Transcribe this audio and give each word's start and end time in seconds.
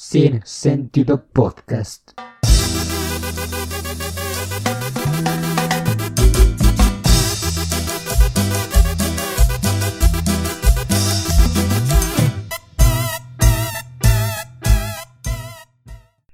Sin 0.00 0.42
Sentido 0.44 1.26
Podcast. 1.32 2.12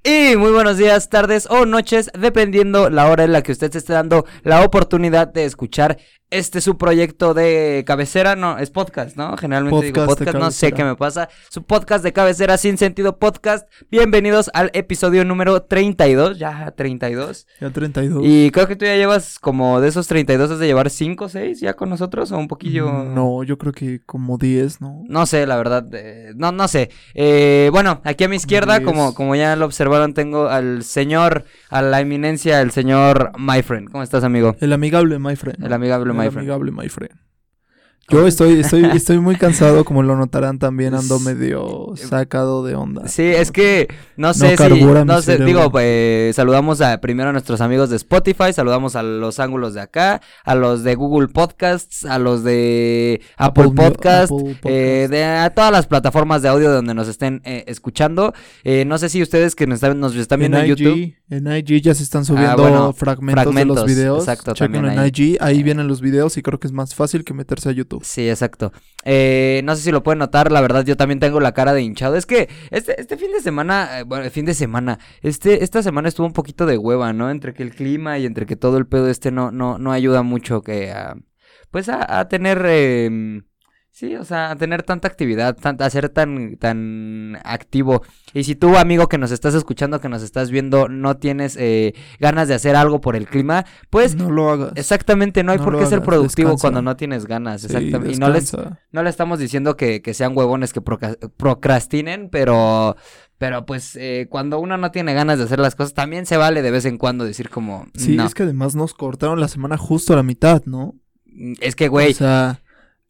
Y 0.02 0.36
muy 0.36 0.50
buenos 0.52 0.76
días, 0.76 1.08
tardes 1.08 1.46
o 1.48 1.64
noches, 1.64 2.10
dependiendo 2.12 2.90
la 2.90 3.08
hora 3.08 3.24
en 3.24 3.32
la 3.32 3.42
que 3.42 3.52
usted 3.52 3.72
se 3.72 3.78
esté 3.78 3.94
dando 3.94 4.26
la 4.42 4.62
oportunidad 4.62 5.28
de 5.28 5.46
escuchar 5.46 5.96
este 6.34 6.60
su 6.60 6.76
proyecto 6.76 7.32
de 7.32 7.84
cabecera, 7.86 8.34
no, 8.34 8.58
es 8.58 8.70
podcast, 8.70 9.16
¿no? 9.16 9.36
Generalmente 9.36 9.86
digo 9.86 10.04
Podcast 10.04 10.18
de 10.18 10.24
podcast, 10.24 10.44
no 10.44 10.50
sé 10.50 10.72
qué 10.72 10.82
me 10.82 10.96
pasa. 10.96 11.28
Su 11.48 11.62
podcast 11.62 12.02
de 12.02 12.12
cabecera 12.12 12.58
sin 12.58 12.76
sentido 12.76 13.20
podcast. 13.20 13.70
Bienvenidos 13.88 14.50
al 14.52 14.72
episodio 14.74 15.24
número 15.24 15.62
32, 15.62 16.36
ya 16.36 16.72
32. 16.72 17.46
Ya 17.60 17.70
32. 17.70 18.22
Y 18.26 18.50
creo 18.50 18.66
que 18.66 18.74
tú 18.74 18.84
ya 18.84 18.96
llevas 18.96 19.38
como 19.38 19.80
de 19.80 19.86
esos 19.86 20.08
32 20.08 20.50
has 20.50 20.58
de 20.58 20.66
llevar 20.66 20.90
5 20.90 21.24
o 21.24 21.28
6 21.28 21.60
ya 21.60 21.74
con 21.74 21.88
nosotros 21.88 22.32
o 22.32 22.36
un 22.36 22.48
poquillo. 22.48 23.04
No, 23.04 23.44
yo 23.44 23.56
creo 23.56 23.72
que 23.72 24.00
como 24.04 24.36
10, 24.36 24.80
¿no? 24.80 25.04
No 25.08 25.26
sé, 25.26 25.46
la 25.46 25.56
verdad, 25.56 25.86
eh, 25.92 26.32
no, 26.34 26.50
no 26.50 26.66
sé. 26.66 26.90
Eh, 27.14 27.68
bueno, 27.70 28.00
aquí 28.02 28.24
a 28.24 28.28
mi 28.28 28.34
izquierda, 28.34 28.82
como, 28.82 29.14
como 29.14 29.36
ya 29.36 29.54
lo 29.54 29.66
observaron, 29.66 30.14
tengo 30.14 30.48
al 30.48 30.82
señor, 30.82 31.44
a 31.70 31.80
la 31.80 32.00
eminencia, 32.00 32.60
el 32.60 32.72
señor 32.72 33.30
My 33.38 33.62
Friend. 33.62 33.88
¿Cómo 33.88 34.02
estás, 34.02 34.24
amigo? 34.24 34.56
El 34.58 34.72
amigable, 34.72 35.20
my 35.20 35.36
friend. 35.36 35.64
El 35.64 35.72
amigable 35.72 36.12
My 36.23 36.23
El 36.24 36.32
Friend. 36.32 36.48
amigable, 36.48 36.72
my 36.72 36.88
friend. 36.88 37.12
Yo 38.10 38.26
estoy, 38.26 38.60
estoy, 38.60 38.84
estoy 38.94 39.18
muy 39.18 39.36
cansado, 39.36 39.84
como 39.84 40.02
lo 40.02 40.14
notarán 40.16 40.58
también, 40.58 40.94
ando 40.94 41.18
medio 41.20 41.94
sacado 41.96 42.64
de 42.64 42.74
onda. 42.74 43.08
Sí, 43.08 43.22
es 43.22 43.50
que 43.50 43.88
no 44.16 44.34
sé 44.34 44.56
si, 44.56 44.82
no 45.06 45.22
sé, 45.22 45.38
digo, 45.38 45.70
pues 45.70 46.36
saludamos 46.36 46.80
a, 46.82 47.00
primero 47.00 47.30
a 47.30 47.32
nuestros 47.32 47.60
amigos 47.62 47.88
de 47.90 47.96
Spotify, 47.96 48.52
saludamos 48.52 48.94
a 48.96 49.02
los 49.02 49.40
ángulos 49.40 49.72
de 49.74 49.80
acá, 49.80 50.20
a 50.44 50.54
los 50.54 50.82
de 50.82 50.94
Google 50.96 51.28
Podcasts, 51.28 52.04
a 52.04 52.18
los 52.18 52.44
de 52.44 53.22
Apple, 53.36 53.64
Apple 53.64 53.82
Mu- 53.84 53.90
Podcast, 53.90 54.32
Apple 54.32 54.56
eh, 54.64 55.08
de 55.08 55.24
a 55.24 55.50
todas 55.50 55.72
las 55.72 55.86
plataformas 55.86 56.42
de 56.42 56.48
audio 56.50 56.70
donde 56.70 56.92
nos 56.94 57.08
estén 57.08 57.40
eh, 57.44 57.64
escuchando. 57.68 58.34
Eh, 58.64 58.84
no 58.84 58.98
sé 58.98 59.08
si 59.08 59.22
ustedes 59.22 59.54
que 59.54 59.66
nos 59.66 59.76
están, 59.76 59.98
nos 59.98 60.14
están 60.14 60.40
viendo 60.40 60.58
en, 60.58 60.64
en 60.66 60.70
IG, 60.72 60.76
YouTube. 60.78 61.14
en 61.30 61.56
IG 61.56 61.80
ya 61.82 61.94
se 61.94 62.02
están 62.02 62.24
subiendo 62.24 62.50
Ah, 62.52 62.56
bueno, 62.56 62.92
fragmentos, 62.92 63.54
de 63.54 63.64
los 63.64 63.86
videos. 63.86 64.18
exacto, 64.24 64.52
Chequen 64.52 64.72
también 64.74 64.92
en 64.94 64.98
ahí. 65.00 65.08
IG, 65.14 65.38
ahí 65.40 65.62
vienen 65.62 65.88
los 65.88 66.00
videos 66.02 66.36
y 66.36 66.42
creo 66.42 66.60
que 66.60 66.66
es 66.66 66.72
más 66.72 66.94
fácil 66.94 67.24
que 67.24 67.32
meterse 67.34 67.70
a 67.70 67.72
YouTube. 67.72 67.93
Sí, 68.02 68.28
exacto. 68.28 68.72
Eh, 69.04 69.60
no 69.64 69.76
sé 69.76 69.82
si 69.82 69.92
lo 69.92 70.02
pueden 70.02 70.18
notar, 70.18 70.50
la 70.50 70.60
verdad 70.60 70.84
yo 70.84 70.96
también 70.96 71.20
tengo 71.20 71.40
la 71.40 71.52
cara 71.52 71.72
de 71.72 71.82
hinchado. 71.82 72.16
Es 72.16 72.26
que 72.26 72.48
este, 72.70 73.00
este 73.00 73.16
fin 73.16 73.30
de 73.32 73.40
semana, 73.40 74.00
eh, 74.00 74.02
bueno, 74.04 74.28
fin 74.30 74.44
de 74.46 74.54
semana, 74.54 74.98
este, 75.22 75.62
esta 75.62 75.82
semana 75.82 76.08
estuvo 76.08 76.26
un 76.26 76.32
poquito 76.32 76.66
de 76.66 76.78
hueva, 76.78 77.12
¿no? 77.12 77.30
Entre 77.30 77.52
que 77.54 77.62
el 77.62 77.74
clima 77.74 78.18
y 78.18 78.26
entre 78.26 78.46
que 78.46 78.56
todo 78.56 78.78
el 78.78 78.86
pedo 78.86 79.08
este 79.08 79.30
no, 79.30 79.50
no, 79.50 79.78
no 79.78 79.92
ayuda 79.92 80.22
mucho 80.22 80.62
que 80.62 80.90
a, 80.92 81.16
pues 81.70 81.88
a, 81.88 82.20
a 82.20 82.28
tener, 82.28 82.62
eh, 82.66 83.42
sí, 83.96 84.16
o 84.16 84.24
sea, 84.24 84.56
tener 84.56 84.82
tanta 84.82 85.06
actividad, 85.06 85.56
tan- 85.56 85.80
a 85.80 85.88
ser 85.88 86.08
tan, 86.08 86.56
tan 86.56 87.38
activo. 87.44 88.02
Y 88.32 88.42
si 88.42 88.56
tú, 88.56 88.76
amigo, 88.76 89.06
que 89.08 89.18
nos 89.18 89.30
estás 89.30 89.54
escuchando, 89.54 90.00
que 90.00 90.08
nos 90.08 90.22
estás 90.24 90.50
viendo, 90.50 90.88
no 90.88 91.16
tienes 91.16 91.56
eh, 91.60 91.94
ganas 92.18 92.48
de 92.48 92.54
hacer 92.54 92.74
algo 92.74 93.00
por 93.00 93.14
el 93.14 93.28
clima, 93.28 93.64
pues 93.90 94.16
no 94.16 94.32
lo 94.32 94.50
hagas. 94.50 94.72
Exactamente, 94.74 95.44
no 95.44 95.52
hay 95.52 95.58
No 95.58 95.64
por 95.64 95.78
qué 95.78 95.86
ser 95.86 96.02
productivo 96.02 96.48
descansa. 96.50 96.62
cuando 96.62 96.82
no 96.82 96.96
tienes 96.96 97.26
ganas, 97.26 97.60
Sí, 97.60 97.66
exactamente. 97.68 98.12
y 98.16 98.16
no 98.18 98.28
les, 98.30 98.52
no 98.90 99.02
le 99.04 99.10
estamos 99.10 99.38
diciendo 99.38 99.76
que, 99.76 100.02
que 100.02 100.12
sean 100.12 100.36
huevones 100.36 100.72
que 100.72 100.82
proca- 100.82 101.16
procrastinen, 101.36 102.30
pero, 102.30 102.96
pero 103.38 103.64
pues 103.64 103.94
eh, 103.96 104.26
cuando 104.28 104.58
uno 104.58 104.76
no 104.76 104.90
tiene 104.90 105.14
ganas 105.14 105.38
de 105.38 105.44
hacer 105.44 105.60
las 105.60 105.76
cosas, 105.76 105.94
también 105.94 106.26
se 106.26 106.36
vale 106.36 106.62
de 106.62 106.70
vez 106.72 106.84
en 106.84 106.98
cuando 106.98 107.24
decir 107.24 107.48
como, 107.48 107.86
Sí, 107.94 108.16
no. 108.16 108.26
es 108.26 108.34
que 108.34 108.42
además 108.42 108.74
nos 108.74 108.92
cortaron 108.92 109.38
la 109.40 109.46
semana 109.48 109.76
justo 109.78 110.12
a 110.12 110.16
la 110.16 110.22
mitad, 110.24 110.62
¿no? 110.66 110.96
Es 111.60 111.74
que, 111.76 111.88
güey, 111.88 112.10
O 112.12 112.14
sea, 112.14 112.60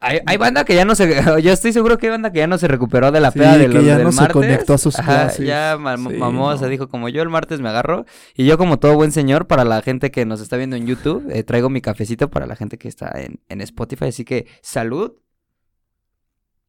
hay, 0.05 0.21
hay 0.27 0.37
banda 0.37 0.65
que 0.65 0.75
ya 0.75 0.85
no 0.85 0.95
se, 0.95 1.09
yo 1.43 1.53
estoy 1.53 1.73
seguro 1.73 1.99
que 1.99 2.07
hay 2.07 2.11
banda 2.11 2.33
que 2.33 2.39
ya 2.41 2.47
no 2.47 2.59
se 2.59 2.69
recuperó 2.69 3.11
de 3.13 3.21
la 3.21 3.31
Sí, 3.31 3.39
peda 3.39 3.59
de 3.59 3.69
que 3.69 3.69
los 3.69 3.85
ya 3.85 3.97
del 3.97 4.05
no 4.05 4.13
se 4.13 4.21
martes. 4.21 4.33
conectó 4.33 4.75
a 4.75 4.79
sus 4.79 4.99
Ajá, 4.99 5.05
clases. 5.05 5.47
ya 5.47 5.77
Sí, 6.09 6.19
mamó, 6.19 6.55
no. 6.57 6.69
dijo 6.69 6.89
como 6.89 7.09
yo 7.09 7.23
el 7.23 7.29
martes 7.31 7.61
me 7.61 7.69
agarro 7.69 8.05
y 8.35 8.47
yo 8.47 8.59
como 8.59 8.79
todo 8.79 8.95
buen 8.95 9.13
señor 9.13 9.47
para 9.47 9.65
la 9.65 9.83
gente 9.83 10.11
que 10.11 10.25
nos 10.27 10.41
está 10.41 10.57
viendo 10.57 10.77
en 10.77 10.87
YouTube, 10.87 11.29
eh, 11.31 11.43
traigo 11.45 11.71
mi 11.71 11.81
cafecito 11.81 12.31
para 12.31 12.47
la 12.47 12.57
gente 12.57 12.79
que 12.79 12.89
está 12.89 13.13
en, 13.21 13.41
en 13.49 13.61
Spotify, 13.61 14.07
así 14.07 14.25
que 14.25 14.47
salud. 14.63 15.15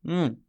Mm. 0.03 0.44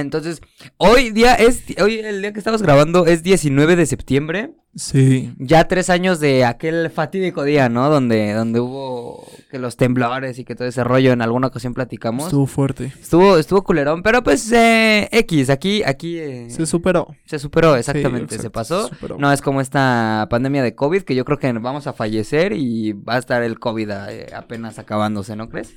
Entonces, 0.00 0.40
hoy 0.76 1.10
día 1.10 1.34
es, 1.34 1.62
hoy 1.80 1.98
el 1.98 2.20
día 2.22 2.32
que 2.32 2.38
estamos 2.38 2.62
grabando 2.62 3.06
es 3.06 3.22
19 3.22 3.76
de 3.76 3.86
septiembre. 3.86 4.50
sí. 4.74 5.32
Ya 5.38 5.66
tres 5.68 5.90
años 5.90 6.20
de 6.20 6.44
aquel 6.44 6.90
fatídico 6.90 7.44
día, 7.44 7.68
¿no? 7.68 7.88
Donde, 7.90 8.32
donde 8.32 8.60
hubo 8.60 9.26
que 9.50 9.58
los 9.58 9.76
temblores 9.76 10.38
y 10.38 10.44
que 10.44 10.54
todo 10.54 10.68
ese 10.68 10.84
rollo 10.84 11.12
en 11.12 11.22
alguna 11.22 11.48
ocasión 11.48 11.74
platicamos. 11.74 12.26
Estuvo 12.26 12.46
fuerte. 12.46 12.92
Estuvo, 13.00 13.36
estuvo 13.36 13.62
culerón, 13.62 14.02
pero 14.02 14.22
pues 14.22 14.50
eh, 14.52 15.08
X, 15.10 15.50
aquí, 15.50 15.82
aquí 15.82 16.18
eh, 16.18 16.46
Se 16.50 16.66
superó. 16.66 17.08
se 17.24 17.38
superó, 17.38 17.76
exactamente, 17.76 18.36
Sí, 18.36 18.42
se 18.42 18.50
pasó. 18.50 18.84
se 18.88 18.94
superó. 18.94 19.18
No 19.18 19.32
es 19.32 19.40
como 19.42 19.60
esta 19.60 20.26
pandemia 20.30 20.62
de 20.62 20.74
COVID, 20.74 21.02
que 21.02 21.14
yo 21.16 21.24
creo 21.24 21.38
que 21.38 21.52
vamos 21.52 21.86
a 21.88 21.92
fallecer 21.92 22.52
y 22.52 22.92
va 22.92 23.14
a 23.16 23.18
estar 23.18 23.42
el 23.42 23.58
COVID 23.58 23.90
eh, 24.08 24.26
apenas 24.34 24.78
acabándose, 24.78 25.34
¿no 25.36 25.48
crees? 25.48 25.74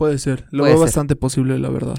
Puede 0.00 0.16
ser. 0.16 0.46
Lo 0.50 0.62
Puede 0.62 0.72
veo 0.72 0.78
ser. 0.78 0.86
bastante 0.86 1.14
posible, 1.14 1.58
la 1.58 1.68
verdad. 1.68 1.94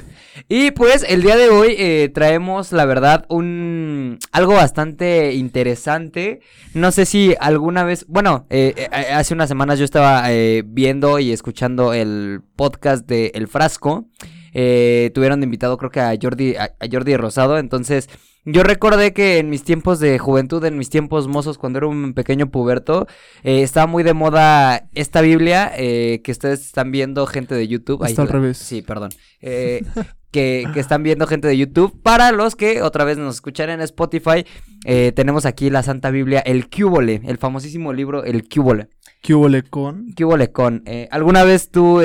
Y 0.49 0.71
pues 0.71 1.05
el 1.07 1.21
día 1.21 1.37
de 1.37 1.49
hoy 1.49 1.75
eh, 1.77 2.09
traemos, 2.11 2.71
la 2.71 2.85
verdad, 2.85 3.27
un 3.29 4.17
algo 4.31 4.53
bastante 4.53 5.35
interesante. 5.35 6.39
No 6.73 6.91
sé 6.91 7.05
si 7.05 7.35
alguna 7.39 7.83
vez, 7.83 8.07
bueno, 8.07 8.47
eh, 8.49 8.73
eh, 8.75 8.87
hace 9.13 9.35
unas 9.35 9.49
semanas 9.49 9.77
yo 9.77 9.85
estaba 9.85 10.23
eh, 10.33 10.63
viendo 10.65 11.19
y 11.19 11.31
escuchando 11.31 11.93
el 11.93 12.41
podcast 12.55 13.07
de 13.07 13.33
El 13.35 13.47
Frasco. 13.47 14.07
Eh, 14.55 15.11
tuvieron 15.13 15.39
de 15.39 15.43
invitado 15.45 15.77
creo 15.77 15.91
que 15.91 15.99
a 15.99 16.15
Jordi, 16.19 16.55
a, 16.55 16.71
a 16.79 16.87
Jordi 16.91 17.15
Rosado. 17.17 17.59
Entonces 17.59 18.09
yo 18.45 18.63
recordé 18.63 19.13
que 19.13 19.37
en 19.37 19.49
mis 19.49 19.63
tiempos 19.63 19.99
de 19.99 20.17
juventud, 20.19 20.63
en 20.65 20.77
mis 20.77 20.89
tiempos 20.89 21.27
mozos, 21.27 21.57
cuando 21.57 21.77
era 21.77 21.87
un 21.87 22.13
pequeño 22.13 22.49
puberto, 22.49 23.07
eh, 23.43 23.61
estaba 23.61 23.87
muy 23.87 24.03
de 24.03 24.13
moda 24.13 24.87
esta 24.93 25.21
Biblia 25.21 25.71
eh, 25.75 26.21
que 26.23 26.31
ustedes 26.31 26.61
están 26.65 26.91
viendo 26.91 27.25
gente 27.27 27.53
de 27.55 27.67
YouTube. 27.67 28.03
Está 28.05 28.23
al 28.23 28.27
la- 28.27 28.33
revés. 28.33 28.57
Sí, 28.57 28.81
perdón. 28.81 29.11
Eh, 29.41 29.83
que, 30.31 30.65
que 30.73 30.79
están 30.79 31.03
viendo 31.03 31.27
gente 31.27 31.47
de 31.47 31.57
YouTube. 31.57 32.01
Para 32.01 32.31
los 32.31 32.55
que 32.55 32.81
otra 32.81 33.03
vez 33.03 33.17
nos 33.17 33.35
escuchan 33.35 33.69
en 33.69 33.81
Spotify, 33.81 34.45
eh, 34.85 35.11
tenemos 35.15 35.45
aquí 35.45 35.69
la 35.69 35.83
Santa 35.83 36.09
Biblia, 36.09 36.39
el 36.39 36.69
Cúbole, 36.69 37.21
el 37.25 37.37
famosísimo 37.37 37.91
libro 37.93 38.23
El 38.23 38.47
Cúbole. 38.47 38.87
¿Qué 39.21 39.35
hubo 39.35 39.47
con? 39.69 40.07
Cúbole 40.17 40.51
con. 40.51 40.81
eh, 40.87 41.07
¿Alguna 41.11 41.43
vez 41.43 41.69
tú 41.69 41.99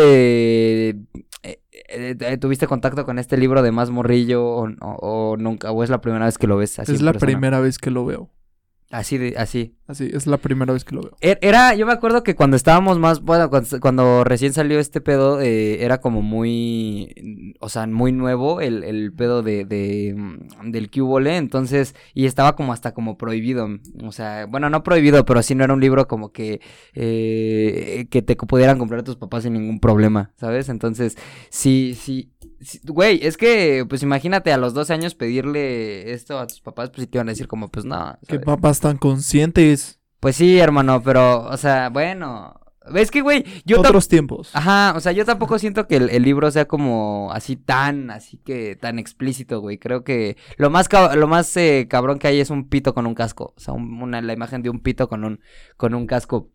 tuviste 2.41 2.67
contacto 2.67 3.05
con 3.05 3.19
este 3.19 3.37
libro 3.37 3.63
de 3.63 3.73
Más 3.73 3.91
Morrillo 3.91 4.45
o, 4.45 4.69
o- 4.81 5.33
o 5.33 5.37
nunca? 5.37 5.71
¿O 5.73 5.83
es 5.85 5.91
la 5.91 6.01
primera 6.01 6.25
vez 6.27 6.39
que 6.39 6.47
lo 6.47 6.57
ves 6.57 6.79
así? 6.79 6.93
Es 6.93 7.03
la 7.03 7.13
persona? 7.13 7.27
primera 7.33 7.61
vez 7.61 7.79
que 7.79 7.91
lo 7.91 8.05
veo. 8.05 8.31
Así, 8.91 9.19
de, 9.19 9.35
así. 9.37 9.77
Así, 9.89 10.11
es 10.13 10.27
la 10.27 10.37
primera 10.39 10.73
vez 10.73 10.85
que 10.85 10.97
lo 10.97 11.03
veo. 11.03 11.13
Er- 11.21 11.39
Era, 11.43 11.75
yo 11.77 11.87
me 11.87 11.93
acuerdo 11.93 12.25
que 12.25 12.35
cuando 12.35 12.57
estábamos 12.57 12.99
más, 12.99 13.21
bueno, 13.23 13.49
cuando, 13.51 13.79
cuando 13.81 14.25
recién 14.25 14.53
salió 14.53 14.81
este 14.81 15.01
pedo, 15.01 15.41
eh, 15.41 15.85
era 15.85 16.01
como 16.01 16.23
muy, 16.23 17.55
o 17.61 17.69
sea, 17.69 17.87
muy 17.87 18.11
nuevo 18.11 18.61
el, 18.61 18.83
el 18.83 19.13
pedo 19.13 19.43
de, 19.43 19.65
de, 19.65 20.13
mm, 20.17 20.71
del 20.73 20.91
cubole, 20.91 21.37
entonces, 21.37 21.95
y 22.15 22.27
estaba 22.27 22.57
como 22.57 22.73
hasta 22.73 22.95
como 22.95 23.17
prohibido, 23.17 23.69
o 24.03 24.11
sea, 24.11 24.47
bueno, 24.47 24.71
no 24.71 24.83
prohibido, 24.83 25.25
pero 25.25 25.41
sí 25.43 25.55
no 25.55 25.63
era 25.63 25.75
un 25.75 25.81
libro 25.81 26.09
como 26.09 26.33
que, 26.33 26.61
eh, 26.95 28.07
que 28.11 28.23
te 28.23 28.37
pudieran 28.37 28.79
comprar 28.79 29.03
tus 29.03 29.17
papás 29.17 29.45
sin 29.45 29.53
ningún 29.53 29.79
problema, 29.81 30.33
¿sabes? 30.37 30.69
Entonces, 30.69 31.17
sí, 31.51 31.97
sí, 31.99 32.33
güey, 32.85 33.21
es 33.23 33.37
que, 33.37 33.85
pues 33.89 34.03
imagínate 34.03 34.53
a 34.53 34.57
los 34.57 34.75
12 34.75 34.93
años 34.93 35.15
pedirle 35.15 36.11
esto 36.13 36.39
a 36.39 36.47
tus 36.47 36.61
papás, 36.61 36.91
pues 36.91 37.03
sí 37.03 37.07
te 37.07 37.19
iban 37.19 37.29
a 37.29 37.33
decir 37.33 37.47
como, 37.49 37.69
pues 37.69 37.85
no, 37.85 38.19
Que 38.27 38.41
papás 38.41 38.81
tan 38.81 38.97
conscientes. 38.97 39.76
Pues 40.27 40.35
sí, 40.35 40.59
hermano, 40.59 41.05
pero, 41.05 41.43
o 41.47 41.57
sea, 41.57 41.89
bueno. 41.89 42.59
Es 42.93 43.13
que, 43.13 43.21
güey, 43.21 43.45
yo 43.65 43.79
Otros 43.79 44.09
tiempos. 44.09 44.51
Ajá, 44.55 44.93
o 44.97 44.99
sea, 44.99 45.13
yo 45.13 45.25
tampoco 45.25 45.57
siento 45.57 45.87
que 45.87 45.95
el, 45.99 46.11
el 46.11 46.25
libro 46.25 46.51
sea 46.51 46.67
como 46.67 47.31
así 47.33 47.55
tan, 47.55 48.11
así 48.11 48.39
que 48.39 48.75
tan 48.75 48.99
explícito, 48.99 49.61
güey. 49.61 49.79
Creo 49.79 50.03
que 50.03 50.37
lo 50.57 50.69
más 50.69 50.91
cab- 50.91 51.15
lo 51.15 51.29
más 51.29 51.57
eh, 51.57 51.87
cabrón 51.89 52.19
que 52.19 52.27
hay 52.27 52.41
es 52.41 52.51
un 52.51 52.69
pito 52.69 52.93
con 52.93 53.07
un 53.07 53.15
casco. 53.15 53.55
O 53.57 53.61
sea, 53.61 53.73
un- 53.73 54.03
una, 54.03 54.21
la 54.21 54.33
imagen 54.33 54.63
de 54.63 54.71
un 54.71 54.81
pito 54.81 55.09
con 55.09 55.23
un, 55.23 55.39
con 55.77 55.95
un 55.95 56.09
casco. 56.09 56.51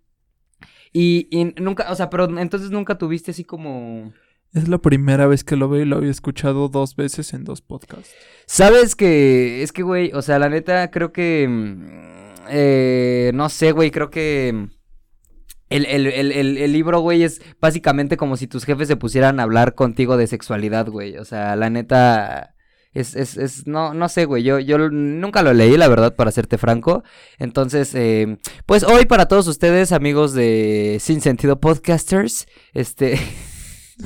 Y, 0.92 1.30
y 1.32 1.54
nunca, 1.62 1.90
o 1.94 1.96
sea, 1.96 2.10
pero 2.10 2.26
entonces 2.40 2.72
nunca 2.72 2.98
tuviste 2.98 3.32
así 3.32 3.46
como... 3.46 4.12
Es 4.54 4.68
la 4.68 4.80
primera 4.80 5.28
vez 5.28 5.46
que 5.46 5.56
lo 5.56 5.70
veo 5.70 5.84
y 5.84 5.86
lo 5.86 5.96
había 5.96 6.12
escuchado 6.12 6.68
dos 6.68 6.98
veces 6.98 7.34
en 7.34 7.46
dos 7.46 7.62
podcasts. 7.62 8.14
Sabes 8.48 8.98
que, 8.98 9.64
es 9.64 9.72
que, 9.72 9.82
güey, 9.82 10.12
o 10.14 10.22
sea, 10.22 10.40
la 10.40 10.50
neta, 10.50 10.92
creo 10.92 11.14
que, 11.14 11.48
mm, 11.48 12.31
eh, 12.52 13.32
no 13.34 13.50
sé, 13.50 13.72
güey, 13.72 13.90
creo 13.92 14.10
que 14.10 14.50
el, 15.70 15.86
el, 15.86 16.08
el, 16.08 16.32
el, 16.32 16.58
el 16.58 16.72
libro, 16.74 17.00
güey, 17.00 17.24
es 17.24 17.42
básicamente 17.60 18.18
como 18.18 18.38
si 18.38 18.48
tus 18.48 18.66
jefes 18.66 18.88
se 18.88 18.98
pusieran 18.98 19.40
a 19.40 19.44
hablar 19.44 19.74
contigo 19.74 20.18
de 20.18 20.28
sexualidad, 20.28 20.88
güey, 20.88 21.18
o 21.18 21.26
sea, 21.26 21.56
la 21.56 21.70
neta, 21.70 22.56
Es, 22.94 23.16
es, 23.16 23.38
es, 23.38 23.68
no, 23.68 23.94
no 23.94 24.10
sé, 24.10 24.26
güey, 24.26 24.44
yo, 24.44 24.60
yo 24.60 24.78
nunca 24.90 25.44
lo 25.44 25.54
leí, 25.54 25.78
la 25.78 25.88
verdad, 25.88 26.14
para 26.16 26.32
serte 26.32 26.58
franco. 26.58 27.04
Entonces, 27.40 27.96
eh, 27.96 28.38
pues 28.66 28.84
hoy 28.84 29.06
para 29.06 29.28
todos 29.28 29.48
ustedes, 29.48 29.94
amigos 29.94 30.34
de 30.34 30.98
Sin 31.00 31.22
Sentido 31.22 31.60
Podcasters, 31.60 32.48
este... 32.74 33.18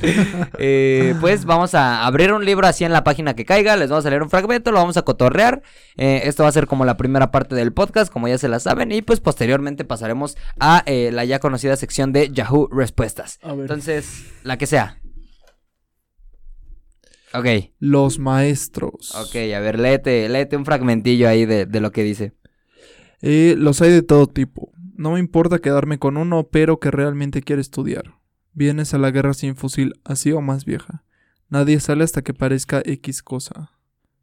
eh, 0.58 1.14
pues 1.20 1.44
vamos 1.44 1.74
a 1.74 2.06
abrir 2.06 2.32
un 2.32 2.44
libro 2.44 2.66
así 2.66 2.84
en 2.84 2.92
la 2.92 3.04
página 3.04 3.34
que 3.34 3.44
caiga, 3.44 3.76
les 3.76 3.90
vamos 3.90 4.06
a 4.06 4.10
leer 4.10 4.22
un 4.22 4.30
fragmento, 4.30 4.72
lo 4.72 4.78
vamos 4.78 4.96
a 4.96 5.02
cotorrear. 5.02 5.62
Eh, 5.96 6.22
esto 6.24 6.42
va 6.42 6.48
a 6.48 6.52
ser 6.52 6.66
como 6.66 6.84
la 6.84 6.96
primera 6.96 7.30
parte 7.30 7.54
del 7.54 7.72
podcast, 7.72 8.12
como 8.12 8.28
ya 8.28 8.38
se 8.38 8.48
la 8.48 8.60
saben, 8.60 8.92
y 8.92 9.02
pues 9.02 9.20
posteriormente 9.20 9.84
pasaremos 9.84 10.36
a 10.60 10.82
eh, 10.86 11.10
la 11.12 11.24
ya 11.24 11.38
conocida 11.38 11.76
sección 11.76 12.12
de 12.12 12.30
Yahoo 12.30 12.68
Respuestas. 12.70 13.38
Entonces, 13.42 14.26
la 14.42 14.58
que 14.58 14.66
sea. 14.66 15.00
Ok, 17.34 17.46
Los 17.78 18.18
maestros. 18.18 19.14
ok, 19.14 19.36
a 19.54 19.60
ver, 19.60 19.78
léete, 19.78 20.28
léete 20.28 20.56
un 20.56 20.64
fragmentillo 20.64 21.28
ahí 21.28 21.44
de, 21.44 21.66
de 21.66 21.80
lo 21.80 21.92
que 21.92 22.02
dice. 22.02 22.32
Los 23.20 23.82
hay 23.82 23.90
de 23.90 24.02
todo 24.02 24.26
tipo. 24.26 24.72
No 24.94 25.12
me 25.12 25.18
importa 25.18 25.58
quedarme 25.58 25.98
con 25.98 26.16
uno, 26.16 26.48
pero 26.50 26.80
que 26.80 26.90
realmente 26.90 27.42
quiere 27.42 27.60
estudiar. 27.60 28.15
Vienes 28.56 28.94
a 28.94 28.98
la 28.98 29.10
guerra 29.10 29.34
sin 29.34 29.54
fusil, 29.54 29.92
así 30.02 30.32
o 30.32 30.40
más 30.40 30.64
vieja. 30.64 31.04
Nadie 31.50 31.78
sale 31.78 32.04
hasta 32.04 32.22
que 32.22 32.32
parezca 32.32 32.80
X 32.84 33.22
cosa. 33.22 33.70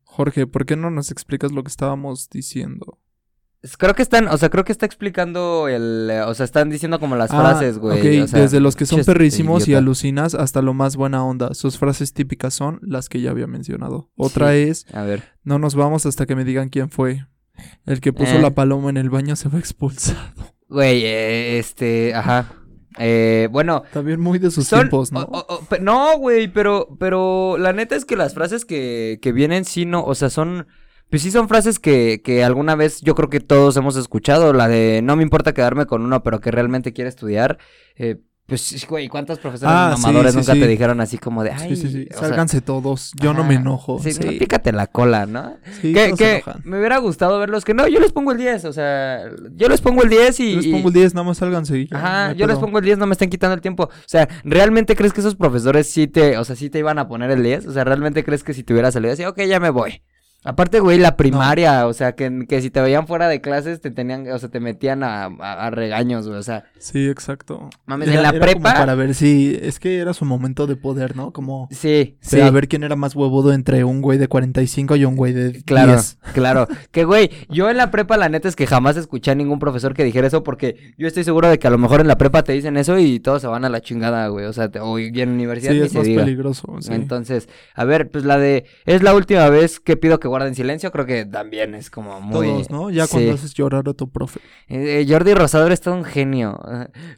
Jorge, 0.05 0.47
¿por 0.47 0.65
qué 0.65 0.75
no 0.75 0.89
nos 0.89 1.11
explicas 1.11 1.51
lo 1.51 1.63
que 1.63 1.69
estábamos 1.69 2.29
diciendo? 2.31 2.97
Creo 3.77 3.93
que 3.93 4.01
están, 4.01 4.27
o 4.27 4.35
sea, 4.37 4.49
creo 4.49 4.65
que 4.65 4.71
está 4.71 4.87
explicando 4.87 5.67
el, 5.69 6.09
eh, 6.11 6.21
o 6.23 6.33
sea, 6.33 6.43
están 6.45 6.69
diciendo 6.71 6.99
como 6.99 7.15
las 7.15 7.31
Ah, 7.31 7.39
frases, 7.41 7.77
güey. 7.77 7.99
ok, 8.19 8.23
o 8.23 8.27
sea, 8.27 8.41
desde 8.41 8.59
los 8.59 8.75
que 8.75 8.85
son 8.87 9.05
perrísimos 9.05 9.67
y 9.67 9.75
alucinas 9.75 10.33
hasta 10.33 10.61
lo 10.63 10.73
más 10.73 10.95
buena 10.97 11.23
onda. 11.23 11.53
Sus 11.53 11.77
frases 11.77 12.11
típicas 12.13 12.55
son 12.55 12.79
las 12.81 13.07
que 13.09 13.21
ya 13.21 13.29
había 13.29 13.45
mencionado. 13.47 14.09
Otra 14.17 14.51
Sí. 14.51 14.57
es, 14.63 14.85
A 14.95 15.03
ver. 15.03 15.23
no 15.43 15.59
nos 15.59 15.75
vamos 15.75 16.05
hasta 16.07 16.25
que 16.25 16.35
me 16.35 16.43
digan 16.43 16.69
quién 16.69 16.89
fue. 16.89 17.27
El 17.85 18.01
que 18.01 18.11
puso 18.11 18.33
Eh. 18.33 18.41
la 18.41 18.49
paloma 18.49 18.89
en 18.89 18.97
el 18.97 19.11
baño 19.11 19.35
se 19.35 19.47
fue 19.49 19.59
expulsado. 19.59 20.19
Güey, 20.67 21.05
eh, 21.05 21.59
este, 21.59 22.15
ajá. 22.15 22.51
Eh, 22.99 23.47
bueno, 23.51 23.83
También 23.91 24.19
muy 24.19 24.39
de 24.39 24.51
sus 24.51 24.67
son... 24.67 24.79
tiempos, 24.81 25.11
¿no? 25.11 25.29
no, 25.81 26.17
güey, 26.17 26.47
pero, 26.47 26.95
pero 26.99 27.57
la 27.57 27.73
neta 27.73 27.95
es 27.95 28.05
que 28.05 28.15
las 28.15 28.33
frases 28.33 28.65
que, 28.65 29.19
que 29.21 29.31
vienen 29.31 29.65
sí 29.65 29.85
no, 29.85 30.03
o 30.03 30.15
sea, 30.15 30.29
son... 30.29 30.67
Pues 31.09 31.21
sí 31.21 31.29
son 31.29 31.47
frases 31.47 31.77
que, 31.77 32.21
que 32.23 32.43
alguna 32.43 32.75
vez 32.75 33.01
yo 33.01 33.13
creo 33.13 33.29
que 33.29 33.39
todos 33.39 33.77
hemos 33.77 33.95
escuchado. 33.97 34.51
La 34.51 34.67
de 34.67 35.01
no 35.03 35.15
me 35.15 35.21
importa 35.21 35.53
quedarme 35.53 35.85
con 35.85 36.01
uno, 36.01 36.23
pero 36.23 36.39
que 36.41 36.49
realmente 36.49 36.91
quiere 36.91 37.09
estudiar. 37.09 37.59
Eh, 37.95 38.21
pues, 38.45 38.85
güey, 38.89 39.07
¿cuántos 39.07 39.39
profesores 39.39 39.73
Ah, 39.73 39.93
sí, 39.95 40.01
mamadores 40.01 40.33
sí, 40.33 40.37
nunca 40.39 40.53
sí. 40.53 40.59
te 40.59 40.67
dijeron 40.67 40.99
así 40.99 41.17
como 41.17 41.43
de, 41.43 41.51
ay, 41.51 41.75
sí, 41.75 41.87
sí, 41.89 42.07
sea, 42.11 42.19
Sálganse 42.19 42.59
todos. 42.59 43.13
Yo 43.21 43.33
no 43.33 43.45
me 43.45 43.55
enojo. 43.55 43.99
Sí, 43.99 44.11
no, 44.21 44.31
pícate 44.31 44.73
la 44.73 44.87
cola, 44.87 45.25
¿no? 45.25 45.55
Sí, 45.81 45.93
que 45.93 46.13
que 46.13 46.43
me 46.65 46.77
hubiera 46.77 46.97
gustado 46.97 47.39
verlos. 47.39 47.63
Que 47.63 47.73
no, 47.73 47.87
yo 47.87 47.99
les 48.01 48.11
pongo 48.11 48.33
el 48.33 48.37
10. 48.37 48.65
O 48.65 48.73
sea, 48.73 49.21
yo 49.55 49.69
les 49.69 49.79
pongo 49.79 50.03
el 50.03 50.09
10 50.09 50.39
y. 50.41 50.51
Yo 50.55 50.61
les 50.61 50.67
pongo 50.67 50.87
el 50.89 50.93
10, 50.93 51.13
nada 51.13 51.27
más 51.27 51.37
sálganse. 51.37 51.87
no 51.89 51.97
Ajá, 51.97 52.33
yo 52.33 52.45
les 52.45 52.57
pongo 52.57 52.79
el 52.79 52.85
10, 52.85 52.97
no 52.97 53.07
me 53.07 53.13
están 53.13 53.29
quitando 53.29 53.55
el 53.55 53.61
tiempo. 53.61 53.83
O 53.83 54.07
sea, 54.07 54.27
¿realmente 54.43 54.95
crees 54.95 55.13
que 55.13 55.21
esos 55.21 55.35
profesores 55.35 55.89
sí 55.89 56.07
te, 56.07 56.37
o 56.37 56.43
sea, 56.43 56.55
sí 56.55 56.69
te 56.69 56.79
iban 56.79 56.99
a 56.99 57.07
poner 57.07 57.31
el 57.31 57.43
10? 57.43 57.67
O 57.67 57.71
sea, 57.71 57.85
¿realmente 57.85 58.23
crees 58.25 58.43
que 58.43 58.53
si 58.53 58.63
te 58.63 58.73
hubiera 58.73 58.91
salido 58.91 59.13
así, 59.13 59.23
ok, 59.23 59.41
ya 59.43 59.59
me 59.59 59.69
voy? 59.69 60.01
Aparte, 60.43 60.79
güey, 60.79 60.97
la 60.99 61.15
primaria, 61.15 61.87
o 61.87 61.93
sea, 61.93 62.13
que, 62.15 62.45
que 62.47 62.61
si 62.61 62.69
te 62.69 62.81
veían 62.81 63.07
fuera 63.07 63.27
de 63.27 63.39
clases 63.41 63.79
te 63.81 63.91
tenían, 63.91 64.29
o 64.31 64.37
sea, 64.39 64.49
te 64.49 64.59
metían 64.59 65.03
a, 65.03 65.25
a- 65.25 65.67
a 65.67 65.69
regaños, 65.69 66.27
güey, 66.27 66.39
o 66.39 66.43
sea, 66.43 66.65
Sí, 66.79 67.07
exacto. 67.07 67.69
Mames, 67.85 68.09
en 68.09 68.21
la 68.21 68.33
prepa- 68.33 68.73
para 68.73 68.93
ver 68.95 69.15
si. 69.15 69.57
Es 69.61 69.79
que 69.79 69.99
era 69.99 70.13
su 70.13 70.25
momento 70.25 70.67
de 70.67 70.75
poder, 70.75 71.15
¿no? 71.15 71.31
Como. 71.31 71.67
sí, 71.71 72.17
sí. 72.21 72.41
A 72.41 72.51
ver 72.51 72.67
quién 72.67 72.83
era 72.83 72.95
más 72.97 73.15
huevudo 73.15 73.53
entre 73.53 73.83
un 73.85 74.01
güey 74.01 74.17
de 74.17 74.27
45 74.27 74.95
y 74.97 75.05
un 75.05 75.15
güey 75.15 75.31
de 75.33 75.63
Claro, 75.63 75.93
10. 75.93 76.17
claro. 76.33 76.67
Que, 76.91 77.05
güey, 77.05 77.29
yo 77.49 77.69
en 77.69 77.77
la 77.77 77.89
prepa, 77.89 78.17
la 78.17 78.27
neta 78.29 78.49
es 78.49 78.55
que 78.55 78.67
jamás 78.67 78.97
escuché 78.97 79.31
a 79.31 79.35
ningún 79.35 79.59
profesor 79.59 79.93
que 79.93 80.03
dijera 80.03 80.27
eso, 80.27 80.43
porque 80.43 80.93
yo 80.97 81.07
estoy 81.07 81.23
seguro 81.23 81.47
de 81.49 81.57
que 81.57 81.67
a 81.67 81.71
lo 81.71 81.77
mejor 81.77 82.01
en 82.01 82.07
la 82.07 82.17
prepa 82.17 82.43
te 82.43 82.51
dicen 82.53 82.75
eso 82.75 82.99
y 82.99 83.19
todos 83.21 83.41
se 83.41 83.47
van 83.47 83.63
a 83.63 83.69
la 83.69 83.79
chingada, 83.81 84.27
güey. 84.27 84.45
O 84.45 84.53
sea, 84.53 84.69
te- 84.69 84.79
o 84.81 84.99
en 84.99 85.29
universidad 85.29 85.71
Sí, 85.71 85.79
ni 85.79 85.85
es 85.85 85.91
se 85.93 85.97
más 85.99 86.07
diga. 86.07 86.23
peligroso. 86.25 86.75
sí. 86.81 86.93
Entonces, 86.93 87.47
a 87.75 87.85
ver, 87.85 88.09
pues 88.11 88.25
la 88.25 88.37
de. 88.37 88.65
Es 88.85 89.03
la 89.03 89.13
última 89.15 89.47
vez 89.49 89.79
que 89.79 89.95
pido 89.95 90.19
que 90.19 90.27
guarden 90.33 90.55
silencio, 90.55 90.91
creo 90.91 91.05
que 91.05 91.25
también 91.25 91.75
es 91.75 91.89
como 91.91 92.19
muy. 92.19 92.47
Todos, 92.47 92.69
¿no? 92.71 92.89
Ya 92.89 93.05
cuando 93.07 93.29
Sí. 93.29 93.35
haces 93.35 93.53
llorar 93.53 93.87
a 93.87 93.93
tu 93.93 94.09
profe. 94.11 94.39
Eh, 94.67 95.01
eh, 95.01 95.05
Jordi 95.07 95.33
Rosado 95.35 95.67
es 95.67 95.79
todo 95.79 95.93
un 95.93 96.03
genio. 96.03 96.59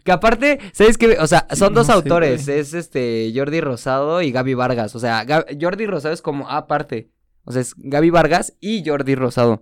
Que 0.04 0.12
aparte, 0.12 0.60
¿sabes 0.74 0.98
qué? 0.98 1.18
O 1.20 1.28
sea, 1.28 1.48
son 1.54 1.74
dos 1.74 1.90
autores. 1.90 2.48
Es 2.48 2.74
este 2.74 3.32
Jordi 3.34 3.62
Rosado 3.62 4.22
y 4.22 4.32
Gaby 4.32 4.54
Vargas. 4.54 4.96
O 4.96 5.00
sea, 5.00 5.26
Jordi 5.60 5.86
Rosado 5.86 6.14
es 6.14 6.22
como 6.22 6.50
aparte. 6.50 7.12
O 7.46 7.52
sea, 7.52 7.62
es 7.62 7.74
Gaby 7.78 8.10
Vargas 8.10 8.58
y 8.60 8.84
Jordi 8.86 9.16
Rosado. 9.16 9.62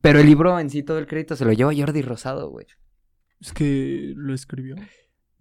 Pero 0.00 0.18
el 0.20 0.26
libro 0.26 0.58
en 0.58 0.70
sí, 0.70 0.82
todo 0.82 0.98
el 0.98 1.06
crédito 1.06 1.36
se 1.36 1.44
lo 1.44 1.52
lleva 1.52 1.72
Jordi 1.76 2.02
Rosado, 2.02 2.50
güey. 2.50 2.66
Es 3.40 3.52
que 3.52 4.12
lo 4.16 4.34
escribió. 4.34 4.76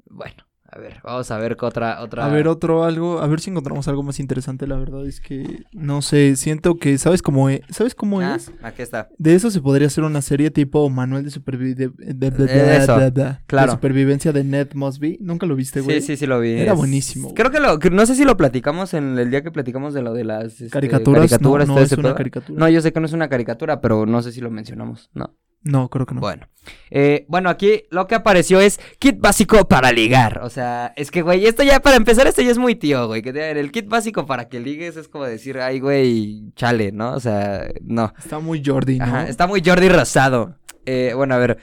Bueno, 0.06 0.44
a 0.74 0.80
ver, 0.80 1.02
vamos 1.04 1.30
a 1.32 1.38
ver 1.38 1.58
otra, 1.60 2.02
otra. 2.02 2.26
A 2.26 2.30
ver, 2.30 2.48
otro 2.48 2.84
algo. 2.86 3.20
A 3.20 3.28
ver 3.28 3.42
si 3.42 3.50
encontramos 3.50 3.88
algo 3.90 4.04
más 4.04 4.20
interesante. 4.22 4.66
La 4.68 4.78
verdad 4.78 5.06
es 5.06 5.20
que. 5.20 5.64
No 5.74 6.02
sé, 6.02 6.36
siento 6.38 6.76
que. 6.78 6.98
¿Sabes 6.98 7.22
cómo 7.22 7.50
es? 7.50 7.62
¿Sabes 7.70 7.94
cómo 7.94 8.22
Ah, 8.22 8.36
es? 8.38 8.52
aquí 8.64 8.82
está. 8.82 9.10
De 9.18 9.36
eso 9.36 9.52
se 9.52 9.60
podría 9.60 9.88
hacer 9.88 10.04
una 10.06 10.22
serie 10.22 10.50
tipo 10.50 10.90
Manual 10.90 11.26
de, 11.26 11.30
supervi- 11.32 11.76
de, 11.76 11.90
de- 11.98 12.32
de- 12.32 12.46
Eh, 12.46 12.78
eso, 12.78 12.98
de- 12.98 13.38
claro. 13.48 13.74
supervivencia 13.74 14.32
de 14.32 14.44
Ned 14.46 14.70
Mosby. 14.74 15.18
¿Nunca 15.20 15.46
lo 15.46 15.56
viste, 15.56 15.82
güey? 15.82 16.00
Sí, 16.00 16.08
sí, 16.08 16.18
sí 16.18 16.26
lo 16.26 16.40
vi. 16.40 16.52
Era 16.54 16.72
Es- 16.72 16.78
buenísimo, 16.78 17.34
Creo 17.34 17.52
que 17.52 17.60
lo, 17.60 17.78
no 17.78 18.06
sé 18.06 18.16
si 18.16 18.24
lo 18.24 18.38
platicamos 18.38 18.94
en 18.94 19.18
el 19.20 19.30
día 19.30 19.44
que 19.44 19.52
platicamos 19.52 19.94
de 19.94 20.02
lo 20.02 20.14
de 20.14 20.24
las 20.24 20.54
este, 20.62 20.70
Caricaturas, 20.70 21.30
caricaturas, 21.30 21.68
no, 21.68 21.76
no 21.76 21.82
es 21.82 21.92
una 21.94 22.16
caricatura. 22.16 22.60
No, 22.60 22.70
yo 22.70 22.82
sé 22.82 22.94
que 22.94 23.00
no 23.02 23.06
es 23.08 23.14
una 23.14 23.28
caricatura, 23.28 23.82
pero 23.82 24.06
no 24.06 24.22
sé 24.22 24.32
si 24.32 24.40
lo 24.40 24.50
mencionamos. 24.50 25.10
No. 25.14 25.36
No, 25.64 25.90
creo 25.90 26.06
que 26.06 26.16
no. 26.16 26.22
Bueno. 26.22 26.48
Eh, 26.92 27.26
bueno, 27.28 27.50
aquí 27.50 27.84
lo 27.90 28.06
que 28.08 28.16
apareció 28.16 28.60
es 28.62 28.80
kit 29.00 29.20
básico 29.20 29.68
para 29.68 29.92
ligar. 29.92 30.42
O 30.44 30.50
sea, 30.50 30.94
es 30.96 31.10
que, 31.12 31.22
güey, 31.22 31.46
esto 31.46 31.64
ya, 31.64 31.80
para 31.80 31.96
empezar, 31.98 32.28
esto 32.28 32.42
ya 32.42 32.52
es 32.52 32.58
muy 32.58 32.76
tío, 32.76 33.08
güey. 33.08 33.22
Que 33.22 33.34
te- 33.34 33.52
el 33.60 33.72
kit 33.72 33.88
básico 33.88 34.26
para 34.26 34.48
que 34.48 34.60
ligues 34.60 34.96
es 34.98 35.08
como 35.08 35.26
decir, 35.26 35.60
ay, 35.60 35.80
güey, 35.80 36.52
chale, 36.56 36.92
¿no? 36.92 37.14
O 37.14 37.20
sea, 37.20 37.68
no. 37.84 38.14
Está 38.18 38.40
muy 38.40 38.62
Jordi, 38.66 38.98
¿no? 39.00 39.06
Ajá, 39.06 39.28
está 39.28 39.48
muy 39.48 39.62
Jordi 39.66 39.90
Rosado. 39.90 40.58
Eh, 40.86 41.14
bueno, 41.16 41.36
a 41.36 41.38
ver. 41.38 41.58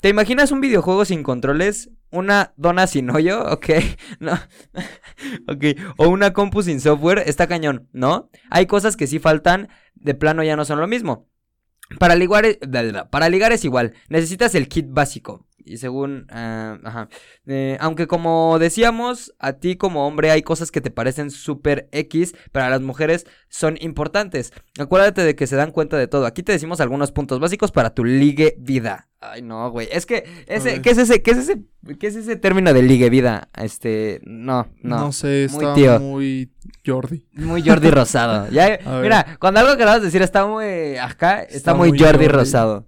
¿Te 0.00 0.08
imaginas 0.08 0.50
un 0.50 0.60
videojuego 0.60 1.04
sin 1.04 1.22
controles? 1.22 1.90
¿Una 2.10 2.52
dona 2.56 2.86
sin 2.86 3.08
hoyo? 3.10 3.44
Ok. 3.52 3.68
No. 4.20 4.32
ok. 5.48 5.64
O 5.96 6.08
una 6.08 6.32
compu 6.32 6.62
sin 6.62 6.80
software. 6.80 7.22
Está 7.26 7.46
cañón, 7.46 7.88
¿no? 7.92 8.30
Hay 8.50 8.66
cosas 8.66 8.96
que 8.96 9.06
sí 9.06 9.18
faltan. 9.18 9.68
De 9.94 10.14
plano 10.14 10.42
ya 10.42 10.56
no 10.56 10.64
son 10.64 10.80
lo 10.80 10.88
mismo. 10.88 11.28
Para 11.98 12.14
ligar, 12.14 12.44
bla. 12.66 13.08
para 13.10 13.28
ligar 13.28 13.52
es 13.52 13.64
igual. 13.64 13.94
Necesitas 14.08 14.54
el 14.54 14.68
kit 14.68 14.86
básico. 14.88 15.46
Y 15.64 15.76
según... 15.76 16.26
ah. 16.30 17.08
Eh, 17.46 17.76
aunque 17.80 18.06
como 18.06 18.58
decíamos, 18.58 19.34
a 19.38 19.54
ti 19.54 19.76
como 19.76 20.06
hombre 20.06 20.30
hay 20.30 20.42
cosas 20.42 20.70
que 20.70 20.80
te 20.80 20.90
parecen 20.90 21.30
súper 21.30 21.88
X, 21.92 22.34
pero 22.50 22.66
a 22.66 22.70
las 22.70 22.80
mujeres 22.80 23.26
son 23.48 23.76
importantes. 23.80 24.52
Acuérdate 24.78 25.22
de 25.22 25.36
que 25.36 25.46
se 25.46 25.56
dan 25.56 25.70
cuenta 25.70 25.96
de 25.96 26.08
todo. 26.08 26.26
Aquí 26.26 26.42
te 26.42 26.52
decimos 26.52 26.80
algunos 26.80 27.12
puntos 27.12 27.40
básicos 27.40 27.72
para 27.72 27.94
tu 27.94 28.04
ligue 28.04 28.56
vida. 28.58 29.08
Ay, 29.22 29.40
no, 29.42 29.70
güey. 29.70 29.88
Es 29.92 30.04
que, 30.04 30.24
ese. 30.48 30.82
¿qué 30.82 30.90
es 30.90 30.98
ese, 30.98 31.22
qué 31.22 31.30
es 31.30 31.38
ese, 31.38 31.62
qué 31.98 32.06
es 32.08 32.16
ese 32.16 32.34
término 32.36 32.72
de 32.74 32.82
ligue 32.82 33.08
vida? 33.08 33.48
Este, 33.56 34.20
no, 34.24 34.66
no. 34.82 34.98
No, 34.98 35.12
sé, 35.12 35.46
muy 35.52 35.64
está 35.64 35.74
tío. 35.74 36.00
muy 36.00 36.50
Jordi. 36.84 37.24
Muy 37.32 37.62
Jordi 37.62 37.90
Rosado. 37.92 38.48
Ya, 38.50 38.80
A 38.84 39.00
mira, 39.00 39.38
cuando 39.38 39.60
algo 39.60 39.76
que 39.76 39.84
de 39.84 40.00
decir 40.00 40.22
está 40.22 40.44
muy 40.46 40.96
acá, 40.96 41.42
está, 41.42 41.56
Está 41.56 41.74
muy, 41.74 41.90
muy 41.90 41.98
Jordi 41.98 42.24
Jordi. 42.24 42.28
Rosado. 42.28 42.86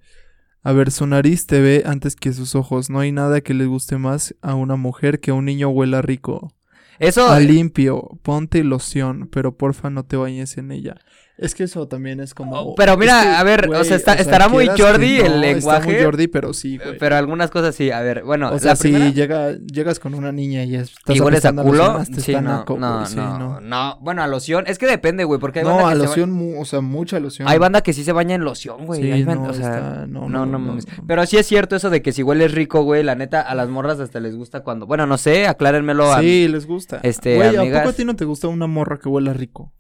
A 0.63 0.73
ver, 0.73 0.91
su 0.91 1.07
nariz 1.07 1.47
te 1.47 1.61
ve 1.61 1.83
antes 1.87 2.17
que 2.17 2.33
sus 2.33 2.55
ojos. 2.55 2.91
No 2.91 2.99
hay 2.99 3.13
nada 3.13 3.41
que 3.41 3.55
le 3.55 3.67
guste 3.67 3.97
más 3.99 4.35
a 4.43 4.55
una 4.55 4.77
mujer 4.77 5.21
que 5.21 5.31
un 5.31 5.45
niño 5.45 5.69
huela 5.69 6.03
rico. 6.03 6.53
Eso, 6.99 7.29
A 7.29 7.39
limpio, 7.41 8.19
ponte 8.23 8.63
loción, 8.65 9.29
pero 9.31 9.57
porfa 9.57 9.91
no 9.91 10.05
te 10.05 10.17
bañes 10.17 10.57
en 10.59 10.73
ella. 10.73 10.97
Es 11.37 11.53
que 11.57 11.65
eso 11.65 11.89
también 11.89 12.21
es 12.21 12.33
como... 12.33 12.55
Oh, 12.61 12.75
pero 12.77 12.97
mira, 12.97 13.19
es 13.21 13.27
que, 13.27 13.35
a 13.35 13.43
ver, 13.43 13.69
o 13.69 13.83
sea, 13.83 13.97
está- 13.97 14.15
estará 14.15 14.47
muy 14.49 14.69
Jordi 14.69 15.17
el 15.19 15.23
Está 15.27 15.31
muy 15.31 15.41
lenguaje. 15.41 16.05
Jordi, 16.05 16.29
pero 16.29 16.53
sí, 16.53 16.79
güey. 16.79 16.97
pero 16.97 17.17
algunas 17.17 17.51
cosas 17.51 17.75
sí. 17.75 17.91
A 17.91 18.03
ver, 18.03 18.23
bueno, 18.23 18.53
o 18.53 18.59
sea, 18.61 18.71
la 18.71 18.77
si 18.77 18.83
primera... 18.93 19.11
llega, 19.11 19.53
llegas 19.59 19.99
con 19.99 20.15
una 20.15 20.31
niña 20.31 20.63
y 20.63 20.77
estás 20.77 21.17
¿Y 21.17 21.21
hueles 21.21 21.45
a 21.45 21.53
culo? 21.53 21.85
hasta 21.87 22.21
Sí, 22.21 22.33
no, 22.35 22.41
naco, 22.41 22.79
no, 22.79 23.05
sí, 23.05 23.17
no, 23.17 23.37
no. 23.39 23.61
no. 23.61 23.99
Bueno, 24.01 24.23
a 24.23 24.29
loción. 24.29 24.63
Es 24.69 24.79
que 24.79 24.87
depende, 24.87 25.25
güey, 25.25 25.41
porque 25.41 25.59
hay 25.59 25.65
No, 25.65 25.71
banda 25.75 25.89
a 25.89 25.93
se 25.95 25.99
ba- 25.99 26.05
loción, 26.05 26.55
o 26.57 26.65
sea, 26.65 26.81
mucha 26.81 27.19
loción. 27.19 27.49
Hay 27.49 27.59
banda 27.59 27.81
que 27.81 27.93
sí 27.93 28.05
se 28.05 28.13
baña 28.13 28.37
en 28.37 28.45
loción, 28.45 28.87
güey. 28.87 29.03
Sí, 29.03 29.25
no, 29.25 29.43
o 29.43 29.53
sea, 29.53 29.75
está- 29.75 30.07
no, 30.07 30.21
no, 30.21 30.29
no, 30.29 30.47
no, 30.47 30.47
no, 30.47 30.59
mames. 30.61 30.87
no. 30.87 31.05
Pero 31.09 31.27
sí 31.27 31.37
es 31.37 31.47
cierto 31.49 31.75
eso 31.75 31.91
de 31.91 32.01
que 32.01 32.13
si 32.13 32.23
hueles 32.23 32.53
rico, 32.53 32.85
güey, 32.85 33.03
la 33.03 33.17
neta, 33.17 33.41
a 33.41 33.57
las 33.57 33.69
morras 33.69 33.99
hasta 33.99 34.21
les 34.21 34.37
gusta 34.37 34.61
cuando... 34.61 34.87
Bueno, 34.87 35.05
no 35.09 35.19
sé, 35.19 35.49
aclárenmelo 35.49 36.13
a... 36.13 36.21
Sí, 36.21 36.47
les 36.47 36.65
gusta. 36.65 37.01
este, 37.03 37.35
Güey, 37.35 37.57
¿a 37.57 37.79
poco 37.79 37.89
a 37.89 37.93
ti 37.93 38.05
no 38.05 38.15
te 38.15 38.25
gusta 38.25 38.47
una 38.47 38.69
morra 38.69 38.99
que 39.01 39.09
huela 39.09 39.33
rico? 39.33 39.73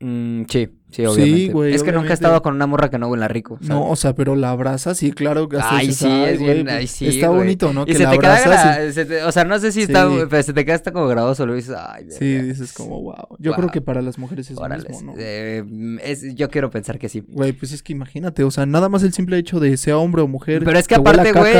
Mm, 0.00 0.44
sí, 0.48 0.68
Sí, 0.92 1.06
obviamente. 1.06 1.52
güey, 1.52 1.74
es 1.74 1.82
que 1.82 1.92
nunca 1.92 2.10
he 2.10 2.12
estado 2.14 2.40
con 2.42 2.54
una 2.54 2.66
morra 2.66 2.90
que 2.90 2.98
no 2.98 3.08
huela 3.08 3.28
rico. 3.28 3.56
¿sabes? 3.56 3.68
No, 3.70 3.88
o 3.88 3.96
sea, 3.96 4.14
pero 4.14 4.36
la 4.36 4.50
abrazas 4.50 4.98
sí, 4.98 5.12
claro. 5.12 5.48
que 5.48 5.58
Ay, 5.60 5.92
sí, 5.92 6.06
"Ay, 6.06 6.34
es 6.34 6.38
güey, 6.40 6.54
bien, 6.54 6.68
ay, 6.68 6.86
sí, 6.86 7.06
Está 7.08 7.28
güey. 7.28 7.40
bonito, 7.40 7.72
¿no? 7.72 7.82
Y 7.82 7.86
Que 7.86 7.94
se 7.94 8.02
la 8.04 8.10
te 8.10 8.18
queda, 8.18 8.36
abrazas 8.36 8.76
y- 8.76 8.80
gra- 8.80 8.92
se 8.92 9.04
te- 9.06 9.22
o 9.24 9.32
sea, 9.32 9.44
no 9.44 9.58
sé 9.58 9.72
si 9.72 9.82
está, 9.82 10.08
pero 10.28 10.42
se 10.42 10.52
te 10.52 10.64
queda 10.64 10.74
hasta 10.76 10.92
como 10.92 11.08
gradoso, 11.08 11.46
lo 11.46 11.54
dices, 11.54 11.74
ay, 11.78 12.06
Sí, 12.10 12.38
dices 12.38 12.72
como, 12.72 13.00
wow. 13.02 13.36
Yo 13.38 13.52
creo 13.54 13.70
que 13.70 13.80
para 13.80 14.02
las 14.02 14.18
mujeres 14.18 14.50
es 14.50 14.56
lo 14.56 14.62
Órale, 14.62 14.88
mismo, 14.88 15.12
¿no? 15.12 15.18
eh, 15.18 15.64
es- 16.04 16.34
yo 16.34 16.48
quiero 16.50 16.70
pensar 16.70 16.98
que 16.98 17.08
sí. 17.08 17.24
Güey, 17.26 17.52
pues 17.52 17.72
es 17.72 17.82
que 17.82 17.92
imagínate, 17.92 18.44
o 18.44 18.50
sea, 18.50 18.66
nada 18.66 18.88
más 18.88 19.02
el 19.02 19.12
simple 19.12 19.38
hecho 19.38 19.60
de 19.60 19.76
sea 19.76 19.96
hombre 19.98 20.22
o 20.22 20.28
mujer. 20.28 20.62
Pero 20.64 20.78
es 20.78 20.86
que 20.88 20.94
aparte, 20.96 21.32
güey, 21.32 21.54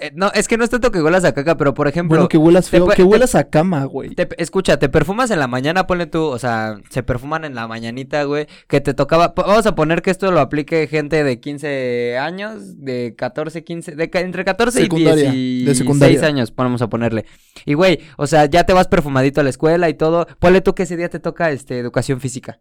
eh, 0.00 0.12
no, 0.14 0.30
es 0.32 0.48
que 0.48 0.56
no 0.56 0.64
es 0.64 0.70
tanto 0.70 0.90
que 0.90 1.02
huelas 1.02 1.24
a 1.24 1.32
caca, 1.34 1.56
pero 1.56 1.74
por 1.74 1.88
ejemplo, 1.88 2.16
Bueno, 2.16 2.28
que 2.28 2.38
huelas 2.38 2.70
feo, 2.70 2.86
que 2.88 3.02
huelas 3.02 3.34
a 3.34 3.44
cama, 3.50 3.84
güey. 3.84 4.14
te- 4.14 4.28
escucha, 4.42 4.78
te 4.78 4.88
perfumas 4.88 5.30
en 5.30 5.38
la 5.38 5.46
mañana, 5.46 5.86
ponle 5.86 6.06
tú, 6.06 6.22
o 6.22 6.38
sea, 6.38 6.78
se 6.90 7.02
perfuman 7.02 7.44
en 7.44 7.54
la 7.54 7.66
mañanita, 7.68 8.22
güey, 8.24 8.46
que 8.68 8.77
te 8.80 8.94
tocaba, 8.94 9.34
vamos 9.36 9.66
a 9.66 9.74
poner 9.74 10.02
que 10.02 10.10
esto 10.10 10.30
lo 10.30 10.40
aplique 10.40 10.86
gente 10.86 11.24
de 11.24 11.40
15 11.40 12.18
años, 12.18 12.82
de 12.82 13.14
14, 13.16 13.64
15, 13.64 13.96
de 13.96 14.10
entre 14.12 14.44
14 14.44 14.82
Secundaria, 14.82 15.32
y 15.32 15.60
de 15.60 15.72
16 15.72 15.78
secundaria. 15.78 16.26
años, 16.26 16.54
vamos 16.54 16.82
a 16.82 16.88
ponerle. 16.88 17.24
Y 17.64 17.74
güey, 17.74 18.00
o 18.16 18.26
sea, 18.26 18.46
ya 18.46 18.64
te 18.64 18.72
vas 18.72 18.88
perfumadito 18.88 19.40
a 19.40 19.44
la 19.44 19.50
escuela 19.50 19.88
y 19.88 19.94
todo, 19.94 20.26
ponle 20.38 20.60
tú 20.60 20.74
que 20.74 20.84
ese 20.84 20.96
día 20.96 21.08
te 21.08 21.20
toca, 21.20 21.50
este, 21.50 21.78
educación 21.78 22.20
física. 22.20 22.60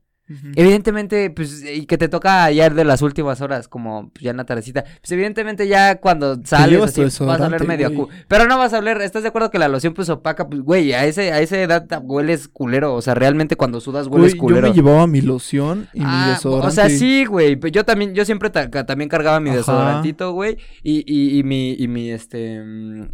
Evidentemente, 0.56 1.30
pues, 1.30 1.64
y 1.64 1.86
que 1.86 1.98
te 1.98 2.10
toca 2.10 2.44
ayer 2.44 2.74
de 2.74 2.84
las 2.84 3.02
últimas 3.02 3.42
horas, 3.42 3.68
como 3.68 4.10
pues, 4.10 4.24
ya 4.24 4.32
en 4.32 4.38
la 4.38 4.46
tardecita. 4.46 4.84
Pues 4.84 5.12
evidentemente 5.12 5.68
ya 5.68 6.00
cuando 6.00 6.40
sales 6.44 6.82
así, 6.82 6.82
vas 6.82 6.98
a 7.00 7.04
desodorante, 7.04 7.64
medio 7.66 7.92
güey. 7.92 8.08
Pero 8.28 8.48
no 8.48 8.58
vas 8.58 8.74
a 8.74 8.80
oler, 8.80 9.02
¿estás 9.02 9.24
de 9.24 9.30
acuerdo 9.30 9.52
que 9.52 9.60
la 9.60 9.68
loción 9.68 9.94
pues 9.94 10.10
opaca? 10.10 10.48
Pues, 10.50 10.62
güey, 10.62 10.94
a 10.94 11.06
ese, 11.06 11.32
a 11.32 11.40
esa 11.40 11.60
edad 11.62 11.86
hueles 12.04 12.48
culero. 12.48 12.94
O 12.96 13.02
sea, 13.02 13.14
realmente 13.14 13.56
cuando 13.56 13.80
sudas 13.80 14.08
hueles 14.08 14.32
Güey, 14.32 14.36
yo 14.36 14.40
culero. 14.40 14.68
me 14.70 14.74
llevaba 14.74 15.08
mi 15.08 15.22
loción 15.22 15.88
y 15.94 16.00
mi 16.00 16.06
Ah, 16.08 16.32
desodorante. 16.36 16.68
o 16.68 16.72
sea, 16.72 16.90
sí, 16.90 17.26
güey. 17.26 17.58
Yo 17.72 17.86
también, 17.86 18.14
yo 18.14 18.26
siempre 18.26 18.50
ta- 18.50 18.70
también 18.86 19.10
cargaba 19.10 19.40
mi 19.40 19.50
Ajá. 19.50 19.58
desodorantito, 19.60 20.32
güey. 20.34 20.58
Y, 20.84 21.04
y, 21.08 21.40
y 21.40 21.44
mi, 21.44 21.74
y 21.74 21.88
mi, 21.88 22.10
este, 22.12 22.56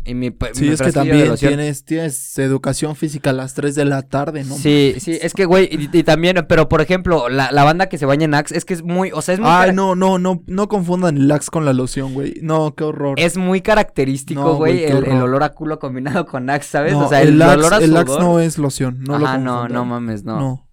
y 0.05 0.13
mi, 0.15 0.34
Sí, 0.53 0.65
mi 0.65 0.70
es 0.70 0.82
que 0.82 0.91
también 0.91 1.36
tienes, 1.36 1.84
tienes 1.86 2.38
educación 2.39 2.96
física 2.96 3.29
a 3.32 3.34
las 3.34 3.53
3 3.53 3.75
de 3.75 3.86
la 3.86 4.01
tarde, 4.01 4.43
¿no? 4.43 4.55
Sí, 4.55 4.96
sí, 5.00 5.17
es 5.22 5.34
que, 5.34 5.46
güey, 5.46 5.70
y, 5.72 5.89
y 5.98 6.03
también, 6.03 6.46
pero 6.48 6.67
por 6.70 6.82
ejemplo, 6.82 7.02
la, 7.29 7.51
la 7.51 7.63
banda 7.63 7.88
que 7.88 7.98
se 7.98 8.05
baña 8.05 8.25
en 8.25 8.33
Axe 8.33 8.57
es 8.57 8.65
que 8.65 8.74
es 8.74 8.83
muy, 8.83 9.12
o 9.12 9.22
sea, 9.22 9.33
es 9.33 9.39
muy, 9.39 9.50
Ay, 9.50 9.74
no, 9.74 9.95
no, 9.95 10.17
no, 10.19 10.43
no 10.48 10.67
confundan 10.67 11.17
el 11.17 11.31
Axe 11.31 11.50
con 11.51 11.65
la 11.65 11.74
loción, 11.74 12.13
güey. 12.13 12.36
No, 12.41 12.75
qué 12.75 12.83
horror. 12.83 13.19
es 13.19 13.38
muy 13.38 13.62
característico, 13.62 14.41
No, 14.41 14.55
güey, 14.55 14.83
el, 14.83 15.03
olor 15.22 15.43
a 15.43 15.50
culo 15.50 15.79
combinado 15.79 16.25
con 16.25 16.50
Axe, 16.50 16.69
¿sabes? 16.69 16.93
No, 16.93 17.05
o 17.05 17.10
sea, 17.10 17.22
el, 17.22 17.29
el, 17.29 17.41
Axe, 17.41 17.55
olor 17.55 17.74
a 17.74 17.77
el 17.77 17.98
Axe 17.98 18.13
sudor. 18.13 18.22
no 18.24 18.39
es 18.39 18.57
loción, 18.57 19.00
no 19.01 19.15
Ajá, 19.15 19.38
no, 19.38 19.67
no 19.67 19.86
mames, 19.86 20.24
no. 20.24 20.39
No. 20.39 20.67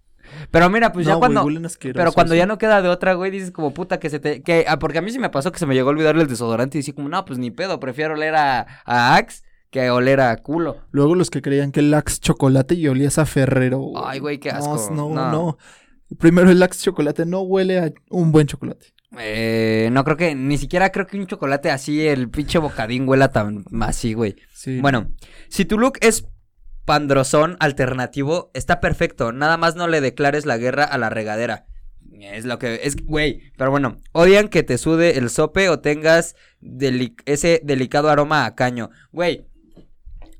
Pero 0.49 0.69
mira, 0.69 0.91
pues 0.91 1.05
ya 1.05 1.13
No, 1.13 1.19
cuando, 1.19 1.45
pero 1.93 2.11
cuando 2.13 2.35
ya 2.35 2.45
no 2.45 2.57
queda 2.57 2.81
de 2.81 2.89
otra, 2.89 3.13
güey, 3.13 3.31
dices 3.31 3.51
como 3.51 3.73
puta 3.73 3.99
que 3.99 4.09
se 4.09 4.19
te, 4.19 4.41
que, 4.41 4.65
ah, 4.67 4.79
porque 4.79 4.97
a 4.97 5.01
mí 5.01 5.11
sí 5.11 5.19
me 5.19 5.29
pasó 5.29 5.51
que 5.51 5.59
se 5.59 5.65
me 5.65 5.75
llegó 5.75 5.89
a 5.89 5.91
olvidar 5.91 6.15
el 6.17 6.27
desodorante 6.27 6.77
y 6.77 6.81
decía 6.81 6.95
como, 6.95 7.09
no, 7.09 7.25
pues 7.25 7.37
ni 7.37 7.51
pedo, 7.51 7.79
prefiero 7.79 8.13
oler 8.13 8.35
a, 8.35 8.65
a 8.85 9.15
Axe 9.15 9.43
que 9.71 9.89
oler 9.89 10.19
a 10.19 10.35
culo. 10.37 10.77
Luego 10.91 11.15
los 11.15 11.29
que 11.29 11.41
creían 11.41 11.71
que 11.71 11.79
el 11.79 11.93
Axe 11.93 12.19
chocolate 12.19 12.75
y 12.75 12.87
olías 12.87 13.17
a 13.17 13.25
Ferrero. 13.25 13.93
Ay, 14.05 14.19
güey, 14.19 14.37
qué 14.37 14.51
No, 14.51 14.57
asco. 14.57 14.93
No, 14.93 15.09
No. 15.09 15.57
Primero 16.19 16.49
el 16.51 16.61
Axe 16.63 16.83
chocolate 16.83 17.25
no 17.25 17.41
huele 17.41 17.79
a 17.79 17.91
un 18.09 18.31
buen 18.31 18.47
chocolate. 18.47 18.87
Eh, 19.19 19.89
no 19.91 20.03
creo 20.03 20.15
que, 20.17 20.35
ni 20.35 20.57
siquiera 20.57 20.91
creo 20.91 21.05
que 21.07 21.17
un 21.17 21.27
chocolate 21.27 21.69
así, 21.69 22.07
el 22.07 22.29
pinche 22.29 22.59
bocadín 22.59 23.07
huela 23.07 23.29
tan 23.31 23.63
así, 23.81 24.13
güey. 24.13 24.35
Sí. 24.53 24.79
Bueno, 24.79 25.11
si 25.49 25.65
tu 25.65 25.77
look 25.77 25.97
es 26.01 26.25
pandrosón 26.85 27.57
alternativo, 27.59 28.51
está 28.53 28.79
perfecto. 28.79 29.31
Nada 29.31 29.57
más 29.57 29.75
no 29.75 29.87
le 29.87 30.01
declares 30.01 30.45
la 30.45 30.57
guerra 30.57 30.83
a 30.83 30.97
la 30.97 31.09
regadera. 31.09 31.65
Es 32.19 32.45
lo 32.45 32.59
que 32.59 32.81
es, 32.83 32.97
güey. 33.05 33.41
Pero 33.57 33.71
bueno, 33.71 33.97
odian 34.11 34.47
que 34.47 34.63
te 34.63 34.77
sude 34.77 35.17
el 35.17 35.29
sope 35.29 35.69
o 35.69 35.79
tengas 35.79 36.35
deli- 36.61 37.15
ese 37.25 37.61
delicado 37.63 38.09
aroma 38.09 38.45
a 38.45 38.55
caño. 38.55 38.91
Güey, 39.11 39.47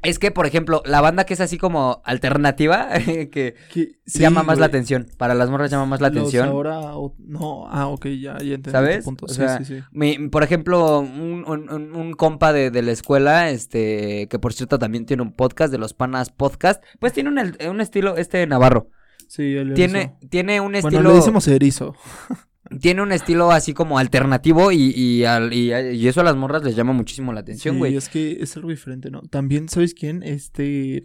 es 0.04 0.20
que, 0.20 0.32
por 0.32 0.46
ejemplo, 0.46 0.82
la 0.86 1.00
banda 1.02 1.26
que 1.26 1.34
es 1.36 1.42
así 1.42 1.58
como 1.58 2.02
alternativa, 2.06 2.90
que 3.32 3.56
sí, 3.70 4.20
llama 4.20 4.44
más 4.44 4.58
la 4.60 4.66
atención. 4.66 5.08
Para 5.18 5.34
las 5.36 5.50
morras 5.50 5.70
llama 5.72 5.86
más 5.86 6.02
la 6.02 6.10
Los 6.10 6.18
atención. 6.18 6.48
ahora 6.50 6.80
o- 6.98 7.16
no, 7.20 7.68
ah, 7.70 7.88
ok, 7.88 8.06
ya, 8.08 8.38
ya 8.40 8.56
entendí 8.56 8.72
¿Sabes? 8.72 9.06
punto. 9.06 9.26
O 9.26 9.30
Sí, 9.30 9.36
sea, 9.36 9.58
sí, 9.60 9.66
sí. 9.66 9.80
Mi- 9.92 10.30
por 10.30 10.44
ejemplo, 10.44 11.00
un, 11.00 11.46
un- 11.48 12.14
compa 12.14 12.52
de, 12.54 12.72
de 12.72 12.82
la 12.82 12.92
escuela, 12.92 13.50
este, 13.50 14.28
que 14.30 14.40
por 14.40 14.54
cierto 14.54 14.80
también 14.80 15.06
tiene 15.06 15.24
un 15.24 15.34
podcast 15.34 15.72
de 15.72 15.78
los 15.78 15.94
panas 15.94 16.30
podcast, 16.32 16.84
pues 17.00 17.14
tiene 17.14 17.30
un, 17.30 17.40
un 17.70 17.82
estilo, 17.82 18.18
este 18.18 18.46
Navarro, 18.48 18.90
Sí, 19.28 19.56
el 19.56 19.74
tiene, 19.76 20.18
tiene 20.30 20.60
un 20.60 20.74
Bueno, 20.74 20.88
estilo, 20.90 21.10
le 21.10 21.16
decimos 21.16 21.48
erizo. 21.48 21.96
tiene 22.80 23.02
un 23.02 23.12
estilo 23.12 23.52
así 23.52 23.74
como 23.74 23.98
alternativo 23.98 24.72
y, 24.72 24.92
y, 24.96 25.26
al- 25.26 25.54
y- 25.54 25.72
y 25.74 26.08
eso 26.08 26.22
a 26.22 26.24
las 26.24 26.36
morras 26.36 26.64
les 26.64 26.76
llama 26.76 26.94
muchísimo 26.94 27.34
la 27.34 27.42
atención, 27.42 27.76
Sí, 27.76 27.80
güey. 27.80 27.96
es 27.96 28.10
que 28.10 28.38
es 28.42 28.56
algo 28.56 28.70
diferente, 28.70 29.12
¿no? 29.12 29.22
También, 29.24 29.68
¿sabes 29.70 29.94
quién? 29.94 30.24
Este, 30.24 31.04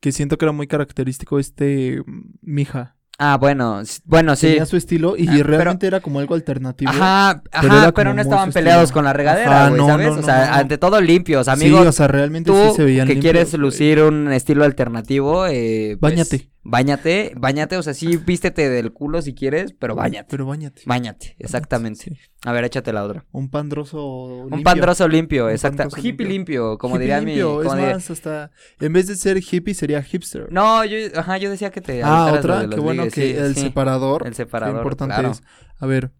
que 0.00 0.12
siento 0.12 0.38
que 0.38 0.44
era 0.44 0.52
muy 0.52 0.66
característico, 0.66 1.38
este, 1.38 2.02
Mija. 2.42 2.96
Ah, 3.22 3.36
bueno, 3.38 3.82
bueno, 4.06 4.34
sí. 4.34 4.46
Tenía 4.46 4.64
su 4.64 4.78
estilo 4.78 5.14
y 5.14 5.28
Ah, 5.28 5.32
pero- 5.36 5.48
realmente 5.48 5.86
era 5.86 6.00
como 6.00 6.20
algo 6.20 6.34
alternativo. 6.34 6.90
Ajá, 6.90 7.42
ajá, 7.52 7.92
pero, 7.92 8.14
no 8.14 8.22
estaban 8.22 8.50
peleados 8.50 8.84
estilo. 8.84 8.94
con 8.94 9.04
la 9.04 9.12
regadera, 9.12 9.68
güey, 9.68 9.78
no, 9.78 9.86
¿sabes? 9.88 10.06
no, 10.06 10.12
o 10.14 10.16
no, 10.16 10.22
sea, 10.22 10.46
no. 10.46 10.54
ante 10.54 10.78
todo 10.78 11.00
limpios, 11.02 11.44
sí, 11.44 11.52
amigos. 11.52 11.86
o 11.86 11.92
sea, 11.92 12.08
realmente 12.08 12.50
Tú 12.50 12.56
sí 12.70 12.76
se 12.76 12.84
veían 12.84 13.06
que 13.06 13.12
limpios, 13.12 13.32
quieres 13.34 13.52
lucir 13.58 14.00
un 14.02 14.32
estilo 14.32 14.64
alternativo, 14.64 15.46
eh, 15.46 15.98
pues, 16.00 16.14
Báñate. 16.14 16.48
Báñate, 16.62 17.32
báñate, 17.36 17.78
o 17.78 17.82
sea, 17.82 17.94
sí, 17.94 18.18
vístete 18.18 18.68
del 18.68 18.92
culo 18.92 19.22
si 19.22 19.34
quieres, 19.34 19.72
pero 19.72 19.94
báñate. 19.94 20.26
Pero 20.30 20.44
bañate. 20.44 20.82
Báñate, 20.84 21.34
exactamente. 21.38 22.00
Sí. 22.04 22.18
A 22.44 22.52
ver, 22.52 22.64
échate 22.64 22.92
la 22.92 23.02
otra. 23.04 23.24
Un 23.32 23.48
pandroso 23.48 24.04
Un 24.04 24.50
limpio. 24.50 24.64
pandroso 24.64 25.08
limpio, 25.08 25.46
Un 25.46 25.50
exacto. 25.52 25.88
Hippie 25.96 26.26
limpio. 26.26 26.76
como 26.76 26.96
Hippie 26.96 27.00
diría 27.00 27.20
limpio, 27.20 27.48
mi. 27.48 27.56
como 27.64 27.70
es 27.74 27.78
diría- 27.78 27.94
más, 27.94 28.10
hasta, 28.10 28.50
en 28.78 28.92
vez 28.92 29.06
de 29.06 29.16
ser 29.16 29.38
hippie 29.38 29.72
sería 29.74 30.02
hipster. 30.02 30.52
No, 30.52 30.84
yo, 30.84 30.96
ajá, 31.16 31.38
yo 31.38 31.48
decía 31.50 31.70
que 31.70 31.80
te. 31.80 32.02
ah, 32.02 32.34
otra, 32.38 32.68
qué 32.68 32.78
bueno 32.78 33.04
ligues, 33.04 33.14
que 33.14 33.32
sí, 33.32 33.38
el 33.38 33.54
sí. 33.54 33.60
separador. 33.62 34.24
El 34.26 34.30
Qué 34.32 34.36
separador, 34.36 34.76
importante 34.76 35.14
claro. 35.14 35.30
es. 35.30 35.42
A 35.78 35.86
ver, 35.86 36.12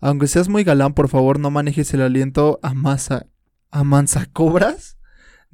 aunque 0.00 0.28
seas 0.28 0.48
muy 0.48 0.64
galán, 0.64 0.94
por 0.94 1.08
favor, 1.10 1.38
no 1.38 1.50
manejes 1.50 1.92
el 1.92 2.00
aliento 2.00 2.58
a 2.62 2.72
masa, 2.72 3.26
a 3.70 3.84
manzacobras. 3.84 4.96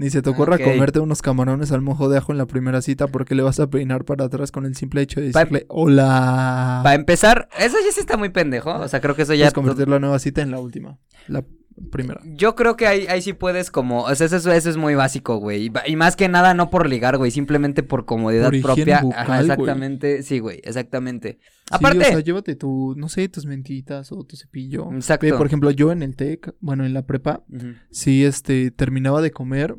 Ni 0.01 0.09
se 0.09 0.23
te 0.23 0.31
ocurra 0.31 0.57
comerte 0.59 0.99
unos 0.99 1.21
camarones 1.21 1.73
al 1.73 1.83
mojo 1.83 2.09
de 2.09 2.17
ajo 2.17 2.33
en 2.33 2.39
la 2.39 2.47
primera 2.47 2.81
cita 2.81 3.07
porque 3.07 3.35
le 3.35 3.43
vas 3.43 3.61
a 3.61 3.69
peinar 3.69 4.07
para 4.07 4.25
atrás 4.25 4.51
con 4.51 4.65
el 4.65 4.75
simple 4.75 5.03
hecho 5.03 5.21
de 5.21 5.31
Pa- 5.31 5.41
decirle 5.41 5.67
hola. 5.69 6.81
Para 6.83 6.95
empezar, 6.95 7.51
eso 7.59 7.77
ya 7.85 7.93
sí 7.93 8.01
está 8.01 8.17
muy 8.17 8.31
pendejo. 8.31 8.71
O 8.75 8.89
sea, 8.89 9.03
creo 9.03 9.15
que 9.15 9.23
eso 9.23 9.35
ya. 9.35 9.41
Puedes 9.45 9.53
convertir 9.53 9.89
la 9.91 9.99
nueva 9.99 10.19
cita 10.19 10.41
en 10.41 10.53
la 10.53 10.59
última. 10.59 10.99
La 11.29 11.45
primera. 11.93 12.19
Yo 12.25 12.55
creo 12.55 12.79
que 12.79 12.87
ahí, 12.87 13.07
ahí 13.09 13.21
sí 13.21 13.35
puedes 13.35 13.71
como, 13.71 14.05
o 14.05 14.15
sea, 14.15 14.27
eso, 14.27 14.37
eso 14.51 14.71
es 14.71 14.77
muy 14.79 14.95
básico, 14.95 15.37
güey. 15.37 15.71
Y, 15.87 15.97
más 15.97 16.17
que 16.17 16.29
nada 16.29 16.55
no 16.55 16.71
por 16.71 16.89
ligar, 16.89 17.19
güey, 17.19 17.31
simplemente 17.31 17.83
por 17.83 18.07
comodidad 18.07 18.51
propia. 18.63 19.03
bucal, 19.03 19.21
Ajá, 19.21 19.37
güey. 19.37 19.51
exactamente. 19.51 20.23
Sí, 20.23 20.39
güey, 20.39 20.63
exactamente. 20.65 21.39
Sí, 21.43 21.49
Aparte, 21.73 21.99
o 21.99 22.05
sea, 22.05 22.21
llévate 22.21 22.57
tu, 22.57 22.95
no 22.97 23.11
sé, 23.11 23.29
tus 23.29 23.45
mentitas 23.45 24.13
o 24.13 24.25
tu 24.25 24.37
cepillo. 24.37 24.91
Exacto. 24.95 25.27
Ve, 25.27 25.35
por 25.35 25.47
ejemplo, 25.47 25.71
yo 25.71 25.93
en 25.93 26.03
el 26.03 26.17
TEC, 26.17 26.55
bueno, 26.61 26.87
en 26.87 26.95
la 26.95 27.03
prepa, 27.03 27.45
sí, 27.91 28.25
este, 28.25 28.71
terminaba 28.71 29.21
de 29.21 29.31
comer 29.31 29.77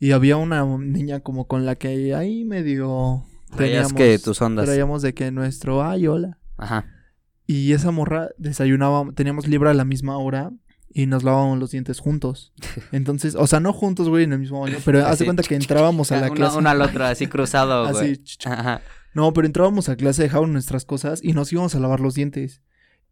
y 0.00 0.10
había 0.12 0.36
una 0.36 0.64
niña 0.64 1.20
como 1.20 1.46
con 1.46 1.64
la 1.66 1.76
que 1.76 2.14
ahí 2.16 2.44
medio 2.44 3.24
teníamos, 3.56 3.92
que 3.92 4.18
tus 4.18 4.40
ondas. 4.42 4.64
traíamos 4.66 5.02
de 5.02 5.14
que 5.14 5.30
nuestro, 5.30 5.84
ay, 5.84 6.06
hola. 6.08 6.38
Ajá. 6.56 6.86
Y 7.46 7.72
esa 7.72 7.90
morra 7.90 8.30
desayunaba, 8.38 9.12
teníamos 9.14 9.46
libre 9.46 9.70
a 9.70 9.74
la 9.74 9.84
misma 9.84 10.16
hora 10.18 10.50
y 10.92 11.06
nos 11.06 11.22
lavábamos 11.22 11.58
los 11.58 11.70
dientes 11.70 12.00
juntos. 12.00 12.52
Entonces, 12.92 13.34
o 13.34 13.46
sea, 13.46 13.60
no 13.60 13.72
juntos, 13.72 14.08
güey, 14.08 14.24
en 14.24 14.32
el 14.32 14.38
mismo 14.40 14.60
baño, 14.60 14.78
pero 14.84 15.06
Así. 15.06 15.20
de 15.20 15.24
cuenta 15.26 15.42
que 15.42 15.54
entrábamos 15.56 16.10
a 16.12 16.20
la 16.20 16.30
clase. 16.30 16.58
uno 16.58 16.68
al 16.70 16.80
otro, 16.82 17.04
así 17.04 17.26
cruzado, 17.26 17.84
así, 17.86 17.92
güey. 17.98 18.12
ch- 18.24 18.46
Ajá. 18.50 18.80
no, 19.14 19.32
pero 19.32 19.46
entrábamos 19.46 19.88
a 19.88 19.96
clase, 19.96 20.22
dejábamos 20.22 20.50
nuestras 20.52 20.84
cosas 20.84 21.20
y 21.22 21.32
nos 21.32 21.52
íbamos 21.52 21.74
a 21.74 21.80
lavar 21.80 22.00
los 22.00 22.14
dientes. 22.14 22.62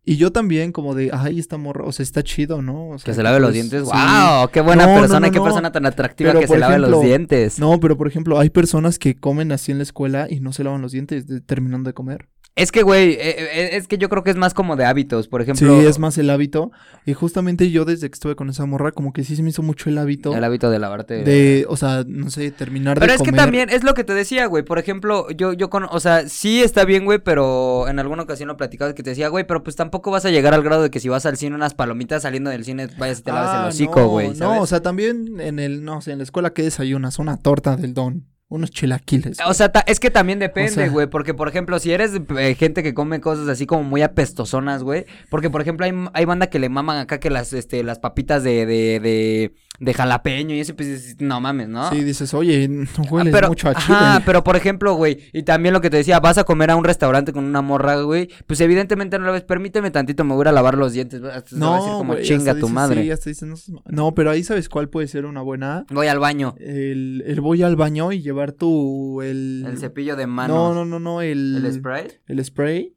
Y 0.04 0.16
yo 0.16 0.32
también, 0.32 0.72
como 0.72 0.94
de, 0.94 1.10
ay, 1.12 1.38
esta 1.38 1.58
morra, 1.58 1.84
o 1.84 1.92
sea, 1.92 2.02
está 2.02 2.22
chido, 2.22 2.62
¿no? 2.62 2.88
O 2.90 2.98
sea, 2.98 3.04
Que 3.04 3.14
se 3.14 3.22
lave 3.22 3.40
los 3.40 3.48
pues, 3.48 3.54
dientes. 3.54 3.82
sí. 3.84 3.90
¡Wow! 3.92 4.48
¡Qué 4.50 4.60
buena 4.62 4.86
No, 4.86 5.00
persona! 5.00 5.26
no, 5.26 5.32
¡Qué 5.32 5.40
persona 5.40 5.70
tan 5.70 5.84
atractiva 5.84 6.30
Pero, 6.30 6.40
que 6.40 6.46
se 6.48 6.58
lave 6.58 6.78
los 6.78 7.02
dientes! 7.02 7.58
No, 7.58 7.78
pero 7.78 7.98
por 7.98 8.08
ejemplo, 8.08 8.38
hay 8.38 8.48
personas 8.48 8.98
que 8.98 9.16
comen 9.16 9.52
así 9.52 9.70
en 9.70 9.78
la 9.78 9.82
escuela 9.82 10.26
y 10.30 10.40
no 10.40 10.54
se 10.54 10.64
lavan 10.64 10.80
los 10.80 10.92
dientes 10.92 11.26
de- 11.26 11.40
terminando 11.42 11.88
de 11.90 11.94
comer. 11.94 12.28
Es 12.58 12.72
que, 12.72 12.82
güey, 12.82 13.12
eh, 13.12 13.18
eh, 13.20 13.68
es 13.72 13.86
que 13.86 13.98
yo 13.98 14.08
creo 14.08 14.24
que 14.24 14.30
es 14.30 14.36
más 14.36 14.52
como 14.52 14.74
de 14.74 14.84
hábitos. 14.84 15.28
Por 15.28 15.40
ejemplo, 15.42 15.80
sí, 15.80 15.86
es 15.86 16.00
más 16.00 16.18
el 16.18 16.28
hábito. 16.28 16.72
Y 17.06 17.14
justamente 17.14 17.70
yo 17.70 17.84
desde 17.84 18.10
que 18.10 18.14
estuve 18.14 18.34
con 18.34 18.50
esa 18.50 18.66
morra, 18.66 18.90
como 18.90 19.12
que 19.12 19.22
sí 19.22 19.36
se 19.36 19.42
me 19.42 19.50
hizo 19.50 19.62
mucho 19.62 19.88
el 19.88 19.96
hábito 19.96 20.34
el 20.34 20.42
hábito 20.44 20.68
de 20.68 20.78
lavarte. 20.78 21.22
de, 21.22 21.66
o 21.68 21.76
sea, 21.76 22.04
no 22.06 22.30
sé, 22.30 22.50
terminar 22.50 22.98
Pero 22.98 23.12
de 23.12 23.16
es 23.16 23.22
que 23.22 23.32
también 23.32 23.70
es 23.70 23.84
lo 23.84 23.94
que 23.94 24.04
te 24.04 24.12
decía, 24.12 24.46
güey. 24.46 24.64
Por 24.64 24.78
ejemplo, 24.78 25.30
yo, 25.30 25.52
yo 25.52 25.70
con, 25.70 25.84
o 25.84 26.00
sea, 26.00 26.28
sí 26.28 26.62
está 26.62 26.84
bien, 26.84 27.04
güey, 27.04 27.18
pero 27.18 27.88
en 27.88 27.98
alguna 27.98 28.24
ocasión 28.24 28.48
lo 28.48 28.56
platicaba 28.56 28.94
que 28.94 29.02
te 29.02 29.10
decía, 29.10 29.28
güey, 29.28 29.46
pero 29.46 29.62
pues 29.62 29.76
tampoco 29.76 30.10
vas 30.10 30.24
a 30.24 30.30
llegar 30.30 30.54
al 30.54 30.62
grado 30.62 30.82
de 30.82 30.90
que 30.90 31.00
si 31.00 31.08
vas 31.08 31.26
al 31.26 31.36
cine 31.36 31.54
unas 31.54 31.74
palomitas 31.74 32.22
saliendo 32.22 32.50
del 32.50 32.64
cine 32.64 32.88
vayas 32.98 33.20
y 33.20 33.22
te 33.22 33.32
laves 33.32 33.50
Ah, 33.50 33.62
el 33.62 33.68
hocico, 33.68 34.00
no, 34.00 34.08
güey. 34.08 34.28
No, 34.28 34.34
¿sabes? 34.34 34.62
o 34.62 34.66
sea, 34.66 34.80
también 34.80 35.40
en 35.40 35.58
el, 35.58 35.84
no 35.84 36.00
sé, 36.00 36.12
en 36.12 36.18
la 36.18 36.24
escuela 36.24 36.50
que 36.50 36.62
desayunas, 36.62 37.18
una 37.18 37.36
torta 37.36 37.76
del 37.76 37.94
don. 37.94 38.26
Unos 38.50 38.70
chilaquiles. 38.70 39.38
O 39.46 39.52
sea, 39.52 39.70
es 39.86 40.00
que 40.00 40.10
también 40.10 40.38
depende, 40.38 40.70
sea- 40.70 40.88
güey, 40.88 41.06
porque 41.06 41.34
por 41.34 41.48
ejemplo, 41.48 41.78
si 41.78 41.92
eres 41.92 42.12
eh, 42.38 42.54
gente 42.54 42.82
que 42.82 42.94
come 42.94 43.20
cosas 43.20 43.46
así 43.48 43.66
como 43.66 43.82
muy 43.82 44.00
apestosonas, 44.00 44.82
güey, 44.82 45.04
porque 45.28 45.50
por 45.50 45.60
ejemplo 45.60 45.84
hay, 45.84 45.92
hay 46.14 46.24
banda 46.24 46.46
que 46.48 46.58
le 46.58 46.70
maman 46.70 46.96
acá 46.98 47.20
que 47.20 47.28
las 47.28 47.52
este 47.52 47.82
las 47.82 47.98
papitas 47.98 48.42
de 48.42 48.64
de, 48.64 49.00
de, 49.00 49.54
de 49.80 49.94
jalapeño 49.94 50.54
y 50.56 50.60
eso 50.60 50.74
pues 50.74 50.88
dices, 50.88 51.16
no 51.20 51.40
mames, 51.40 51.68
¿no? 51.68 51.88
Sí, 51.90 52.02
dices, 52.02 52.34
oye, 52.34 52.66
no 52.66 52.84
Ah, 52.98 53.02
hueles 53.10 53.32
pero, 53.32 53.48
mucho 53.48 53.68
a 53.68 53.74
chile. 53.76 53.96
ajá, 53.96 54.22
pero 54.26 54.42
por 54.42 54.56
ejemplo, 54.56 54.94
güey, 54.94 55.18
y 55.32 55.44
también 55.44 55.72
lo 55.72 55.80
que 55.80 55.88
te 55.88 55.98
decía, 55.98 56.18
vas 56.18 56.36
a 56.36 56.42
comer 56.44 56.70
a 56.72 56.76
un 56.76 56.82
restaurante 56.82 57.32
con 57.32 57.44
una 57.44 57.62
morra, 57.62 58.00
güey, 58.02 58.28
pues 58.48 58.60
evidentemente 58.60 59.18
no 59.20 59.26
lo 59.26 59.32
ves, 59.32 59.44
permíteme 59.44 59.92
tantito, 59.92 60.24
me 60.24 60.34
voy 60.34 60.46
a 60.48 60.52
lavar 60.52 60.76
los 60.76 60.94
dientes, 60.94 61.22
hasta 61.22 61.54
decir 61.54 61.92
como 61.92 62.16
chinga 62.16 62.54
tu 62.54 62.60
dices, 62.60 62.72
madre. 62.72 63.02
sí, 63.04 63.10
hasta 63.12 63.30
dices, 63.30 63.48
no, 63.48 63.82
no, 63.86 64.14
pero 64.14 64.30
ahí 64.30 64.42
sabes 64.42 64.68
cuál 64.68 64.88
puede 64.88 65.06
ser 65.06 65.26
una 65.26 65.42
buena. 65.42 65.86
Voy 65.90 66.08
al 66.08 66.18
baño, 66.18 66.56
El, 66.58 67.22
el 67.26 67.40
voy 67.40 67.62
al 67.62 67.76
baño 67.76 68.10
y 68.10 68.20
llevar 68.20 68.50
tu 68.52 69.22
el, 69.22 69.64
el 69.64 69.78
cepillo 69.78 70.16
de 70.16 70.26
manos, 70.26 70.56
No, 70.56 70.74
no, 70.74 70.84
no, 70.84 70.98
no, 70.98 71.20
el 71.22 71.62
el 71.64 71.72
spray. 71.72 72.08
el 72.26 72.44
spray 72.44 72.94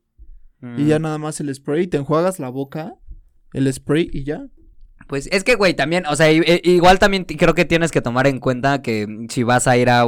Mm. 0.63 0.79
y 0.79 0.85
ya 0.85 1.00
nada 1.00 1.17
más 1.17 1.39
el 1.39 1.53
spray, 1.55 1.88
te 1.88 1.97
enjuagas 1.97 2.38
la 2.39 2.50
boca, 2.50 2.93
el 3.53 3.71
spray 3.73 4.09
y 4.13 4.23
ya. 4.25 4.45
Pues 5.11 5.27
es 5.29 5.43
que, 5.43 5.55
güey, 5.55 5.73
también, 5.73 6.05
o 6.05 6.15
sea, 6.15 6.31
igual 6.31 6.97
también 6.97 7.25
creo 7.25 7.53
que 7.53 7.65
tienes 7.65 7.91
que 7.91 7.99
tomar 7.99 8.27
en 8.27 8.39
cuenta 8.39 8.81
que 8.81 9.27
si 9.27 9.43
vas 9.43 9.67
a 9.67 9.75
ir 9.75 9.89
a, 9.89 10.05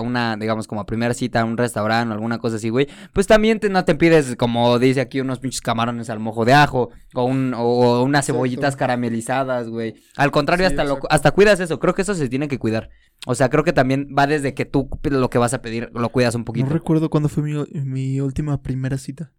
una, 0.00 0.38
digamos, 0.38 0.66
como 0.66 0.80
a 0.80 0.86
primera 0.86 1.12
cita 1.12 1.42
a 1.42 1.44
un 1.44 1.58
restaurante 1.58 2.08
o 2.12 2.14
alguna 2.14 2.38
cosa 2.38 2.56
así, 2.56 2.70
güey, 2.70 2.88
pues 3.12 3.26
también 3.26 3.60
te- 3.60 3.68
no 3.68 3.84
te 3.84 3.94
pides, 3.94 4.36
como 4.36 4.78
dice 4.78 5.02
aquí, 5.02 5.20
unos 5.20 5.38
pinches 5.38 5.60
camarones 5.60 6.08
al 6.08 6.18
mojo 6.18 6.46
de 6.46 6.54
ajo 6.54 6.88
o, 7.12 7.24
un, 7.24 7.52
o, 7.54 8.02
unas 8.02 8.20
Exacto. 8.24 8.32
cebollitas 8.38 8.74
caramelizadas, 8.76 9.68
güey. 9.68 9.96
Al 10.16 10.30
contrario, 10.30 10.66
Sí, 10.66 10.72
hasta, 10.72 10.84
lo, 10.84 10.98
hasta 11.10 11.30
cuidas 11.32 11.60
eso, 11.60 11.78
creo 11.78 11.92
que 11.92 12.00
eso 12.00 12.14
se 12.14 12.30
tiene 12.30 12.48
que 12.48 12.58
cuidar. 12.58 12.88
O 13.26 13.34
sea, 13.34 13.50
creo 13.50 13.64
que 13.64 13.74
también 13.74 14.08
va 14.18 14.26
desde 14.26 14.54
que 14.54 14.64
tú 14.64 14.88
lo 15.02 15.28
que 15.28 15.36
vas 15.36 15.52
a 15.52 15.60
pedir, 15.60 15.90
lo 15.92 16.08
cuidas 16.08 16.34
un 16.34 16.46
poquito. 16.46 16.68
No 16.68 16.72
recuerdo 16.72 17.10
cuándo 17.10 17.28
fue 17.28 17.42
mi, 17.42 17.52
mi 17.84 18.18
última 18.22 18.62
primera 18.62 18.96
cita. 18.96 19.30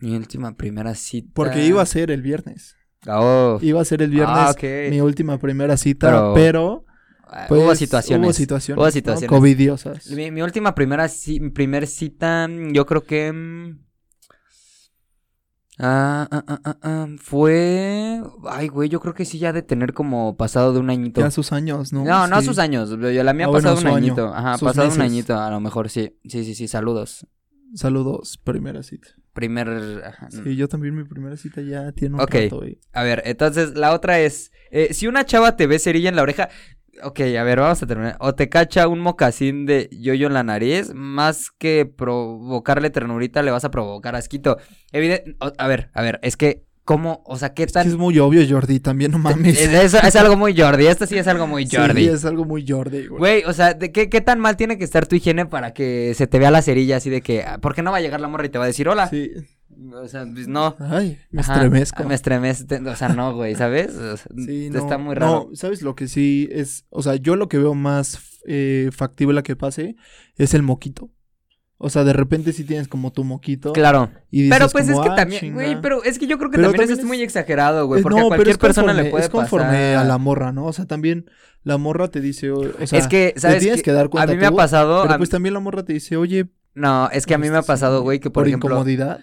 Mi 0.00 0.16
última 0.16 0.56
primera 0.56 0.96
cita. 0.96 1.30
Porque 1.32 1.64
iba 1.64 1.80
a 1.80 1.86
ser 1.86 2.10
el 2.10 2.22
viernes. 2.22 2.74
Oh. 3.08 3.58
Iba 3.62 3.80
a 3.80 3.84
ser 3.84 4.02
el 4.02 4.10
viernes 4.10 4.36
Ah, 4.38 4.54
mi 4.90 5.00
última 5.00 5.38
primera 5.38 5.76
cita, 5.76 6.08
Pero- 6.08 6.32
pero, 6.34 6.84
Ah, 7.32 7.46
pues, 7.48 7.62
hubo 7.62 7.74
situaciones. 7.74 8.26
Hubo 8.26 8.32
situaciones. 8.32 8.78
Hubo 8.78 8.86
¿no? 8.86 8.90
situaciones. 8.92 9.28
Covidiosas. 9.30 10.10
Mi, 10.10 10.30
mi 10.30 10.42
última 10.42 10.74
primera 10.74 11.06
ci- 11.06 11.52
primer 11.52 11.86
cita, 11.86 12.48
yo 12.72 12.84
creo 12.86 13.04
que 13.04 13.32
mm, 13.32 13.78
ah, 15.78 16.28
ah, 16.30 16.44
ah, 16.46 16.60
ah, 16.64 16.76
ah, 16.82 17.06
fue, 17.18 18.20
ay, 18.48 18.68
güey, 18.68 18.88
yo 18.88 19.00
creo 19.00 19.14
que 19.14 19.24
sí 19.24 19.38
ya 19.38 19.52
de 19.52 19.62
tener 19.62 19.94
como 19.94 20.36
pasado 20.36 20.72
de 20.72 20.80
un 20.80 20.90
añito. 20.90 21.20
Ya 21.20 21.30
sus 21.30 21.52
años, 21.52 21.92
¿no? 21.92 22.04
No, 22.04 22.26
no 22.26 22.40
Sí. 22.40 22.46
sus 22.48 22.58
años, 22.58 22.90
yo- 22.90 22.98
la 23.24 23.32
mía 23.32 23.46
Ah, 23.46 23.48
ha 23.48 23.50
bueno, 23.52 23.62
pasado 23.62 23.76
su 23.76 23.82
un 23.82 23.88
año, 23.88 23.96
añito, 23.96 24.34
ajá, 24.34 24.58
sus 24.58 24.66
pasado 24.68 24.88
un 24.88 24.98
meses. 24.98 25.12
añito, 25.12 25.38
a 25.38 25.50
lo 25.50 25.60
mejor 25.60 25.88
sí, 25.88 26.18
sí, 26.28 26.44
sí, 26.44 26.54
sí, 26.54 26.68
saludos. 26.68 27.26
Saludos, 27.74 28.38
primera 28.42 28.82
cita. 28.82 29.08
Primer, 29.32 30.02
Sí, 30.30 30.56
yo 30.56 30.68
también 30.68 30.94
mi 30.96 31.04
primera 31.04 31.36
cita 31.36 31.60
ya 31.60 31.92
tiene 31.92 32.16
un 32.16 32.20
Ok. 32.22 32.34
rato. 32.34 32.62
A 32.92 33.02
ver, 33.04 33.22
entonces 33.24 33.76
la 33.76 33.92
otra 33.92 34.18
es, 34.20 34.50
eh, 34.70 34.92
si 34.92 35.06
una 35.06 35.24
chava 35.24 35.56
te 35.56 35.66
ve 35.66 35.78
cerilla 35.78 36.08
en 36.08 36.16
la 36.16 36.22
oreja, 36.22 36.48
ok, 37.02 37.20
a 37.38 37.42
ver, 37.44 37.60
vamos 37.60 37.82
a 37.82 37.86
terminar. 37.86 38.16
O 38.20 38.34
te 38.34 38.48
cacha 38.48 38.88
un 38.88 39.00
mocasín 39.00 39.66
de 39.66 39.88
yoyo 39.92 40.26
en 40.26 40.34
la 40.34 40.42
nariz, 40.42 40.92
más 40.94 41.50
que 41.50 41.86
provocarle 41.86 42.90
ternurita, 42.90 43.42
le 43.42 43.50
vas 43.52 43.64
a 43.64 43.70
provocar 43.70 44.16
asquito. 44.16 44.58
Evidente, 44.92 45.36
a 45.58 45.68
ver, 45.68 45.90
a 45.94 46.02
ver, 46.02 46.18
es 46.22 46.36
que, 46.36 46.64
¿cómo? 46.90 47.22
O 47.24 47.38
sea, 47.38 47.54
¿qué 47.54 47.62
Es, 47.62 47.72
que 47.72 47.78
es 47.82 47.96
muy 47.96 48.18
obvio, 48.18 48.42
Jordi, 48.48 48.80
también 48.80 49.12
no 49.12 49.20
mames. 49.20 49.60
Es, 49.60 49.94
es- 49.94 50.02
es 50.02 50.16
algo 50.16 50.36
muy 50.36 50.58
Jordi, 50.58 50.88
esto 50.88 51.06
sí 51.06 51.16
es 51.16 51.28
algo 51.28 51.46
muy 51.46 51.68
Jordi. 51.70 52.02
Sí, 52.02 52.08
es 52.08 52.24
algo 52.24 52.44
muy 52.44 52.66
Jordi, 52.66 53.06
güey. 53.06 53.18
Güey, 53.20 53.44
o 53.44 53.52
sea, 53.52 53.74
¿de 53.74 53.92
qué, 53.92 54.08
¿qué 54.08 54.20
tan 54.20 54.40
mal 54.40 54.56
tiene 54.56 54.76
que 54.76 54.82
estar 54.82 55.06
tu 55.06 55.14
higiene 55.14 55.46
para 55.46 55.72
que 55.72 56.14
se 56.16 56.26
te 56.26 56.40
vea 56.40 56.50
la 56.50 56.62
cerilla 56.62 56.96
así 56.96 57.08
de 57.08 57.20
que, 57.22 57.44
ah, 57.44 57.58
¿por 57.58 57.76
qué 57.76 57.82
no 57.82 57.92
va 57.92 57.98
a 57.98 58.00
llegar 58.00 58.20
la 58.20 58.26
morra 58.26 58.44
y 58.46 58.48
te 58.48 58.58
va 58.58 58.64
a 58.64 58.66
decir 58.66 58.88
hola? 58.88 59.08
Sí. 59.08 59.30
O 59.94 60.08
sea, 60.08 60.26
pues 60.34 60.48
no. 60.48 60.74
Ay, 60.80 61.16
me 61.30 61.42
Ajá, 61.42 61.54
estremezco. 61.54 62.04
Me 62.04 62.14
estremezco, 62.16 62.74
o 62.84 62.96
sea, 62.96 63.08
no, 63.10 63.34
güey, 63.36 63.54
¿sabes? 63.54 63.94
O 63.94 64.16
sea, 64.16 64.26
Sí, 64.44 64.68
no, 64.68 64.80
está 64.80 64.98
muy 64.98 65.14
raro. 65.14 65.46
No, 65.48 65.56
¿sabes 65.56 65.82
lo 65.82 65.94
que 65.94 66.08
sí 66.08 66.48
es? 66.50 66.86
O 66.90 67.04
sea, 67.04 67.14
yo 67.14 67.36
lo 67.36 67.48
que 67.48 67.58
veo 67.58 67.74
más 67.74 68.18
eh, 68.48 68.90
factible 68.92 69.38
a 69.38 69.42
que 69.44 69.54
pase 69.54 69.94
es 70.36 70.54
el 70.54 70.62
moquito. 70.64 71.08
O 71.82 71.88
sea, 71.88 72.04
de 72.04 72.12
repente 72.12 72.52
sí 72.52 72.64
tienes 72.64 72.88
como 72.88 73.10
tu 73.10 73.24
moquito. 73.24 73.72
Claro. 73.72 74.10
Y 74.30 74.42
dices 74.42 74.58
Pero 74.58 74.70
pues 74.70 74.84
como, 74.86 75.00
es 75.00 75.06
que 75.06 75.12
"Ah, 75.12 75.16
también, 75.16 75.40
chinga". 75.40 75.54
güey, 75.54 75.80
pero 75.80 76.04
es 76.04 76.18
que 76.18 76.26
yo 76.26 76.36
creo 76.36 76.50
que 76.50 76.56
Pero 76.58 76.68
también, 76.72 76.90
eso 76.90 77.00
es 77.00 77.06
muy 77.06 77.22
exagerado, 77.22 77.86
güey, 77.86 78.00
Eh, 78.00 78.02
porque 78.02 78.18
a 78.18 78.22
no, 78.22 78.28
pero 78.28 78.36
cualquier 78.36 78.52
es 78.54 78.58
persona 78.58 78.92
le 78.92 79.06
puede 79.06 79.24
Es 79.24 79.30
conforme 79.30 79.66
pasar. 79.94 79.96
a 79.96 80.04
la 80.04 80.18
morra, 80.18 80.52
¿no? 80.52 80.66
O 80.66 80.72
sea, 80.74 80.84
también 80.84 81.30
la 81.62 81.78
morra 81.78 82.08
te 82.08 82.20
dice, 82.20 82.50
o, 82.50 82.58
o 82.60 82.86
sea, 82.86 82.98
es 82.98 83.08
que, 83.08 83.34
te 83.40 83.58
tienes 83.60 83.82
que 83.82 83.92
dar 83.92 84.10
cuenta 84.10 84.30
A 84.30 84.34
mí 84.34 84.38
me 84.38 84.46
ha 84.46 84.52
pasado, 84.52 85.00
Pero 85.02 85.14
a 85.14 85.16
pues 85.16 85.30
mí- 85.30 85.32
también 85.32 85.54
la 85.54 85.60
morra 85.60 85.82
te 85.82 85.94
dice, 85.94 86.18
oye, 86.18 86.48
no, 86.74 87.08
es 87.10 87.24
que 87.24 87.32
a 87.34 87.38
mí 87.38 87.48
me 87.48 87.56
ha 87.56 87.60
este, 87.60 87.66
pasado, 87.68 88.02
güey, 88.02 88.18
que 88.20 88.28
por, 88.28 88.42
por, 88.42 88.48
ejemplo, 88.48 88.68
incomodidad. 88.70 89.20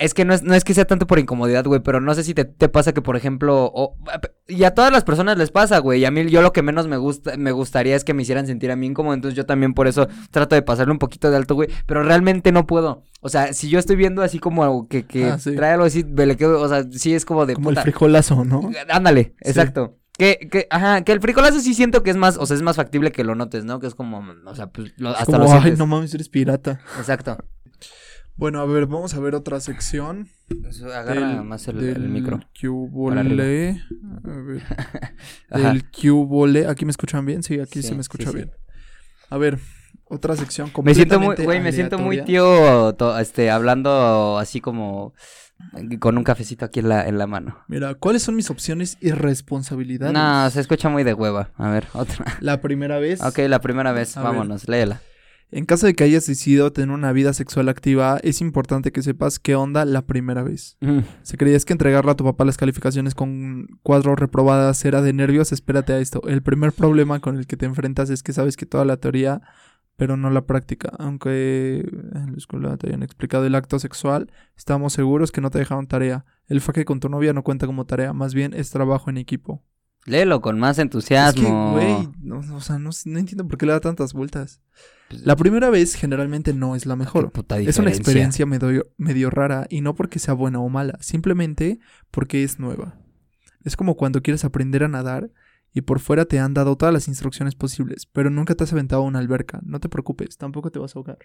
Es 0.00 0.14
que 0.14 0.24
no 0.24 0.34
es, 0.34 0.42
no 0.42 0.54
es 0.54 0.64
que 0.64 0.74
sea 0.74 0.84
tanto 0.86 1.06
por 1.06 1.18
incomodidad, 1.18 1.64
güey, 1.64 1.80
pero 1.80 2.00
no 2.00 2.12
sé 2.14 2.24
si 2.24 2.34
te, 2.34 2.44
te 2.44 2.68
pasa 2.68 2.92
que, 2.92 3.02
por 3.02 3.16
ejemplo, 3.16 3.70
o- 3.72 3.96
y 4.48 4.64
a 4.64 4.74
todas 4.74 4.90
las 4.90 5.04
personas 5.04 5.38
les 5.38 5.50
pasa, 5.52 5.78
güey, 5.78 6.00
y 6.00 6.04
a 6.06 6.10
mí 6.10 6.28
yo 6.28 6.42
lo 6.42 6.52
que 6.52 6.62
menos 6.62 6.88
me 6.88 6.96
gusta, 6.96 7.36
me 7.36 7.52
gustaría 7.52 7.94
es 7.94 8.02
que 8.02 8.14
me 8.14 8.22
hicieran 8.22 8.46
sentir 8.46 8.70
a 8.72 8.76
mí 8.76 8.86
incómodo, 8.86 9.14
entonces 9.14 9.36
yo 9.36 9.46
también 9.46 9.74
por 9.74 9.86
eso 9.86 10.08
trato 10.32 10.54
de 10.56 10.62
pasarle 10.62 10.92
un 10.92 10.98
poquito 10.98 11.30
de 11.30 11.36
alto, 11.36 11.54
güey, 11.54 11.68
pero 11.86 12.02
realmente 12.02 12.50
no 12.50 12.66
puedo, 12.66 13.04
o 13.20 13.28
sea, 13.28 13.52
si 13.52 13.68
yo 13.68 13.78
estoy 13.78 13.96
viendo 13.96 14.22
así 14.22 14.38
como 14.40 14.88
que, 14.88 15.04
que 15.04 15.26
Ah, 15.26 15.38
sí. 15.38 15.54
trae 15.54 15.72
algo 15.74 15.84
así, 15.84 16.02
me 16.04 16.26
le 16.26 16.36
quedo, 16.36 16.60
o 16.60 16.68
sea, 16.68 16.84
sí 16.90 17.14
es 17.14 17.24
como 17.24 17.46
de 17.46 17.54
Como 17.54 17.70
el 17.70 17.76
frijolazo, 17.78 18.44
¿no? 18.44 18.70
Ándale, 18.88 19.34
Sí. 19.42 19.50
exacto. 19.50 19.96
Que, 20.18 20.48
que, 20.50 20.66
ajá, 20.68 21.02
que 21.02 21.12
el 21.12 21.20
frijolazo 21.20 21.60
sí 21.60 21.72
siento 21.72 22.02
que 22.02 22.10
es 22.10 22.16
más, 22.16 22.36
o 22.36 22.44
sea, 22.44 22.54
es 22.54 22.60
más 22.62 22.76
factible 22.76 23.10
que 23.10 23.24
lo 23.24 23.34
notes, 23.34 23.64
¿no? 23.64 23.80
Que 23.80 23.86
es 23.86 23.94
como, 23.94 24.22
o 24.44 24.54
sea, 24.54 24.66
pues, 24.66 24.92
lo- 24.98 25.10
hasta 25.10 25.24
Como, 25.38 25.44
lo 25.44 25.60
ay, 25.62 25.74
no 25.78 25.86
mames, 25.86 26.12
eres 26.12 26.28
pirata. 26.28 26.80
Exacto. 26.98 27.38
Bueno, 28.40 28.60
a 28.60 28.64
ver, 28.64 28.86
vamos 28.86 29.12
a 29.14 29.20
ver 29.20 29.34
otra 29.34 29.60
sección. 29.60 30.28
Agarra 30.94 31.28
del- 31.28 31.44
más 31.44 31.68
el, 31.68 31.76
del 31.78 31.96
el 32.04 32.08
micro. 32.08 32.40
Cubole. 32.58 33.20
A 33.20 33.22
ver. 33.24 34.62
Ajá. 35.50 35.72
Del 35.72 35.84
Cubole. 35.90 36.66
¿Aquí 36.66 36.86
me 36.86 36.90
escuchan 36.90 37.26
bien? 37.26 37.42
Sí, 37.42 37.60
aquí 37.60 37.82
Sí, 37.82 37.88
se 37.88 37.94
me 37.94 38.00
escucha 38.00 38.24
sí, 38.24 38.30
sí. 38.30 38.36
bien. 38.36 38.50
A 39.28 39.36
ver, 39.36 39.58
otra 40.06 40.34
sección 40.36 40.72
Me 40.82 40.94
siento 40.94 41.20
muy, 41.20 41.36
güey, 41.36 41.60
me 41.60 41.70
siento 41.72 41.98
muy 41.98 42.22
tío, 42.24 42.94
to- 42.94 43.18
este, 43.18 43.50
hablando 43.50 44.38
así 44.38 44.60
como 44.62 45.12
con 46.00 46.16
un 46.16 46.24
cafecito 46.24 46.64
aquí 46.64 46.80
en 46.80 46.88
la, 46.88 47.06
en 47.06 47.18
la 47.18 47.26
mano. 47.26 47.58
Mira, 47.68 47.94
¿cuáles 47.94 48.22
son 48.22 48.34
mis 48.36 48.48
opciones 48.48 48.96
y 49.02 49.10
responsabilidades? 49.12 50.14
No, 50.14 50.48
se 50.48 50.60
escucha 50.60 50.88
muy 50.88 51.04
de 51.04 51.12
hueva. 51.12 51.50
A 51.58 51.68
ver, 51.70 51.86
otra. 51.92 52.24
La 52.40 52.62
primera 52.62 52.98
vez. 52.98 53.20
Ok, 53.22 53.38
la 53.48 53.60
primera 53.60 53.92
vez, 53.92 54.16
A 54.16 54.22
ver. 54.22 54.30
vámonos, 54.32 54.66
léela. 54.66 55.02
En 55.52 55.66
caso 55.66 55.86
de 55.86 55.94
que 55.94 56.04
hayas 56.04 56.26
decidido 56.26 56.72
tener 56.72 56.94
una 56.94 57.12
vida 57.12 57.32
sexual 57.32 57.68
activa, 57.68 58.18
es 58.22 58.40
importante 58.40 58.92
que 58.92 59.02
sepas 59.02 59.38
qué 59.38 59.56
onda 59.56 59.84
la 59.84 60.02
primera 60.02 60.42
vez. 60.42 60.76
Mm. 60.80 61.00
Si 61.22 61.36
creías 61.36 61.64
que 61.64 61.72
entregarle 61.72 62.12
a 62.12 62.16
tu 62.16 62.24
papá 62.24 62.44
las 62.44 62.56
calificaciones 62.56 63.14
con 63.14 63.66
cuadros 63.82 64.18
reprobadas 64.18 64.84
era 64.84 65.02
de 65.02 65.12
nervios, 65.12 65.50
espérate 65.50 65.92
a 65.92 65.98
esto. 65.98 66.22
El 66.28 66.42
primer 66.42 66.72
problema 66.72 67.18
con 67.18 67.36
el 67.36 67.46
que 67.46 67.56
te 67.56 67.66
enfrentas 67.66 68.10
es 68.10 68.22
que 68.22 68.32
sabes 68.32 68.56
que 68.56 68.66
toda 68.66 68.84
la 68.84 68.98
teoría, 68.98 69.42
pero 69.96 70.16
no 70.16 70.30
la 70.30 70.46
práctica. 70.46 70.92
Aunque 70.98 71.80
en 72.14 72.32
la 72.32 72.38
escuela 72.38 72.76
te 72.76 72.86
hayan 72.86 73.02
explicado 73.02 73.44
el 73.44 73.54
acto 73.56 73.80
sexual, 73.80 74.30
estamos 74.56 74.92
seguros 74.92 75.32
que 75.32 75.40
no 75.40 75.50
te 75.50 75.58
dejaron 75.58 75.88
tarea. 75.88 76.24
El 76.46 76.60
faje 76.60 76.84
con 76.84 77.00
tu 77.00 77.08
novia 77.08 77.32
no 77.32 77.42
cuenta 77.42 77.66
como 77.66 77.86
tarea, 77.86 78.12
más 78.12 78.34
bien 78.34 78.54
es 78.54 78.70
trabajo 78.70 79.10
en 79.10 79.18
equipo. 79.18 79.64
Léelo 80.06 80.40
con 80.40 80.58
más 80.58 80.72
Es 80.72 80.76
que, 80.76 80.82
entusiasmo. 80.82 81.72
güey, 81.72 82.08
no, 82.22 82.40
o 82.54 82.60
sea, 82.60 82.78
no, 82.78 82.90
no 83.04 83.18
entiendo 83.18 83.46
por 83.46 83.58
qué 83.58 83.66
le 83.66 83.72
da 83.72 83.80
tantas 83.80 84.12
vueltas. 84.12 84.60
La 85.10 85.36
primera 85.36 85.70
vez 85.70 85.94
generalmente 85.94 86.54
no 86.54 86.76
es 86.76 86.86
la 86.86 86.96
mejor. 86.96 87.32
Es 87.66 87.78
una 87.78 87.90
experiencia 87.90 88.46
medio, 88.46 88.88
medio 88.96 89.28
rara 89.28 89.66
y 89.68 89.80
no 89.80 89.94
porque 89.94 90.18
sea 90.20 90.34
buena 90.34 90.60
o 90.60 90.68
mala, 90.68 90.96
simplemente 91.00 91.80
porque 92.10 92.44
es 92.44 92.58
nueva. 92.60 92.96
Es 93.64 93.76
como 93.76 93.96
cuando 93.96 94.22
quieres 94.22 94.44
aprender 94.44 94.84
a 94.84 94.88
nadar 94.88 95.30
y 95.74 95.82
por 95.82 96.00
fuera 96.00 96.24
te 96.24 96.38
han 96.38 96.54
dado 96.54 96.76
todas 96.76 96.94
las 96.94 97.08
instrucciones 97.08 97.54
posibles, 97.54 98.06
pero 98.06 98.30
nunca 98.30 98.54
te 98.54 98.64
has 98.64 98.72
aventado 98.72 99.02
a 99.02 99.04
una 99.04 99.18
alberca. 99.18 99.60
No 99.64 99.80
te 99.80 99.88
preocupes, 99.88 100.36
tampoco 100.38 100.70
te 100.70 100.78
vas 100.78 100.94
a 100.94 100.98
ahogar. 101.00 101.18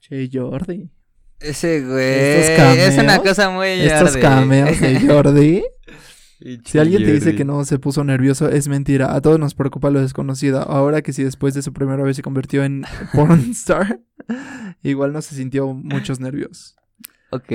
Che, 0.00 0.28
Jordi. 0.32 0.90
Ese 1.38 1.80
güey. 1.84 2.40
Estos 2.40 2.76
Es 2.78 2.98
una 2.98 3.18
cosa 3.20 3.50
muy. 3.50 3.68
Estos 3.68 4.10
Jordi. 4.10 4.20
cameos 4.20 4.80
de 4.80 5.00
Jordi. 5.08 5.62
Si 6.64 6.78
alguien 6.78 7.04
te 7.04 7.12
dice 7.12 7.34
que 7.34 7.44
no 7.44 7.64
se 7.64 7.78
puso 7.78 8.04
nervioso, 8.04 8.48
es 8.48 8.68
mentira. 8.68 9.14
A 9.14 9.20
todos 9.20 9.38
nos 9.38 9.54
preocupa 9.54 9.90
lo 9.90 10.00
desconocido. 10.00 10.60
Ahora 10.60 11.02
que 11.02 11.12
si 11.12 11.22
después 11.22 11.54
de 11.54 11.62
su 11.62 11.72
primera 11.72 12.02
vez 12.02 12.16
se 12.16 12.22
convirtió 12.22 12.64
en 12.64 12.84
pornstar, 13.14 14.00
igual 14.82 15.12
no 15.12 15.22
se 15.22 15.34
sintió 15.34 15.72
muchos 15.72 16.20
nervios. 16.20 16.76
Ok. 17.30 17.50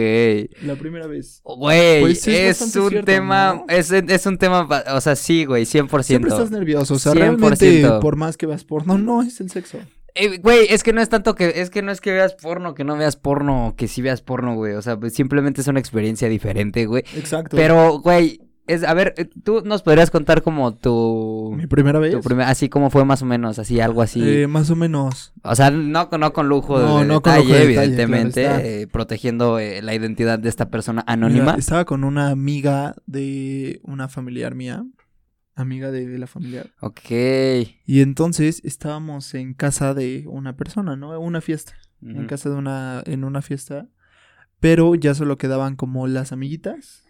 La 0.63 0.75
primera 0.75 1.05
vez. 1.05 1.41
Güey, 1.43 2.01
Pues 2.01 2.21
sí, 2.21 2.35
es 2.35 2.59
un 2.61 2.69
cierto, 2.69 3.05
tema, 3.05 3.53
¿no? 3.53 3.65
es, 3.69 3.91
es 3.91 4.25
un 4.25 4.39
tema, 4.39 4.67
o 4.91 5.01
sea, 5.01 5.15
sí, 5.15 5.45
güey, 5.45 5.65
100%. 5.65 6.03
Siempre 6.03 6.31
estás 6.31 6.49
nervioso. 6.49 6.95
O 6.95 6.99
sea, 6.99 7.13
100%. 7.13 7.15
realmente, 7.15 7.89
por 8.01 8.15
más 8.15 8.37
que 8.37 8.47
veas 8.47 8.63
porno, 8.63 8.97
no 8.97 9.21
es 9.21 9.39
el 9.39 9.51
sexo. 9.51 9.77
Eh, 10.15 10.39
Güey, 10.39 10.65
es 10.71 10.81
que 10.81 10.93
no 10.93 11.01
es 11.01 11.09
tanto 11.09 11.35
que, 11.35 11.61
es 11.61 11.69
que 11.69 11.83
no 11.83 11.91
es 11.91 12.01
que 12.01 12.11
veas 12.11 12.33
porno, 12.33 12.73
que 12.73 12.83
no 12.83 12.97
veas 12.97 13.17
porno, 13.17 13.75
que 13.77 13.87
sí 13.87 14.01
veas 14.01 14.21
porno, 14.21 14.55
güey, 14.55 14.73
o 14.73 14.81
sea, 14.81 14.99
pues 14.99 15.13
simplemente 15.13 15.61
es 15.61 15.67
una 15.67 15.79
experiencia 15.79 16.27
diferente, 16.27 16.87
güey. 16.87 17.03
Exacto. 17.15 17.55
Pero, 17.55 17.99
güey, 17.99 18.41
es, 18.67 18.83
a 18.83 18.93
ver, 18.93 19.13
eh, 19.17 19.25
tú 19.43 19.61
nos 19.65 19.81
podrías 19.81 20.11
contar 20.11 20.41
como 20.43 20.75
tu... 20.75 21.53
Mi 21.55 21.67
primera 21.67 21.99
vez. 21.99 22.11
tu 22.13 22.21
primer- 22.21 22.45
así 22.47 22.69
como 22.69 22.89
fue 22.89 23.05
más 23.05 23.21
o 23.21 23.25
menos, 23.25 23.57
así, 23.59 23.79
algo 23.79 24.01
así. 24.01 24.21
Eh, 24.23 24.47
más 24.47 24.69
o 24.69 24.75
menos. 24.75 25.33
O 25.43 25.55
sea, 25.55 25.71
no, 25.71 26.09
no 26.17 26.33
con 26.33 26.49
lujo 26.49 26.77
No, 26.79 26.99
de 26.99 27.05
no 27.05 27.21
con 27.21 27.35
lujo 27.37 27.47
de 27.47 27.53
detalle, 27.53 27.63
evidentemente, 27.63 28.43
claro 28.43 28.63
eh, 28.63 28.87
protegiendo 28.91 29.59
eh, 29.59 29.81
la 29.81 29.95
identidad 29.95 30.37
de 30.39 30.49
esta 30.49 30.69
persona 30.69 31.01
Mira, 31.07 31.13
anónima. 31.13 31.55
estaba 31.57 31.85
con 31.85 32.03
una 32.03 32.29
amiga 32.29 32.95
de 33.05 33.79
una 33.83 34.07
familiar 34.07 34.53
mía. 34.55 34.85
Amiga 35.55 35.89
de 35.89 36.19
la 36.19 36.27
familiar. 36.27 36.69
Ok. 36.81 37.09
Y 37.09 38.01
entonces 38.01 38.61
estábamos 38.63 39.33
en 39.33 39.55
casa 39.55 39.95
de 39.95 40.25
una 40.27 40.55
persona, 40.55 40.95
¿no? 40.95 41.19
Una 41.19 41.41
fiesta. 41.41 41.73
En 42.03 42.27
casa 42.27 42.49
de 42.51 42.55
una. 42.57 43.01
En 43.07 43.23
una 43.23 43.41
fiesta. 43.41 43.87
Pero 44.59 44.93
ya 44.93 45.15
solo 45.15 45.37
quedaban 45.39 45.75
como 45.75 46.05
las 46.05 46.31
amiguitas 46.31 47.06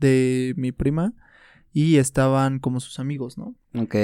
de 0.00 0.54
mi 0.56 0.72
prima. 0.72 1.14
Y 1.72 1.96
estaban 1.98 2.58
como 2.58 2.80
sus 2.80 2.98
amigos, 2.98 3.38
¿no? 3.38 3.54
Ok. 3.74 3.94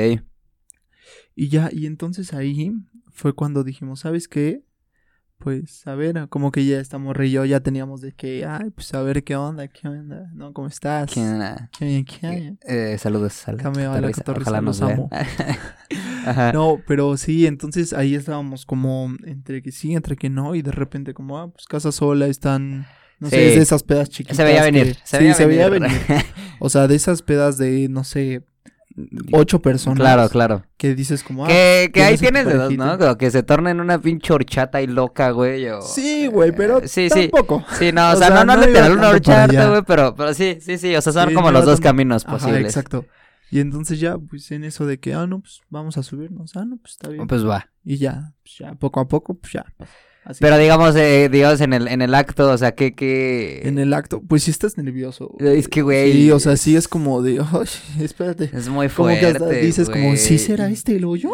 Y 1.34 1.48
ya, 1.48 1.68
y 1.72 1.86
entonces 1.86 2.32
ahí 2.32 2.72
fue 3.10 3.34
cuando 3.34 3.64
dijimos, 3.64 4.00
¿sabes 4.00 4.28
qué? 4.28 4.62
Pues 5.38 5.86
a 5.86 5.94
ver, 5.94 6.28
como 6.30 6.50
que 6.50 6.64
ya 6.64 6.80
estamos 6.80 7.14
y 7.20 7.30
yo 7.30 7.44
ya 7.44 7.60
teníamos 7.60 8.00
de 8.00 8.12
que, 8.12 8.46
ay, 8.46 8.70
pues 8.70 8.94
a 8.94 9.02
ver 9.02 9.22
qué 9.22 9.36
onda, 9.36 9.68
qué 9.68 9.86
onda, 9.86 10.30
¿no? 10.32 10.54
¿Cómo 10.54 10.66
estás? 10.66 11.12
¿Quién 11.12 11.36
era? 11.36 11.70
¿Qué, 11.78 12.04
qué 12.04 12.26
hay? 12.26 12.58
Eh, 12.62 12.96
saludos 12.98 13.46
a 13.46 13.52
la 13.52 13.68
a 13.68 14.00
la 14.00 14.10
Ojalá 14.26 14.62
nos 14.62 14.80
amo. 14.80 15.10
Ajá. 16.26 16.52
No, 16.52 16.80
pero 16.86 17.16
sí, 17.18 17.46
entonces 17.46 17.92
ahí 17.92 18.14
estábamos 18.14 18.64
como 18.64 19.14
entre 19.24 19.60
que 19.60 19.72
sí, 19.72 19.94
entre 19.94 20.16
que 20.16 20.30
no, 20.30 20.54
y 20.54 20.62
de 20.62 20.72
repente 20.72 21.12
como, 21.12 21.38
ah, 21.38 21.50
pues 21.52 21.66
casa 21.66 21.92
sola, 21.92 22.26
están, 22.26 22.86
no 23.18 23.30
sé, 23.30 23.48
es 23.50 23.56
de 23.56 23.62
esas 23.62 23.82
pedas 23.82 24.08
chiquitas. 24.10 24.36
Se 24.36 24.44
veía 24.44 24.64
que- 24.64 24.70
venir. 24.72 24.96
Se 25.04 25.16
sí, 25.18 25.22
veía 25.24 25.34
se 25.34 25.46
veía 25.46 25.68
venir. 25.68 25.90
venir. 26.08 26.24
O 26.58 26.68
sea, 26.70 26.86
de 26.88 26.94
esas 26.96 27.20
pedas 27.22 27.58
de, 27.58 27.88
no 27.90 28.02
sé, 28.04 28.42
ocho 29.32 29.60
personas. 29.60 29.98
Claro, 29.98 30.28
claro. 30.30 30.64
Que 30.78 30.94
dices 30.94 31.22
como, 31.22 31.44
ah, 31.44 31.48
Que, 31.48 31.90
que 31.92 32.02
ahí 32.02 32.16
tienes 32.16 32.44
tu 32.44 32.48
tienes 32.50 32.68
de 32.70 32.76
dos, 32.76 32.86
¿no? 32.86 32.98
Como 32.98 33.18
que 33.18 33.30
se 33.30 33.42
tornen 33.42 33.80
una 33.80 33.98
pinche 34.00 34.32
horchata 34.32 34.80
y 34.80 34.86
loca, 34.86 35.30
güey. 35.32 35.68
o- 35.68 35.82
Sí, 35.82 36.26
güey, 36.28 36.52
pero 36.52 36.80
Eh, 36.82 36.88
sí, 36.88 37.08
tampoco. 37.10 37.62
Sí, 37.78 37.92
no, 37.92 38.08
o, 38.10 38.14
O 38.14 38.16
sea, 38.16 38.28
sea, 38.28 38.36
no, 38.36 38.44
no, 38.46 38.56
no 38.60 38.66
literal 38.66 38.92
una 38.92 39.10
horchata, 39.10 39.68
güey, 39.68 39.82
pero, 39.86 40.14
pero 40.14 40.32
sí, 40.32 40.58
sí, 40.62 40.78
sí, 40.78 40.96
o 40.96 41.02
sea, 41.02 41.12
son 41.12 41.28
Sí, 41.28 41.34
como 41.34 41.50
los 41.50 41.64
dos 41.66 41.74
tanto- 41.76 41.88
caminos 41.88 42.24
Ajá, 42.24 42.38
posibles. 42.38 42.64
exacto. 42.64 43.04
Y 43.50 43.60
entonces 43.60 44.00
ya, 44.00 44.16
pues 44.18 44.50
en 44.50 44.64
eso 44.64 44.86
de 44.86 44.98
que, 44.98 45.12
ah, 45.14 45.26
no, 45.26 45.40
pues 45.40 45.60
vamos 45.68 45.98
a 45.98 46.02
subirnos. 46.02 46.56
Ah, 46.56 46.64
no, 46.64 46.78
pues 46.78 46.92
está 46.94 47.10
bien. 47.10 47.26
Pues 47.26 47.46
va. 47.46 47.68
Y 47.84 47.98
ya, 47.98 48.32
pues 48.42 48.56
ya, 48.58 48.72
poco 48.74 48.98
a 49.00 49.06
poco, 49.08 49.34
pues 49.34 49.52
ya. 49.52 49.66
Así. 50.28 50.38
Pero 50.40 50.58
digamos, 50.58 50.96
eh, 50.96 51.28
digamos, 51.30 51.60
en 51.60 51.72
el, 51.72 51.86
en 51.86 52.02
el 52.02 52.12
acto, 52.12 52.50
o 52.50 52.58
sea, 52.58 52.74
que, 52.74 52.96
que... 52.96 53.60
En 53.62 53.78
el 53.78 53.94
acto, 53.94 54.20
pues 54.26 54.42
sí 54.42 54.50
estás 54.50 54.76
nervioso. 54.76 55.30
Es 55.38 55.68
que, 55.68 55.82
güey, 55.82 56.12
Sí, 56.12 56.30
o 56.32 56.40
sea, 56.40 56.56
sí 56.56 56.74
es 56.74 56.88
como 56.88 57.22
de, 57.22 57.38
ay, 57.40 57.66
espérate. 58.04 58.50
Es 58.52 58.68
muy 58.68 58.88
Como 58.88 59.06
fuerte, 59.08 59.20
que 59.20 59.26
hasta 59.28 59.48
dices 59.50 59.88
como. 59.88 60.16
¿sí 60.16 60.38
será 60.38 60.68
este 60.68 60.96
el 60.96 61.04
hoyo? 61.04 61.30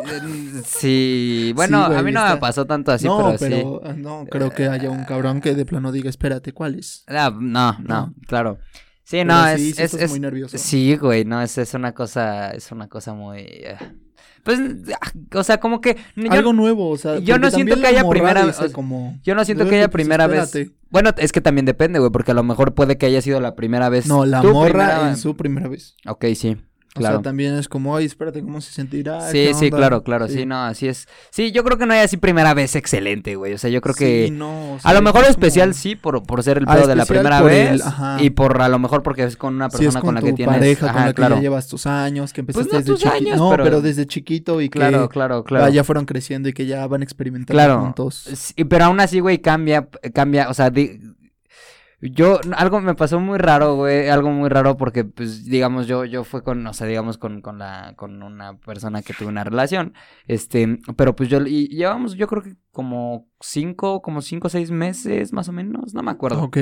Sí, 0.67 1.53
bueno, 1.57 1.87
güey, 1.87 1.99
a 1.99 2.03
mí 2.03 2.13
no 2.13 2.29
me 2.29 2.37
pasó 2.37 2.67
tanto 2.67 2.93
así, 2.93 3.07
no, 3.07 3.35
pero, 3.39 3.81
sí. 3.83 3.89
ah, 3.89 3.95
no, 3.97 4.27
creo 4.31 4.51
que 4.51 4.67
haya 4.69 4.91
un 4.91 5.05
cabrón 5.05 5.41
que 5.41 5.55
de 5.55 5.65
plano 5.65 5.91
diga, 5.93 6.11
espérate, 6.11 6.53
¿cuál 6.53 6.75
es? 6.79 7.05
Ah, 7.09 7.31
no, 7.35 7.73
no, 7.81 7.83
No. 7.83 8.15
claro. 8.27 8.59
Sí, 9.05 9.17
Pero 9.19 9.25
no, 9.35 9.45
sí, 9.47 9.53
es, 9.53 9.61
sí 9.61 9.69
es, 9.71 9.79
estás 9.81 10.03
es- 10.03 10.11
muy 10.11 10.21
nervioso. 10.21 10.59
Sí, 10.59 10.97
güey, 10.97 11.25
no, 11.25 11.43
es, 11.43 11.59
es 11.59 11.75
una 11.75 11.93
cosa, 11.93 12.51
es 12.51 12.71
una 12.73 12.89
cosa 12.89 13.15
muy... 13.15 13.41
eh, 13.41 13.77
Pues, 14.43 14.59
ah, 15.01 15.13
o 15.39 15.45
sea, 15.45 15.59
como 15.61 15.81
que... 15.81 15.97
yo- 16.17 16.33
Algo 16.33 16.53
nuevo, 16.53 16.89
o 16.91 16.97
sea. 16.97 17.19
yo 17.19 17.39
no 17.39 17.51
siento 17.51 17.81
que 17.81 17.87
haya 17.87 18.09
primera- 18.09 18.45
o 18.45 18.53
sea, 18.53 18.71
como, 18.73 19.19
Yo 19.23 19.35
no 19.35 19.45
siento 19.45 19.65
que 19.65 19.71
"Güey, 19.71 19.81
haya 19.81 19.89
pues 19.89 20.03
primera 20.03 20.27
vez... 20.27 20.43
espérate". 20.45 20.73
Bueno, 20.91 21.11
es 21.17 21.33
que 21.33 21.41
también 21.41 21.65
depende, 21.65 21.99
güey, 22.01 22.11
porque 22.11 22.33
a 22.33 22.35
lo 22.35 22.43
mejor 22.43 22.75
puede 22.75 22.99
que 22.99 23.07
haya 23.07 23.23
sido 23.23 23.41
la 23.41 23.55
primera 23.55 23.89
vez. 23.89 24.07
No, 24.07 24.27
la 24.27 24.43
morra 24.43 24.69
primera- 24.71 25.09
en 25.11 25.17
su 25.17 25.37
primera 25.37 25.69
vez. 25.69 25.97
Ok, 26.07 26.25
sí, 26.35 26.57
O 26.95 27.01
sea, 27.01 27.23
también 27.23 27.55
es 27.55 27.69
como, 27.69 27.97
ay, 27.97 28.05
espérate, 28.05 28.43
¿cómo 28.43 28.61
se 28.61 28.71
sentirá? 28.71 29.23
Sí, 29.29 29.33
¿Qué 29.47 29.55
sí, 29.55 29.65
onda?". 29.67 29.77
claro, 29.79 30.03
claro, 30.03 30.29
sí. 30.29 30.45
no, 30.45 30.63
así 30.63 30.89
es. 30.89 31.09
Sí, 31.31 31.51
yo 31.51 31.65
creo 31.65 31.79
que 31.79 31.87
no 31.87 31.95
hay 31.95 32.01
así 32.01 32.19
primera 32.19 32.53
vez 32.53 32.77
excelente, 32.77 33.35
güey. 33.37 33.55
O 33.55 33.59
sea, 33.59 33.71
yo 33.71 33.81
creo 33.81 33.95
que... 33.95 34.27
Sí, 34.27 34.31
no, 34.31 34.75
o 34.75 34.79
sea, 34.79 34.91
A 34.91 34.95
lo 34.95 35.01
mejor 35.01 35.23
es 35.25 35.31
especial 35.31 35.71
como- 35.71 35.81
sí 35.81 35.97
por, 35.97 36.23
por 36.25 36.43
ser 36.43 36.59
el 36.59 36.65
Ah, 36.69 36.75
pedo 36.75 36.89
de 36.89 36.97
la 36.97 37.07
primera 37.07 37.41
vez 37.41 37.83
el- 38.19 38.25
y 38.25 38.29
por 38.31 38.61
a 38.61 38.69
lo 38.69 38.79
mejor 38.79 39.03
porque 39.03 39.25
es 39.25 39.37
con 39.39 39.55
una 39.55 39.71
persona 39.71 40.01
con, 40.01 40.09
con, 40.09 40.15
la 40.17 40.21
que 40.21 40.33
tienes 40.35 40.55
pareja, 40.55 40.93
con 40.93 41.01
la 41.01 41.07
que 41.09 41.15
claro. 41.15 41.35
ya 41.37 41.41
llevas 41.41 41.67
tus 41.69 41.87
años, 41.87 42.33
que 42.35 42.41
empezaste 42.43 42.71
no 42.73 42.79
desde 42.81 42.95
chiquito. 42.97 43.37
no, 43.37 43.51
pero- 43.51 43.65
pero... 43.65 43.81
desde 43.81 44.07
chiquito 44.07 44.61
y 44.61 44.69
que 44.69 44.79
Claro, 44.79 45.09
claro, 45.09 45.45
claro. 45.45 45.73
ya 45.73 45.85
fueron 45.85 46.05
creciendo 46.05 46.51
y 46.51 46.53
que 46.53 46.67
ya 46.67 46.87
van 46.87 47.03
experimentando 47.03 47.55
Claro. 47.59 47.81
juntos. 47.81 48.29
Sí, 48.35 48.65
pero 48.65 48.85
aún 48.85 49.01
así, 49.01 49.21
güey, 49.21 49.39
cambia, 49.39 49.89
cambia, 50.13 50.51
o 50.51 50.55
sea, 50.55 50.69
di- 50.69 51.01
yo, 52.11 52.41
algo 52.57 52.81
me 52.81 52.95
pasó 52.97 53.21
muy 53.21 53.39
raro, 53.39 53.77
güey, 53.77 54.09
algo 54.09 54.31
muy 54.31 54.49
raro 54.49 54.77
porque, 54.77 55.05
pues, 55.05 55.45
digamos, 55.45 55.87
yo, 55.87 56.05
yo 56.05 56.25
fue 56.25 56.43
con, 56.43 56.67
o 56.67 56.73
sea, 56.73 56.89
digamos, 56.89 57.17
con, 57.17 57.41
con 57.41 57.59
la, 57.59 57.95
con 57.97 58.23
una 58.25 58.57
persona 58.59 59.03
que 59.03 59.15
tuve 59.15 59.29
una 59.29 59.45
relación, 59.45 59.95
este, 60.27 60.81
pero 60.97 61.15
pues 61.15 61.29
yo, 61.29 61.41
y 61.47 61.69
llevamos, 61.69 62.15
yo 62.15 62.27
creo 62.27 62.43
que 62.43 62.57
como 62.73 63.29
cinco, 63.41 64.03
como 64.03 64.21
cinco 64.21 64.49
o 64.49 64.51
seis 64.51 64.73
meses, 64.73 65.33
más 65.33 65.49
o 65.49 65.53
menos, 65.53 65.95
no 65.95 66.03
me 66.03 66.11
acuerdo, 66.11 66.43
Ok. 66.43 66.59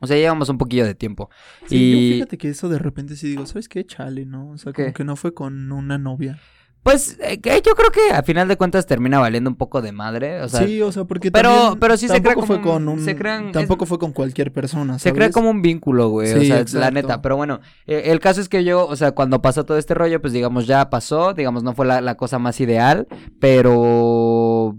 o 0.00 0.06
sea, 0.06 0.16
llevamos 0.16 0.48
un 0.48 0.58
poquillo 0.58 0.84
de 0.86 0.94
tiempo, 0.94 1.30
Sí, 1.66 1.76
y, 1.76 1.92
yo 2.10 2.14
fíjate 2.16 2.38
que 2.38 2.48
eso 2.48 2.68
de 2.68 2.78
repente 2.78 3.16
sí 3.16 3.28
digo, 3.28 3.46
¿sabes 3.46 3.68
qué? 3.68 3.84
Chale, 3.84 4.24
¿no? 4.24 4.50
O 4.50 4.58
sea, 4.58 4.72
¿Qué? 4.72 4.82
como 4.84 4.94
que 4.94 5.04
no 5.04 5.16
fue 5.16 5.34
con 5.34 5.72
una 5.72 5.98
novia. 5.98 6.38
Pues, 6.82 7.18
eh, 7.20 7.38
yo 7.42 7.74
creo 7.74 7.90
que 7.90 8.12
a 8.14 8.22
final 8.22 8.48
de 8.48 8.56
cuentas 8.56 8.86
termina 8.86 9.18
valiendo 9.18 9.50
un 9.50 9.56
poco 9.56 9.82
de 9.82 9.92
madre, 9.92 10.40
o 10.42 10.48
sea, 10.48 10.66
sí, 10.66 10.80
o 10.80 10.90
sea, 10.92 11.04
porque 11.04 11.30
pero- 11.30 11.76
pero 11.78 11.96
sí 11.96 12.08
se 12.08 12.14
crea 12.20 12.34
tampoco 12.34 12.46
fue 12.46 12.60
como 12.60 12.72
con 12.74 12.88
un- 12.88 12.98
un... 13.00 13.04
se 13.04 13.14
crean- 13.16 13.52
tampoco 13.52 13.84
es- 13.84 13.88
fue 13.88 13.98
con 13.98 14.12
cualquier 14.12 14.52
persona, 14.52 14.98
Se 14.98 15.12
crea 15.12 15.24
¿sabes? 15.26 15.34
como 15.34 15.50
un 15.50 15.62
vínculo, 15.62 16.08
güey. 16.08 16.32
o 16.32 16.40
sea, 16.44 16.64
la 16.80 16.90
neta. 16.90 17.20
Pero 17.22 17.36
bueno, 17.36 17.60
eh, 17.86 18.04
el 18.06 18.20
caso 18.20 18.40
es 18.40 18.48
que 18.48 18.64
yo, 18.64 18.86
o 18.86 18.96
sea, 18.96 19.12
cuando 19.12 19.42
pasó 19.42 19.64
todo 19.64 19.78
este 19.78 19.94
rollo, 19.94 20.20
pues 20.20 20.32
digamos, 20.32 20.66
ya 20.66 20.88
pasó. 20.90 21.34
Digamos, 21.34 21.62
no 21.62 21.74
fue 21.74 21.86
la, 21.86 22.00
la 22.00 22.16
cosa 22.16 22.38
más 22.38 22.60
ideal. 22.60 23.06
Pero. 23.40 24.76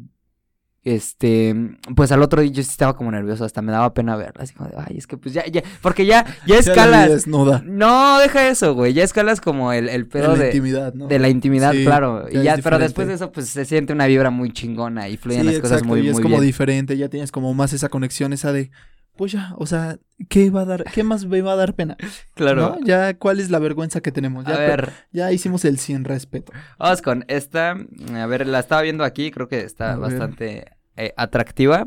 Este. 0.84 1.56
Pues 1.96 2.12
al 2.12 2.24
otro 2.24 2.42
día 2.42 2.52
yo 2.52 2.64
sí 2.64 2.70
estaba 2.72 2.96
como 2.96 3.12
nervioso. 3.12 3.46
Hasta 3.46 3.62
me 3.62 3.72
daba 3.72 3.94
pena 3.94 4.16
verla. 4.16 4.42
Así 4.44 4.54
como 4.56 4.70
de, 4.70 4.76
ay, 4.78 4.98
es 4.98 5.06
que 5.08 5.16
pues 5.18 5.34
ya, 5.34 5.46
ya. 5.46 5.62
Porque 5.82 6.06
ya, 6.06 6.26
ya 6.48 6.56
la 6.56 6.60
escalas. 6.60 7.10
desnuda. 7.10 7.62
No, 7.66 8.18
deja 8.20 8.48
eso, 8.48 8.74
güey. 8.74 8.94
Ya 8.94 9.04
escalas 9.04 9.42
como 9.42 9.74
el, 9.74 9.90
el 9.90 10.04
De 10.04 10.10
pedo 10.10 10.36
la 10.36 10.40
de. 10.44 10.46
intimidad, 10.48 10.94
¿no? 10.94 11.08
De 11.08 11.20
la 11.20 11.30
intimidad, 11.30 11.72
Sí, 11.74 11.84
claro. 11.86 12.26
Y 12.32 12.42
ya 12.42 12.58
pero 12.64 12.80
después 12.80 13.08
de 13.08 13.14
eso, 13.14 13.32
pues 13.32 13.48
se 13.50 13.66
siente 13.66 13.94
una 13.94 14.08
vibra 14.08 14.32
muy 14.32 14.52
chingona 14.52 15.08
y 15.08 15.18
fluyen 15.18 15.42
Sí, 15.42 15.48
las 15.48 15.56
cosas 15.60 15.72
exacto, 15.80 15.88
muy, 15.88 16.02
y 16.02 16.08
es 16.08 16.14
muy 16.14 16.24
como 16.24 16.36
bien. 16.38 16.48
diferente, 16.48 16.98
ya 16.98 17.10
tienes 17.10 17.32
como 17.32 17.54
más 17.54 17.74
esa 17.74 17.90
conexión, 17.90 18.34
esa 18.34 18.52
de, 18.52 18.72
pues 19.22 19.34
ya, 19.34 19.54
o 19.58 19.68
sea, 19.68 20.00
¿qué 20.30 20.50
va 20.50 20.62
a 20.62 20.66
dar, 20.66 20.84
qué 20.84 21.04
más 21.04 21.26
me 21.26 21.44
va 21.44 21.52
a 21.52 21.56
dar 21.56 21.76
pena? 21.76 21.96
Claro. 22.34 22.80
¿No? 22.80 22.80
Ya, 22.84 23.14
¿cuál 23.14 23.40
es 23.40 23.52
la 23.52 23.60
vergüenza 23.60 24.02
que 24.02 24.12
tenemos? 24.12 24.46
Ya, 24.46 24.56
A 24.56 24.58
ver. 24.58 24.94
ya 25.12 25.32
hicimos 25.32 25.64
el 25.64 25.78
sin 25.78 26.06
respeto. 26.06 26.52
Vamos 26.80 27.04
con 27.04 27.24
esta. 27.28 27.78
A 28.16 28.26
ver, 28.26 28.48
la 28.48 28.58
estaba 28.58 28.82
viendo 28.82 29.04
aquí, 29.04 29.30
creo 29.30 29.48
que 29.48 29.60
está 29.60 29.94
A 29.94 29.98
bastante 29.98 30.72
eh, 30.98 31.14
atractiva. 31.18 31.86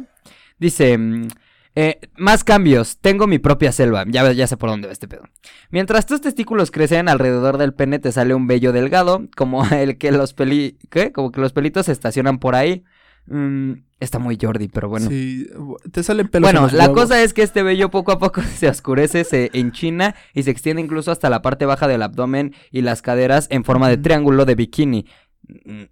Dice, 0.61 0.97
mm, 0.97 1.27
eh, 1.75 1.99
más 2.16 2.44
cambios, 2.44 2.99
tengo 2.99 3.27
mi 3.27 3.40
propia 3.40 3.73
selva. 3.73 4.05
Ya 4.07 4.47
sé 4.47 4.57
por 4.57 4.70
dónde 4.70 4.87
va 4.87 4.92
este 4.92 5.09
pedo. 5.09 5.25
Mientras 5.70 6.07
tus 6.07 6.20
testículos 6.20 6.70
crecen 6.70 7.09
alrededor 7.09 7.59
del 7.59 7.75
pene 7.75 7.99
te 7.99 8.12
sale 8.12 8.33
un 8.35 8.47
vello 8.47 8.70
delgado, 8.70 9.27
como 9.37 9.64
el 9.73 9.99
que 9.99 10.12
los 10.12 10.35
peli... 10.35 10.79
¿Qué? 10.88 11.11
Como 11.11 11.33
que 11.33 11.40
los 11.40 11.53
pelitos 11.53 11.87
se 11.87 11.92
estacionan 11.92 12.38
por 12.38 12.55
ahí. 12.55 12.85
Mm, 13.27 13.73
está 14.01 14.19
muy 14.19 14.39
Jordi, 14.41 14.69
pero 14.69 14.89
bueno. 14.89 15.09
Sí, 15.09 15.47
te 15.93 16.03
salen 16.03 16.29
pelos 16.29 16.51
en 16.51 16.57
Bueno, 16.61 16.77
la 16.77 16.85
huevos. 16.85 17.03
cosa 17.03 17.23
es 17.23 17.33
que 17.33 17.43
este 17.43 17.63
vello 17.63 17.91
poco 17.91 18.13
a 18.13 18.19
poco 18.19 18.43
se 18.57 18.69
oscurece, 18.69 19.25
se 19.25 19.51
enchina 19.55 20.15
y 20.35 20.43
se 20.43 20.51
extiende 20.51 20.83
incluso 20.83 21.11
hasta 21.11 21.31
la 21.31 21.41
parte 21.43 21.65
baja 21.67 21.89
del 21.89 22.03
abdomen 22.03 22.55
y 22.71 22.83
las 22.83 23.01
caderas 23.03 23.47
en 23.51 23.65
forma 23.65 23.89
de 23.89 23.97
triángulo 23.97 24.45
de 24.45 24.55
bikini. 24.55 25.07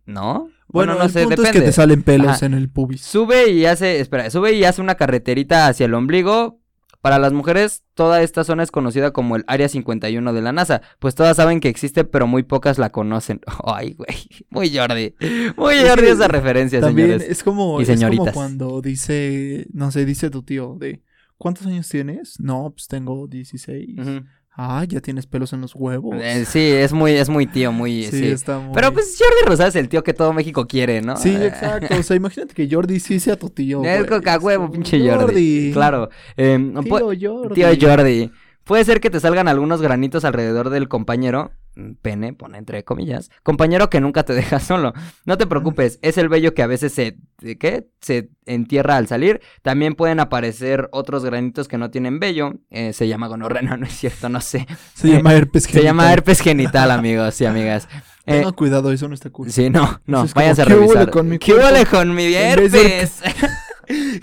¿No? 0.07 0.49
Bueno, 0.69 0.95
no 0.95 1.05
el 1.05 1.11
sé, 1.11 1.21
punto 1.25 1.43
depende. 1.43 1.51
es 1.51 1.57
que 1.63 1.67
te 1.69 1.73
salen 1.73 2.03
pelos 2.03 2.29
Ajá. 2.37 2.47
en 2.47 2.55
el 2.55 2.71
pubis. 2.71 3.03
Sube 3.03 3.51
y 3.51 3.67
hace, 3.67 4.01
espera, 4.01 4.31
sube 4.31 4.53
y 4.55 4.65
hace 4.65 4.81
una 4.81 4.95
carreterita 4.95 5.67
hacia 5.67 5.85
el 5.87 5.95
ombligo. 5.95 6.59
Para 7.03 7.19
las 7.19 7.33
mujeres, 7.33 7.83
toda 7.95 8.23
esta 8.23 8.45
zona 8.45 8.63
es 8.63 8.71
conocida 8.71 9.13
como 9.13 9.35
el 9.35 9.43
Área 9.49 9.69
51 9.69 10.33
de 10.33 10.41
la 10.41 10.53
NASA, 10.53 10.83
pues 11.01 11.17
todas 11.17 11.37
saben 11.37 11.59
que 11.59 11.69
existe, 11.69 12.05
pero 12.05 12.29
muy 12.29 12.45
pocas 12.45 12.79
la 12.79 12.91
conocen. 12.91 13.41
Ay, 13.65 13.95
güey, 13.95 14.17
muy 14.51 14.75
Jordi. 14.75 15.13
Muy 15.57 15.75
Jordi 15.85 16.07
esa 16.07 16.29
referencia, 16.29 16.81
También 16.81 17.09
señores. 17.09 17.29
es 17.29 17.43
como, 17.43 17.81
y 17.81 17.85
es 17.85 18.01
como 18.01 18.31
cuando 18.33 18.81
dice, 18.81 19.67
no 19.73 19.91
sé, 19.91 20.05
dice 20.05 20.31
tu 20.31 20.45
tío 20.45 20.77
de, 20.79 21.03
¿cuántos 21.39 21.67
años 21.67 21.89
tienes? 21.89 22.39
No, 22.39 22.71
pues 22.71 22.87
tengo 22.87 23.27
16. 23.27 23.99
Ujú. 23.99 24.25
Ah, 24.55 24.85
ya 24.87 25.01
tienes 25.01 25.27
pelos 25.27 25.53
en 25.55 25.63
los 25.63 25.75
huevos. 25.75 26.15
Eh, 26.21 26.45
sí, 26.45 26.61
es 26.61 26.93
muy, 26.93 27.13
es 27.13 27.31
muy 27.31 27.47
tío, 27.47 27.73
muy, 27.73 28.03
sí, 28.05 28.19
sí. 28.19 28.27
está 28.27 28.59
muy... 28.59 28.75
Pero 28.75 28.93
pues 28.93 29.17
Jordi 29.19 29.49
Rosado 29.49 29.71
es 29.71 29.77
el 29.77 29.89
tío 29.89 30.05
que 30.05 30.13
todo 30.13 30.35
México 30.35 30.67
quiere, 30.67 31.01
¿no? 31.01 31.17
Sí, 31.17 31.35
exacto. 31.35 31.95
O 31.99 32.03
sea, 32.03 32.17
imagínate 32.17 32.53
que 32.53 32.69
Jordi 32.71 33.01
sí 33.01 33.19
sea 33.19 33.37
tu 33.37 33.49
tío. 33.49 33.83
Es 33.83 34.05
coca 34.07 34.39
huevo, 34.39 34.71
pinche 34.71 35.01
Jordi. 35.01 35.71
Claro. 35.73 36.11
em, 36.37 36.75
Tío 36.75 36.83
pu- 36.83 37.19
Jordi. 37.19 37.55
Tío 37.55 37.69
Jordi. 37.81 38.31
Puede 38.65 38.85
ser 38.85 39.01
que 39.01 39.11
te 39.11 39.21
salgan 39.21 39.49
algunos 39.49 39.83
granitos 39.83 40.25
alrededor 40.25 40.71
del 40.71 40.89
compañero. 40.89 41.51
mm, 41.75 41.93
pene, 42.03 42.33
pone 42.35 42.59
entre 42.59 42.85
comillas, 42.85 43.31
compañero 43.43 43.89
que 43.91 44.01
nunca 44.01 44.25
te 44.25 44.35
deja 44.35 44.61
solo. 44.61 44.93
No 45.25 45.39
te 45.39 45.47
preocupes, 45.47 45.99
es 46.03 46.19
el 46.19 46.29
vello 46.29 46.53
que 46.55 46.63
a 46.63 46.67
veces 46.67 46.93
se, 46.93 47.17
¿de 47.41 47.57
¿qué? 47.59 47.87
Se 48.01 48.29
entierra 48.47 48.97
al 48.99 49.07
salir. 49.09 49.41
También 49.63 49.95
pueden 49.95 50.21
aparecer 50.21 50.89
otros 50.93 51.25
granitos 51.25 51.69
que 51.69 51.79
no 51.79 51.91
tienen 51.91 52.21
vello. 52.21 52.55
Eh, 52.71 52.93
se 52.93 53.09
llama 53.09 53.27
gonorrea, 53.29 53.63
no, 53.63 53.77
no 53.79 53.87
es 53.87 53.93
cierto, 53.95 54.29
no 54.29 54.41
sé. 54.41 54.67
Se 54.95 55.09
llama 55.09 55.33
herpes 55.35 55.65
Se 55.65 55.83
llama 55.83 56.13
herpes 56.13 56.41
genital, 56.41 56.91
amigos 56.91 57.41
y 57.41 57.47
amigas. 57.47 57.89
Eh, 58.25 58.45
cuidado, 58.55 58.93
eso 58.93 59.09
no 59.09 59.15
está 59.15 59.31
cool. 59.31 59.51
Sí, 59.51 59.69
no, 59.69 60.01
no, 60.07 60.23
es 60.23 60.33
váyanse 60.33 60.63
a 60.63 60.67
¿qué 60.67 60.75
huele 60.77 61.07
revisar. 61.07 61.11
con 61.11 61.29
mi 61.29 61.41
¿Qué 61.41 61.55
huele 61.55 61.85
con 61.87 62.15
mi 62.15 62.33
herpes? 62.33 63.21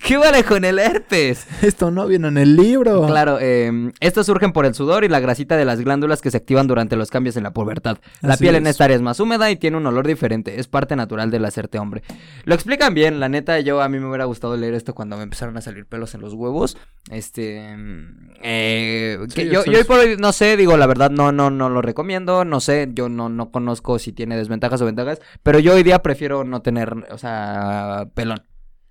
¿Qué 0.09 0.17
huele 0.17 0.43
con 0.43 0.65
el 0.65 0.79
herpes? 0.79 1.45
Esto 1.61 1.91
no 1.91 2.07
viene 2.07 2.29
en 2.29 2.39
el 2.39 2.55
libro. 2.55 3.05
Claro, 3.05 3.37
eh, 3.39 3.91
estos 3.99 4.25
surgen 4.25 4.53
por 4.53 4.65
el 4.65 4.73
sudor 4.73 5.03
y 5.03 5.07
la 5.07 5.19
grasita 5.19 5.55
de 5.55 5.65
las 5.65 5.81
glándulas 5.81 6.19
que 6.23 6.31
se 6.31 6.37
activan 6.37 6.65
durante 6.65 6.95
los 6.95 7.11
cambios 7.11 7.37
en 7.37 7.43
la 7.43 7.53
pubertad. 7.53 7.99
La 8.21 8.33
Así 8.33 8.45
piel 8.45 8.55
en 8.55 8.65
es. 8.65 8.71
esta 8.71 8.85
área 8.85 8.95
es 8.95 9.03
más 9.03 9.19
húmeda 9.19 9.51
y 9.51 9.55
tiene 9.55 9.77
un 9.77 9.85
olor 9.85 10.07
diferente. 10.07 10.59
Es 10.59 10.67
parte 10.67 10.95
natural 10.95 11.29
del 11.29 11.45
hacerte 11.45 11.77
hombre. 11.77 12.01
Lo 12.45 12.55
explican 12.55 12.95
bien, 12.95 13.19
la 13.19 13.29
neta, 13.29 13.59
yo 13.59 13.83
a 13.83 13.87
mí 13.87 13.99
me 13.99 14.07
hubiera 14.07 14.25
gustado 14.25 14.57
leer 14.57 14.73
esto 14.73 14.95
cuando 14.95 15.15
me 15.15 15.21
empezaron 15.21 15.55
a 15.57 15.61
salir 15.61 15.85
pelos 15.85 16.15
en 16.15 16.21
los 16.21 16.33
huevos. 16.33 16.75
Este, 17.11 17.77
mm, 17.77 18.31
eh, 18.41 19.19
que 19.35 19.43
Sí, 19.43 19.49
yo, 19.49 19.63
yo 19.63 19.77
hoy 19.77 19.83
por 19.83 19.99
hoy 19.99 20.17
no 20.17 20.33
sé, 20.33 20.57
digo, 20.57 20.75
la 20.75 20.87
verdad 20.87 21.11
no, 21.11 21.31
no, 21.31 21.51
no 21.51 21.69
lo 21.69 21.83
recomiendo, 21.83 22.45
no 22.45 22.61
sé, 22.61 22.89
yo 22.93 23.09
no, 23.09 23.29
no 23.29 23.51
conozco 23.51 23.99
si 23.99 24.11
tiene 24.11 24.37
desventajas 24.37 24.81
o 24.81 24.85
ventajas, 24.85 25.21
pero 25.43 25.59
yo 25.59 25.75
hoy 25.75 25.83
día 25.83 26.01
prefiero 26.01 26.43
no 26.45 26.63
tener, 26.63 26.95
o 27.11 27.17
sea, 27.19 28.07
pelón. 28.15 28.41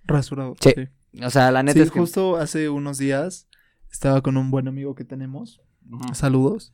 Rasurado. 0.04 0.54
Sí. 0.60 0.74
O 1.22 1.30
sea, 1.30 1.50
la 1.50 1.62
neta 1.62 1.78
Sí, 1.78 1.80
es 1.80 1.90
que... 1.90 2.00
justo 2.00 2.36
hace 2.36 2.68
unos 2.68 2.98
días 2.98 3.48
estaba 3.90 4.20
con 4.22 4.36
un 4.36 4.50
buen 4.50 4.68
amigo 4.68 4.94
que 4.94 5.04
tenemos. 5.04 5.60
Saludos. 6.12 6.72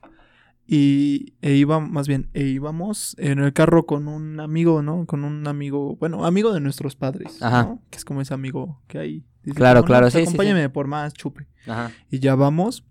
Y 0.66 1.35
e 1.42 1.54
iba, 1.54 1.78
más 1.78 2.09
bien, 2.09 2.30
e 2.33 2.44
íbamos 2.44 3.14
en 3.18 3.38
el 3.38 3.52
carro 3.52 3.85
con 3.85 4.09
un 4.09 4.40
amigo, 4.40 4.83
¿no? 4.83 5.04
Con 5.04 5.24
un 5.24 5.46
amigo, 5.46 5.96
bueno, 5.96 6.24
amigo 6.24 6.54
de 6.54 6.61
nuestros 6.61 6.96
padres, 6.96 7.42
Ajá. 7.42 7.64
¿no? 7.64 7.83
Que 7.90 7.98
es 7.98 8.04
como 8.04 8.22
ese 8.22 8.33
amigo 8.33 8.80
que 8.87 8.98
hay. 8.98 9.24
Dice, 9.42 9.57
Claro, 9.57 9.85
claro, 9.85 10.04
pues, 10.07 10.14
sí, 10.14 10.20
sí, 10.20 10.24
sí. 10.24 10.28
Acompáñame 10.30 10.70
por 10.70 10.87
más 10.87 11.12
chupe. 11.12 11.46
Ajá. 11.66 11.90
Y 12.11 12.18
ya 12.20 12.35
vamos. 12.35 12.85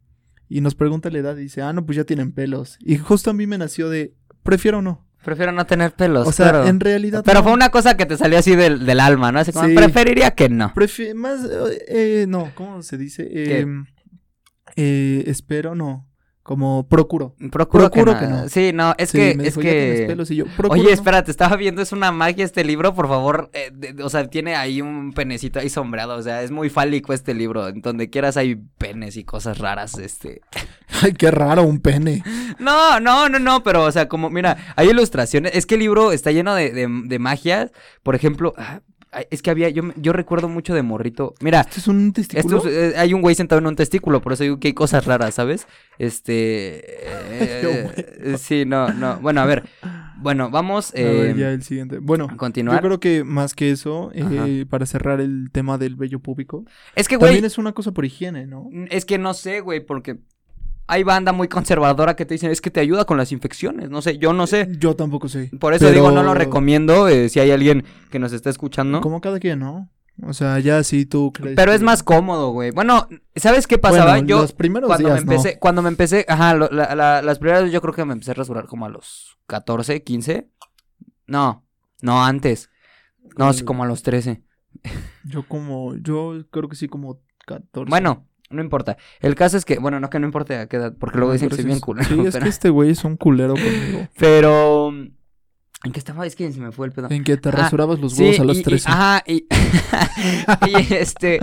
Y 0.49 0.61
nos 0.61 0.75
pregunta 0.75 1.09
la 1.09 1.17
edad 1.17 1.35
y 1.37 1.41
dice, 1.41 1.63
ah, 1.63 1.73
no, 1.73 1.83
pues 1.83 1.95
ya 1.95 2.03
tienen 2.03 2.31
pelos. 2.31 2.77
Y 2.79 2.97
justo 2.97 3.31
a 3.31 3.33
mí 3.33 3.47
me 3.47 3.57
nació 3.57 3.89
de, 3.89 4.13
prefiero 4.43 4.83
no. 4.83 5.03
Prefiero 5.23 5.51
no 5.53 5.65
tener 5.65 5.91
pelos, 5.93 6.27
o 6.27 6.31
sea, 6.31 6.49
claro. 6.51 6.67
en 6.67 6.79
realidad. 6.79 7.23
Pero 7.25 7.39
no. 7.39 7.43
fue 7.43 7.53
una 7.53 7.69
cosa 7.69 7.95
que 7.95 8.05
te 8.05 8.17
salió 8.17 8.37
así 8.39 8.55
del, 8.55 8.85
del 8.85 8.99
alma, 8.99 9.31
¿no? 9.31 9.39
Así 9.39 9.51
como, 9.53 9.67
Sí. 9.69 9.73
preferiría 9.75 10.31
que 10.31 10.49
no. 10.49 10.73
Prefi- 10.75 11.13
más, 11.13 11.45
eh, 11.45 11.85
eh, 11.87 12.25
no, 12.27 12.51
¿cómo 12.55 12.81
se 12.83 12.97
dice? 12.97 13.29
Em, 13.59 13.85
eh, 14.75 15.23
espero, 15.27 15.75
no. 15.75 16.07
Como 16.43 16.85
procuro. 16.89 17.35
Procuro, 17.53 17.89
Procuro 17.89 18.13
que, 18.15 18.19
que 18.19 18.27
no. 18.27 18.41
no. 18.41 18.49
Sí, 18.49 18.71
no, 18.73 18.93
es 18.97 19.11
Sí, 19.11 19.17
que, 19.17 19.35
me 19.35 19.47
es 19.47 19.55
dijo, 19.55 19.61
"Ya 19.61 19.71
tienes 19.71 19.99
que... 20.01 20.07
pelos", 20.07 20.29
y 20.31 20.35
yo, 20.35 20.45
"Procuro 20.45 20.73
Oye, 20.73 20.83
no". 20.83 20.89
espérate, 20.89 21.31
estaba 21.31 21.55
viendo, 21.55 21.81
es 21.81 21.93
una 21.93 22.11
magia 22.11 22.43
este 22.43 22.65
libro, 22.65 22.93
por 22.93 23.07
favor, 23.07 23.49
eh, 23.53 23.71
de- 23.73 24.03
o 24.03 24.09
sea, 24.09 24.27
tiene 24.27 24.57
ahí 24.57 24.81
un 24.81 25.13
penecito 25.13 25.59
ahí 25.59 25.69
sombreado, 25.69 26.15
o 26.17 26.21
sea, 26.21 26.43
es 26.43 26.51
muy 26.51 26.69
fálico 26.69 27.13
este 27.13 27.33
libro, 27.33 27.69
en 27.69 27.79
donde 27.81 28.09
quieras 28.09 28.35
hay 28.35 28.55
penes 28.77 29.15
y 29.15 29.23
cosas 29.23 29.57
raras, 29.59 29.97
este... 29.97 30.41
Ay, 31.01 31.13
qué 31.13 31.31
raro, 31.31 31.63
un 31.63 31.79
pene. 31.79 32.23
No, 32.59 32.99
no, 32.99 33.29
no, 33.29 33.39
no, 33.39 33.63
pero, 33.63 33.83
o 33.83 33.91
sea, 33.91 34.07
como, 34.09 34.29
mira, 34.29 34.57
hay 34.75 34.89
ilustraciones, 34.89 35.55
es 35.55 35.65
que 35.65 35.75
el 35.75 35.79
libro 35.81 36.11
está 36.11 36.31
lleno 36.31 36.53
de, 36.55 36.71
de, 36.71 36.87
de 37.05 37.19
magias, 37.19 37.71
por 38.03 38.15
ejemplo, 38.15 38.53
ah, 38.57 38.81
es 39.29 39.41
que 39.41 39.51
había, 39.51 39.69
yo, 39.69 39.83
yo 39.95 40.13
recuerdo 40.13 40.49
mucho 40.49 40.73
de 40.73 40.81
morrito, 40.83 41.33
mira, 41.41 41.61
¿Esto 41.61 41.79
es 41.79 41.87
un 41.87 42.13
testículo? 42.13 42.57
Esto 42.57 42.69
es- 42.69 42.93
eh, 42.93 42.97
hay 42.97 43.13
un 43.13 43.21
güey 43.21 43.35
sentado 43.35 43.59
en 43.59 43.67
un 43.67 43.75
testículo, 43.75 44.21
por 44.21 44.33
eso 44.33 44.43
digo 44.43 44.59
que 44.59 44.69
hay 44.69 44.73
cosas 44.73 45.05
raras, 45.05 45.35
¿sabes? 45.35 45.67
Este. 45.99 46.81
eh, 47.31 48.35
sí, 48.37 48.65
no, 48.65 48.89
no. 48.93 49.17
Bueno, 49.19 49.41
a 49.41 49.45
ver. 49.45 49.63
Bueno, 50.17 50.49
vamos 50.49 50.93
A 50.95 50.97
ver, 51.01 51.31
eh, 51.31 51.35
ya 51.37 51.51
el 51.51 51.63
siguiente. 51.63 51.97
Bueno, 51.99 52.29
continuar. 52.37 52.77
yo 52.81 52.87
creo 52.87 52.99
que 52.99 53.23
más 53.23 53.53
que 53.55 53.71
eso, 53.71 54.11
eh, 54.13 54.65
para 54.69 54.85
cerrar 54.85 55.19
el 55.19 55.49
tema 55.51 55.77
del 55.77 55.95
vello 55.95 56.19
público, 56.19 56.65
Es 56.95 57.07
que, 57.07 57.17
güey. 57.17 57.29
también 57.31 57.45
es 57.45 57.57
una 57.57 57.73
cosa 57.73 57.91
por 57.91 58.05
higiene, 58.05 58.47
¿no? 58.47 58.69
Es 58.89 59.05
que 59.05 59.17
no 59.17 59.33
sé, 59.33 59.59
güey, 59.59 59.85
porque 59.85 60.19
hay 60.87 61.03
banda 61.03 61.31
muy 61.31 61.47
conservadora 61.47 62.15
que 62.15 62.25
te 62.25 62.33
dicen 62.35 62.51
es 62.51 62.61
que 62.61 62.69
te 62.71 62.79
ayuda 62.79 63.05
con 63.05 63.17
las 63.17 63.31
infecciones. 63.31 63.89
No 63.89 64.01
sé, 64.01 64.17
yo 64.17 64.33
no 64.33 64.47
sé. 64.47 64.67
Yo 64.79 64.95
tampoco 64.95 65.27
sé. 65.29 65.49
Por 65.59 65.73
eso 65.73 65.85
Pero- 65.85 65.93
digo, 65.95 66.11
no 66.11 66.23
lo 66.23 66.33
recomiendo. 66.33 67.07
eh, 67.07 67.29
si 67.29 67.39
hay 67.39 67.51
alguien 67.51 67.83
que 68.11 68.19
nos 68.19 68.33
está 68.33 68.49
escuchando. 68.49 69.01
Como 69.01 69.21
cada 69.21 69.39
quien, 69.39 69.59
¿no? 69.59 69.89
O 70.21 70.33
sea, 70.33 70.59
ya 70.59 70.83
si 70.83 71.05
tú 71.07 71.31
crees. 71.33 71.55
Pero 71.55 71.73
es 71.73 71.81
más 71.81 72.03
cómodo, 72.03 72.51
güey. 72.51 72.69
Bueno, 72.69 73.07
¿sabes 73.35 73.65
qué 73.65 73.79
pasaba? 73.79 74.11
Bueno, 74.11 74.27
yo. 74.27 74.41
los 74.41 74.53
primeros 74.53 74.87
cuando 74.87 75.09
días, 75.09 75.25
me 75.25 75.33
empecé, 75.35 75.57
cuando 75.57 75.81
me 75.81 75.89
empecé, 75.89 76.25
ajá, 76.29 76.53
lo- 76.53 76.69
la- 76.69 76.93
la- 76.95 77.21
las 77.23 77.39
primeras 77.39 77.71
yo 77.71 77.81
creo 77.81 77.93
que 77.95 78.05
me 78.05 78.13
empecé 78.13 78.29
a 78.31 78.35
rasurar 78.35 78.67
como 78.67 78.85
a 78.85 78.89
los 78.89 79.37
14, 79.47 80.03
15. 80.03 80.49
No, 81.25 81.65
no 82.01 82.23
antes. 82.23 82.69
No, 83.37 83.51
sí, 83.53 83.63
como 83.63 83.83
a 83.83 83.87
los 83.87 84.03
13. 84.03 84.43
no. 84.83 84.91
Yo 85.23 85.47
como, 85.47 85.95
yo 85.95 86.45
creo 86.51 86.69
que 86.69 86.75
sí 86.75 86.87
como 86.87 87.21
14. 87.47 87.89
Bueno, 87.89 88.27
no 88.53 88.61
importa. 88.61 88.97
El 89.19 89.35
caso 89.35 89.57
es 89.57 89.65
que, 89.65 89.79
bueno, 89.79 89.99
no 89.99 90.09
que 90.09 90.19
no 90.19 90.25
importa 90.25 90.61
a 90.61 90.67
qué 90.67 90.77
edad, 90.77 90.93
porque 90.97 91.17
luego 91.17 91.33
dicen 91.33 91.49
que 91.49 91.55
soy 91.55 91.65
bien 91.65 91.79
culero. 91.79 92.07
Sí, 92.07 92.19
es 92.19 92.33
pero, 92.33 92.43
que 92.43 92.49
este 92.49 92.69
güey 92.69 92.91
es 92.91 93.03
un 93.03 93.17
culero 93.17 93.53
conmigo. 93.53 94.07
pero, 94.17 94.91
¿en 95.83 95.91
qué 95.91 95.99
estaba? 95.99 96.25
Es 96.25 96.35
que 96.35 96.51
se 96.51 96.59
me 96.59 96.71
fue 96.71 96.87
el 96.87 96.93
pedo. 96.93 97.07
En 97.09 97.23
que 97.23 97.37
te 97.37 97.49
Ah, 97.49 97.53
rasurabas 97.53 97.99
los 97.99 98.17
huevos 98.17 98.39
a 98.39 98.43
los 98.43 98.57
y- 98.57 98.59
y- 98.61 98.63
13. 98.63 98.89
ajá, 98.89 99.23
y, 99.27 99.45
y 100.67 100.93
este, 100.93 101.39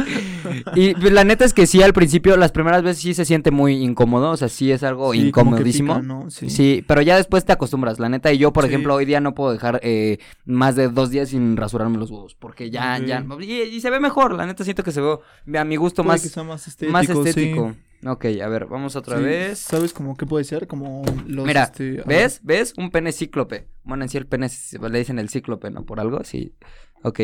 y 0.75 0.95
pues, 0.95 1.13
la 1.13 1.25
neta 1.25 1.45
es 1.45 1.53
que 1.53 1.67
sí, 1.67 1.83
al 1.83 1.93
principio, 1.93 2.37
las 2.37 2.53
primeras 2.53 2.83
veces 2.83 3.03
sí 3.03 3.15
se 3.15 3.25
siente 3.25 3.51
muy 3.51 3.75
incómodo, 3.83 4.31
o 4.31 4.37
sea, 4.37 4.49
sí 4.49 4.73
es 4.73 4.83
algo 4.83 5.13
Sí, 5.13 5.31
como 5.31 5.51
que 5.53 5.57
incomodísimo. 5.59 5.95
pica, 5.97 6.07
¿no? 6.07 6.31
Sí. 6.31 6.51
Sí. 6.51 6.85
pero 6.87 7.03
ya 7.03 7.17
después 7.17 7.45
te 7.45 7.53
acostumbras, 7.53 7.99
la 7.99 8.09
neta. 8.09 8.33
Y 8.33 8.39
yo, 8.39 8.53
por 8.53 8.65
Sí. 8.65 8.69
ejemplo, 8.71 8.95
hoy 8.95 9.05
día 9.05 9.21
no 9.21 9.35
puedo 9.35 9.53
dejar 9.53 9.81
eh, 9.83 10.19
más 10.45 10.75
de 10.77 10.89
dos 10.89 11.11
días 11.11 11.29
sin 11.31 11.57
rasurarme 11.57 11.99
los 11.99 12.11
huevos. 12.11 12.35
Porque 12.35 12.71
ya, 12.71 12.99
ya. 12.99 13.25
Y, 13.41 13.53
y 13.63 13.81
se 13.81 13.91
ve 13.91 14.01
mejor, 14.01 14.35
la 14.35 14.47
neta 14.47 14.65
siento 14.65 14.83
que 14.83 14.93
se 14.93 15.01
ve 15.47 15.59
a 15.59 15.65
mi 15.65 15.77
gusto 15.77 16.03
Puede 16.03 16.15
más, 16.15 16.23
que 16.23 16.29
sea 16.29 16.43
más 16.45 16.67
estético. 16.67 16.93
más 16.93 17.07
sí. 17.07 17.13
estético. 17.13 17.75
Ok, 18.05 18.25
a 18.43 18.49
ver, 18.49 18.67
vamos 18.67 18.97
otra 18.97 19.19
Sí, 19.19 19.25
vez. 19.25 19.59
¿Sabes 19.59 19.93
cómo 19.93 20.17
qué 20.17 20.25
puede 20.25 20.45
ser? 20.45 20.67
Como 20.67 21.03
los. 21.27 21.47
Mira, 21.47 21.65
este. 21.65 22.03
¿Ves? 22.07 22.41
¿Ves? 22.43 22.73
Un 22.79 22.91
pene 22.91 23.13
cíclope. 23.13 23.69
Bueno, 23.83 24.05
en 24.05 24.09
sí 24.09 24.17
el 24.17 24.27
pene 24.27 24.49
le 24.91 24.99
dicen 24.99 25.19
el 25.19 25.29
cíclope, 25.29 25.71
¿no? 25.71 25.85
Por 25.85 26.01
algo, 26.01 26.25
sí. 26.25 26.55
Ok. 27.03 27.21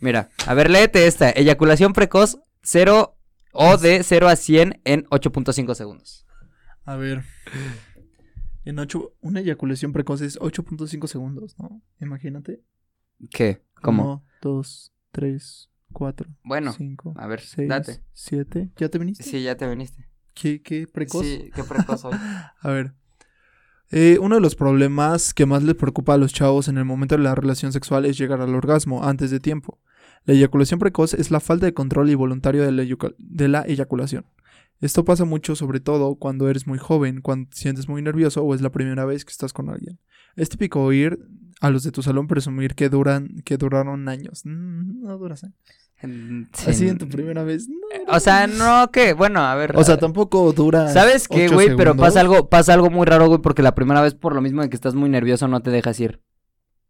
Mira, 0.00 0.30
a 0.46 0.54
ver, 0.54 0.68
léete 0.70 1.06
esta. 1.06 1.30
Eyaculación 1.30 1.92
precoz, 1.92 2.40
0 2.62 3.16
o 3.52 3.76
de 3.78 4.02
0 4.02 4.28
a 4.28 4.36
100 4.36 4.80
en 4.84 5.04
8.5 5.06 5.74
segundos. 5.74 6.26
A 6.84 6.96
ver. 6.96 7.22
En 8.64 8.78
8. 8.78 9.14
Una 9.20 9.40
eyaculación 9.40 9.92
precoz 9.92 10.20
es 10.22 10.38
8.5 10.40 11.06
segundos, 11.06 11.56
¿no? 11.58 11.82
Imagínate. 12.00 12.62
¿Qué? 13.30 13.62
¿Cómo? 13.80 14.02
1, 14.02 14.24
2, 14.42 14.92
3, 15.12 15.70
4. 15.92 16.28
Bueno, 16.42 16.72
5, 16.72 17.14
a 17.16 17.26
ver, 17.26 17.40
6, 17.40 17.68
date. 17.68 18.00
7. 18.12 18.70
¿Ya 18.76 18.88
te 18.88 18.98
viniste? 18.98 19.22
Sí, 19.22 19.42
ya 19.42 19.56
te 19.56 19.68
viniste. 19.68 20.08
¿Qué, 20.40 20.60
qué 20.62 20.86
precoz? 20.86 21.24
Sí, 21.24 21.50
qué 21.54 21.64
precoz 21.64 22.02
soy. 22.02 22.12
A 22.60 22.70
ver. 22.70 22.92
Eh, 23.90 24.18
uno 24.20 24.34
de 24.34 24.40
los 24.40 24.54
problemas 24.56 25.32
que 25.32 25.46
más 25.46 25.62
les 25.62 25.74
preocupa 25.76 26.14
a 26.14 26.18
los 26.18 26.32
chavos 26.32 26.68
en 26.68 26.76
el 26.76 26.84
momento 26.84 27.16
de 27.16 27.22
la 27.22 27.34
relación 27.34 27.72
sexual 27.72 28.04
es 28.04 28.18
llegar 28.18 28.40
al 28.40 28.54
orgasmo 28.54 29.04
antes 29.04 29.30
de 29.30 29.40
tiempo. 29.40 29.80
La 30.24 30.34
eyaculación 30.34 30.80
precoz 30.80 31.14
es 31.14 31.30
la 31.30 31.38
falta 31.40 31.66
de 31.66 31.74
control 31.74 32.10
y 32.10 32.14
voluntario 32.16 32.62
de 32.64 32.72
la, 32.72 32.82
eyuca- 32.82 33.14
de 33.18 33.48
la 33.48 33.62
eyaculación. 33.62 34.26
Esto 34.80 35.04
pasa 35.04 35.24
mucho 35.24 35.54
sobre 35.56 35.80
todo 35.80 36.16
cuando 36.16 36.50
eres 36.50 36.66
muy 36.66 36.78
joven, 36.78 37.20
cuando 37.22 37.48
te 37.48 37.56
sientes 37.56 37.88
muy 37.88 38.02
nervioso 38.02 38.42
o 38.42 38.54
es 38.54 38.60
la 38.60 38.70
primera 38.72 39.04
vez 39.06 39.24
que 39.24 39.30
estás 39.30 39.52
con 39.52 39.70
alguien. 39.70 40.00
Es 40.34 40.48
típico 40.50 40.82
oír 40.82 41.18
a 41.60 41.70
los 41.70 41.82
de 41.84 41.92
tu 41.92 42.02
salón 42.02 42.26
presumir 42.26 42.74
que 42.74 42.88
duran 42.90 43.40
que 43.44 43.56
duraron 43.56 44.08
años. 44.08 44.42
Mm, 44.44 45.02
No 45.04 45.16
duras 45.16 45.44
años. 45.44 45.56
En- 46.02 46.48
Así 46.52 46.74
sí. 46.74 46.88
en 46.88 46.98
tu 46.98 47.08
primera 47.08 47.42
vez. 47.42 47.68
no. 47.68 47.76
O 48.14 48.20
sea, 48.20 48.46
no, 48.46 48.90
que, 48.90 49.14
bueno, 49.14 49.40
a 49.40 49.54
ver. 49.54 49.76
O 49.76 49.82
sea, 49.84 49.96
tampoco 49.96 50.52
dura. 50.52 50.88
¿Sabes 50.92 51.26
qué, 51.28 51.48
güey? 51.48 51.74
Pero 51.76 51.96
pasa 51.96 52.20
algo, 52.20 52.48
pasa 52.48 52.74
algo 52.74 52.90
muy 52.90 53.06
raro, 53.06 53.26
güey, 53.28 53.40
porque 53.40 53.62
la 53.62 53.74
primera 53.74 54.02
vez, 54.02 54.14
por 54.14 54.34
lo 54.34 54.40
mismo 54.40 54.62
de 54.62 54.68
que 54.68 54.76
estás 54.76 54.94
muy 54.94 55.08
nervioso, 55.08 55.48
no 55.48 55.60
te 55.60 55.70
dejas 55.70 55.98
ir. 56.00 56.20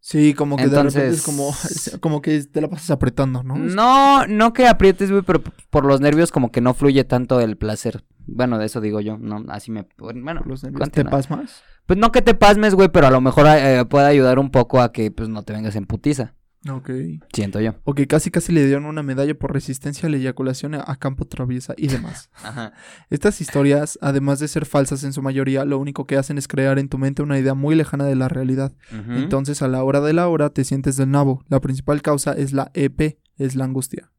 Sí, 0.01 0.35
como 0.35 0.57
que 0.57 0.69
de 0.69 0.69
repente 0.71 0.99
Entonces- 0.99 1.19
es 1.19 1.25
como, 1.25 1.53
como 2.01 2.23
que 2.23 2.40
te 2.45 2.61
la 2.61 2.69
pasas 2.69 2.90
apretando, 2.92 3.42
¿no? 3.42 3.57
No, 3.57 4.25
no 4.29 4.53
que 4.53 4.69
aprietes, 4.69 5.11
güey, 5.11 5.23
pero 5.23 5.42
por 5.71 5.85
los 5.85 6.01
nervios 6.01 6.31
como 6.31 6.53
que 6.53 6.61
no 6.61 6.75
fluye 6.75 7.03
tanto 7.03 7.40
el 7.40 7.57
placer. 7.57 8.05
Bueno, 8.29 8.59
de 8.59 8.66
eso 8.66 8.81
digo 8.81 9.01
yo, 9.01 9.19
no, 9.19 9.45
así 9.49 9.73
me... 9.73 9.88
Bueno, 9.99 10.42
los 10.45 10.62
nervios. 10.62 10.90
¿Te 10.92 11.05
pasmas? 11.05 11.62
Pues 11.87 11.99
no 11.99 12.12
que 12.12 12.23
te 12.23 12.35
pasmes, 12.35 12.75
güey, 12.77 12.88
pero 12.88 13.09
a 13.09 13.11
lo 13.11 13.21
mejor 13.21 13.47
eh, 13.49 13.85
puede 13.85 14.07
ayudar 14.07 14.38
un 14.38 14.51
poco 14.51 14.81
a 14.81 14.92
que, 14.92 15.11
pues, 15.11 15.29
no 15.29 15.42
te 15.42 15.53
vengas 15.53 15.75
en 15.75 15.87
putiza. 15.87 16.35
Ok. 16.69 16.91
Siento 17.33 17.61
yo. 17.61 17.75
O 17.85 17.95
que 17.95 18.07
casi 18.07 18.31
casi 18.31 18.53
le 18.53 18.65
dieron 18.67 18.87
una 18.87 19.03
medalla 19.03 19.35
por 19.35 19.53
resistencia 19.53 20.09
a 20.09 20.11
la 20.11 20.17
eyaculación 20.17 20.75
a 20.75 20.97
campo 20.97 21.25
traviesa 21.27 21.75
y 21.77 21.89
demás. 21.89 22.31
Ajá. 22.43 22.73
Estas 23.11 23.41
historias, 23.41 23.99
además 24.03 24.39
de 24.39 24.49
ser 24.49 24.67
falsas 24.67 25.05
en 25.05 25.13
su 25.13 25.23
mayoría, 25.23 25.65
lo 25.65 25.79
único 25.79 26.07
que 26.07 26.17
hacen 26.17 26.39
es 26.39 26.49
crear 26.49 26.79
en 26.79 26.89
tu 26.89 26.99
mente 26.99 27.23
una 27.23 27.39
idea 27.39 27.55
muy 27.55 27.75
lejana 27.75 28.05
de 28.05 28.17
la 28.17 28.29
realidad. 28.29 28.73
Entonces, 29.09 29.63
a 29.63 29.69
la 29.69 29.83
hora 29.85 30.01
de 30.01 30.13
la 30.13 30.29
hora, 30.29 30.51
te 30.51 30.65
sientes 30.65 30.97
del 30.97 31.11
nabo. 31.11 31.45
La 31.49 31.61
principal 31.61 32.03
causa 32.03 32.33
es 32.33 32.53
la 32.53 32.71
EP, 32.75 33.19
es 33.37 33.55
la 33.55 33.65
angustia. 33.65 34.11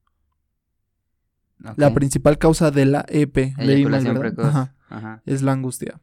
La 1.75 1.93
principal 1.93 2.37
causa 2.37 2.71
de 2.71 2.85
la 2.85 3.05
EP, 3.09 3.53
leí 3.57 3.85
mal. 3.85 4.35
Ajá, 4.39 4.75
Ajá. 4.89 5.21
es 5.25 5.41
la 5.41 5.53
angustia. 5.53 5.99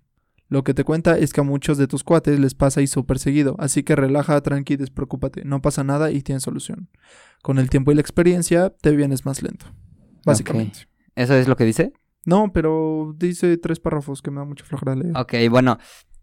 Lo 0.55 0.63
que 0.63 0.73
te 0.73 0.85
cuenta 0.85 1.19
es 1.19 1.33
que 1.33 1.41
a 1.41 1.43
muchos 1.43 1.79
de 1.79 1.89
tus 1.89 2.05
cuates 2.05 2.39
les 2.39 2.55
pasa 2.55 2.81
y 2.81 2.87
súper 2.87 3.19
seguido, 3.19 3.57
así 3.59 3.83
que 3.83 3.97
relaja, 3.97 4.41
tranqui, 4.41 4.77
despreocúpate, 4.77 5.45
no 5.45 5.61
pasa 5.61 5.83
nada 5.83 6.13
y 6.13 6.23
tienes 6.23 6.45
solución. 6.45 6.89
Con 7.43 7.59
el 7.59 7.69
tiempo 7.69 7.91
y 7.91 7.97
la 7.97 8.01
experiencia 8.01 8.73
te 8.81 8.93
vienes 8.93 9.27
más 9.27 9.43
lento. 9.43 9.67
Básicamente. 10.25 10.87
¿Eso 11.17 11.35
es 11.35 11.49
lo 11.49 11.57
que 11.57 11.65
dice? 11.65 11.93
No, 12.25 12.53
pero 12.53 13.17
dice 13.19 13.57
tres 13.57 13.81
párrafos 13.81 14.23
que 14.23 14.31
me 14.31 14.39
da 14.39 14.45
mucha 14.45 14.65
flojera 14.65 14.95
leer. 14.95 15.17
Ok, 15.17 15.35
bueno. 15.51 15.77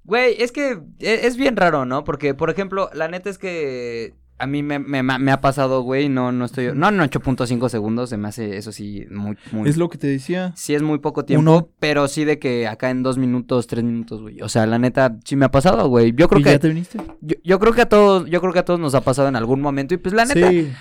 Güey, 0.06 0.42
es 0.42 0.54
que 0.54 0.82
e- 1.00 1.28
es 1.28 1.36
bien 1.36 1.58
raro, 1.58 1.84
¿no? 1.84 2.06
Porque, 2.06 2.34
por 2.34 2.50
ejemplo, 2.50 2.90
la 2.94 3.10
neta 3.10 3.30
es 3.30 3.38
que 3.38 4.16
a 4.42 4.48
mí 4.48 4.64
me, 4.64 4.80
me- 4.80 5.04
me 5.04 5.32
ha 5.32 5.40
pasado, 5.42 5.82
güey, 5.82 6.10
no, 6.10 6.32
no 6.32 6.46
estoy... 6.46 6.72
No 6.74 6.90
en 6.90 6.98
8.5 7.00 7.70
segundos, 7.70 8.10
se 8.10 8.18
me 8.18 8.28
hace 8.28 8.58
eso 8.58 8.72
sí 8.72 9.06
muy... 9.12 9.38
muy 9.52 9.70
Es 9.70 9.78
lo 9.78 9.90
que 9.90 9.98
te 9.98 10.08
decía. 10.08 10.52
Sí 10.56 10.74
es 10.76 10.82
muy 10.82 11.00
poco 11.00 11.26
tiempo, 11.26 11.42
Uno- 11.42 11.70
pero 11.80 12.08
sí 12.08 12.26
de 12.26 12.40
que 12.40 12.68
acá 12.68 12.90
en 12.90 13.04
dos 13.04 13.18
minutos, 13.18 13.68
tres 13.68 13.84
minutos, 13.84 14.22
güey. 14.22 14.42
O 14.42 14.50
sea, 14.50 14.66
la 14.66 14.80
neta, 14.80 15.18
sí 15.26 15.36
me 15.36 15.46
ha 15.46 15.52
pasado, 15.52 15.88
güey. 15.88 16.14
Yo 16.16 16.28
creo 16.28 16.40
¿Y 16.42 16.44
que... 16.44 16.52
ya 16.52 16.60
te 16.60 16.68
viniste? 16.70 17.00
Yo, 17.22 17.36
yo 17.44 17.60
creo 17.60 17.74
que 17.74 17.82
a 17.82 17.90
todos, 17.90 18.30
yo 18.30 18.42
creo 18.42 18.54
que 18.54 18.60
a 18.60 18.66
todos 18.66 18.80
nos 18.80 18.96
ha 18.96 19.02
pasado 19.02 19.28
en 19.28 19.36
algún 19.36 19.62
momento. 19.62 19.94
Y 19.94 19.98
pues 19.98 20.14
la 20.14 20.26
neta, 20.26 20.50
Sí. 20.50 20.72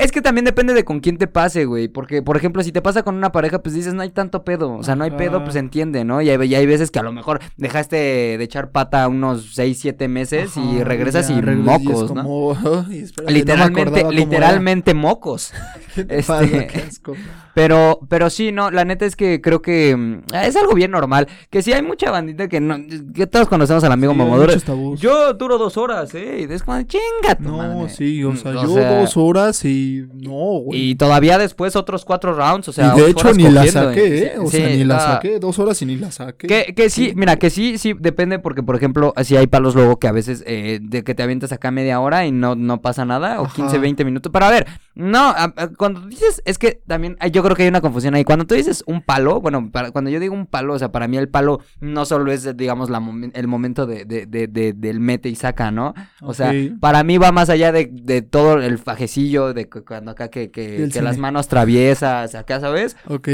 Es 0.00 0.12
que 0.12 0.22
también 0.22 0.44
depende 0.44 0.72
de 0.74 0.84
con 0.84 1.00
quién 1.00 1.18
te 1.18 1.26
pase, 1.26 1.64
güey. 1.66 1.88
Porque, 1.88 2.22
por 2.22 2.36
ejemplo, 2.36 2.62
si 2.62 2.72
te 2.72 2.80
pasa 2.82 3.02
con 3.02 3.14
una 3.16 3.32
pareja, 3.32 3.62
pues 3.62 3.74
dices, 3.74 3.92
no 3.94 4.02
hay 4.02 4.10
tanto 4.10 4.44
pedo. 4.44 4.72
O 4.74 4.82
sea, 4.82 4.96
no 4.96 5.04
hay 5.04 5.10
pedo, 5.10 5.42
pues 5.44 5.56
entiende, 5.56 6.04
¿no? 6.04 6.22
Y 6.22 6.30
hay, 6.30 6.42
y 6.48 6.54
hay 6.54 6.66
veces 6.66 6.90
que 6.90 6.98
a 6.98 7.02
lo 7.02 7.12
mejor 7.12 7.40
dejaste 7.56 7.96
de 7.96 8.42
echar 8.42 8.70
pata 8.70 9.06
unos 9.08 9.54
6, 9.54 9.78
7 9.78 10.08
meses 10.08 10.56
y 10.56 10.82
regresas 10.82 11.28
ya 11.28 11.34
y 11.36 11.40
regresas 11.40 11.80
y 11.82 11.86
es 11.86 11.92
mocos, 11.92 12.14
¿no? 12.14 12.22
como, 12.22 12.84
"Ay, 13.26 13.38
espérate, 13.38 13.66
no 13.68 13.70
me 13.70 13.80
Literalmente, 13.80 14.00
acordaba 14.00 14.14
cómo 14.16 14.36
era". 14.36 14.48
literalmente 14.48 14.94
mocos. 14.94 15.52
¿Qué 15.94 16.04
te 16.04 16.18
este- 16.20 16.26
pasa? 16.32 16.66
Qué 16.66 16.78
asco. 16.88 17.20
Pero, 17.60 18.00
pero 18.08 18.30
sí, 18.30 18.52
no, 18.52 18.70
la 18.70 18.86
neta 18.86 19.04
es 19.04 19.16
que 19.16 19.42
creo 19.42 19.60
que 19.60 19.94
mm, 19.94 20.34
es 20.34 20.56
algo 20.56 20.72
bien 20.72 20.90
normal. 20.90 21.28
Que 21.50 21.60
sí 21.60 21.74
hay 21.74 21.82
mucha 21.82 22.10
bandita 22.10 22.48
que 22.48 22.58
no, 22.58 22.78
que 23.14 23.26
todos 23.26 23.48
conocemos 23.48 23.84
al 23.84 23.92
amigo 23.92 24.14
Sí, 24.14 24.60
tabús. 24.64 24.98
Yo 24.98 25.34
duro 25.34 25.58
dos 25.58 25.76
horas, 25.76 26.14
eh. 26.14 26.46
Es 26.48 26.62
como, 26.62 26.80
chinga 26.84 27.36
No, 27.38 27.58
madre". 27.58 27.90
sí, 27.90 28.24
o 28.24 28.34
sea, 28.34 28.52
O 28.52 28.62
yo 28.66 28.74
sea, 28.74 29.00
dos 29.00 29.14
horas 29.18 29.62
y 29.66 30.06
no, 30.14 30.60
güey. 30.60 30.90
Y 30.92 30.94
todavía 30.94 31.36
después 31.36 31.76
otros 31.76 32.06
cuatro 32.06 32.32
rounds, 32.32 32.68
o 32.68 32.72
sea, 32.72 32.94
y 32.96 33.00
de 33.00 33.10
hecho 33.10 33.26
horas 33.26 33.36
ni 33.36 33.50
la 33.50 33.66
saqué, 33.66 34.18
¿eh? 34.22 34.32
O 34.38 34.50
Sí, 34.50 34.56
sea, 34.56 34.68
ni 34.68 34.84
la 34.84 34.98
saqué, 35.00 35.38
dos 35.38 35.58
horas 35.58 35.82
y 35.82 35.84
ni 35.86 35.96
la 35.96 36.10
saqué. 36.10 36.46
Que, 36.46 36.74
que 36.74 36.88
sí, 36.88 37.12
mira, 37.14 37.36
que 37.36 37.50
sí, 37.50 37.76
sí, 37.76 37.94
depende 37.98 38.38
porque, 38.38 38.62
por 38.62 38.74
ejemplo, 38.74 39.12
si 39.22 39.36
hay 39.36 39.48
palos 39.48 39.74
luego 39.74 39.98
que 39.98 40.08
a 40.08 40.12
veces 40.12 40.42
eh, 40.46 40.78
de 40.80 41.04
que 41.04 41.14
te 41.14 41.22
avientas 41.22 41.52
acá 41.52 41.70
media 41.70 42.00
hora 42.00 42.24
y 42.24 42.32
no, 42.32 42.54
no 42.54 42.80
pasa 42.80 43.04
nada, 43.04 43.38
o 43.42 43.44
Ajá. 43.44 43.54
15, 43.54 43.78
20 43.78 44.04
minutos. 44.06 44.32
Pero 44.32 44.46
a 44.46 44.50
ver, 44.50 44.66
no, 44.94 45.34
cuando 45.78 46.00
dices, 46.06 46.42
es 46.44 46.58
que 46.58 46.82
también, 46.86 47.16
yo 47.32 47.42
creo 47.42 47.54
que 47.56 47.62
hay 47.62 47.68
una 47.68 47.80
confusión 47.80 48.14
ahí. 48.14 48.24
Cuando 48.24 48.44
tú 48.46 48.54
dices 48.54 48.82
un 48.86 49.00
palo, 49.02 49.40
bueno, 49.40 49.70
para, 49.70 49.92
cuando 49.92 50.10
yo 50.10 50.18
digo 50.20 50.34
un 50.34 50.46
palo, 50.46 50.74
o 50.74 50.78
sea, 50.78 50.90
para 50.92 51.06
mí 51.08 51.16
el 51.16 51.28
palo 51.28 51.60
no 51.80 52.04
solo 52.04 52.30
es, 52.32 52.56
digamos, 52.56 52.90
la 52.90 53.00
momen- 53.00 53.30
el 53.34 53.46
momento 53.46 53.86
de, 53.86 54.04
de, 54.04 54.26
de, 54.26 54.46
de- 54.48 54.72
del 54.72 55.00
mete 55.00 55.28
y 55.28 55.36
saca, 55.36 55.70
¿no? 55.70 55.94
O 56.20 56.34
sea, 56.34 56.52
para 56.80 57.02
mí 57.04 57.16
va 57.18 57.32
más 57.32 57.48
allá 57.50 57.72
de, 57.72 57.88
de 57.90 58.20
todo 58.22 58.54
el 58.60 58.78
fajecillo, 58.78 59.54
de 59.54 59.68
cu- 59.68 59.84
cuando 59.86 60.10
acá 60.10 60.28
que, 60.28 60.50
que, 60.50 60.76
que 60.92 61.02
las 61.02 61.16
manos 61.18 61.48
traviesas, 61.48 62.34
acá, 62.34 62.60
¿sabes? 62.60 62.96
Ok. 63.06 63.28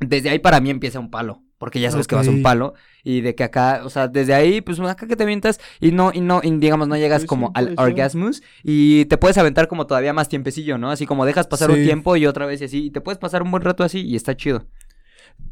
Desde 0.00 0.30
ahí 0.30 0.38
para 0.40 0.60
mí 0.60 0.70
empieza 0.70 0.98
un 0.98 1.10
palo. 1.10 1.42
Porque 1.64 1.80
ya 1.80 1.90
sabes 1.90 2.06
que 2.06 2.14
vas 2.14 2.28
a 2.28 2.30
un 2.30 2.42
palo. 2.42 2.74
Y 3.04 3.22
de 3.22 3.34
que 3.34 3.42
acá, 3.42 3.80
o 3.86 3.88
sea, 3.88 4.06
desde 4.06 4.34
ahí, 4.34 4.60
pues 4.60 4.78
acá 4.80 5.06
que 5.06 5.16
te 5.16 5.22
avientas 5.22 5.58
y 5.80 5.92
no, 5.92 6.10
y 6.12 6.20
no, 6.20 6.42
y 6.42 6.50
digamos, 6.58 6.88
no 6.88 6.96
llegas 6.98 7.20
Pues 7.20 7.22
sí, 7.22 7.26
como 7.28 7.52
al 7.54 7.68
ser. 7.68 7.74
orgasmus. 7.78 8.42
Y 8.62 9.06
te 9.06 9.16
puedes 9.16 9.38
aventar 9.38 9.66
como 9.66 9.86
todavía 9.86 10.12
más 10.12 10.28
tiempecillo, 10.28 10.76
¿no? 10.76 10.90
Así 10.90 11.06
como 11.06 11.24
dejas 11.24 11.46
pasar 11.46 11.70
un 11.70 11.78
Sí. 11.78 11.84
tiempo 11.84 12.16
y 12.16 12.26
otra 12.26 12.44
vez 12.44 12.60
y 12.60 12.64
así. 12.64 12.84
Y 12.84 12.90
te 12.90 13.00
puedes 13.00 13.18
pasar 13.18 13.42
un 13.42 13.50
buen 13.50 13.62
rato 13.62 13.82
así 13.82 14.02
y 14.02 14.14
está 14.14 14.36
chido. 14.36 14.66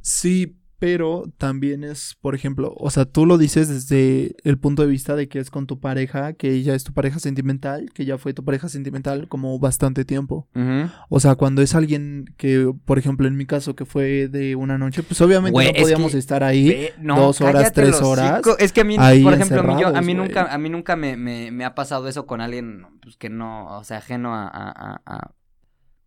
Sí, 0.02 0.58
pero 0.82 1.30
también 1.38 1.84
es, 1.84 2.16
por 2.20 2.34
ejemplo, 2.34 2.74
o 2.76 2.90
sea, 2.90 3.04
tú 3.04 3.24
lo 3.24 3.38
dices 3.38 3.68
desde 3.68 4.34
el 4.42 4.58
punto 4.58 4.82
de 4.82 4.88
vista 4.88 5.14
de 5.14 5.28
que 5.28 5.38
es 5.38 5.48
con 5.48 5.68
tu 5.68 5.78
pareja, 5.78 6.32
que 6.32 6.50
ella 6.50 6.74
es 6.74 6.82
tu 6.82 6.92
pareja 6.92 7.20
sentimental, 7.20 7.88
que 7.94 8.04
ya 8.04 8.18
fue 8.18 8.34
tu 8.34 8.44
pareja 8.44 8.68
sentimental 8.68 9.28
como 9.28 9.56
bastante 9.60 10.04
tiempo. 10.04 10.48
O 11.08 11.20
sea, 11.20 11.36
cuando 11.36 11.62
es 11.62 11.76
alguien 11.76 12.34
que, 12.36 12.68
por 12.84 12.98
ejemplo, 12.98 13.28
en 13.28 13.36
mi 13.36 13.46
caso, 13.46 13.76
que 13.76 13.84
fue 13.84 14.26
de 14.26 14.56
una 14.56 14.76
noche, 14.76 15.04
pues 15.04 15.20
obviamente 15.20 15.54
no 15.56 15.70
es 15.70 15.80
podíamos 15.82 16.10
que- 16.12 16.18
estar 16.18 16.42
ahí. 16.42 16.68
Ve, 16.68 16.94
no, 16.98 17.14
dos 17.14 17.40
horas, 17.40 17.72
tres 17.72 18.02
horas. 18.02 18.42
Es 18.58 18.72
que 18.72 18.80
a 18.80 18.84
mí, 18.84 18.96
por 19.22 19.34
ejemplo, 19.34 19.60
a 19.60 19.62
mí, 19.62 19.80
yo- 19.80 19.86
a 19.96 20.00
mí 20.02 20.14
nunca, 20.14 20.52
a 20.52 20.58
mí 20.58 20.68
nunca 20.68 20.96
me, 20.96 21.16
me, 21.16 21.52
me 21.52 21.64
ha 21.64 21.76
pasado 21.76 22.08
eso 22.08 22.26
con 22.26 22.40
alguien 22.40 22.86
pues, 23.02 23.16
que 23.16 23.30
no, 23.30 23.78
o 23.78 23.84
sea, 23.84 23.98
ajeno 23.98 24.34
a, 24.34 24.48
a, 24.48 24.68
a- 24.96 25.00
a, 25.06 25.30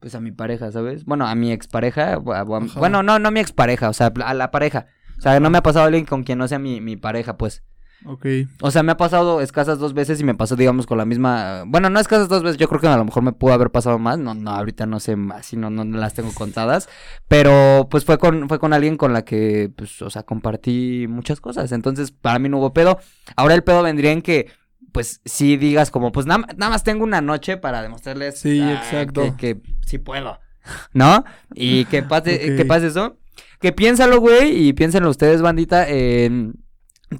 pues 0.06 0.14
a 0.14 0.20
mi 0.20 0.32
pareja, 0.32 0.72
¿sabes? 0.72 1.04
Bueno, 1.04 1.26
a 1.28 1.34
mi 1.34 1.52
expareja, 1.52 2.14
a- 2.14 2.18
bueno, 2.20 3.02
no, 3.02 3.18
no 3.18 3.28
a 3.28 3.32
mi 3.32 3.40
expareja, 3.40 3.90
o 3.90 3.94
sea, 3.94 4.14
a 4.24 4.34
la 4.36 4.52
pareja. 4.52 4.86
O 5.18 5.22
sea, 5.22 5.40
no 5.40 5.50
me 5.50 5.58
ha 5.58 5.64
pasado 5.64 5.86
alguien 5.86 6.06
con 6.06 6.24
quien 6.24 6.38
no 6.38 6.48
sea 6.48 6.60
mi, 6.60 6.80
mi 6.80 6.96
pareja, 6.96 7.38
pues. 7.40 7.64
Ok. 8.06 8.24
O 8.62 8.70
sea, 8.70 8.84
me 8.84 8.92
ha 8.92 8.98
pasado 8.98 9.42
escasas 9.42 9.80
dos 9.80 9.96
veces 9.96 10.22
y 10.22 10.24
me 10.24 10.36
pasó, 10.36 10.56
digamos, 10.56 10.86
con 10.86 11.00
la 11.00 11.06
misma. 11.06 11.64
Bueno, 11.66 11.90
no 11.90 12.00
escasas 12.00 12.28
dos 12.30 12.44
veces, 12.44 12.58
yo 12.58 12.68
creo 12.70 12.80
que 12.80 12.88
a 12.88 12.98
lo 12.98 13.04
mejor 13.06 13.24
me 13.24 13.34
pudo 13.34 13.54
haber 13.54 13.72
pasado 13.72 13.98
más. 13.98 14.20
No, 14.20 14.36
no, 14.36 14.52
ahorita 14.52 14.86
no 14.86 15.00
sé, 15.00 15.18
así 15.34 15.58
no, 15.58 15.72
no 15.72 15.84
las 15.86 16.14
tengo 16.14 16.32
contadas. 16.36 16.88
Pero 17.28 17.88
pues 17.90 18.06
fue 18.06 18.20
con, 18.20 18.48
fue 18.48 18.60
con 18.60 18.74
alguien 18.74 18.98
con 18.98 19.12
la 19.12 19.26
que, 19.26 19.72
pues, 19.76 20.04
o 20.04 20.12
sea, 20.12 20.22
compartí 20.22 21.08
muchas 21.10 21.42
cosas. 21.42 21.72
Entonces, 21.72 22.12
para 22.12 22.38
mí 22.38 22.48
no 22.48 22.60
hubo 22.60 22.74
pedo. 22.74 23.00
Ahora 23.36 23.56
el 23.56 23.64
pedo 23.64 23.82
vendría 23.82 24.12
en 24.12 24.22
que, 24.22 24.52
pues, 24.96 25.20
si 25.26 25.58
digas 25.58 25.92
como, 25.92 26.14
pues 26.14 26.26
nada, 26.26 26.48
nada 26.56 26.70
más 26.70 26.86
tengo 26.86 27.04
una 27.04 27.20
noche 27.20 27.58
para 27.58 27.82
demostrarles. 27.82 28.40
Sí, 28.40 28.62
ah, 28.62 28.76
exacto. 28.82 29.36
Que, 29.36 29.58
que 29.58 29.62
sí 29.86 29.98
puedo. 29.98 30.40
¿No? 30.94 31.26
Y 31.54 31.84
que 31.86 32.02
pase, 32.14 32.56
que 32.56 32.64
pase 32.64 32.88
eso. 32.88 33.18
Que 33.60 33.74
piénsalo, 33.74 34.22
güey, 34.22 34.68
y 34.70 34.72
piénsenlo 34.72 35.10
ustedes, 35.10 35.42
bandita. 35.42 35.86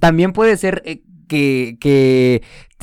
también 0.00 0.32
puede 0.32 0.56
ser 0.56 0.80
eh, 0.86 1.02
que, 1.28 1.76
que, 1.80 2.42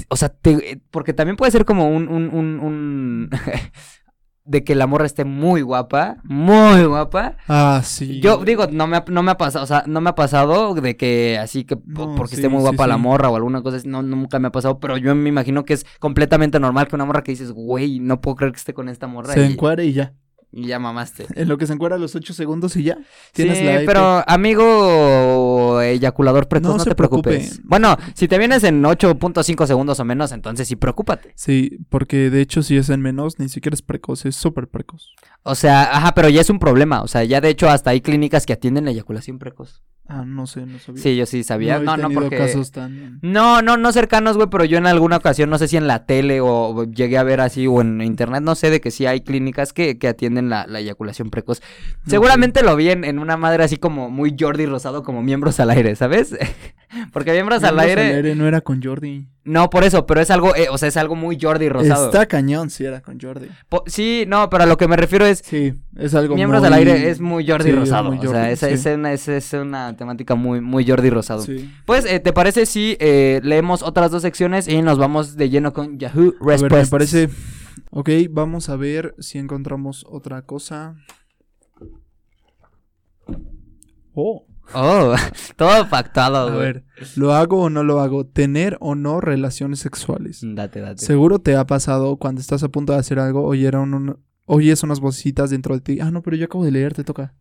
o 0.09 0.15
sea, 0.15 0.29
te- 0.29 0.79
porque 0.91 1.13
también 1.13 1.37
puede 1.37 1.51
ser 1.51 1.65
como 1.65 1.89
un, 1.89 2.07
un, 2.07 2.29
un, 2.29 2.59
un- 2.59 3.29
de 4.45 4.63
que 4.63 4.75
la 4.75 4.87
morra 4.87 5.05
esté 5.05 5.23
muy 5.25 5.61
guapa, 5.61 6.17
muy 6.23 6.83
guapa. 6.83 7.37
Ah, 7.47 7.81
sí. 7.83 8.19
Yo 8.19 8.43
digo, 8.43 8.67
no 8.71 8.87
me, 8.87 8.97
ha, 8.97 9.05
no 9.07 9.23
me 9.23 9.31
ha 9.31 9.37
pasado, 9.37 9.63
o 9.63 9.67
sea, 9.67 9.83
no 9.87 10.01
me 10.01 10.09
ha 10.09 10.15
pasado 10.15 10.73
de 10.75 10.97
que 10.97 11.37
así 11.41 11.63
que 11.63 11.77
No, 11.85 12.15
porque 12.15 12.35
sí, 12.35 12.41
esté 12.41 12.49
muy 12.49 12.59
sí, 12.59 12.63
guapa 12.63 12.85
la 12.87 12.95
sí. 12.95 13.01
morra 13.01 13.29
o 13.29 13.35
alguna 13.37 13.61
cosa 13.61 13.77
no, 13.85 14.01
nunca 14.01 14.39
me 14.39 14.49
ha 14.49 14.51
pasado, 14.51 14.79
pero 14.79 14.97
yo 14.97 15.15
me 15.15 15.29
imagino 15.29 15.63
que 15.63 15.73
es 15.73 15.85
completamente 15.99 16.59
normal 16.59 16.87
que 16.87 16.95
una 16.95 17.05
morra 17.05 17.23
que 17.23 17.31
dices, 17.31 17.51
güey, 17.53 17.99
no 17.99 18.19
puedo 18.19 18.35
creer 18.35 18.51
que 18.53 18.59
esté 18.59 18.73
con 18.73 18.89
esta 18.89 19.07
morra 19.07 19.33
Se 19.33 19.45
y, 19.45 19.57
y 19.87 19.93
ya. 19.93 20.13
y 20.51 20.67
ya 20.67 20.77
mamaste. 20.77 21.25
En 21.35 21.47
lo 21.47 21.57
que 21.57 21.65
se 21.65 21.73
encuadra 21.73 21.97
los 21.97 22.13
ocho 22.15 22.33
segundos 22.33 22.75
y 22.75 22.83
ya. 22.83 22.95
Sí, 23.33 23.43
Tienes 23.43 23.63
la 23.63 23.75
EP. 23.81 23.85
pero 23.85 24.23
amigo 24.27 25.52
eyaculador 25.91 26.47
precoz, 26.47 26.77
No 26.77 26.83
te 26.83 26.95
preocupes. 26.95 27.37
preocupe. 27.37 27.61
Bueno, 27.67 27.97
si 28.13 28.27
te 28.27 28.37
vienes 28.37 28.63
en 28.63 28.81
8.5 28.83 29.65
segundos 29.67 29.99
o 29.99 30.05
menos, 30.05 30.31
entonces 30.31 30.67
sí 30.67 30.75
preocúpate. 30.75 31.33
Sí, 31.35 31.79
porque 31.89 32.29
de 32.29 32.41
hecho 32.41 32.63
si 32.63 32.77
es 32.77 32.89
en 32.89 33.01
menos, 33.01 33.39
ni 33.39 33.49
siquiera 33.49 33.73
es 33.75 33.81
precoz, 33.81 34.25
es 34.25 34.35
súper 34.35 34.67
precoz. 34.67 35.13
O 35.43 35.55
sea, 35.55 35.83
ajá, 35.95 36.13
pero 36.13 36.29
ya 36.29 36.41
es 36.41 36.49
un 36.49 36.59
problema. 36.59 37.01
O 37.01 37.07
sea, 37.07 37.23
ya 37.23 37.41
de 37.41 37.49
hecho 37.49 37.69
hasta 37.69 37.89
hay 37.91 38.01
clínicas 38.01 38.45
que 38.45 38.53
atienden 38.53 38.85
la 38.85 38.91
eyaculación 38.91 39.39
precoz. 39.39 39.83
Ah, 40.05 40.25
no 40.25 40.47
sé, 40.47 40.65
no 40.65 40.79
sabía. 40.79 41.01
Sí, 41.01 41.15
yo 41.15 41.25
sí 41.25 41.43
sabía. 41.43 41.79
No, 41.79 41.95
no, 41.95 42.03
tenido 42.03 42.21
porque. 42.21 42.37
casos 42.37 42.71
tan... 42.71 43.19
No, 43.21 43.61
no, 43.61 43.77
no 43.77 43.91
cercanos, 43.93 44.35
güey, 44.35 44.49
pero 44.49 44.65
yo 44.65 44.77
en 44.77 44.85
alguna 44.85 45.17
ocasión, 45.17 45.49
no 45.49 45.57
sé 45.57 45.69
si 45.69 45.77
en 45.77 45.87
la 45.87 46.05
tele 46.05 46.41
o 46.41 46.83
llegué 46.83 47.17
a 47.17 47.23
ver 47.23 47.39
así 47.39 47.67
o 47.67 47.79
en 47.79 48.01
internet, 48.01 48.43
no 48.43 48.55
sé 48.55 48.69
de 48.69 48.81
que 48.81 48.91
sí 48.91 49.05
hay 49.05 49.21
clínicas 49.21 49.71
que, 49.71 49.97
que 49.97 50.09
atienden 50.09 50.49
la, 50.49 50.67
la 50.67 50.79
eyaculación 50.81 51.29
precoz. 51.29 51.61
Seguramente 52.05 52.63
lo 52.63 52.75
vi 52.75 52.89
en, 52.89 53.05
en 53.05 53.17
una 53.17 53.37
madre 53.37 53.63
así 53.63 53.77
como 53.77 54.09
muy 54.09 54.35
Jordi 54.37 54.65
Rosado, 54.65 55.03
como 55.03 55.23
miembros 55.23 55.59
al 55.61 55.69
aire, 55.69 55.95
¿sabes? 55.95 56.35
Porque 57.11 57.31
miembros 57.31 57.63
al 57.63 57.75
Miembros 57.75 58.05
aire... 58.05 58.35
no 58.35 58.47
era 58.47 58.61
con 58.61 58.81
Jordi. 58.81 59.27
No, 59.45 59.69
por 59.69 59.83
eso, 59.83 60.05
pero 60.05 60.21
es 60.21 60.31
algo, 60.31 60.55
eh, 60.55 60.67
o 60.71 60.77
sea, 60.77 60.87
es 60.87 60.95
algo 60.97 61.15
muy 61.15 61.37
Jordi 61.39 61.67
Rosado. 61.69 62.05
Está 62.05 62.25
cañón 62.27 62.69
si 62.69 62.85
era 62.85 63.01
con 63.01 63.19
Jordi. 63.19 63.47
Po- 63.67 63.83
sí, 63.87 64.23
no, 64.27 64.49
pero 64.49 64.63
a 64.63 64.65
lo 64.65 64.77
que 64.77 64.87
me 64.87 64.95
refiero 64.95 65.25
es... 65.25 65.39
Sí, 65.43 65.73
es 65.97 66.15
algo 66.15 66.35
Miembros 66.35 66.61
muy... 66.61 66.67
al 66.67 66.73
aire 66.73 67.09
es 67.09 67.19
muy 67.19 67.45
Jordi 67.47 67.65
Sí, 67.65 67.69
es 67.71 67.75
Rosado. 67.75 68.11
muy 68.11 68.25
o 68.25 68.29
sea, 68.31 68.45
sí. 68.45 68.51
esa 68.53 68.69
es 68.69 68.85
una, 68.85 69.11
es 69.11 69.53
una 69.53 69.97
temática 69.97 70.35
muy, 70.35 70.61
muy 70.61 70.87
Jordi 70.87 71.09
Rosado. 71.09 71.41
Sí. 71.41 71.69
Pues, 71.85 72.05
eh, 72.05 72.19
¿te 72.19 72.31
parece 72.31 72.65
si 72.65 72.95
eh, 72.99 73.41
leemos 73.43 73.83
otras 73.83 74.11
dos 74.11 74.21
secciones 74.21 74.67
y 74.67 74.81
nos 74.81 74.97
vamos 74.97 75.35
de 75.35 75.49
lleno 75.49 75.73
con 75.73 75.99
Yahoo 75.99 76.35
A 76.41 76.45
ver, 76.45 76.61
me 76.61 76.69
Respuestas? 76.69 76.89
parece... 76.89 77.29
Ok, 77.95 78.09
vamos 78.31 78.69
a 78.69 78.75
ver 78.75 79.13
si 79.19 79.37
encontramos 79.39 80.05
otra 80.09 80.41
cosa. 80.43 80.95
Oh, 84.15 84.45
Oh, 84.73 85.13
todo 85.55 85.89
pactado, 85.89 86.37
a 86.37 86.45
güey. 86.51 86.57
ver, 86.59 86.85
¿lo 87.15 87.33
hago 87.33 87.61
o 87.63 87.69
no 87.69 87.83
lo 87.83 87.99
hago? 87.99 88.25
¿Tener 88.25 88.77
o 88.79 88.95
no 88.95 89.21
relaciones 89.21 89.79
sexuales? 89.79 90.39
Date, 90.43 90.79
date. 90.81 91.05
Seguro 91.05 91.39
te 91.39 91.55
ha 91.55 91.65
pasado 91.67 92.17
cuando 92.17 92.41
estás 92.41 92.63
a 92.63 92.69
punto 92.69 92.93
de 92.93 92.99
hacer 92.99 93.19
algo, 93.19 93.43
oyeron 93.45 93.93
un- 93.93 94.19
oyes 94.45 94.83
unas 94.83 94.99
vocecitas 94.99 95.49
dentro 95.49 95.75
de 95.75 95.81
ti. 95.81 95.99
Ah, 95.99 96.11
no, 96.11 96.21
pero 96.23 96.35
yo 96.37 96.45
acabo 96.45 96.65
de 96.65 96.71
leer, 96.71 96.93
te 96.93 97.03
toca. 97.03 97.33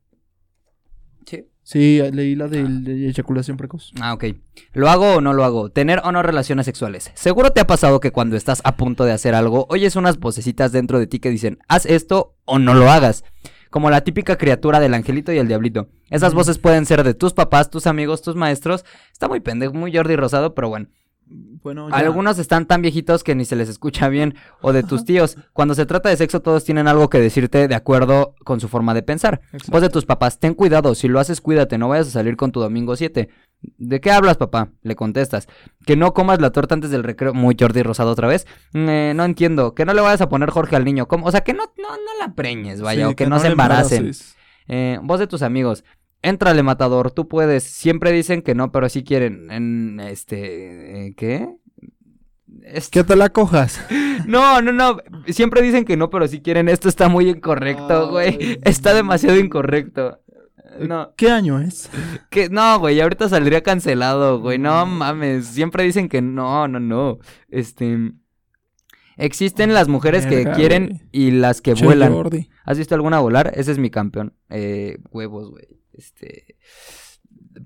Sí. 1.27 1.47
Sí, 1.65 2.01
leí 2.13 2.35
la 2.35 2.49
de, 2.49 2.65
de 2.65 3.07
eyaculación 3.09 3.57
precoz. 3.57 3.93
Ah, 4.01 4.13
ok. 4.15 4.25
¿Lo 4.73 4.91
hago 4.91 5.15
o 5.17 5.21
no 5.21 5.33
lo 5.33 5.45
hago? 5.45 5.71
Tener 5.71 6.01
o 6.05 6.11
no 6.11 6.21
relaciones 6.23 6.67
sexuales. 6.67 7.13
Seguro 7.15 7.51
te 7.53 7.61
ha 7.61 7.67
pasado 7.69 8.01
que 8.01 8.11
cuando 8.11 8.37
estás 8.37 8.61
a 8.65 8.77
punto 8.77 9.05
de 9.05 9.13
hacer 9.13 9.35
algo, 9.37 9.67
oyes 9.71 9.95
unas 9.95 10.19
vocecitas 10.19 10.73
dentro 10.73 10.99
de 10.99 11.07
ti 11.07 11.21
que 11.21 11.31
dicen, 11.31 11.59
haz 11.69 11.87
esto 11.87 12.35
o 12.45 12.59
no 12.59 12.75
lo 12.75 12.91
hagas. 12.91 13.25
Como 13.73 13.89
la 13.89 14.03
típica 14.03 14.37
criatura 14.37 14.81
del 14.81 14.93
angelito 14.93 15.33
y 15.33 15.39
el 15.39 15.49
diablito. 15.49 15.89
Esas 16.11 16.35
voces 16.35 16.59
pueden 16.59 16.85
ser 16.85 17.03
de 17.05 17.15
tus 17.15 17.33
papás, 17.33 17.71
tus 17.71 17.87
amigos, 17.87 18.21
tus 18.21 18.37
maestros. 18.37 18.85
Está 19.11 19.29
muy 19.29 19.41
pendejo, 19.41 19.73
muy 19.73 19.91
Jordi 19.97 20.15
Rosado, 20.15 20.55
pero 20.55 20.69
bueno. 20.69 20.89
Bueno, 21.25 21.89
ya. 21.89 21.97
Algunos 21.97 22.39
están 22.39 22.67
tan 22.67 22.83
viejitos 22.83 23.25
que 23.25 23.35
ni 23.35 23.47
se 23.47 23.57
les 23.57 23.71
escucha 23.71 24.11
bien, 24.11 24.35
o 24.61 24.75
de 24.75 24.83
tus 24.83 25.05
tíos. 25.07 25.39
Cuando 25.55 25.75
se 25.75 25.87
trata 25.87 26.11
de 26.11 26.19
sexo, 26.19 26.41
todos 26.41 26.65
tienen 26.65 26.87
algo 26.87 27.09
que 27.09 27.19
decirte 27.19 27.67
de 27.67 27.75
acuerdo 27.75 28.35
con 28.45 28.61
su 28.61 28.69
forma 28.69 28.93
de 28.93 29.03
pensar. 29.03 29.41
Exacto. 29.53 29.73
Voz 29.73 29.81
de 29.81 29.89
tus 29.89 30.05
papás, 30.05 30.39
ten 30.39 30.53
cuidado, 30.53 30.95
si 30.95 31.09
lo 31.09 31.19
haces, 31.19 31.41
cuídate, 31.41 31.79
no 31.79 31.89
vayas 31.89 32.09
a 32.09 32.11
salir 32.11 32.37
con 32.37 32.53
tu 32.53 32.61
domingo 32.61 32.95
7. 32.95 33.31
¿De 33.79 34.01
qué 34.01 34.11
hablas, 34.11 34.37
papá? 34.37 34.71
Le 34.83 34.97
contestas. 34.97 35.49
Que 35.87 35.97
no 35.97 36.13
comas 36.15 36.41
la 36.41 36.51
torta 36.51 36.75
antes 36.75 36.91
del 36.91 37.05
recreo. 37.05 37.33
Muy 37.35 37.57
Jordi 37.59 37.83
Rosado 37.83 38.11
otra 38.11 38.27
vez. 38.29 38.47
"Mm, 38.73 38.89
eh, 38.89 39.13
no 39.15 39.25
entiendo. 39.25 39.75
Que 39.75 39.85
no 39.85 39.95
le 39.95 40.01
vayas 40.01 40.21
a 40.21 40.29
poner 40.29 40.51
Jorge 40.51 40.77
al 40.77 40.85
niño. 40.85 41.07
¿Cómo? 41.07 41.27
O 41.27 41.31
sea, 41.31 41.43
que 41.43 41.53
no, 41.55 41.65
no, 41.79 41.91
no 41.91 42.19
la 42.21 42.35
preñes, 42.35 42.81
vaya, 42.83 43.07
Sí, 43.07 43.13
o 43.13 43.17
que, 43.17 43.27
no, 43.27 43.39
se 43.39 43.49
embaracen. 43.49 44.11
Eh, 44.69 44.99
voz 45.03 45.21
de 45.21 45.27
tus 45.27 45.43
amigos. 45.43 45.85
Éntrale, 46.23 46.63
matador, 46.63 47.11
tú 47.11 47.27
puedes. 47.29 47.65
Siempre 47.65 48.13
dicen 48.13 48.43
que 48.43 48.55
no, 48.55 48.71
pero 48.73 48.89
sí 48.89 49.03
quieren. 49.05 49.51
En 49.51 50.01
este. 50.01 51.07
eh, 51.09 51.15
¿Qué? 51.17 51.49
Esto- 52.65 52.91
Que 52.93 53.05
te 53.05 53.17
la 53.17 53.29
cojas. 53.31 53.81
No, 54.27 54.63
no, 54.63 54.71
no. 54.71 54.99
Siempre 55.27 55.63
dicen 55.63 55.85
que 55.85 55.97
no, 55.97 56.09
pero 56.09 56.29
sí 56.29 56.43
quieren. 56.43 56.69
Esto 56.69 56.89
está 56.89 57.09
muy 57.09 57.29
incorrecto, 57.29 58.09
güey. 58.11 58.61
Está 58.63 58.95
demasiado 58.95 59.37
incorrecto. 59.37 60.21
No, 60.81 61.13
¿Qué 61.17 61.31
año 61.31 61.61
es? 61.61 61.91
que 62.31 62.49
no, 62.49 62.79
güey. 62.79 63.01
Ahorita 63.01 63.29
saldría 63.29 63.63
cancelado, 63.63 64.41
güey. 64.41 64.59
No 64.59 64.87
mames. 64.87 65.47
Siempre 65.47 65.85
dicen 65.85 66.09
que 66.09 66.23
no, 66.23 66.67
no, 66.69 66.81
no. 66.81 67.19
Este. 67.49 68.13
Existen 69.19 69.75
las 69.75 69.89
mujeres 69.89 70.25
que 70.27 70.45
quieren 70.53 70.87
güey. 70.89 71.01
y 71.13 71.31
las 71.33 71.61
que 71.61 71.75
Che, 71.75 71.85
vuelan. 71.85 72.13
Jordi. 72.13 72.49
¿Has 72.65 72.79
visto 72.79 72.95
alguna 72.95 73.21
volar? 73.21 73.53
Ese 73.55 73.73
es 73.73 73.79
mi 73.79 73.91
campeón. 73.91 74.35
Eh, 74.49 74.97
huevos, 75.11 75.51
güey. 75.51 75.67
Este. 75.93 76.57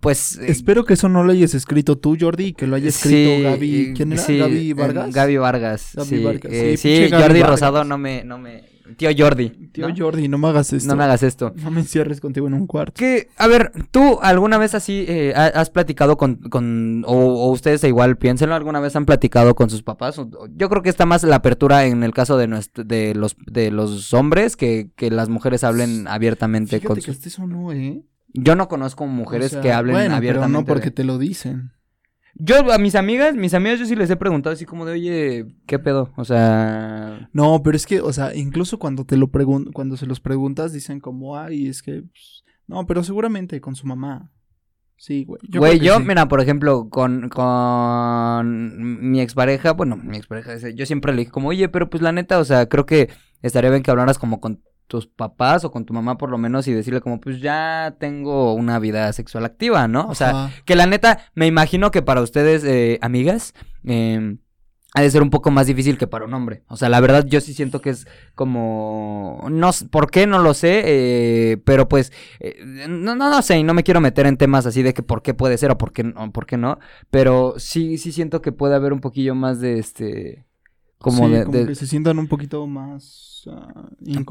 Pues. 0.00 0.36
eh, 0.38 0.46
Espero 0.50 0.84
que 0.84 0.94
eso 0.94 1.09
no 1.09 1.22
lo 1.22 1.30
hayas 1.32 1.54
escrito 1.54 1.96
tú, 1.98 2.16
Jordi, 2.20 2.46
y 2.46 2.52
que 2.52 2.66
lo 2.66 2.74
haya 2.74 2.88
escrito 2.88 3.36
sí, 3.36 3.42
Gaby. 3.42 3.80
eh, 3.80 3.92
¿Quién 3.96 4.12
era? 4.12 4.22
sí, 4.22 4.38
Gaby 4.38 4.70
eh, 4.70 4.74
Vargas. 4.74 5.14
Gaby 5.14 5.36
Vargas. 5.36 5.90
Gaby 5.94 6.09
sí, 6.09 6.24
Vargas, 6.24 6.52
eh, 6.52 6.70
sí, 6.72 6.76
sí, 6.76 6.88
pinche 6.88 7.09
Gaby 7.11 7.22
Jordi 7.22 7.40
Vargas. 7.40 7.61
Rosado 7.61 7.84
no 7.84 7.96
me, 7.96 8.24
no 8.24 8.38
me. 8.38 8.64
Tío 8.97 9.11
Jordi. 9.16 9.51
Tío 9.72 9.89
¿no? 9.89 9.95
Jordi, 9.97 10.28
no 10.28 10.39
me 10.39 10.49
hagas 10.49 10.72
esto. 10.72 10.89
No 10.89 10.97
me 10.97 11.05
hagas 11.05 11.22
esto. 11.22 11.53
No 11.57 11.70
me 11.70 11.80
encierres 11.80 12.20
contigo 12.20 12.47
en 12.47 12.55
un 12.55 12.66
cuarto. 12.66 12.95
Que, 12.95 13.28
a 13.37 13.47
ver, 13.47 13.72
¿tú 13.91 14.18
alguna 14.22 14.59
vez 14.59 14.74
así 14.74 15.05
eh, 15.09 15.32
ha- 15.37 15.47
has 15.47 15.70
platicado 15.70 16.16
con, 16.16 16.37
con 16.37 17.05
o, 17.07 17.12
o 17.14 17.51
ustedes 17.51 17.82
igual, 17.84 18.16
piénsenlo, 18.16 18.55
alguna 18.55 18.80
vez 18.80 18.95
han 18.97 19.07
platicado 19.07 19.55
con 19.55 19.70
sus 19.70 19.82
papás? 19.82 20.20
Yo 20.57 20.68
creo 20.68 20.82
que 20.82 20.89
está 20.91 21.07
más 21.07 21.22
la 21.24 21.37
apertura 21.37 21.84
en 21.87 22.03
el 22.03 22.12
caso 22.12 22.37
de 22.39 22.47
nuestro, 22.47 22.84
de 22.84 23.14
los 23.14 23.37
de 23.47 23.70
los 23.70 24.12
hombres 24.14 24.57
que, 24.57 24.91
que 24.97 25.11
las 25.11 25.28
mujeres 25.28 25.64
hablen 25.64 26.07
abiertamente 26.09 26.76
Fíjate 26.80 26.87
con 26.87 26.97
que 26.97 27.03
sus... 27.03 27.16
hasta 27.16 27.28
eso 27.28 27.47
no, 27.47 27.72
¿eh? 27.72 28.03
Yo 28.39 28.55
no 28.55 28.68
conozco 28.68 29.07
mujeres 29.07 29.47
O 29.47 29.51
sea, 29.55 29.61
que 29.62 29.72
hablen 29.72 29.95
bueno, 29.97 30.14
abiertamente. 30.14 30.53
Pero 30.53 30.61
no 30.61 30.66
porque 30.66 30.87
de- 30.87 30.91
te 30.91 31.05
lo 31.05 31.18
dicen. 31.18 31.72
Yo 32.39 32.70
a 32.70 32.78
mis 32.78 32.95
amigas, 32.95 33.34
mis 33.34 33.55
amigas 33.55 33.78
yo 33.80 33.87
sí 33.87 33.97
les 33.97 34.11
he 34.11 34.16
preguntado 34.16 34.53
así 34.53 34.66
como 34.66 34.84
de, 34.84 34.93
"Oye, 34.93 35.47
¿qué 35.66 35.78
pedo?" 35.78 36.12
O 36.16 36.24
sea, 36.24 37.28
No, 37.32 37.62
pero 37.62 37.76
es 37.76 37.87
que, 37.87 38.01
o 38.01 38.12
sea, 38.12 38.34
incluso 38.34 38.78
cuando 38.78 39.05
te 39.07 39.16
lo 39.16 39.28
pregun 39.30 39.72
cuando 39.72 39.97
se 39.97 40.07
los 40.07 40.20
preguntas, 40.20 40.72
dicen 40.72 41.01
como, 41.01 41.37
ay, 41.39 41.68
es 41.68 41.82
que. 41.82 42.03
pues, 42.03 42.45
no, 42.66 42.87
pero 42.87 43.03
seguramente 43.05 43.61
con 43.61 43.74
su 43.74 43.87
mamá. 43.87 44.32
Sí, 44.99 45.24
güey. 45.24 45.41
Yo 45.49 45.61
Güey, 45.61 45.78
yo, 45.78 45.97
sí. 45.99 46.05
mira, 46.07 46.26
por 46.26 46.41
ejemplo, 46.41 46.89
con, 46.89 47.28
con 47.28 49.11
mi 49.11 49.20
expareja, 49.20 49.72
bueno, 49.72 49.97
mi 49.97 50.16
expareja, 50.16 50.57
yo 50.70 50.87
siempre 50.87 51.12
le 51.12 51.18
dije 51.20 51.30
como, 51.30 51.49
oye, 51.49 51.68
pero 51.68 51.91
pues 51.91 52.03
la 52.03 52.12
neta, 52.12 52.39
o 52.39 52.45
sea, 52.45 52.66
creo 52.68 52.87
que 52.87 53.11
estaría 53.43 53.70
bien 53.70 53.82
que 53.82 53.91
hablaras 53.91 54.18
como 54.18 54.41
con 54.41 54.62
tus 54.87 55.07
papás 55.07 55.64
o 55.64 55.70
con 55.72 55.84
tu 55.84 55.93
mamá 55.93 56.16
por 56.18 56.30
lo 56.30 56.39
menos 56.39 56.68
y 56.68 56.72
decirle 56.72 57.01
como, 57.01 57.20
pues 57.20 57.41
ya 57.41 57.97
tengo 57.99 58.55
una 58.55 58.78
vida 58.78 59.12
sexual 59.12 59.45
activa, 59.45 59.89
¿no? 59.89 60.07
O 60.09 60.14
sea, 60.14 60.30
Ajá. 60.30 60.51
que 60.64 60.76
la 60.76 60.87
neta, 60.87 61.18
me 61.34 61.47
imagino 61.47 61.91
que 61.91 62.03
para 62.03 62.20
ustedes, 62.22 62.62
eh, 62.64 62.99
amigas, 63.03 63.53
eh, 63.84 64.37
ha 64.95 65.03
de 65.03 65.11
ser 65.11 65.20
un 65.22 65.28
poco 65.30 65.51
más 65.51 65.66
difícil 65.66 65.99
que 65.99 66.07
para 66.07 66.24
un 66.24 66.32
hombre. 66.32 66.62
O 66.68 66.76
sea, 66.78 66.89
la 66.89 67.01
verdad, 67.01 67.26
yo 67.26 67.41
sí 67.43 67.53
siento 67.53 67.82
que 67.82 67.91
es 67.91 68.07
como. 68.34 69.47
No 69.51 69.70
¿Por 69.91 70.11
qué? 70.11 70.26
No 70.26 70.39
lo 70.39 70.55
sé. 70.55 70.82
eh, 70.87 71.57
pero 71.64 71.87
pues. 71.89 72.12
eh, 72.41 72.64
no, 72.89 73.14
no, 73.14 73.28
no 73.28 73.43
sé. 73.43 73.59
Y 73.59 73.62
no 73.62 73.74
me 73.74 73.82
quiero 73.82 74.01
meter 74.01 74.26
en 74.26 74.37
temas 74.39 74.64
así 74.64 74.82
de 74.82 74.95
que 74.95 75.03
por 75.03 75.20
qué 75.22 75.34
puede 75.34 75.59
ser 75.59 75.70
o 75.70 75.76
por 75.76 75.93
qué, 75.93 76.05
no- 76.05 76.32
por 76.32 76.47
qué 76.47 76.57
no. 76.57 76.78
Pero 77.11 77.55
sí, 77.59 77.99
sí 77.99 78.11
siento 78.12 78.41
que 78.41 78.53
puede 78.53 78.74
haber 78.74 78.93
un 78.95 79.01
poquillo 79.01 79.34
más 79.34 79.61
de 79.61 79.78
este. 79.78 80.47
Como 80.99 81.26
Sí, 81.26 81.32
de. 81.34 81.45
como 81.45 81.59
de- 81.59 81.66
que 81.66 81.74
se 81.74 81.87
sientan 81.87 82.18
un 82.18 82.28
poquito 82.28 82.66
más. 82.66 83.36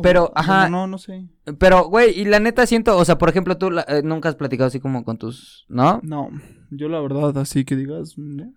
Pero, 0.02 0.32
ajá. 0.36 0.70
No, 0.70 0.82
no, 0.82 0.88
no 0.88 0.98
sé. 0.98 1.28
Pero, 1.60 1.86
güey, 1.90 2.20
y 2.20 2.26
la 2.26 2.40
neta 2.40 2.66
siento. 2.66 2.98
O 2.98 3.06
sea, 3.06 3.18
por 3.18 3.30
ejemplo, 3.30 3.58
tú 3.58 3.70
eh, 3.88 4.02
nunca 4.04 4.30
has 4.30 4.36
platicado 4.36 4.68
así 4.68 4.80
como 4.80 5.04
con 5.04 5.18
tus. 5.18 5.66
¿No? 5.70 6.00
No, 6.04 6.30
yo 6.72 6.90
la 6.90 7.00
verdad, 7.00 7.38
así 7.38 7.66
que 7.66 7.76
digas. 7.76 8.16
¿no? 8.18 8.54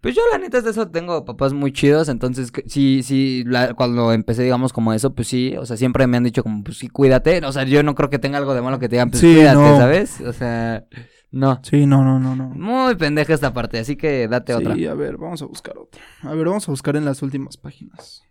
Pues 0.00 0.16
yo 0.16 0.22
la 0.32 0.38
neta 0.38 0.58
es 0.58 0.64
de 0.64 0.70
eso 0.70 0.88
tengo 0.90 1.24
papás 1.24 1.52
muy 1.52 1.72
chidos, 1.72 2.08
entonces 2.08 2.50
sí, 2.66 3.04
sí, 3.04 3.44
la- 3.46 3.74
cuando 3.74 4.12
empecé 4.12 4.42
digamos 4.42 4.72
como 4.72 4.92
eso, 4.92 5.14
pues 5.14 5.28
sí, 5.28 5.54
o 5.56 5.64
sea, 5.64 5.76
siempre 5.76 6.08
me 6.08 6.16
han 6.16 6.24
dicho 6.24 6.42
como, 6.42 6.64
pues 6.64 6.78
sí, 6.78 6.88
cuídate, 6.88 7.40
o 7.46 7.52
sea, 7.52 7.62
yo 7.62 7.84
no 7.84 7.94
creo 7.94 8.10
que 8.10 8.18
tenga 8.18 8.38
algo 8.38 8.52
de 8.52 8.62
malo 8.62 8.80
que 8.80 8.88
te 8.88 8.96
digan, 8.96 9.10
pues 9.10 9.20
Sí, 9.20 9.32
cuídate, 9.32 9.54
no. 9.54 9.76
¿sabes? 9.76 10.20
O 10.22 10.32
sea, 10.32 10.84
no, 11.30 11.60
Sí, 11.62 11.86
no, 11.86 12.02
no, 12.02 12.18
no, 12.18 12.34
no. 12.34 12.46
muy 12.48 12.96
pendeja 12.96 13.32
esta 13.32 13.54
parte, 13.54 13.78
así 13.78 13.94
que 13.94 14.26
date 14.26 14.54
otra. 14.56 14.74
Sí, 14.74 14.86
a 14.86 14.94
ver, 14.94 15.18
vamos 15.18 15.40
a 15.40 15.46
buscar 15.46 15.78
otra. 15.78 16.02
A 16.22 16.34
ver, 16.34 16.46
vamos 16.48 16.68
a 16.68 16.72
buscar 16.72 16.96
en 16.96 17.04
las 17.04 17.22
últimas 17.22 17.56
páginas. 17.56 18.24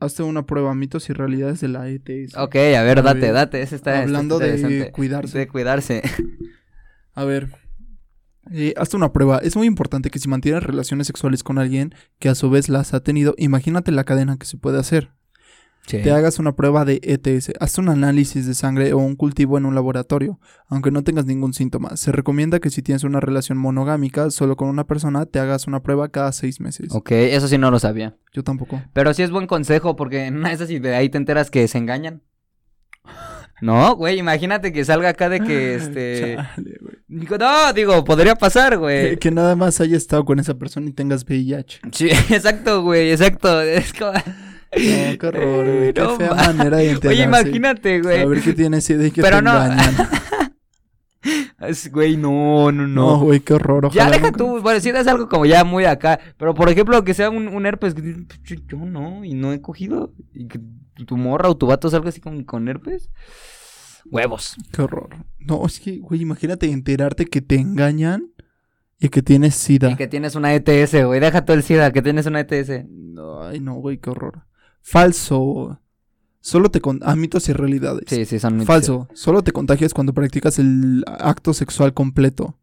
Hazte 0.00 0.22
una 0.22 0.46
prueba, 0.46 0.74
mitos 0.74 1.10
y 1.10 1.12
realidades 1.12 1.60
de 1.60 1.68
la 1.68 1.88
ETS. 1.88 2.36
Ok, 2.36 2.54
a 2.54 2.82
ver, 2.82 3.02
date, 3.02 3.32
date, 3.32 3.62
ese 3.62 3.74
está, 3.74 3.94
está 3.94 4.04
Hablando 4.04 4.38
de 4.38 4.92
cuidarse. 4.92 5.38
De 5.38 5.48
cuidarse. 5.48 6.02
A 7.14 7.24
ver. 7.24 7.48
Eh, 8.52 8.74
hazte 8.76 8.96
una 8.96 9.12
prueba. 9.12 9.38
Es 9.38 9.56
muy 9.56 9.66
importante 9.66 10.10
que 10.10 10.20
si 10.20 10.28
mantienes 10.28 10.62
relaciones 10.62 11.08
sexuales 11.08 11.42
con 11.42 11.58
alguien 11.58 11.94
que 12.20 12.28
a 12.28 12.36
su 12.36 12.48
vez 12.48 12.68
las 12.68 12.94
ha 12.94 13.00
tenido, 13.00 13.34
imagínate 13.38 13.90
la 13.90 14.04
cadena 14.04 14.38
que 14.38 14.46
se 14.46 14.56
puede 14.56 14.78
hacer. 14.78 15.10
Sí. 15.88 16.02
Te 16.02 16.10
hagas 16.10 16.38
una 16.38 16.54
prueba 16.54 16.84
de 16.84 17.00
ETS. 17.02 17.52
Hazte 17.58 17.80
un 17.80 17.88
análisis 17.88 18.46
de 18.46 18.54
sangre 18.54 18.92
o 18.92 18.98
un 18.98 19.16
cultivo 19.16 19.56
en 19.56 19.64
un 19.64 19.74
laboratorio, 19.74 20.38
aunque 20.68 20.90
no 20.90 21.02
tengas 21.02 21.24
ningún 21.24 21.54
síntoma. 21.54 21.96
Se 21.96 22.12
recomienda 22.12 22.60
que 22.60 22.68
si 22.68 22.82
tienes 22.82 23.04
una 23.04 23.20
relación 23.20 23.56
monogámica 23.56 24.30
solo 24.30 24.56
con 24.56 24.68
una 24.68 24.86
persona, 24.86 25.24
te 25.24 25.38
hagas 25.38 25.66
una 25.66 25.82
prueba 25.82 26.10
cada 26.10 26.30
seis 26.32 26.60
meses. 26.60 26.94
Ok, 26.94 27.12
eso 27.12 27.48
sí 27.48 27.56
no 27.56 27.70
lo 27.70 27.78
sabía. 27.78 28.16
Yo 28.34 28.44
tampoco. 28.44 28.82
Pero 28.92 29.14
sí 29.14 29.22
es 29.22 29.30
buen 29.30 29.46
consejo, 29.46 29.96
porque 29.96 30.26
en 30.26 30.36
una 30.36 30.50
de 30.50 30.56
esas 30.56 30.70
y 30.70 30.78
de 30.78 30.94
ahí 30.94 31.08
te 31.08 31.16
enteras 31.16 31.50
que 31.50 31.66
se 31.68 31.78
engañan. 31.78 32.22
No, 33.60 33.96
güey, 33.96 34.18
imagínate 34.18 34.72
que 34.72 34.84
salga 34.84 35.08
acá 35.08 35.28
de 35.28 35.40
que 35.40 35.74
este... 35.74 36.36
Chale, 36.36 36.78
güey. 36.80 36.94
Digo, 37.08 37.38
no, 37.38 37.72
digo, 37.72 38.04
podría 38.04 38.36
pasar, 38.36 38.72
Que, 38.72 38.76
güey. 38.76 39.16
que 39.16 39.30
nada 39.30 39.56
más 39.56 39.80
hayas 39.80 40.02
estado 40.02 40.24
con 40.24 40.38
esa 40.38 40.54
persona 40.54 40.88
y 40.88 40.92
tengas 40.92 41.24
VIH. 41.24 41.80
Sí, 41.90 42.08
exacto, 42.30 42.82
güey, 42.82 43.10
exacto. 43.10 43.60
Es 43.62 43.92
como... 43.92 44.12
No, 44.72 45.18
qué 45.18 45.26
horror, 45.26 45.64
güey. 45.64 45.92
Qué 45.94 46.00
No 46.02 46.16
fea 46.16 46.30
ma- 46.34 46.52
manera 46.52 46.76
de 46.78 46.90
enterarse. 46.92 47.08
Oye, 47.08 47.22
imagínate, 47.24 47.96
A 47.96 48.02
güey. 48.02 48.26
ver 48.26 48.42
qué 48.42 48.52
tienes 48.52 48.88
y 48.90 49.10
que 49.10 49.22
Pero 49.22 49.36
te 49.38 49.42
no. 49.42 49.64
engañan. 49.64 49.94
Güey, 51.90 52.16
no, 52.16 52.70
no, 52.70 52.86
No, 52.86 53.16
no. 53.16 53.18
güey, 53.18 53.40
qué 53.40 53.54
horror. 53.54 53.90
ya 53.92 54.08
deja 54.10 54.26
nunca- 54.26 54.38
tú, 54.38 54.60
bueno, 54.62 54.78
si 54.80 54.90
es 54.90 55.06
algo 55.08 55.28
como 55.28 55.44
ya 55.44 55.64
muy 55.64 55.84
acá, 55.84 56.20
pero 56.36 56.54
por 56.54 56.68
ejemplo 56.70 57.02
que 57.02 57.14
sea 57.14 57.30
un, 57.30 57.48
un 57.48 57.66
herpes, 57.66 57.96
dices, 57.96 58.22
yo, 58.44 58.56
yo 58.68 58.78
no, 58.78 59.24
y 59.24 59.34
no 59.34 59.52
he 59.52 59.60
cogido, 59.60 60.14
y 60.32 60.46
que 60.46 60.60
tu 61.04 61.16
morra 61.16 61.48
o 61.48 61.56
tu 61.56 61.66
vato 61.66 61.90
salga 61.90 62.10
así 62.10 62.20
con, 62.20 62.44
con 62.44 62.68
herpes, 62.68 63.10
huevos. 64.06 64.54
Qué 64.72 64.82
horror. 64.82 65.08
No, 65.40 65.66
es 65.66 65.80
que, 65.80 65.98
güey, 65.98 66.22
imagínate 66.22 66.70
enterarte 66.70 67.26
que 67.26 67.40
te 67.42 67.56
engañan 67.56 68.30
y 69.00 69.08
que 69.08 69.20
tienes 69.22 69.56
SIDA. 69.56 69.90
Y 69.90 69.96
que 69.96 70.06
tienes 70.06 70.36
una 70.36 70.54
ETS, 70.54 71.04
güey, 71.04 71.18
deja 71.18 71.44
todo 71.44 71.56
el 71.56 71.64
SIDA, 71.64 71.90
que 71.92 72.02
tienes 72.02 72.26
una 72.26 72.40
ETS. 72.40 72.70
Ay, 73.42 73.58
no, 73.60 73.74
güey, 73.74 73.98
qué 73.98 74.10
horror. 74.10 74.44
Falso. 74.90 75.80
Solo 76.40 76.70
te 76.70 76.80
con... 76.80 77.00
Mitos 77.16 77.48
y 77.48 77.52
realidades. 77.52 78.04
Sí, 78.06 78.24
sí, 78.24 78.38
son 78.38 78.54
mitos. 78.54 78.66
Falso. 78.66 79.08
Solo 79.12 79.42
te 79.42 79.52
contagias 79.52 79.92
cuando 79.92 80.14
practicas 80.14 80.58
el 80.58 81.04
acto 81.06 81.52
sexual 81.52 81.92
completo. 81.92 82.58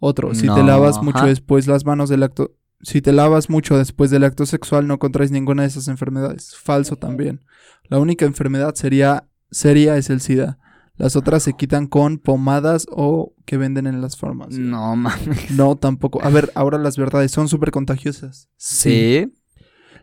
Otro. 0.00 0.34
Si 0.34 0.48
te 0.48 0.62
lavas 0.64 1.00
mucho 1.02 1.18
ajá. 1.18 1.26
después 1.26 1.68
las 1.68 1.84
manos 1.84 2.08
del 2.08 2.24
acto... 2.24 2.56
Si 2.80 3.00
te 3.00 3.12
lavas 3.12 3.48
mucho 3.48 3.78
después 3.78 4.10
del 4.10 4.24
acto 4.24 4.44
sexual 4.44 4.88
no 4.88 4.98
contraes 4.98 5.30
ninguna 5.30 5.62
de 5.62 5.68
esas 5.68 5.86
enfermedades. 5.86 6.56
Falso 6.56 6.96
también. 6.96 7.44
La 7.84 8.00
única 8.00 8.24
enfermedad 8.24 8.74
sería 8.74 9.28
seria 9.52 9.96
es 9.96 10.10
el 10.10 10.20
SIDA. 10.20 10.58
Las 10.96 11.14
otras 11.14 11.44
se 11.44 11.52
quitan 11.52 11.86
con 11.86 12.18
pomadas 12.18 12.86
o 12.90 13.34
que 13.44 13.56
venden 13.56 13.86
en 13.86 14.00
las 14.00 14.16
farmacias. 14.16 14.58
No, 14.58 14.96
mames. 14.96 15.50
No, 15.52 15.76
tampoco. 15.76 16.22
A 16.22 16.30
ver, 16.30 16.50
ahora 16.54 16.78
las 16.78 16.96
verdades 16.96 17.30
son 17.30 17.48
súper 17.48 17.70
contagiosas. 17.70 18.48
Sí, 18.56 19.32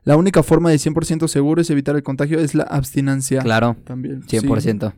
La 0.03 0.15
única 0.17 0.43
forma 0.43 0.69
de 0.69 0.77
100% 0.77 1.27
seguro 1.27 1.61
es 1.61 1.69
evitar 1.69 1.95
el 1.95 2.03
contagio 2.03 2.39
es 2.39 2.55
la 2.55 2.63
abstinencia. 2.63 3.41
claro, 3.41 3.75
También. 3.83 4.23
sí. 4.27 4.37
100%. 4.39 4.93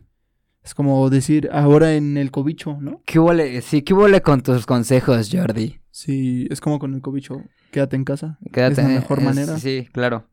Es 0.64 0.74
como 0.74 1.10
decir 1.10 1.48
ahora 1.52 1.94
en 1.94 2.16
el 2.16 2.30
cobicho, 2.30 2.76
¿no? 2.80 3.02
¿Qué 3.04 3.18
huele? 3.18 3.60
Sí, 3.62 3.82
¿qué 3.82 3.94
huele 3.94 4.22
con 4.22 4.42
tus 4.42 4.64
consejos, 4.64 5.28
Jordi? 5.32 5.80
Sí, 5.90 6.46
es 6.50 6.60
como 6.60 6.78
con 6.78 6.94
el 6.94 7.00
cobicho. 7.00 7.42
Quédate 7.72 7.96
en 7.96 8.04
casa. 8.04 8.38
Quédate. 8.52 8.80
Es 8.82 8.86
la 8.88 8.94
mejor 8.94 9.18
es- 9.18 9.24
manera. 9.24 9.58
Sí, 9.58 9.88
claro. 9.92 10.28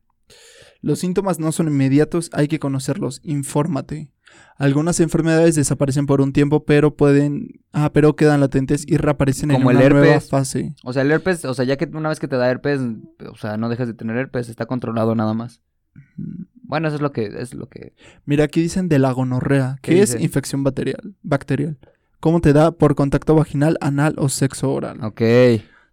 Los 0.82 1.00
síntomas 1.00 1.40
no 1.40 1.52
son 1.52 1.68
inmediatos, 1.68 2.30
hay 2.34 2.48
que 2.48 2.60
conocerlos. 2.60 3.20
Infórmate. 3.24 4.12
Algunas 4.58 5.00
enfermedades 5.00 5.56
desaparecen 5.56 6.06
por 6.06 6.22
un 6.22 6.34
tiempo, 6.34 6.64
pero 6.64 6.96
pueden, 6.96 7.62
ah, 7.74 7.92
pero 7.92 8.16
quedan 8.16 8.40
latentes 8.40 8.84
y 8.88 8.98
reaparecen 8.98 9.50
Como 9.50 9.72
en 9.72 9.78
el 9.78 9.84
una 9.86 9.96
nueva 10.00 10.14
herpes. 10.16 10.30
fase. 10.30 10.76
O 10.84 10.94
sea, 10.94 11.02
el 11.02 11.12
herpes, 11.12 11.46
o 11.46 11.54
sea, 11.54 11.66
ya 11.66 11.78
que 11.78 11.86
una 11.94 12.10
vez 12.10 12.20
que 12.20 12.28
te 12.28 12.36
da 12.36 12.50
herpes, 12.50 12.80
o 13.32 13.36
sea, 13.38 13.58
no 13.58 13.70
dejas 13.70 13.88
de 13.88 13.94
tener 13.94 14.16
herpes, 14.18 14.48
está 14.50 14.66
controlado 14.68 15.16
nada 15.16 15.34
más. 15.34 15.62
Bueno, 16.64 16.88
eso 16.88 16.96
es 16.96 17.02
lo 17.02 17.12
que, 17.12 17.26
es 17.40 17.54
lo 17.56 17.68
que. 17.68 17.94
Mira, 18.26 18.44
aquí 18.44 18.62
dicen 18.62 18.88
de 18.90 19.00
la 19.00 19.12
gonorrea, 19.12 19.78
¿Qué 19.82 19.94
que 19.96 20.02
es 20.02 20.12
dice? 20.14 20.24
infección 20.24 20.64
bacterial. 20.64 21.16
bacterial. 21.24 21.78
¿Cómo 22.20 22.42
te 22.42 22.54
da 22.54 22.72
por 22.72 22.96
contacto 22.96 23.34
vaginal, 23.36 23.78
anal 23.82 24.14
o 24.18 24.30
sexo 24.30 24.72
oral? 24.72 25.04
Ok. 25.04 25.22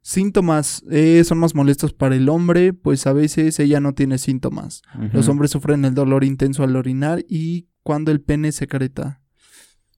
Síntomas 0.06 0.84
eh, 0.88 1.24
son 1.24 1.38
más 1.38 1.56
molestos 1.56 1.92
para 1.92 2.14
el 2.14 2.28
hombre, 2.28 2.72
pues 2.72 3.08
a 3.08 3.12
veces 3.12 3.58
ella 3.58 3.80
no 3.80 3.92
tiene 3.92 4.18
síntomas. 4.18 4.82
Los 5.12 5.28
hombres 5.28 5.50
sufren 5.50 5.84
el 5.84 5.94
dolor 5.94 6.22
intenso 6.22 6.62
al 6.62 6.76
orinar 6.76 7.24
y 7.28 7.66
cuando 7.82 8.12
el 8.12 8.20
pene 8.20 8.52
secreta. 8.52 9.20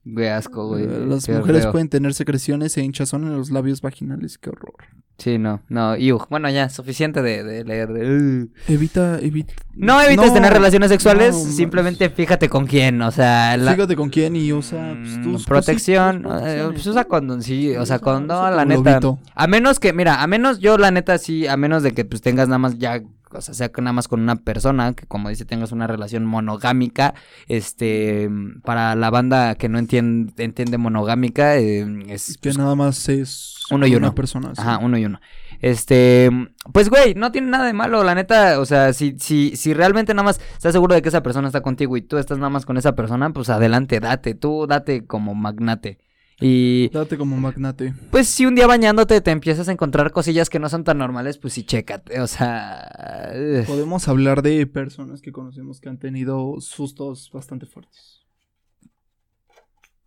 Qué 0.03 0.29
asco, 0.29 0.67
güey. 0.67 0.85
Eh, 0.85 1.05
Las 1.07 1.25
Qué 1.25 1.33
mujeres 1.33 1.67
pueden 1.67 1.89
tener 1.89 2.13
secreciones 2.13 2.77
e 2.77 2.83
hinchazón 2.83 3.23
en 3.25 3.35
los 3.37 3.51
labios 3.51 3.81
vaginales. 3.81 4.37
Qué 4.37 4.49
horror. 4.49 4.75
Sí, 5.17 5.37
no, 5.37 5.61
no. 5.67 5.97
Y 5.97 6.11
bueno, 6.11 6.49
ya, 6.49 6.69
suficiente 6.69 7.21
de, 7.21 7.43
de 7.43 7.65
leer. 7.65 7.89
uh. 7.91 8.49
Evita, 8.69 9.19
evita. 9.19 9.53
No 9.73 10.01
evites 10.01 10.33
tener 10.33 10.53
relaciones 10.53 10.89
sexuales, 10.89 11.35
no, 11.35 11.51
simplemente 11.51 12.09
fíjate 12.09 12.47
con 12.47 12.65
quién, 12.65 13.01
o 13.01 13.11
sea, 13.11 13.57
la 13.57 13.73
Fíjate 13.73 13.97
con 13.97 14.09
quién 14.09 14.37
y 14.37 14.53
usa 14.53 14.95
pues, 14.97 15.17
Mm, 15.17 15.23
tus 15.23 15.45
protección, 15.45 16.25
eh, 16.43 16.69
pues 16.71 16.87
usa 16.87 17.03
condón, 17.03 17.43
sí, 17.43 17.75
o 17.75 17.85
sea, 17.85 17.99
condón, 17.99 18.55
la 18.55 18.63
neta. 18.63 18.99
A 19.35 19.47
menos 19.47 19.79
que, 19.81 19.91
mira, 19.91 20.23
a 20.23 20.27
menos 20.27 20.59
yo 20.59 20.77
la 20.77 20.89
neta 20.91 21.17
sí, 21.17 21.47
a 21.47 21.57
menos 21.57 21.83
de 21.83 21.91
que 21.93 22.05
pues 22.05 22.21
tengas 22.21 22.47
nada 22.47 22.59
más 22.59 22.77
ya, 22.77 23.01
o 23.31 23.41
sea, 23.41 23.53
sea 23.53 23.69
que 23.69 23.81
nada 23.81 23.93
más 23.93 24.07
con 24.07 24.21
una 24.21 24.35
persona, 24.37 24.93
que 24.93 25.05
como 25.05 25.29
dice, 25.29 25.45
tengas 25.45 25.71
una 25.71 25.87
relación 25.87 26.25
monogámica, 26.25 27.13
este, 27.47 28.29
para 28.63 28.95
la 28.95 29.09
banda 29.09 29.55
que 29.55 29.69
no 29.69 29.79
entiende, 29.79 30.43
entiende 30.43 30.77
monogámica, 30.77 31.57
eh, 31.57 31.85
es 32.07 32.33
Que 32.33 32.49
pues, 32.49 32.57
nada 32.57 32.75
más 32.75 33.09
es 33.09 33.55
Uno 33.71 33.85
y 33.87 33.95
una 33.95 34.07
uno. 34.07 34.15
persona. 34.15 34.53
sí. 34.55 34.61
Ajá, 34.61 34.79
uno 34.79 34.97
y 34.97 35.05
uno. 35.05 35.19
Este, 35.61 36.29
pues 36.71 36.89
güey, 36.89 37.15
no 37.15 37.31
tiene 37.31 37.49
nada 37.49 37.65
de 37.65 37.73
malo, 37.73 38.03
la 38.03 38.15
neta, 38.15 38.59
o 38.59 38.65
sea, 38.65 38.93
si, 38.93 39.15
si, 39.19 39.55
si 39.57 39.73
realmente 39.73 40.13
nada 40.13 40.23
más 40.23 40.39
estás 40.53 40.71
seguro 40.73 40.95
de 40.95 41.01
que 41.01 41.09
esa 41.09 41.21
persona 41.23 41.47
está 41.47 41.61
contigo 41.61 41.97
y 41.97 42.01
tú 42.01 42.17
estás 42.17 42.37
nada 42.37 42.49
más 42.49 42.65
con 42.65 42.77
esa 42.77 42.95
persona, 42.95 43.29
pues 43.31 43.49
adelante, 43.49 43.99
date, 43.99 44.35
tú 44.35 44.67
date 44.67 45.05
como 45.05 45.35
magnate. 45.35 45.97
Y 46.41 46.87
Date 46.89 47.17
como 47.17 47.35
magnate. 47.37 47.93
pues 48.11 48.27
si 48.27 48.45
un 48.45 48.55
día 48.55 48.65
bañándote 48.65 49.19
te 49.21 49.31
empiezas 49.31 49.67
a 49.67 49.71
encontrar 49.73 50.11
cosillas 50.11 50.49
que 50.49 50.59
no 50.59 50.69
son 50.69 50.83
tan 50.85 50.97
normales, 50.97 51.37
pues 51.37 51.53
sí, 51.53 51.63
chécate, 51.63 52.21
o 52.21 52.27
sea... 52.27 53.33
Podemos 53.67 54.07
hablar 54.07 54.41
de 54.41 54.65
personas 54.65 55.21
que 55.21 55.31
conocemos 55.33 55.81
que 55.81 55.89
han 55.89 55.97
tenido 55.99 56.55
sustos 56.61 57.29
bastante 57.33 57.65
fuertes. 57.65 58.21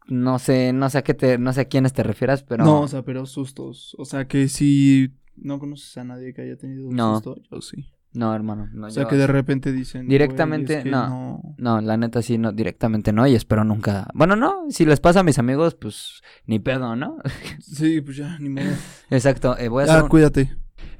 No 0.08 0.38
sé, 0.38 0.72
no 0.72 0.90
sé 0.90 0.98
a 0.98 1.02
qué 1.02 1.14
te, 1.14 1.38
no 1.38 1.52
sé 1.52 1.60
a 1.62 1.64
quiénes 1.66 1.92
te 1.92 2.02
refieras, 2.02 2.42
pero... 2.42 2.64
No, 2.64 2.80
o 2.82 2.88
sea, 2.88 3.02
pero 3.02 3.24
sustos. 3.26 3.94
O 3.98 4.04
sea, 4.04 4.26
que 4.26 4.48
si 4.48 5.10
no 5.36 5.58
conoces 5.58 5.96
a 5.98 6.04
nadie 6.04 6.34
que 6.34 6.42
haya 6.42 6.56
tenido 6.56 6.88
un 6.88 6.96
No. 6.96 7.14
susto, 7.14 7.36
yo 7.50 7.60
sí. 7.60 7.86
No, 8.14 8.34
hermano, 8.34 8.68
no, 8.72 8.88
O 8.88 8.90
sea, 8.90 9.04
yo- 9.04 9.08
que 9.08 9.16
de 9.16 9.26
repente 9.26 9.72
dicen. 9.72 10.06
Directamente, 10.06 10.74
"Güey, 10.74 10.78
es 10.78 10.84
que 10.84 10.90
no. 10.90 11.54
No, 11.56 11.80
la 11.80 11.96
neta 11.96 12.20
sí, 12.20 12.36
no, 12.36 12.52
directamente 12.52 13.12
no, 13.12 13.26
y 13.26 13.34
espero 13.34 13.64
nunca... 13.64 14.06
Bueno, 14.12 14.36
no, 14.36 14.64
si 14.68 14.84
les 14.84 15.00
pasa 15.00 15.20
a 15.20 15.22
mis 15.22 15.38
amigos, 15.38 15.74
pues 15.74 16.20
ni 16.46 16.58
pedo, 16.58 16.94
¿no? 16.94 17.16
Sí, 17.60 18.00
pues 18.02 18.18
ya, 18.18 18.38
ni 18.38 18.50
modo. 18.50 18.64
Exacto, 19.10 19.56
eh, 19.58 19.68
voy 19.68 19.82
a 19.82 19.84
hacer 19.84 19.96
Ah, 20.00 20.02
un- 20.04 20.08
cuídate. 20.10 20.50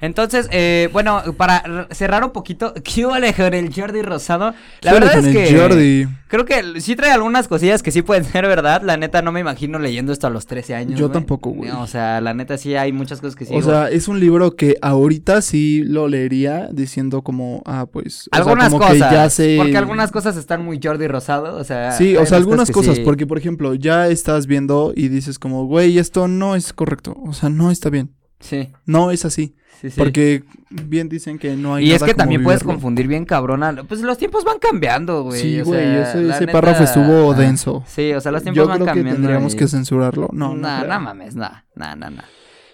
Entonces, 0.03 0.48
eh, 0.50 0.90
bueno, 0.92 1.22
para 1.36 1.86
cerrar 1.92 2.24
un 2.24 2.32
poquito, 2.32 2.74
¿qué 2.84 3.07
vale 3.07 3.32
con 3.32 3.55
el 3.55 3.72
Jordi 3.72 4.03
Rosado? 4.03 4.53
La 4.80 4.92
verdad 4.92 5.16
es 5.24 5.28
que 5.28 5.57
Jordi. 5.57 6.09
creo 6.26 6.44
que 6.44 6.80
sí 6.80 6.96
trae 6.96 7.12
algunas 7.12 7.46
cosillas 7.46 7.84
que 7.84 7.92
sí 7.92 8.03
pueden 8.03 8.24
ser 8.24 8.46
verdad. 8.48 8.82
La 8.82 8.96
neta 8.96 9.22
no 9.22 9.30
me 9.30 9.38
imagino 9.38 9.78
leyendo 9.78 10.12
esto 10.12 10.26
a 10.26 10.30
los 10.30 10.46
13 10.46 10.74
años. 10.74 10.98
Yo 10.98 11.07
güey. 11.07 11.12
tampoco, 11.12 11.50
güey. 11.50 11.70
O 11.70 11.86
sea, 11.86 12.20
la 12.20 12.34
neta 12.34 12.59
sí 12.59 12.74
hay 12.74 12.92
muchas 12.92 13.20
cosas 13.20 13.36
que 13.36 13.44
sí. 13.44 13.55
o 13.55 13.62
sea, 13.62 13.90
es 13.90 14.09
un 14.09 14.18
libro 14.18 14.57
que 14.57 14.76
ahorita 14.82 15.40
sí 15.40 15.84
lo 15.84 16.09
leería 16.09 16.68
diciendo 16.72 17.22
como, 17.22 17.62
ah, 17.64 17.86
pues. 17.86 18.28
o 18.32 18.34
sea, 18.34 18.42
algunas 18.42 18.72
como 18.72 18.80
cosas. 18.80 19.09
que 19.09 19.14
ya 19.14 19.30
sé. 19.30 19.55
Porque 19.57 19.76
algunas 19.78 20.11
cosas 20.11 20.36
están 20.36 20.64
muy 20.64 20.80
Jordi 20.82 21.07
Rosado, 21.07 21.57
o 21.57 21.62
sea. 21.62 21.92
Sí, 21.92 22.16
o 22.16 22.26
sea, 22.26 22.38
unas 22.38 22.42
algunas 22.42 22.70
cosas, 22.72 22.96
sí- 22.96 23.03
porque 23.05 23.26
por 23.28 23.38
ejemplo, 23.38 23.74
ya 23.74 24.09
estás 24.09 24.48
viendo 24.48 24.92
y 24.96 25.07
dices 25.09 25.38
como, 25.38 25.66
güey, 25.66 25.98
esto 25.98 26.26
no 26.26 26.57
es 26.57 26.72
correcto, 26.72 27.16
o 27.24 27.32
sea, 27.32 27.48
no 27.50 27.70
está 27.70 27.88
bien, 27.88 28.11
Sí, 28.43 28.68
no 28.86 29.11
es 29.11 29.24
así, 29.24 29.55
sí, 29.80 29.88
sí. 29.90 29.95
porque 29.99 30.43
bien 30.68 31.09
dicen 31.09 31.38
que 31.38 31.57
no 31.57 31.76
hay 31.76 31.86
Y 31.86 31.93
es 31.93 32.01
nada 32.01 32.07
que 32.07 32.12
como 32.12 32.18
también 32.24 32.43
puedes 32.43 32.61
vivirlo. 32.61 32.74
confundir 32.74 33.07
bien 33.09 33.24
cabrona. 33.24 33.72
Pues 33.88 34.01
los 34.03 34.18
tiempos 34.18 34.45
van 34.45 34.59
cambiando, 34.59 35.22
güey. 35.22 35.40
Sí, 35.40 35.61
o 35.61 35.64
güey, 35.64 35.80
sea, 35.80 36.03
ese, 36.11 36.28
ese 36.28 36.40
neta- 36.47 36.53
párrafo 36.53 36.84
estuvo 36.84 37.32
denso. 37.34 37.84
Sí, 37.86 38.12
o 38.12 38.20
sea, 38.20 38.32
los 38.32 38.43
tiempos 38.43 38.57
Yo 38.62 38.68
van 38.68 38.76
creo 38.78 38.86
que 38.86 38.90
cambiando. 38.95 39.20
tendríamos 39.20 39.55
y- 39.55 39.57
que 39.57 39.68
censurarlo. 39.68 40.28
No, 40.32 40.49
no. 40.51 40.57
Nah, 40.57 40.84
no 40.84 41.01
mames, 41.01 41.34
nah, 41.36 41.62
nah, 41.76 41.95
nah. 41.95 42.11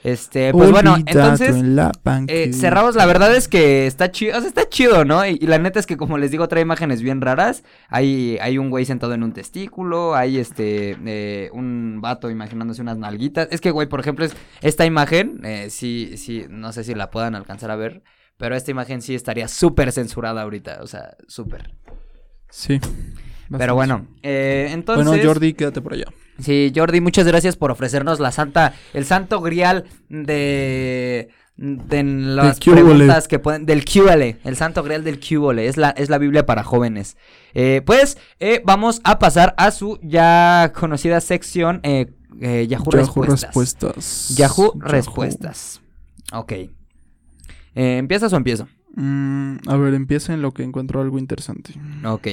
Este, 0.05 0.53
pues 0.53 0.71
bueno, 0.71 0.97
entonces, 0.97 1.57
en 1.57 1.75
la 1.75 1.91
eh, 2.29 2.53
cerramos, 2.53 2.95
la 2.95 3.05
verdad 3.05 3.35
es 3.35 3.49
que 3.49 3.87
está 3.87 4.13
chido, 4.13 4.39
o 4.39 4.41
sea, 4.41 4.49
está 4.49 4.69
chido, 4.69 5.05
¿no? 5.05 5.27
Y, 5.27 5.39
y 5.41 5.47
la 5.47 5.59
neta 5.59 5.81
es 5.81 5.87
que 5.87 5.97
como 5.97 6.19
les 6.19 6.31
digo, 6.31 6.47
trae 6.49 6.63
imágenes 6.63 7.03
bien 7.03 7.21
raras. 7.21 7.65
Hay, 7.89 8.39
hay 8.41 8.59
un 8.59 8.71
güey 8.71 8.85
sentado 8.85 9.15
en 9.15 9.23
un 9.23 9.33
testículo, 9.33 10.15
hay 10.15 10.39
este, 10.39 10.97
eh, 11.05 11.51
un 11.53 12.01
vato 12.01 12.31
imaginándose 12.31 12.81
unas 12.81 12.97
nalguitas. 12.99 13.49
Es 13.51 13.61
que, 13.61 13.71
güey, 13.71 13.89
por 13.89 14.01
ejemplo, 14.01 14.25
es, 14.25 14.37
esta 14.61 14.85
imagen, 14.85 15.41
eh, 15.45 15.69
sí, 15.71 16.17
sí, 16.17 16.47
no 16.49 16.73
sé 16.73 16.85
si 16.85 16.95
la 16.95 17.11
puedan 17.11 17.35
alcanzar 17.35 17.71
a 17.71 17.77
ver, 17.77 18.03
pero 18.37 18.55
esta 18.55 18.71
imagen 18.71 19.03
sí 19.03 19.15
estaría 19.15 19.49
súper 19.49 19.91
censurada 19.93 20.43
ahorita, 20.43 20.79
o 20.83 20.87
sea, 20.87 21.17
súper. 21.27 21.75
Sí. 22.51 22.81
Pero 23.51 23.75
bastante. 23.75 23.75
bueno, 23.75 24.07
eh, 24.23 24.69
entonces... 24.73 25.07
Bueno, 25.07 25.23
Jordi, 25.23 25.55
quédate 25.55 25.81
por 25.81 25.95
allá. 25.95 26.07
Sí, 26.39 26.73
Jordi, 26.75 27.01
muchas 27.01 27.27
gracias 27.27 27.57
por 27.57 27.71
ofrecernos 27.71 28.21
la 28.21 28.31
santa, 28.31 28.75
el 28.95 29.05
santo 29.05 29.41
grial 29.41 29.85
de, 30.09 31.31
de 31.57 32.05
las 32.05 32.61
preguntas 32.61 33.27
que 33.27 33.39
pueden, 33.39 33.67
del 33.67 33.85
QL, 33.85 34.37
el 34.45 34.57
santo 34.57 34.83
grial 34.83 35.03
del 35.03 35.19
QL, 35.19 35.59
es 35.59 35.77
la, 35.77 35.91
es 35.91 36.11
la 36.11 36.19
Biblia 36.19 36.47
para 36.47 36.63
jóvenes. 36.63 37.17
Eh, 37.55 37.83
pues 37.85 38.19
eh, 38.39 38.63
vamos 38.65 39.01
a 39.03 39.19
pasar 39.19 39.55
a 39.59 39.73
su 39.73 39.99
ya 40.03 40.73
conocida 40.79 41.21
sección 41.21 41.81
eh, 41.83 42.07
eh, 42.41 42.67
Yahoo, 42.69 42.85
Yahoo 42.85 43.23
Respuestas. 43.23 43.43
Respuestas. 43.43 44.37
Yahoo, 44.37 44.75
Yahoo. 44.75 44.81
Respuestas. 44.81 45.81
Ok. 46.33 46.53
Eh, 46.53 46.71
¿Empiezas 47.75 48.33
o 48.33 48.37
empiezo? 48.37 48.69
Mm, 48.95 49.57
a 49.67 49.77
ver, 49.77 49.95
empieza 49.95 50.33
en 50.35 50.43
lo 50.43 50.53
que 50.53 50.63
encuentro 50.63 51.01
algo 51.01 51.19
interesante. 51.19 51.73
Ok. 52.05 52.29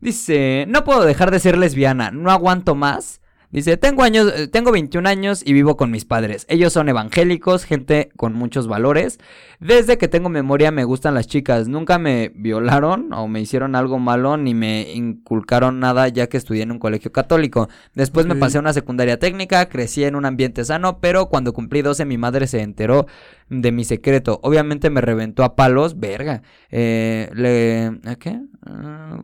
Dice, 0.00 0.66
no 0.68 0.84
puedo 0.84 1.04
dejar 1.04 1.30
de 1.30 1.40
ser 1.40 1.56
lesbiana, 1.58 2.10
no 2.10 2.30
aguanto 2.30 2.74
más. 2.74 3.20
Dice, 3.52 3.76
tengo 3.76 4.02
años, 4.02 4.32
eh, 4.36 4.48
tengo 4.48 4.72
21 4.72 5.08
años 5.08 5.42
y 5.44 5.52
vivo 5.52 5.76
con 5.76 5.90
mis 5.90 6.04
padres. 6.04 6.46
Ellos 6.48 6.72
son 6.72 6.88
evangélicos, 6.88 7.64
gente 7.64 8.10
con 8.16 8.34
muchos 8.34 8.66
valores. 8.66 9.18
Desde 9.60 9.98
que 9.98 10.08
tengo 10.08 10.28
memoria 10.28 10.72
me 10.72 10.84
gustan 10.84 11.14
las 11.14 11.28
chicas. 11.28 11.68
Nunca 11.68 11.98
me 11.98 12.32
violaron 12.34 13.12
o 13.12 13.28
me 13.28 13.40
hicieron 13.40 13.76
algo 13.76 13.98
malo 13.98 14.36
ni 14.36 14.52
me 14.52 14.92
inculcaron 14.92 15.78
nada 15.78 16.08
ya 16.08 16.26
que 16.26 16.36
estudié 16.36 16.64
en 16.64 16.72
un 16.72 16.78
colegio 16.80 17.12
católico. 17.12 17.68
Después 17.94 18.26
me 18.26 18.34
pasé 18.34 18.58
a 18.58 18.60
una 18.60 18.72
secundaria 18.72 19.18
técnica, 19.18 19.68
crecí 19.68 20.04
en 20.04 20.16
un 20.16 20.26
ambiente 20.26 20.64
sano, 20.64 20.98
pero 21.00 21.30
cuando 21.30 21.52
cumplí 21.52 21.82
12 21.82 22.04
mi 22.04 22.18
madre 22.18 22.48
se 22.48 22.60
enteró 22.60 23.06
de 23.48 23.70
mi 23.70 23.84
secreto. 23.84 24.40
Obviamente 24.42 24.90
me 24.90 25.00
reventó 25.00 25.44
a 25.44 25.54
palos, 25.54 25.98
verga. 26.00 26.42
Eh, 26.70 27.30
le... 27.32 28.10
¿a 28.10 28.16
¿Qué? 28.16 28.40
Ah, 28.66 29.22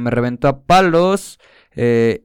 me 0.00 0.10
reventó 0.10 0.48
a 0.48 0.62
palos. 0.64 1.38
eh, 1.74 2.24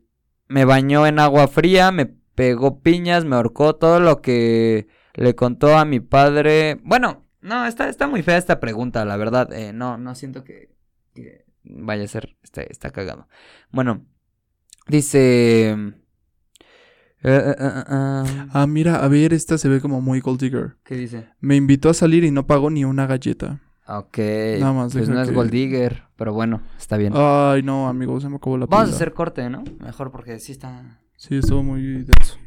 me 0.50 0.64
bañó 0.66 1.06
en 1.08 1.20
agua 1.20 1.48
fría, 1.48 1.92
me 1.92 2.06
pegó 2.06 2.80
piñas, 2.82 3.26
me 3.26 3.36
ahorcó 3.36 3.76
todo 3.76 4.00
lo 4.00 4.22
que 4.22 4.88
le 5.16 5.36
contó 5.36 5.78
a 5.78 5.84
mi 5.86 6.00
padre. 6.00 6.80
Bueno, 6.84 7.26
no, 7.42 7.66
está, 7.66 7.90
está 7.90 8.08
muy 8.08 8.24
fea 8.24 8.38
esta 8.38 8.60
pregunta, 8.60 9.04
la 9.06 9.18
verdad. 9.18 9.52
eh, 9.54 9.74
no, 9.74 9.98
no 9.98 10.16
siento 10.16 10.44
que, 10.44 10.70
que 11.14 11.46
vaya 11.64 12.04
a 12.06 12.08
ser. 12.08 12.38
Está, 12.44 12.62
está 12.62 12.92
cagado. 12.92 13.28
Bueno, 13.72 14.06
dice. 14.88 15.72
eh, 15.72 15.94
eh, 17.24 17.56
eh, 17.60 18.48
Ah, 18.54 18.66
mira, 18.68 19.04
a 19.04 19.08
ver, 19.08 19.34
esta 19.34 19.58
se 19.58 19.68
ve 19.70 19.82
como 19.82 20.02
muy 20.02 20.20
gold 20.20 20.40
digger. 20.40 20.78
¿Qué 20.84 20.96
dice? 20.96 21.30
Me 21.40 21.56
invitó 21.56 21.90
a 21.90 21.94
salir 21.94 22.24
y 22.24 22.32
no 22.32 22.46
pagó 22.48 22.70
ni 22.70 22.86
una 22.86 23.08
galleta. 23.08 23.62
Ok. 23.88 24.18
Nada 24.60 24.74
más, 24.74 24.94
pues 24.94 25.08
no 25.10 25.22
es 25.22 25.32
Gold 25.32 25.50
Digger, 25.52 26.04
pero 26.18 26.34
bueno, 26.34 26.62
está 26.78 26.98
bien. 26.98 27.14
Ay, 27.16 27.64
no, 27.64 27.88
amigo, 27.88 28.20
se 28.20 28.28
me 28.28 28.36
acabó 28.36 28.58
la 28.58 28.66
Vamos 28.66 28.92
a 28.92 28.96
hacer 28.96 29.14
corte, 29.14 29.50
¿no? 29.50 29.64
Mejor 29.80 30.12
porque 30.12 30.40
sí 30.40 30.52
está. 30.52 31.00
Sí, 31.16 31.38
estuvo 31.38 31.64
muy 31.64 31.82
denso. 32.04 32.38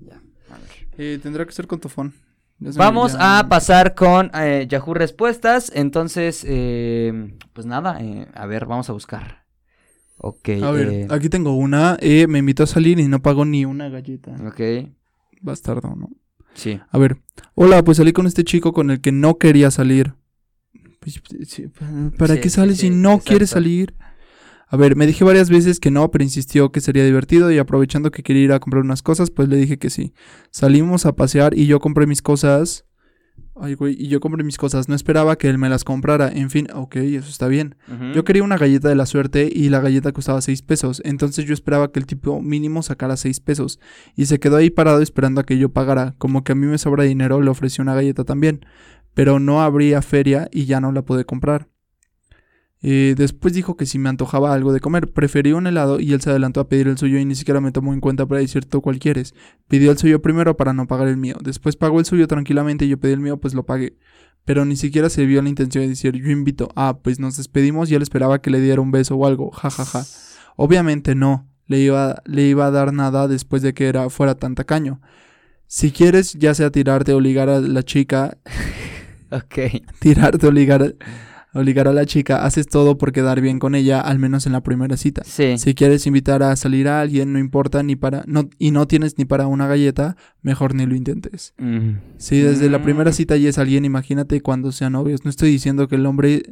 Ya, 0.00 0.16
a 0.50 0.58
ver. 0.58 0.88
Eh, 0.98 1.18
tendrá 1.22 1.44
que 1.46 1.52
ser 1.52 1.66
con 1.66 1.78
tofón. 1.78 2.12
Vamos 2.58 3.14
ya- 3.14 3.38
a 3.40 3.48
pasar 3.48 3.94
con 3.94 4.30
eh, 4.34 4.66
Yahoo 4.68 4.94
Respuestas. 4.94 5.72
Entonces, 5.74 6.44
eh, 6.48 7.36
pues 7.52 7.66
nada, 7.66 7.98
eh, 8.00 8.28
a 8.34 8.46
ver, 8.46 8.66
vamos 8.66 8.88
a 8.88 8.92
buscar. 8.92 9.44
Ok. 10.18 10.48
A 10.62 10.70
ver, 10.70 10.88
eh, 10.88 11.06
aquí 11.10 11.28
tengo 11.28 11.56
una. 11.56 11.96
Eh, 12.00 12.26
me 12.28 12.38
invitó 12.38 12.62
a 12.62 12.66
salir 12.66 13.00
y 13.00 13.08
no 13.08 13.20
pagó 13.20 13.44
ni 13.44 13.64
una 13.64 13.88
galleta. 13.88 14.32
ok, 14.46 14.88
Bastardo, 15.40 15.94
¿no? 15.96 16.10
sí. 16.54 16.78
A 16.90 16.98
ver. 16.98 17.16
Hola, 17.54 17.82
pues 17.82 17.96
salí 17.96 18.12
con 18.12 18.26
este 18.28 18.44
chico 18.44 18.72
con 18.72 18.90
el 18.90 19.00
que 19.00 19.10
no 19.10 19.38
quería 19.38 19.70
salir. 19.72 20.14
Pues, 21.02 21.20
¿Para 22.16 22.34
Sí, 22.34 22.40
qué 22.40 22.50
sales 22.50 22.76
sí, 22.78 22.86
si 22.86 22.90
no 22.90 23.18
quieres 23.18 23.50
exacto. 23.50 23.64
salir? 23.64 23.94
A 24.68 24.76
ver, 24.78 24.96
me 24.96 25.06
dije 25.06 25.22
varias 25.24 25.50
veces 25.50 25.80
que 25.80 25.90
no, 25.90 26.10
pero 26.10 26.24
insistió 26.24 26.72
que 26.72 26.80
sería 26.80 27.04
divertido 27.04 27.50
y 27.50 27.58
aprovechando 27.58 28.10
que 28.10 28.22
quería 28.22 28.44
ir 28.44 28.52
a 28.52 28.60
comprar 28.60 28.82
unas 28.82 29.02
cosas, 29.02 29.30
pues 29.30 29.48
le 29.48 29.56
dije 29.56 29.78
que 29.78 29.90
sí. 29.90 30.14
Salimos 30.50 31.04
a 31.04 31.14
pasear 31.14 31.52
y 31.58 31.66
yo 31.66 31.78
compré 31.78 32.06
mis 32.06 32.22
cosas. 32.22 32.86
Ay, 33.54 33.74
güey, 33.74 33.94
y 33.98 34.08
yo 34.08 34.18
compré 34.20 34.42
mis 34.44 34.56
cosas. 34.56 34.88
No 34.88 34.94
esperaba 34.94 35.36
que 35.36 35.50
él 35.50 35.58
me 35.58 35.68
las 35.68 35.84
comprara. 35.84 36.32
En 36.32 36.48
fin, 36.48 36.68
ok, 36.72 36.96
eso 36.96 37.28
está 37.28 37.48
bien. 37.48 37.74
Yo 38.14 38.24
quería 38.24 38.42
una 38.42 38.56
galleta 38.56 38.88
de 38.88 38.94
la 38.94 39.04
suerte 39.04 39.50
y 39.52 39.68
la 39.68 39.80
galleta 39.80 40.12
costaba 40.12 40.40
6 40.40 40.62
pesos. 40.62 41.02
Entonces 41.04 41.44
yo 41.44 41.52
esperaba 41.52 41.92
que 41.92 42.00
el 42.00 42.06
tipo 42.06 42.40
mínimo 42.40 42.82
sacara 42.82 43.18
6 43.18 43.40
pesos. 43.40 43.78
Y 44.16 44.24
se 44.24 44.40
quedó 44.40 44.56
ahí 44.56 44.70
parado 44.70 45.02
esperando 45.02 45.42
a 45.42 45.44
que 45.44 45.58
yo 45.58 45.68
pagara. 45.68 46.14
Como 46.16 46.44
que 46.44 46.52
a 46.52 46.54
mí 46.54 46.66
me 46.66 46.78
sobra 46.78 47.04
dinero, 47.04 47.42
le 47.42 47.50
ofrecí 47.50 47.82
una 47.82 47.94
galleta 47.94 48.24
también. 48.24 48.64
Pero 49.14 49.38
no 49.38 49.62
habría 49.62 50.02
feria 50.02 50.48
y 50.52 50.64
ya 50.64 50.80
no 50.80 50.92
la 50.92 51.02
pude 51.02 51.24
comprar. 51.24 51.68
Eh, 52.84 53.14
después 53.16 53.54
dijo 53.54 53.76
que 53.76 53.86
si 53.86 53.98
me 53.98 54.08
antojaba 54.08 54.52
algo 54.52 54.72
de 54.72 54.80
comer, 54.80 55.12
preferí 55.12 55.52
un 55.52 55.68
helado 55.68 56.00
y 56.00 56.12
él 56.12 56.20
se 56.20 56.30
adelantó 56.30 56.58
a 56.60 56.68
pedir 56.68 56.88
el 56.88 56.98
suyo 56.98 57.18
y 57.18 57.24
ni 57.24 57.36
siquiera 57.36 57.60
me 57.60 57.70
tomó 57.70 57.94
en 57.94 58.00
cuenta 58.00 58.26
para 58.26 58.40
decir 58.40 58.64
tú 58.64 58.80
cuál 58.80 58.98
quieres. 58.98 59.34
Pidió 59.68 59.92
el 59.92 59.98
suyo 59.98 60.20
primero 60.20 60.56
para 60.56 60.72
no 60.72 60.88
pagar 60.88 61.06
el 61.06 61.16
mío. 61.16 61.36
Después 61.42 61.76
pagó 61.76 62.00
el 62.00 62.06
suyo 62.06 62.26
tranquilamente 62.26 62.84
y 62.84 62.88
yo 62.88 62.98
pedí 62.98 63.12
el 63.12 63.20
mío, 63.20 63.36
pues 63.36 63.54
lo 63.54 63.64
pagué. 63.64 63.96
Pero 64.44 64.64
ni 64.64 64.74
siquiera 64.74 65.08
se 65.08 65.24
vio 65.26 65.40
la 65.42 65.48
intención 65.48 65.84
de 65.84 65.90
decir 65.90 66.16
yo 66.16 66.30
invito. 66.30 66.70
Ah, 66.74 66.98
pues 67.00 67.20
nos 67.20 67.36
despedimos 67.36 67.90
y 67.90 67.94
él 67.94 68.02
esperaba 68.02 68.40
que 68.40 68.50
le 68.50 68.60
diera 68.60 68.80
un 68.80 68.90
beso 68.90 69.14
o 69.14 69.26
algo. 69.26 69.52
Ja, 69.52 69.70
ja, 69.70 69.84
ja. 69.84 70.04
Obviamente 70.56 71.14
no. 71.14 71.48
Le 71.68 71.78
iba, 71.78 72.20
le 72.24 72.42
iba 72.48 72.66
a 72.66 72.70
dar 72.72 72.92
nada 72.92 73.28
después 73.28 73.62
de 73.62 73.72
que 73.72 73.86
era, 73.86 74.10
fuera 74.10 74.34
tan 74.34 74.56
tacaño. 74.56 75.00
Si 75.68 75.92
quieres, 75.92 76.34
ya 76.34 76.54
sea 76.54 76.70
tirarte 76.70 77.14
o 77.14 77.20
ligar 77.20 77.48
a 77.48 77.60
la 77.60 77.84
chica, 77.84 78.36
Ok. 79.32 79.82
tirarte 79.98 80.46
o 80.46 80.50
ligar, 80.52 80.82
a- 80.82 81.58
obligar 81.58 81.86
a 81.88 81.92
la 81.92 82.06
chica, 82.06 82.44
haces 82.44 82.66
todo 82.66 82.96
por 82.98 83.12
quedar 83.12 83.40
bien 83.40 83.58
con 83.58 83.74
ella, 83.74 84.00
al 84.00 84.18
menos 84.18 84.46
en 84.46 84.52
la 84.52 84.62
primera 84.62 84.96
cita. 84.96 85.22
Sí. 85.24 85.58
Si 85.58 85.74
quieres 85.74 86.06
invitar 86.06 86.42
a 86.42 86.54
salir 86.56 86.88
a 86.88 87.00
alguien, 87.00 87.32
no 87.32 87.38
importa 87.38 87.82
ni 87.82 87.96
para 87.96 88.24
no 88.26 88.48
y 88.58 88.70
no 88.70 88.86
tienes 88.86 89.18
ni 89.18 89.24
para 89.24 89.46
una 89.46 89.66
galleta, 89.66 90.16
mejor 90.42 90.74
ni 90.74 90.86
lo 90.86 90.94
intentes. 90.94 91.54
Mm. 91.58 91.96
Si 92.18 92.40
desde 92.40 92.70
la 92.70 92.78
Mm. 92.78 92.82
primera 92.82 93.12
cita 93.12 93.36
ya 93.36 93.48
es 93.50 93.58
alguien, 93.58 93.84
imagínate 93.84 94.40
cuando 94.40 94.70
sean 94.72 94.92
novios. 94.92 95.24
No 95.24 95.30
estoy 95.30 95.50
diciendo 95.50 95.88
que 95.88 95.96
el 95.96 96.06
hombre 96.06 96.42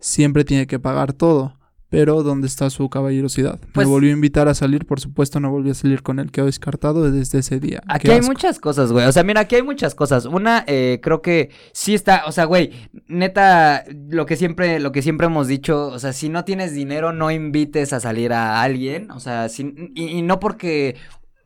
siempre 0.00 0.44
tiene 0.44 0.66
que 0.66 0.78
pagar 0.78 1.12
todo, 1.12 1.57
pero 1.90 2.22
¿dónde 2.22 2.46
está 2.46 2.68
su 2.70 2.88
caballerosidad? 2.90 3.58
Pues- 3.72 3.86
Me 3.86 3.90
volvió 3.92 4.10
a 4.10 4.12
invitar 4.14 4.48
a 4.48 4.54
salir, 4.54 4.84
por 4.86 5.00
supuesto 5.00 5.40
no 5.40 5.50
volví 5.50 5.70
a 5.70 5.74
salir 5.74 6.02
con 6.02 6.18
él, 6.18 6.30
quedó 6.30 6.46
descartado 6.46 7.10
desde 7.10 7.38
ese 7.38 7.60
día. 7.60 7.82
Aquí 7.88 8.10
hay 8.10 8.20
muchas 8.20 8.58
cosas, 8.58 8.92
güey. 8.92 9.06
O 9.06 9.12
sea, 9.12 9.22
mira, 9.24 9.40
aquí 9.42 9.56
hay 9.56 9.62
muchas 9.62 9.94
cosas. 9.94 10.26
Una, 10.26 10.64
eh, 10.66 11.00
creo 11.02 11.22
que 11.22 11.50
sí 11.72 11.94
está, 11.94 12.24
o 12.26 12.32
sea, 12.32 12.44
güey, 12.44 12.72
neta, 13.06 13.84
lo 14.10 14.26
que 14.26 14.36
siempre, 14.36 14.80
lo 14.80 14.92
que 14.92 15.02
siempre 15.02 15.26
hemos 15.26 15.48
dicho, 15.48 15.86
o 15.88 15.98
sea, 15.98 16.12
si 16.12 16.28
no 16.28 16.44
tienes 16.44 16.72
dinero, 16.74 17.12
no 17.12 17.30
invites 17.30 17.92
a 17.92 18.00
salir 18.00 18.32
a 18.32 18.62
alguien. 18.62 19.10
O 19.10 19.20
sea, 19.20 19.48
sin- 19.48 19.92
y, 19.94 20.04
y 20.18 20.22
no 20.22 20.40
porque. 20.40 20.96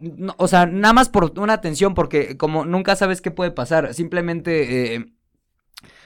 no, 0.00 0.34
o 0.38 0.48
sea, 0.48 0.66
nada 0.66 0.92
más 0.92 1.08
por 1.08 1.32
una 1.38 1.52
atención, 1.52 1.94
porque 1.94 2.36
como 2.36 2.64
nunca 2.64 2.96
sabes 2.96 3.20
qué 3.20 3.30
puede 3.30 3.52
pasar. 3.52 3.94
Simplemente. 3.94 4.96
eh, 4.96 5.06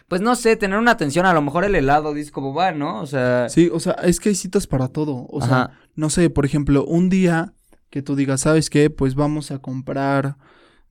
pues 0.09 0.21
no 0.21 0.37
sé, 0.37 0.57
tener 0.57 0.79
una 0.79 0.93
atención, 0.93 1.27
a 1.27 1.33
lo 1.33 1.43
mejor 1.43 1.65
el 1.65 1.75
helado, 1.75 2.15
dices 2.15 2.31
como 2.31 2.55
va, 2.55 2.73
¿no? 2.73 3.01
O 3.01 3.07
sea. 3.07 3.49
Sí, 3.49 3.71
o 3.73 3.81
sea, 3.81 3.95
es 4.05 4.21
que 4.21 4.29
hay 4.29 4.35
citas 4.35 4.67
para 4.67 4.89
todo. 4.89 5.27
O 5.31 5.41
sea, 5.41 5.71
no 5.95 6.11
sé, 6.11 6.31
por 6.31 6.45
ejemplo, 6.45 6.85
un 6.85 7.09
día 7.09 7.55
que 7.91 8.03
tú 8.03 8.15
digas, 8.15 8.43
¿sabes 8.43 8.71
qué? 8.71 8.91
Pues 8.91 9.15
vamos 9.15 9.51
a 9.51 9.59
comprar, 9.59 10.37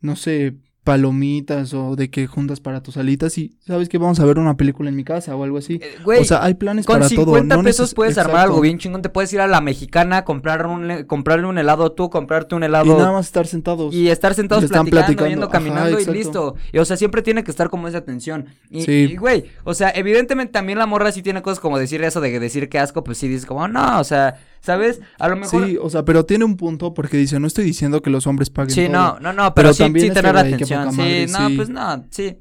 no 0.01 0.15
sé, 0.15 0.57
palomitas 0.85 1.73
o 1.73 1.95
de 1.95 2.09
que 2.09 2.27
juntas 2.27 2.59
para 2.61 2.81
tus 2.81 2.95
alitas 2.95 3.37
y, 3.37 3.57
¿sabes 3.67 3.89
qué? 3.89 3.97
Vamos 3.97 4.19
a 4.19 4.25
ver 4.25 4.39
una 4.39 4.55
película 4.55 4.89
en 4.89 4.95
mi 4.95 5.03
casa 5.03 5.35
o 5.35 5.43
algo 5.43 5.57
así. 5.57 5.79
eh, 5.81 5.95
güey, 6.03 6.21
o 6.21 6.23
sea, 6.23 6.43
hay 6.43 6.53
planes 6.53 6.85
Con 6.85 6.95
para 6.97 7.09
50 7.09 7.25
todo. 7.55 7.57
no 7.57 7.63
pesos 7.63 7.91
neces- 7.91 7.95
puedes 7.95 8.17
armar 8.17 8.37
algo 8.43 8.61
bien 8.61 8.77
chingón. 8.77 9.01
Te 9.01 9.09
puedes 9.09 9.33
ir 9.33 9.41
a 9.41 9.47
la 9.47 9.59
mexicana, 9.61 10.23
comprar 10.23 10.65
un, 10.67 10.87
le- 10.87 11.05
comprarle 11.07 11.47
un 11.47 11.57
helado 11.57 11.91
tú, 11.91 12.09
comprarte 12.09 12.55
un 12.55 12.63
Y 12.63 12.67
helado. 12.67 12.97
nada 12.97 13.11
más 13.11 13.25
estar 13.25 13.45
sentados. 13.47 13.93
Y 13.93 14.07
estar 14.09 14.33
sentados 14.33 14.63
Y 14.63 14.67
platicando, 14.67 14.91
platicando. 14.91 15.29
yendo 15.29 15.45
Ajá, 15.47 15.51
caminando 15.53 15.99
y 15.99 16.05
listo. 16.05 16.55
Y, 16.71 16.77
o 16.79 16.85
sea, 16.85 16.95
siempre 16.97 17.21
tiene 17.21 17.43
que 17.43 17.51
estar 17.51 17.69
como 17.69 17.87
esa 17.87 17.97
atención. 17.97 18.45
Y, 18.69 18.81
Sí. 18.83 18.91
y, 19.11 19.15
güey, 19.17 19.45
o 19.63 19.73
sea, 19.73 19.91
evidentemente 19.95 20.53
también 20.53 20.77
la 20.79 20.85
morra 20.85 21.11
sí 21.11 21.21
tiene 21.21 21.41
cosas 21.41 21.59
como 21.59 21.77
decir 21.79 22.03
eso 22.03 22.21
de 22.21 22.31
que 22.31 22.39
decir 22.39 22.69
que 22.69 22.79
asco, 22.79 23.03
pues 23.03 23.17
sí 23.17 23.27
dices 23.27 23.45
como, 23.45 23.67
no, 23.67 23.99
o 23.99 24.03
sea, 24.03 24.35
¿sabes? 24.65 24.99
A 25.19 25.29
lo 25.29 25.35
mejor. 25.37 25.65
Sí, 25.67 25.77
o 25.79 25.89
sea, 25.89 26.03
pero 26.03 26.25
tiene 26.25 26.43
un 26.43 26.57
punto 26.57 26.93
porque 26.93 27.15
dice, 27.17 27.39
no 27.39 27.47
estoy 27.47 27.63
diciendo 27.63 28.01
que 28.01 28.09
los 28.09 28.25
hombres 28.27 28.49
paguen 28.49 28.71
Sí, 28.71 28.85
todo. 28.87 28.93
no, 28.93 29.19
no, 29.19 29.31
no, 29.33 29.53
pero, 29.53 29.69
Pero 29.69 29.73
sí, 29.73 29.83
también 29.83 30.01
sí 30.05 30.07
es 30.07 30.13
que, 30.13 30.19
tener 30.21 30.35
la 30.35 30.41
atención. 30.41 30.91
Sí, 30.91 30.97
madre, 30.97 31.27
no, 31.27 31.47
sí. 31.49 31.55
pues 31.55 31.69
no, 31.69 32.05
sí. 32.09 32.37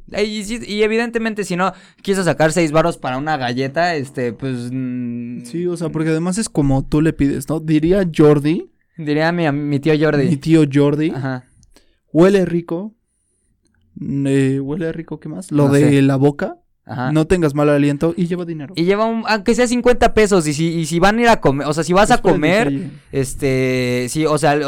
Y, 0.66 0.82
evidentemente 0.82 1.44
si 1.44 1.54
no 1.56 1.72
quiso 2.02 2.24
sacar 2.24 2.52
seis 2.52 2.72
varos 2.72 2.96
para 2.98 3.18
una 3.18 3.36
galleta, 3.36 3.94
este, 3.94 4.32
pues... 4.32 4.70
mm, 4.72 5.44
Sí, 5.44 5.66
o 5.66 5.76
sea, 5.76 5.90
porque 5.90 6.10
además 6.10 6.38
es 6.38 6.48
como 6.48 6.84
tú 6.86 7.00
le 7.02 7.12
pides, 7.12 7.48
¿no? 7.48 7.60
Diría 7.60 8.08
Jordi, 8.14 8.70
Diría 8.96 9.30
mi, 9.32 9.50
mi 9.52 9.80
tío 9.80 9.92
Jordi. 9.98 10.28
mi 10.28 10.36
tío 10.36 10.62
Jordi, 10.72 11.10
Ajá. 11.10 11.44
huele 12.12 12.44
rico. 12.44 12.94
eh, 14.00 14.60
huele 14.60 14.92
rico, 14.92 15.20
¿qué 15.20 15.28
más? 15.28 15.50
Lo 15.52 15.66
No 15.66 15.72
de 15.72 15.80
sé. 15.80 16.02
la 16.02 16.16
boca, 16.16 16.56
Ajá. 16.86 17.12
no 17.12 17.26
tengas 17.26 17.54
mal 17.54 17.68
aliento 17.70 18.12
y 18.16 18.26
lleva 18.26 18.44
dinero. 18.44 18.74
Y 18.76 18.84
lleva 18.84 19.06
un, 19.06 19.24
aunque 19.26 19.54
sea 19.54 19.66
50 19.66 20.12
pesos, 20.12 20.46
y 20.46 20.52
si, 20.52 20.66
y 20.68 20.84
si 20.86 20.98
van 20.98 21.18
a 21.18 21.22
ir 21.22 21.28
a 21.28 21.40
comer, 21.40 21.66
o 21.66 21.72
sea, 21.72 21.82
si 21.82 21.92
vas 21.94 22.10
a 22.10 22.16
Es 22.16 22.20
por 22.20 22.32
el 22.32 22.34
comer, 22.36 22.90
este, 23.12 24.06
sí, 24.10 24.26
o 24.26 24.36
sea, 24.38 24.58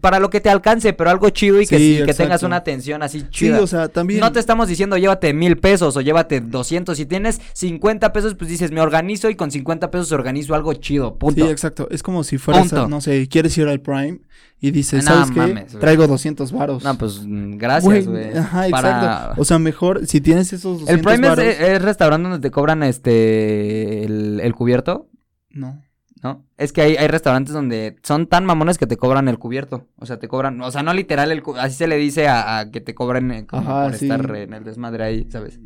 para 0.00 0.18
lo 0.18 0.30
que 0.30 0.40
te 0.40 0.48
alcance, 0.48 0.92
pero 0.92 1.10
algo 1.10 1.28
chido 1.30 1.60
y 1.60 1.66
que, 1.66 1.78
Sí, 1.78 1.96
sí, 1.98 2.04
que 2.06 2.14
tengas 2.14 2.42
una 2.42 2.56
atención 2.56 3.02
así 3.02 3.20
Sí, 3.20 3.26
chida. 3.30 3.60
o 3.60 3.66
sea, 3.66 3.88
también. 3.88 4.20
No 4.20 4.32
te 4.32 4.40
estamos 4.40 4.68
diciendo 4.68 4.96
llévate 4.96 5.32
mil 5.34 5.58
pesos 5.58 5.96
o 5.96 6.00
llévate 6.00 6.40
200. 6.40 6.96
Si 6.96 7.06
tienes 7.06 7.40
50 7.52 8.12
pesos, 8.12 8.34
pues 8.34 8.50
dices, 8.50 8.70
me 8.70 8.80
organizo 8.80 9.28
y 9.28 9.34
con 9.34 9.50
50 9.50 9.90
pesos 9.90 10.10
organizo 10.12 10.54
algo 10.54 10.72
chido. 10.74 11.10
Sí, 11.10 11.16
Punto. 11.18 11.50
exacto. 11.50 11.88
Es 11.90 12.02
como 12.02 12.24
si 12.24 12.38
fueras, 12.38 12.72
a- 12.72 12.88
no 12.88 13.00
sé, 13.00 13.28
quieres 13.28 13.56
ir 13.58 13.68
al 13.68 13.80
Prime 13.80 14.20
y 14.60 14.70
dices, 14.72 15.04
No 15.04 15.12
¿sabes 15.12 15.36
mames. 15.36 15.78
Traigo 15.78 16.06
200 16.06 16.50
varos. 16.52 16.82
no, 16.84 16.98
pues 16.98 17.20
gracias, 17.24 18.06
güey. 18.06 18.36
Ajá, 18.36 18.66
Para- 18.70 18.88
exacto. 18.90 19.40
O 19.40 19.44
sea, 19.44 19.58
mejor 19.58 20.06
si 20.06 20.20
tienes 20.20 20.52
esos 20.52 20.80
200 20.80 20.88
El 20.94 21.00
Prime 21.00 21.26
es, 21.28 21.36
varos. 21.36 21.44
es 21.44 21.82
restaurante 21.82 22.28
donde 22.28 22.46
te 22.48 22.50
cobran 22.50 22.82
este 22.82 24.04
el, 24.04 24.40
el 24.42 24.54
cubierto, 24.54 25.08
No. 25.50 25.80
¿no? 26.22 26.44
Es 26.56 26.72
que 26.72 26.82
hay, 26.82 26.96
hay 26.96 27.06
restaurantes 27.06 27.54
donde 27.54 27.94
son 28.02 28.26
tan 28.26 28.44
mamones 28.44 28.76
que 28.78 28.86
te 28.88 28.96
cobran 28.96 29.28
el 29.28 29.38
cubierto. 29.38 29.86
O 29.96 30.06
sea, 30.06 30.18
te 30.18 30.26
cobran, 30.26 30.60
o 30.60 30.70
sea, 30.72 30.82
no 30.82 30.92
literal, 30.92 31.30
el, 31.30 31.42
así 31.60 31.76
se 31.76 31.86
le 31.86 31.96
dice 31.96 32.26
a, 32.26 32.58
a 32.58 32.70
que 32.72 32.80
te 32.80 32.94
cobren 32.94 33.30
eh, 33.30 33.46
como 33.46 33.62
Ajá, 33.70 33.84
por 33.84 33.94
sí. 33.94 34.06
estar 34.06 34.34
en 34.36 34.52
el 34.52 34.64
desmadre 34.64 35.04
ahí, 35.04 35.26
¿sabes? 35.30 35.60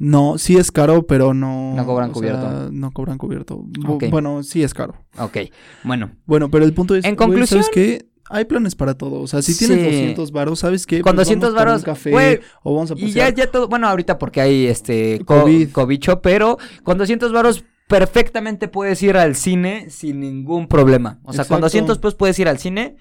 No, 0.00 0.38
sí 0.38 0.56
es 0.56 0.70
caro, 0.70 1.08
pero 1.08 1.34
no. 1.34 1.74
No 1.74 1.84
cobran 1.84 2.10
sea, 2.10 2.14
cubierto. 2.14 2.70
no 2.70 2.92
cobran 2.92 3.18
cubierto. 3.18 3.64
Bueno, 4.12 4.44
sí 4.44 4.62
es 4.62 4.72
caro. 4.72 4.94
Ok, 5.18 5.38
bueno. 5.82 6.12
Bueno, 6.24 6.48
pero 6.52 6.64
el 6.64 6.72
punto 6.72 6.94
es. 6.94 7.04
En 7.04 7.16
conclusión- 7.16 7.64
¿Sabes 7.64 7.74
qué? 7.74 8.06
Hay 8.30 8.44
planes 8.44 8.74
para 8.74 8.94
todo. 8.94 9.20
O 9.20 9.26
sea, 9.26 9.42
si 9.42 9.56
tienes 9.56 9.78
Sí. 9.78 9.84
200 9.84 10.32
varos, 10.32 10.58
¿sabes 10.60 10.86
qué? 10.86 11.00
Con 11.00 11.14
Pues 11.16 11.26
200 11.28 11.50
vamos 11.54 11.58
por 11.60 11.68
un 11.68 11.72
varos, 11.72 11.84
café 11.84 12.40
o 12.62 12.74
vamos 12.74 12.90
a 12.90 12.94
Y 12.94 12.98
ya, 12.98 13.06
pasear. 13.06 13.34
ya 13.34 13.50
todo, 13.50 13.68
bueno, 13.68 13.88
ahorita 13.88 14.18
porque 14.18 14.40
hay 14.40 14.66
este 14.66 15.20
co- 15.24 15.42
COVID. 15.42 15.70
cobicho, 15.72 16.20
pero 16.22 16.58
con 16.82 16.98
200 16.98 17.32
varos 17.32 17.64
perfectamente 17.88 18.68
puedes 18.68 19.02
ir 19.02 19.16
al 19.16 19.34
cine 19.34 19.88
sin 19.90 20.20
ningún 20.20 20.68
problema. 20.68 21.20
O 21.24 21.32
sea, 21.32 21.44
con 21.44 21.56
Exacto. 21.58 21.60
200 21.66 21.98
pues 21.98 22.14
puedes 22.14 22.38
ir 22.38 22.48
al 22.48 22.58
cine, 22.58 22.96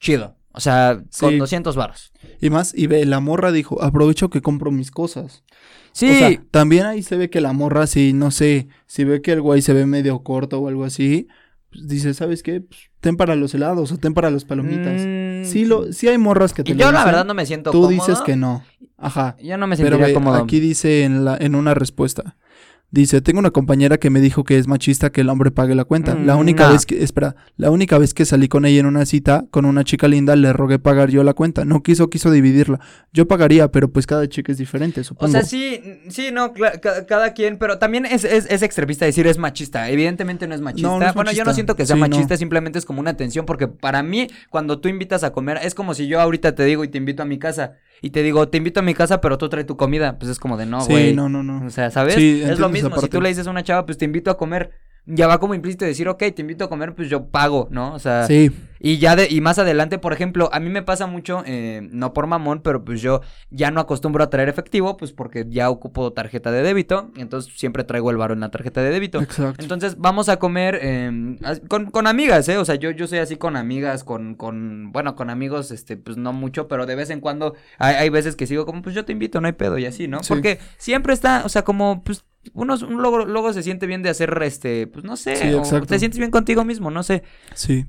chido. 0.00 0.36
O 0.52 0.58
sea, 0.60 1.00
con 1.20 1.30
Sí. 1.30 1.38
200 1.38 1.76
varos. 1.76 2.12
Y 2.40 2.50
más, 2.50 2.72
y 2.76 2.88
ve, 2.88 3.06
la 3.06 3.20
morra 3.20 3.52
dijo, 3.52 3.80
aprovecho 3.82 4.30
que 4.30 4.42
compro 4.42 4.72
mis 4.72 4.90
cosas. 4.90 5.44
Sí, 5.92 6.10
O 6.10 6.14
sea, 6.14 6.42
también 6.50 6.86
ahí 6.86 7.02
se 7.04 7.16
ve 7.16 7.30
que 7.30 7.40
la 7.40 7.52
morra, 7.52 7.86
si 7.86 8.12
no 8.12 8.30
sé, 8.32 8.66
si 8.86 9.04
ve 9.04 9.22
que 9.22 9.30
el 9.32 9.40
güey 9.42 9.62
se 9.62 9.72
ve 9.72 9.86
medio 9.86 10.20
corto 10.24 10.58
o 10.58 10.66
algo 10.68 10.84
así, 10.84 11.28
pues 11.70 11.86
dice, 11.88 12.14
¿sabes 12.14 12.42
qué? 12.42 12.60
Pues, 12.60 12.80
ten 13.00 13.16
para 13.16 13.34
los 13.36 13.54
helados 13.54 13.92
o 13.92 13.96
ten 13.98 14.14
para 14.14 14.30
las 14.30 14.44
palomitas. 14.44 15.00
mm, 15.00 15.44
Sí, 15.44 15.64
lo, 15.64 15.92
sí 15.92 16.08
hay 16.08 16.18
morras 16.18 16.52
que 16.52 16.62
te 16.64 16.72
y 16.72 16.74
lo 16.74 16.80
yo 16.80 16.92
la 16.92 17.04
verdad 17.04 17.24
no 17.24 17.34
me 17.34 17.46
siento 17.46 17.70
Tú 17.70 17.82
cómodo. 17.82 17.90
dices 18.06 18.20
que 18.20 18.36
no. 18.36 18.62
Ajá. 18.98 19.36
Yo 19.42 19.56
no 19.56 19.66
me 19.66 19.76
Pero 19.76 19.96
sentiría 19.96 20.12
cómodo. 20.14 20.36
aquí 20.42 20.60
dice 20.60 21.04
en, 21.04 21.24
la, 21.24 21.36
en 21.40 21.54
una 21.54 21.72
respuesta. 21.74 22.36
Dice, 22.92 23.20
tengo 23.20 23.38
una 23.38 23.52
compañera 23.52 23.98
que 23.98 24.10
me 24.10 24.20
dijo 24.20 24.42
que 24.42 24.58
es 24.58 24.66
machista 24.66 25.10
que 25.12 25.20
el 25.20 25.28
hombre 25.28 25.52
pague 25.52 25.76
la 25.76 25.84
cuenta. 25.84 26.16
la 26.16 26.34
Mm, 26.34 26.40
única 26.40 26.66
nah. 26.66 26.72
vez 26.72 26.86
que, 26.86 27.04
espera, 27.04 27.36
la 27.56 27.70
única 27.70 27.98
vez 27.98 28.14
que 28.14 28.24
salí 28.24 28.48
con 28.48 28.64
ella 28.64 28.80
en 28.80 28.86
una 28.86 29.06
cita 29.06 29.44
con 29.52 29.64
una 29.64 29.84
chica 29.84 30.08
linda, 30.08 30.34
le 30.34 30.52
rogué 30.52 30.80
pagar 30.80 31.08
yo 31.08 31.22
la 31.22 31.32
cuenta. 31.32 31.64
No 31.64 31.84
quiso, 31.84 32.10
quiso 32.10 32.32
dividirla. 32.32 32.80
Yo 33.12 33.28
pagaría, 33.28 33.70
pero 33.70 33.92
pues 33.92 34.08
cada 34.08 34.28
chica 34.28 34.50
es 34.50 34.58
diferente, 34.58 35.02
O 35.02 35.04
supongo. 35.04 35.30
sea, 35.30 35.44
sí, 35.44 35.80
sí, 36.08 36.30
no, 36.32 36.52
cla- 36.52 36.80
ca- 36.80 37.06
cada 37.06 37.32
quien, 37.32 37.58
pero 37.58 37.78
también 37.78 38.06
es, 38.06 38.24
es, 38.24 38.46
es 38.50 38.62
extremista 38.62 39.04
decir 39.04 39.24
es 39.28 39.38
machista. 39.38 39.88
Evidentemente 39.88 40.48
no 40.48 40.56
es 40.56 40.60
machista. 40.60 40.88
No, 40.88 40.98
no 40.98 41.06
es 41.06 41.14
bueno, 41.14 41.30
yo 41.30 41.44
no 41.44 41.54
siento 41.54 41.76
que 41.76 41.86
sea 41.86 41.94
Sí, 41.94 42.00
machista, 42.00 42.34
no. 42.34 42.38
simplemente 42.38 42.80
es 42.80 42.84
como 42.84 42.98
una 43.00 43.10
atención, 43.10 43.46
porque 43.46 43.68
para 43.68 44.02
mí, 44.02 44.26
cuando 44.48 44.80
tú 44.80 44.88
invitas 44.88 45.22
a 45.22 45.30
comer, 45.30 45.60
es 45.62 45.76
como 45.76 45.94
si 45.94 46.08
yo 46.08 46.20
ahorita 46.20 46.56
te 46.56 46.64
digo 46.64 46.82
y 46.82 46.88
te 46.88 46.98
invito 46.98 47.22
a 47.22 47.26
mi 47.26 47.38
casa, 47.38 47.74
y 48.02 48.10
te 48.10 48.22
digo, 48.22 48.48
te 48.48 48.58
invito 48.58 48.80
a 48.80 48.82
mi 48.82 48.94
casa, 48.94 49.20
pero 49.20 49.38
tú 49.38 49.48
traes 49.48 49.66
tu 49.66 49.76
comida, 49.76 50.18
pues 50.18 50.30
es 50.30 50.38
como 50.38 50.56
de 50.56 50.66
no, 50.66 50.80
sí, 50.80 50.92
güey. 50.92 51.14
no, 51.14 51.28
no, 51.28 51.42
no. 51.42 51.66
O 51.66 51.70
sea, 51.70 51.90
¿sabes? 51.90 52.14
Sí, 52.14 52.42
es 52.44 52.58
lo 52.58 52.68
mismo, 52.68 52.96
si 52.98 53.08
tú 53.08 53.20
le 53.20 53.28
dices 53.28 53.46
a 53.46 53.50
una 53.50 53.62
chava, 53.62 53.84
pues 53.86 53.98
te 53.98 54.04
invito 54.04 54.30
a 54.30 54.36
comer. 54.36 54.70
Ya 55.12 55.26
va 55.26 55.38
como 55.38 55.54
implícito 55.54 55.84
decir, 55.84 56.08
ok, 56.08 56.18
te 56.34 56.42
invito 56.42 56.64
a 56.64 56.68
comer, 56.68 56.94
pues 56.94 57.08
yo 57.08 57.26
pago, 57.26 57.68
¿no? 57.70 57.94
O 57.94 57.98
sea, 57.98 58.26
Sí, 58.26 58.50
y 58.82 58.96
ya 58.96 59.14
de, 59.14 59.28
y 59.30 59.42
más 59.42 59.58
adelante, 59.58 59.98
por 59.98 60.14
ejemplo, 60.14 60.48
a 60.52 60.58
mí 60.58 60.70
me 60.70 60.82
pasa 60.82 61.06
mucho, 61.06 61.42
eh, 61.44 61.86
no 61.92 62.14
por 62.14 62.26
mamón, 62.26 62.62
pero 62.62 62.82
pues 62.82 63.02
yo 63.02 63.20
ya 63.50 63.70
no 63.70 63.80
acostumbro 63.80 64.24
a 64.24 64.30
traer 64.30 64.48
efectivo, 64.48 64.96
pues 64.96 65.12
porque 65.12 65.44
ya 65.48 65.68
ocupo 65.68 66.14
tarjeta 66.14 66.50
de 66.50 66.62
débito, 66.62 67.10
entonces 67.16 67.52
siempre 67.56 67.84
traigo 67.84 68.10
el 68.10 68.16
varo 68.16 68.32
en 68.32 68.40
la 68.40 68.50
tarjeta 68.50 68.82
de 68.82 68.90
débito. 68.90 69.20
exacto. 69.20 69.62
Entonces 69.62 69.98
vamos 69.98 70.30
a 70.30 70.38
comer 70.38 70.78
eh, 70.80 71.36
con, 71.68 71.90
con 71.90 72.06
amigas, 72.06 72.48
¿eh? 72.48 72.56
O 72.56 72.64
sea, 72.64 72.76
yo, 72.76 72.90
yo 72.90 73.06
soy 73.06 73.18
así 73.18 73.36
con 73.36 73.56
amigas, 73.56 74.02
con, 74.02 74.34
con, 74.34 74.92
bueno, 74.92 75.14
con 75.14 75.28
amigos, 75.28 75.70
este, 75.72 75.98
pues 75.98 76.16
no 76.16 76.32
mucho, 76.32 76.66
pero 76.66 76.86
de 76.86 76.94
vez 76.94 77.10
en 77.10 77.20
cuando 77.20 77.54
hay, 77.78 77.96
hay 77.96 78.08
veces 78.08 78.34
que 78.34 78.46
sigo 78.46 78.64
como, 78.64 78.80
pues 78.80 78.94
yo 78.94 79.04
te 79.04 79.12
invito, 79.12 79.42
no 79.42 79.46
hay 79.46 79.52
pedo 79.52 79.76
y 79.76 79.84
así, 79.84 80.08
¿no? 80.08 80.22
Sí. 80.22 80.28
Porque 80.28 80.58
siempre 80.78 81.12
está, 81.12 81.42
o 81.44 81.50
sea, 81.50 81.62
como, 81.62 82.02
pues, 82.02 82.24
uno, 82.54 82.74
un 82.86 83.02
luego, 83.02 83.24
luego 83.26 83.52
se 83.52 83.62
siente 83.62 83.86
bien 83.86 84.02
de 84.02 84.08
hacer, 84.10 84.38
este, 84.42 84.86
pues 84.86 85.04
no 85.04 85.16
sé, 85.16 85.36
Sí, 85.36 85.52
o 85.52 85.58
exacto. 85.58 85.86
te 85.86 85.98
sientes 85.98 86.18
bien 86.18 86.30
contigo 86.30 86.64
mismo, 86.64 86.90
no 86.90 87.02
sé. 87.02 87.22
Sí. 87.54 87.86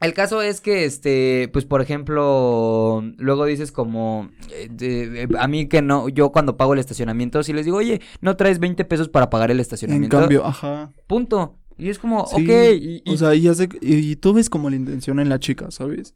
El 0.00 0.12
caso 0.12 0.42
es 0.42 0.60
que, 0.60 0.84
este, 0.84 1.48
pues 1.52 1.64
por 1.64 1.80
ejemplo, 1.80 3.02
luego 3.16 3.46
dices 3.46 3.72
como, 3.72 4.28
eh, 4.50 4.68
eh, 4.80 5.28
a 5.38 5.46
mí 5.48 5.68
que 5.68 5.82
no, 5.82 6.08
yo 6.08 6.30
cuando 6.32 6.56
pago 6.56 6.74
el 6.74 6.80
estacionamiento, 6.80 7.42
si 7.42 7.52
les 7.52 7.64
digo, 7.64 7.78
oye, 7.78 8.00
no 8.20 8.36
traes 8.36 8.58
20 8.58 8.84
pesos 8.84 9.08
para 9.08 9.30
pagar 9.30 9.50
el 9.50 9.58
En 9.58 9.60
estacionamiento, 9.62 10.18
cambio, 10.18 10.44
ajá. 10.44 10.92
punto. 11.06 11.58
Y 11.78 11.88
es 11.88 11.98
como, 11.98 12.26
Sí, 12.26 12.44
ok, 12.44 12.50
y, 12.80 13.02
y- 13.04 13.14
O 13.14 13.16
sea, 13.16 13.34
y, 13.34 13.48
hace- 13.48 13.68
y, 13.80 13.94
y 14.12 14.16
tú 14.16 14.32
ves 14.34 14.50
como 14.50 14.68
la 14.70 14.76
intención 14.76 15.18
en 15.20 15.28
la 15.28 15.38
chica, 15.38 15.70
¿sabes? 15.70 16.14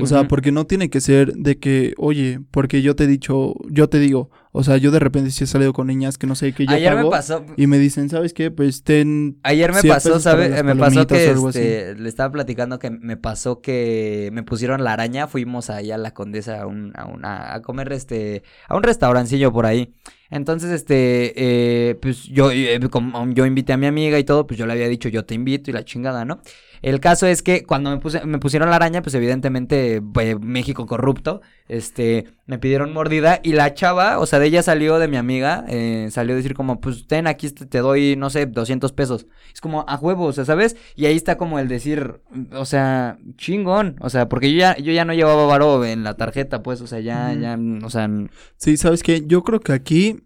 O 0.00 0.06
sea, 0.06 0.26
porque 0.28 0.52
no 0.52 0.66
tiene 0.66 0.88
que 0.88 1.00
ser 1.00 1.34
de 1.34 1.58
que, 1.58 1.94
oye, 1.98 2.40
porque 2.50 2.82
yo 2.82 2.96
te 2.96 3.04
he 3.04 3.06
dicho, 3.06 3.54
yo 3.68 3.88
te 3.88 3.98
digo, 3.98 4.30
o 4.52 4.62
sea, 4.62 4.76
yo 4.76 4.90
de 4.90 4.98
repente 4.98 5.30
sí 5.30 5.44
he 5.44 5.46
salido 5.46 5.72
con 5.72 5.86
niñas 5.86 6.18
que 6.18 6.26
no 6.26 6.34
sé 6.34 6.52
qué 6.52 6.66
yo 6.66 6.72
ayer 6.72 6.94
pago 6.94 7.08
me 7.08 7.16
pasó, 7.16 7.44
y 7.56 7.66
me 7.66 7.78
dicen, 7.78 8.08
¿sabes 8.08 8.32
qué? 8.32 8.50
Pues 8.50 8.82
ten 8.84 9.38
ayer 9.42 9.72
me 9.72 9.80
100 9.80 9.94
pasó, 9.94 10.20
¿sabes? 10.20 10.62
Me 10.62 10.76
pasó 10.76 11.06
que, 11.06 11.30
este, 11.30 11.94
le 11.94 12.08
estaba 12.08 12.30
platicando 12.32 12.78
que 12.78 12.90
me 12.90 13.16
pasó 13.16 13.60
que 13.60 14.30
me 14.32 14.42
pusieron 14.42 14.84
la 14.84 14.92
araña, 14.92 15.26
fuimos 15.26 15.70
allá 15.70 15.94
a 15.94 15.98
la 15.98 16.12
Condesa 16.12 16.62
a 16.62 16.66
un, 16.66 16.92
a 16.94 17.06
una, 17.06 17.54
a 17.54 17.62
comer, 17.62 17.92
este, 17.92 18.42
a 18.68 18.76
un 18.76 18.82
restaurancillo 18.82 19.52
por 19.52 19.66
ahí. 19.66 19.94
Entonces, 20.30 20.70
este, 20.70 21.32
eh, 21.36 21.94
pues 21.96 22.24
yo, 22.24 22.50
eh, 22.50 22.80
como 22.90 23.30
yo 23.32 23.44
invité 23.44 23.74
a 23.74 23.76
mi 23.76 23.86
amiga 23.86 24.18
y 24.18 24.24
todo, 24.24 24.46
pues 24.46 24.58
yo 24.58 24.64
le 24.64 24.72
había 24.72 24.88
dicho, 24.88 25.10
yo 25.10 25.26
te 25.26 25.34
invito 25.34 25.70
y 25.70 25.74
la 25.74 25.84
chingada, 25.84 26.24
¿no? 26.24 26.40
El 26.82 27.00
caso 27.00 27.26
es 27.26 27.42
que 27.42 27.64
cuando 27.64 27.90
me, 27.90 27.98
puse, 27.98 28.24
me 28.26 28.38
pusieron 28.38 28.70
la 28.70 28.76
araña, 28.76 29.02
pues 29.02 29.14
evidentemente 29.14 30.02
pues, 30.02 30.38
México 30.40 30.86
corrupto, 30.86 31.40
este, 31.68 32.26
me 32.46 32.58
pidieron 32.58 32.92
mordida 32.92 33.40
y 33.42 33.52
la 33.52 33.72
chava, 33.72 34.18
o 34.18 34.26
sea, 34.26 34.40
de 34.40 34.46
ella 34.46 34.62
salió 34.62 34.98
de 34.98 35.06
mi 35.06 35.16
amiga, 35.16 35.64
eh, 35.68 36.08
salió 36.10 36.34
a 36.34 36.36
decir 36.36 36.54
como, 36.54 36.80
pues 36.80 37.06
ten, 37.06 37.28
aquí 37.28 37.48
te, 37.50 37.66
te 37.66 37.78
doy, 37.78 38.16
no 38.16 38.30
sé, 38.30 38.46
200 38.46 38.92
pesos. 38.92 39.26
Es 39.54 39.60
como 39.60 39.84
a 39.88 39.96
huevo, 39.96 40.24
o 40.24 40.32
sea, 40.32 40.44
¿sabes? 40.44 40.76
Y 40.96 41.06
ahí 41.06 41.16
está 41.16 41.38
como 41.38 41.58
el 41.60 41.68
decir, 41.68 42.20
o 42.52 42.64
sea, 42.64 43.18
chingón, 43.36 43.96
o 44.00 44.10
sea, 44.10 44.28
porque 44.28 44.52
yo 44.52 44.58
ya, 44.58 44.76
yo 44.76 44.92
ya 44.92 45.04
no 45.04 45.14
llevaba 45.14 45.46
varo 45.46 45.84
en 45.84 46.02
la 46.02 46.14
tarjeta, 46.14 46.62
pues, 46.62 46.80
o 46.80 46.88
sea, 46.88 47.00
ya, 47.00 47.32
ya, 47.32 47.58
o 47.84 47.90
sea, 47.90 48.08
Sí, 48.56 48.76
¿sabes 48.76 49.02
qué? 49.02 49.22
Yo 49.26 49.42
creo 49.42 49.60
que 49.60 49.72
aquí, 49.72 50.24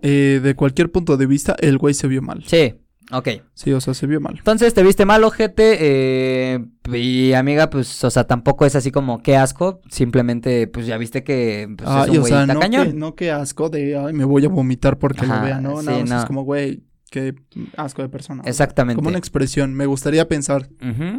eh, 0.00 0.40
de 0.42 0.54
cualquier 0.54 0.90
punto 0.90 1.16
de 1.16 1.26
vista, 1.26 1.56
el 1.60 1.78
güey 1.78 1.94
se 1.94 2.08
vio 2.08 2.22
mal. 2.22 2.42
sí, 2.44 2.74
ok. 3.10 3.28
Sí, 3.54 3.72
o 3.72 3.80
sea, 3.80 3.94
se 3.94 4.06
vio 4.06 4.20
mal. 4.20 4.36
Entonces 4.38 4.72
te 4.74 4.82
viste 4.82 5.04
mal, 5.04 5.24
ojete, 5.24 5.78
eh, 5.80 6.64
y 6.92 7.32
amiga, 7.32 7.68
pues, 7.70 8.02
o 8.04 8.10
sea, 8.10 8.24
tampoco 8.24 8.64
es 8.66 8.76
así 8.76 8.90
como, 8.90 9.22
qué 9.22 9.36
asco, 9.36 9.80
simplemente, 9.90 10.66
pues, 10.68 10.86
ya 10.86 10.96
viste 10.98 11.24
que, 11.24 11.68
pues, 11.76 11.88
es 11.88 11.94
Ay, 11.94 12.10
un 12.10 12.16
o 12.18 12.20
güey 12.20 12.32
sea, 12.32 12.46
no 12.46 12.60
cañón. 12.60 12.86
que, 12.88 12.94
no 12.94 13.14
que 13.14 13.30
asco 13.30 13.68
de, 13.68 13.96
ay, 13.96 14.12
me 14.12 14.24
voy 14.24 14.44
a 14.44 14.48
vomitar 14.48 14.98
porque 14.98 15.24
Ajá, 15.24 15.38
lo 15.38 15.44
vea, 15.44 15.60
¿no? 15.60 15.80
sí, 15.80 15.86
Nada 15.86 16.04
no. 16.04 16.18
es 16.20 16.24
como, 16.26 16.42
güey, 16.44 16.82
qué 17.10 17.34
asco 17.76 18.00
de 18.00 18.08
persona. 18.08 18.42
o 18.42 18.48
Exactamente. 18.48 18.96
Como 18.96 19.10
una 19.10 19.18
expresión. 19.18 19.74
Me 19.74 19.84
gustaría 19.84 20.26
pensar, 20.28 20.68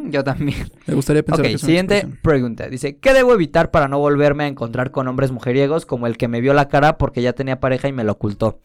yo 0.09 0.23
también. 0.23 0.57
me 0.87 0.95
gustaría 0.95 1.21
pensar 1.23 1.45
Ok, 1.45 1.49
que 1.49 1.53
es 1.55 1.61
siguiente 1.61 1.97
expresión. 1.97 2.19
pregunta. 2.23 2.67
Dice, 2.67 2.97
¿qué 2.97 3.13
debo 3.13 3.31
evitar 3.33 3.69
para 3.69 3.87
no 3.87 3.99
volverme 3.99 4.45
a 4.45 4.47
encontrar 4.47 4.89
con 4.89 5.07
hombres 5.07 5.31
mujeriegos 5.31 5.85
como 5.85 6.07
el 6.07 6.17
que 6.17 6.27
me 6.27 6.41
vio 6.41 6.55
la 6.55 6.67
cara 6.67 6.97
porque 6.97 7.21
ya 7.21 7.33
tenía 7.33 7.59
pareja 7.59 7.87
y 7.89 7.91
me 7.93 8.03
lo 8.03 8.13
ocultó? 8.13 8.59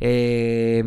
Eh, 0.00 0.82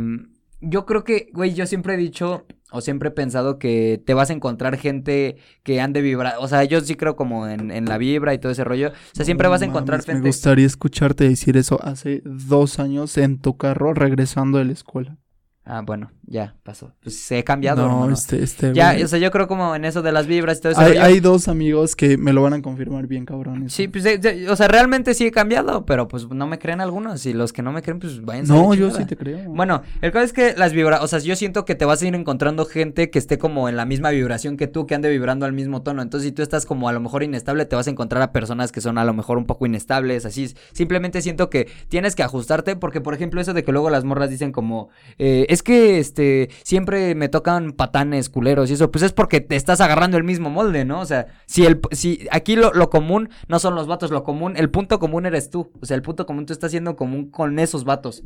yo 0.63 0.85
creo 0.85 1.03
que, 1.03 1.29
güey, 1.33 1.53
yo 1.53 1.65
siempre 1.67 1.93
he 1.93 1.97
dicho 1.97 2.45
o 2.71 2.81
siempre 2.81 3.09
he 3.09 3.11
pensado 3.11 3.59
que 3.59 4.01
te 4.03 4.15
vas 4.15 4.31
a 4.31 4.33
encontrar 4.33 4.77
gente 4.77 5.37
que 5.61 5.79
ande 5.79 6.01
vibra. 6.01 6.35
O 6.39 6.47
sea, 6.47 6.63
yo 6.63 6.81
sí 6.81 6.95
creo 6.95 7.15
como 7.15 7.47
en, 7.47 7.69
en 7.69 7.85
la 7.85 7.99
vibra 7.99 8.33
y 8.33 8.39
todo 8.39 8.51
ese 8.51 8.63
rollo. 8.63 8.89
O 8.89 9.15
sea, 9.15 9.25
siempre 9.25 9.47
vas 9.47 9.61
a 9.61 9.65
encontrar 9.65 9.99
mames, 9.99 10.07
Me 10.07 10.13
gente. 10.15 10.29
gustaría 10.29 10.65
escucharte 10.65 11.27
decir 11.29 11.55
eso 11.55 11.79
hace 11.83 12.21
dos 12.25 12.79
años 12.79 13.15
en 13.17 13.39
tu 13.39 13.57
carro 13.57 13.93
regresando 13.93 14.57
de 14.57 14.65
la 14.65 14.73
escuela. 14.73 15.17
Ah, 15.65 15.81
bueno, 15.81 16.11
ya 16.27 16.55
pasó. 16.61 16.91
Pues 17.01 17.17
se 17.21 17.37
ha 17.37 17.43
cambiado, 17.43 17.83
no, 17.87 17.93
hermano. 17.93 18.13
este, 18.13 18.43
este. 18.43 18.73
Ya, 18.73 18.97
o 19.01 19.07
sea, 19.07 19.17
yo 19.17 19.31
creo 19.31 19.47
como 19.47 19.73
en 19.75 19.85
eso 19.85 20.01
de 20.01 20.11
las 20.11 20.27
vibras 20.27 20.57
y 20.57 20.61
todo 20.61 20.73
ese 20.73 20.99
hay, 20.99 21.21
dos 21.21 21.47
amigos 21.47 21.95
que 21.95 22.17
me 22.17 22.33
lo 22.33 22.41
van 22.41 22.51
a 22.53 22.61
confirmar 22.61 23.07
bien, 23.07 23.23
cabrones. 23.25 23.71
Sí, 23.71 23.87
pues, 23.87 24.03
de- 24.03 24.17
de- 24.17 24.49
o 24.49 24.57
sea, 24.57 24.67
realmente 24.67 25.13
sí 25.13 25.25
he 25.25 25.31
cambiado, 25.31 25.85
pero 25.85 26.09
pues 26.09 26.27
no 26.27 26.47
me 26.47 26.59
creen 26.59 26.81
algunos. 26.81 27.25
Y 27.25 27.31
los 27.31 27.53
que 27.53 27.61
no 27.61 27.71
me 27.71 27.81
creen, 27.81 27.99
pues 27.99 28.21
vayan 28.25 28.45
No, 28.45 28.73
yo 28.73 28.91
sí 28.91 29.05
te 29.05 29.15
creo. 29.15 29.39
Bueno, 29.51 29.83
el 30.01 30.11
caso 30.11 30.25
es 30.25 30.33
que 30.33 30.53
las 30.57 30.73
vibra, 30.73 31.01
o 31.01 31.07
sea, 31.07 31.19
yo 31.19 31.35
siento 31.37 31.63
que 31.63 31.75
te 31.75 31.85
vas 31.85 32.01
a 32.01 32.07
ir 32.07 32.13
encontrando 32.15 32.65
gente 32.65 33.09
que 33.09 33.17
esté 33.17 33.37
como 33.37 33.69
en 33.69 33.77
la 33.77 33.85
misma 33.85 34.09
vibración 34.09 34.57
que 34.57 34.67
tú, 34.67 34.85
que 34.85 34.95
ande 34.95 35.09
vibrando 35.09 35.45
al 35.45 35.53
mismo 35.53 35.81
tono. 35.81 36.01
Entonces, 36.01 36.27
si 36.27 36.33
tú 36.33 36.41
estás 36.41 36.65
como 36.65 36.89
a 36.89 36.91
lo 36.91 36.99
mejor 36.99 37.23
inestable, 37.23 37.63
te 37.65 37.77
vas 37.77 37.87
a 37.87 37.89
encontrar 37.89 38.21
a 38.21 38.33
personas 38.33 38.73
que 38.73 38.81
son 38.81 38.97
a 38.97 39.05
lo 39.05 39.13
mejor 39.13 39.37
un 39.37 39.45
poco 39.45 39.65
inestables, 39.65 40.25
así. 40.25 40.53
Simplemente 40.73 41.21
siento 41.21 41.49
que 41.49 41.69
tienes 41.87 42.15
que 42.15 42.23
ajustarte, 42.23 42.75
porque 42.75 42.99
por 42.99 43.13
ejemplo, 43.13 43.39
eso 43.39 43.53
de 43.53 43.63
que 43.63 43.71
luego 43.71 43.89
las 43.89 44.03
morras 44.03 44.29
dicen 44.29 44.51
como, 44.51 44.89
eh, 45.17 45.45
es 45.53 45.63
que 45.63 45.99
este, 45.99 46.49
siempre 46.63 47.15
me 47.15 47.29
tocan 47.29 47.71
patanes 47.71 48.29
culeros 48.29 48.69
y 48.69 48.73
eso, 48.73 48.91
pues 48.91 49.03
es 49.03 49.13
porque 49.13 49.41
te 49.41 49.55
estás 49.55 49.81
agarrando 49.81 50.17
el 50.17 50.23
mismo 50.23 50.49
molde, 50.49 50.85
¿no? 50.85 50.99
O 50.99 51.05
sea, 51.05 51.27
si 51.45 51.65
el, 51.65 51.79
si 51.91 52.27
aquí 52.31 52.55
lo, 52.55 52.73
lo 52.73 52.89
común 52.89 53.29
no 53.47 53.59
son 53.59 53.75
los 53.75 53.87
vatos, 53.87 54.11
lo 54.11 54.23
común, 54.23 54.55
el 54.57 54.69
punto 54.69 54.99
común 54.99 55.25
eres 55.25 55.49
tú. 55.49 55.71
O 55.81 55.85
sea, 55.85 55.95
el 55.95 56.01
punto 56.01 56.25
común 56.25 56.45
tú 56.45 56.53
estás 56.53 56.71
siendo 56.71 56.95
común 56.95 57.29
con 57.29 57.59
esos 57.59 57.83
vatos. 57.85 58.23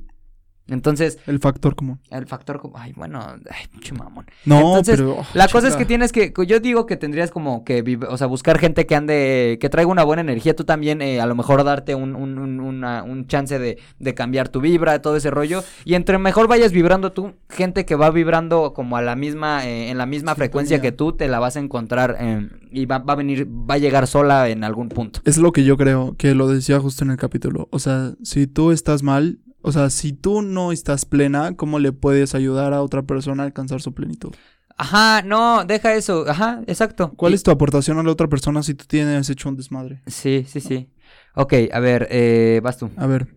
Entonces, 0.69 1.17
El 1.27 1.39
factor 1.39 1.75
común. 1.75 1.99
el 2.11 2.27
factor 2.27 2.59
como, 2.59 2.77
ay, 2.77 2.93
bueno, 2.95 3.19
ay, 3.49 3.67
pinche 3.71 3.93
mamón. 3.93 4.25
No, 4.45 4.57
Entonces, 4.77 4.97
pero. 4.97 5.17
oh, 5.19 5.25
La 5.33 5.47
cosa 5.47 5.67
es 5.69 5.75
que 5.75 5.85
tienes 5.85 6.11
que, 6.11 6.33
yo 6.45 6.59
digo 6.59 6.85
que 6.85 6.97
tendrías 6.97 7.31
como 7.31 7.63
que, 7.63 7.97
o 8.09 8.17
sea, 8.17 8.27
buscar 8.27 8.59
gente 8.59 8.85
que 8.85 8.95
ande, 8.95 9.57
que 9.61 9.69
traiga 9.69 9.89
una 9.89 10.03
buena 10.03 10.21
energía, 10.21 10.55
tú 10.55 10.63
también, 10.65 11.01
eh, 11.01 11.21
a 11.21 11.25
lo 11.25 11.35
mejor 11.35 11.63
darte 11.63 11.95
un, 11.95 12.15
un, 12.15 12.37
un, 12.37 12.59
una- 12.59 13.03
un 13.03 13.27
chance 13.27 13.57
de, 13.59 13.77
de 13.99 14.13
cambiar 14.13 14.49
tu 14.49 14.59
vibra, 14.61 15.01
todo 15.01 15.15
ese 15.15 15.31
rollo, 15.31 15.63
y 15.85 15.93
entre 15.95 16.17
mejor 16.17 16.47
vayas 16.47 16.71
vibrando 16.71 17.11
tú, 17.13 17.33
gente 17.49 17.85
que 17.85 17.95
va 17.95 18.09
vibrando 18.11 18.73
como 18.73 18.97
a 18.97 19.01
la 19.01 19.15
misma, 19.15 19.65
eh, 19.67 19.89
en 19.89 19.97
la 19.97 20.05
misma 20.05 20.35
frecuencia 20.35 20.81
que 20.81 20.91
tú, 20.91 21.13
te 21.13 21.27
la 21.27 21.39
vas 21.39 21.55
a 21.55 21.59
encontrar, 21.59 22.17
eh, 22.19 22.49
y 22.71 22.85
va, 22.85 22.99
va 22.99 23.13
a 23.13 23.15
venir, 23.15 23.47
va 23.47 23.75
a 23.75 23.77
llegar 23.77 24.07
sola 24.07 24.49
en 24.49 24.63
algún 24.63 24.89
punto. 24.89 25.21
Es 25.23 25.37
lo 25.37 25.51
que 25.51 25.63
yo 25.63 25.77
creo, 25.77 26.15
que 26.17 26.35
lo 26.35 26.47
decía 26.47 26.79
justo 26.79 27.03
en 27.05 27.11
el 27.11 27.17
capítulo. 27.17 27.67
O 27.71 27.79
sea, 27.79 28.11
si 28.23 28.47
tú 28.47 28.71
estás 28.71 29.03
mal, 29.03 29.39
o 29.61 29.71
sea, 29.71 29.89
si 29.89 30.13
tú 30.13 30.41
no 30.41 30.71
estás 30.71 31.05
plena, 31.05 31.55
¿cómo 31.55 31.79
le 31.79 31.91
puedes 31.91 32.35
ayudar 32.35 32.73
a 32.73 32.81
otra 32.81 33.03
persona 33.03 33.43
a 33.43 33.45
alcanzar 33.45 33.81
su 33.81 33.93
plenitud? 33.93 34.33
Ajá, 34.77 35.23
no, 35.23 35.65
deja 35.65 35.95
eso, 35.95 36.25
ajá, 36.29 36.61
exacto. 36.67 37.11
¿Cuál 37.15 37.31
Y- 37.31 37.35
es 37.35 37.43
tu 37.43 37.49
aportación 37.51 37.97
a 37.97 38.03
la 38.03 38.11
otra 38.11 38.27
persona 38.27 38.61
si 38.63 38.75
tú 38.75 38.85
tienes 38.87 39.29
hecho 39.29 39.49
un 39.49 39.55
desmadre? 39.55 40.01
Sí, 40.05 40.45
sí, 40.47 40.59
sí. 40.61 40.89
Ok, 41.35 41.53
a 41.73 41.79
ver, 41.79 42.07
eh, 42.11 42.61
vas 42.63 42.77
tú. 42.77 42.89
A 42.95 43.07
ver. 43.07 43.27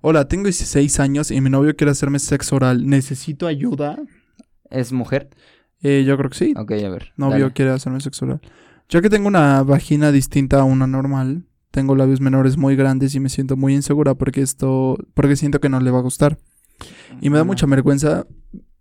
Hola, 0.00 0.26
tengo 0.28 0.44
16 0.44 1.00
años 1.00 1.30
y 1.30 1.40
mi 1.40 1.50
novio 1.50 1.74
quiere 1.76 1.90
hacerme 1.90 2.18
sexo 2.18 2.56
oral. 2.56 2.86
¿Necesito 2.86 3.46
ayuda? 3.46 3.98
¿Es 4.70 4.92
mujer? 4.92 5.30
Eh, 5.82 6.04
yo 6.06 6.16
creo 6.16 6.30
que 6.30 6.38
sí. 6.38 6.54
Ok, 6.56 6.70
a 6.72 6.88
ver. 6.88 7.12
Novio 7.16 7.38
dale. 7.40 7.52
quiere 7.52 7.70
hacerme 7.72 8.00
sexo 8.00 8.24
oral. 8.24 8.40
Ya 8.88 9.00
que 9.02 9.10
tengo 9.10 9.26
una 9.28 9.62
vagina 9.64 10.12
distinta 10.12 10.60
a 10.60 10.64
una 10.64 10.86
normal, 10.86 11.44
tengo 11.76 11.94
labios 11.94 12.22
menores 12.22 12.56
muy 12.56 12.74
grandes 12.74 13.14
y 13.14 13.20
me 13.20 13.28
siento 13.28 13.54
muy 13.54 13.74
insegura 13.74 14.14
porque 14.14 14.40
esto, 14.40 14.96
porque 15.12 15.36
siento 15.36 15.60
que 15.60 15.68
no 15.68 15.78
le 15.78 15.90
va 15.90 15.98
a 15.98 16.02
gustar. 16.02 16.38
Y 17.20 17.28
me 17.28 17.36
da 17.36 17.44
mucha 17.44 17.66
vergüenza, 17.66 18.26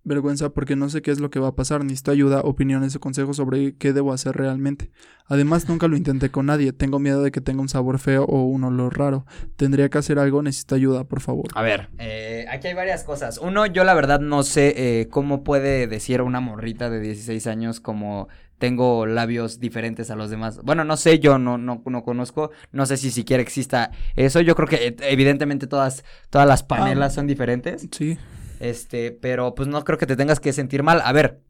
vergüenza 0.06 0.50
porque 0.50 0.76
no 0.76 0.88
sé 0.90 1.02
qué 1.02 1.12
es 1.12 1.20
lo 1.20 1.30
que 1.30 1.40
va 1.40 1.50
a 1.50 1.56
pasar. 1.56 1.84
Necesito 1.84 2.12
ayuda, 2.12 2.42
opiniones 2.42 2.96
o 2.96 3.00
consejos 3.00 3.36
sobre 3.38 3.76
qué 3.76 3.92
debo 3.92 4.14
hacer 4.14 4.36
realmente. 4.38 4.92
Además, 5.28 5.68
nunca 5.68 5.88
lo 5.88 5.98
intenté 5.98 6.30
con 6.30 6.46
nadie. 6.46 6.72
Tengo 6.72 7.00
miedo 7.00 7.22
de 7.24 7.32
que 7.32 7.42
tenga 7.42 7.62
un 7.62 7.70
sabor 7.70 8.00
feo 8.00 8.24
o 8.26 8.44
un 8.44 8.64
olor 8.64 8.98
raro. 8.98 9.26
Tendría 9.56 9.90
que 9.90 9.98
hacer 9.98 10.20
algo, 10.20 10.42
necesito 10.42 10.76
ayuda, 10.76 11.04
por 11.04 11.20
favor. 11.20 11.48
A 11.56 11.62
ver, 11.64 11.90
eh, 11.98 12.46
aquí 12.50 12.68
hay 12.68 12.76
varias 12.76 13.04
cosas. 13.04 13.40
Uno, 13.40 13.66
yo 13.66 13.84
la 13.84 13.94
verdad 13.96 14.20
no 14.20 14.44
sé 14.44 14.74
eh, 14.78 15.08
cómo 15.10 15.44
puede 15.44 15.88
decir 15.88 16.22
una 16.22 16.40
morrita 16.40 16.90
de 16.90 17.00
16 17.02 17.48
años 17.48 17.80
como 17.80 18.28
tengo 18.60 19.06
labios 19.06 19.60
diferentes 19.60 20.12
a 20.12 20.16
los 20.16 20.30
demás. 20.30 20.62
Bueno, 20.64 20.86
no 20.86 20.96
sé, 20.96 21.20
yo 21.20 21.38
no, 21.40 21.58
no, 21.58 21.82
no 21.86 22.04
conozco. 22.04 22.52
No 22.72 22.86
sé 22.86 22.96
si 22.98 23.12
siquiera 23.12 23.42
exista 23.44 23.92
eso. 24.16 24.40
Yo 24.42 24.56
creo 24.56 24.68
que 24.68 24.88
eh, 24.88 24.96
evidentemente 25.02 25.68
todas, 25.68 26.06
todas 26.30 26.48
las 26.48 26.64
panelas 26.64 27.12
Ah. 27.14 27.16
son 27.16 27.28
diferentes. 27.28 27.88
Sí. 27.92 28.18
Este, 28.60 29.12
pero 29.12 29.56
pues 29.56 29.68
no 29.68 29.84
creo 29.84 29.98
que 29.98 30.06
te 30.08 30.16
tengas 30.16 30.40
que 30.40 30.54
sentir 30.54 30.84
mal. 30.84 31.02
A 31.04 31.12
ver, 31.12 31.42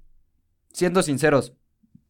siendo 0.72 1.04
sinceros, 1.04 1.54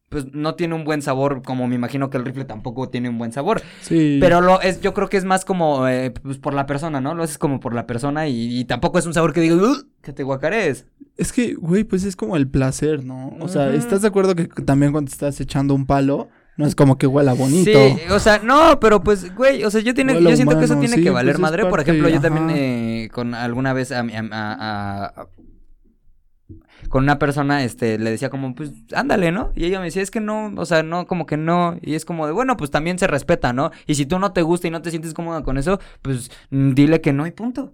pues 0.08 0.32
no 0.32 0.54
tiene 0.54 0.74
un 0.74 0.84
buen 0.84 1.02
sabor, 1.02 1.42
como 1.42 1.66
me 1.66 1.74
imagino 1.74 2.10
que 2.10 2.16
el 2.16 2.24
rifle 2.24 2.44
tampoco 2.44 2.88
tiene 2.88 3.08
un 3.08 3.18
buen 3.18 3.32
sabor. 3.32 3.60
Sí. 3.82 4.18
Pero 4.20 4.40
lo 4.40 4.60
es, 4.60 4.80
yo 4.80 4.94
creo 4.94 5.08
que 5.08 5.16
es 5.16 5.24
más 5.24 5.44
como 5.44 5.88
eh, 5.88 6.10
pues, 6.10 6.38
por 6.38 6.54
la 6.54 6.66
persona, 6.66 7.00
¿no? 7.00 7.14
Lo 7.14 7.24
haces 7.24 7.38
como 7.38 7.58
por 7.58 7.74
la 7.74 7.86
persona 7.86 8.28
y, 8.28 8.58
y 8.58 8.64
tampoco 8.64 8.98
es 8.98 9.06
un 9.06 9.14
sabor 9.14 9.32
que 9.32 9.40
digas, 9.40 9.58
"Ugh", 9.58 9.86
que 10.02 10.12
te 10.12 10.22
guacarees. 10.22 10.86
Es 11.16 11.32
que, 11.32 11.54
güey, 11.54 11.82
pues 11.84 12.04
es 12.04 12.14
como 12.14 12.36
el 12.36 12.48
placer, 12.48 13.02
¿no? 13.04 13.36
O 13.40 13.48
sea. 13.48 13.74
¿estás 13.74 14.02
de 14.02 14.08
acuerdo 14.08 14.34
que 14.36 14.46
también 14.46 14.92
cuando 14.92 15.10
estás 15.10 15.40
echando 15.40 15.74
un 15.74 15.86
palo, 15.86 16.28
no 16.56 16.66
es 16.66 16.74
como 16.74 16.96
que 16.98 17.06
huela 17.06 17.32
bonito? 17.34 17.70
Sí, 17.70 17.96
o 18.10 18.18
sea, 18.18 18.38
no, 18.42 18.80
pero 18.80 19.02
pues, 19.02 19.34
güey, 19.34 19.64
o 19.64 19.70
sea, 19.70 19.80
yo, 19.80 19.94
tiene, 19.94 20.20
yo 20.22 20.34
siento 20.36 20.58
que 20.58 20.64
eso 20.64 20.78
tiene 20.78 20.96
sí, 20.96 21.02
que 21.02 21.10
valer 21.10 21.34
pues 21.34 21.36
es 21.36 21.40
madre. 21.40 21.66
Por 21.66 21.80
ejemplo, 21.80 22.08
yo 22.08 22.20
también 22.20 22.50
eh, 22.50 23.08
con 23.12 23.34
alguna 23.34 23.72
vez 23.72 23.92
a, 23.92 24.00
a- 24.00 24.04
a- 24.30 25.04
a- 25.04 25.28
con 26.88 27.02
una 27.02 27.18
persona, 27.18 27.64
este, 27.64 27.98
le 27.98 28.10
decía 28.10 28.30
como, 28.30 28.54
pues, 28.54 28.70
ándale, 28.94 29.32
¿no? 29.32 29.50
Y 29.56 29.64
ella 29.64 29.80
me 29.80 29.86
decía, 29.86 30.02
es 30.02 30.10
que 30.12 30.20
no, 30.20 30.52
o 30.56 30.64
sea, 30.66 30.82
no, 30.84 31.06
como 31.06 31.26
que 31.26 31.36
no. 31.36 31.76
Y 31.82 31.94
es 31.94 32.04
como 32.04 32.26
de, 32.26 32.32
bueno, 32.32 32.56
pues 32.56 32.70
también 32.70 32.98
se 32.98 33.06
respeta, 33.08 33.52
¿no? 33.52 33.70
Y 33.86 33.96
si 33.96 34.06
tú 34.06 34.18
no 34.20 34.32
te 34.32 34.42
gusta 34.42 34.68
y 34.68 34.70
no 34.70 34.82
te 34.82 34.90
sientes 34.90 35.12
cómoda 35.12 35.42
con 35.42 35.58
eso, 35.58 35.80
pues 36.02 36.30
dile 36.50 37.00
que 37.00 37.12
no 37.12 37.26
y 37.26 37.32
punto. 37.32 37.72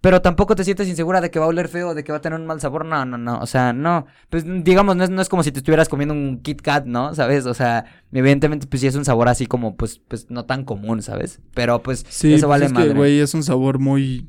Pero 0.00 0.20
tampoco 0.22 0.54
te 0.54 0.64
sientes 0.64 0.88
insegura 0.88 1.20
de 1.20 1.30
que 1.30 1.38
va 1.38 1.44
a 1.44 1.48
oler 1.48 1.68
feo, 1.68 1.94
de 1.94 2.02
que 2.04 2.12
va 2.12 2.18
a 2.18 2.20
tener 2.20 2.38
un 2.38 2.46
mal 2.46 2.60
sabor. 2.60 2.84
No, 2.84 3.04
no, 3.04 3.16
no. 3.18 3.38
O 3.40 3.46
sea, 3.46 3.72
no. 3.72 4.06
Pues 4.30 4.44
digamos, 4.64 4.96
no 4.96 5.04
es, 5.04 5.10
no 5.10 5.22
es 5.22 5.28
como 5.28 5.42
si 5.42 5.52
te 5.52 5.58
estuvieras 5.58 5.88
comiendo 5.88 6.12
un 6.14 6.40
Kit 6.42 6.60
Kat, 6.60 6.84
¿no? 6.86 7.14
¿Sabes? 7.14 7.46
O 7.46 7.54
sea, 7.54 7.84
evidentemente, 8.12 8.66
pues 8.66 8.80
sí 8.80 8.86
es 8.86 8.94
un 8.96 9.04
sabor 9.04 9.28
así 9.28 9.46
como, 9.46 9.76
pues, 9.76 10.00
pues 10.08 10.30
no 10.30 10.44
tan 10.44 10.64
común, 10.64 11.02
¿sabes? 11.02 11.40
Pero 11.54 11.82
pues 11.82 12.04
Sí, 12.08 12.34
eso 12.34 12.46
pues 12.46 12.50
vale 12.50 12.66
es 12.66 12.72
madre. 12.72 12.88
que, 12.88 12.94
güey, 12.94 13.20
es 13.20 13.32
un 13.34 13.42
sabor 13.42 13.78
muy... 13.78 14.28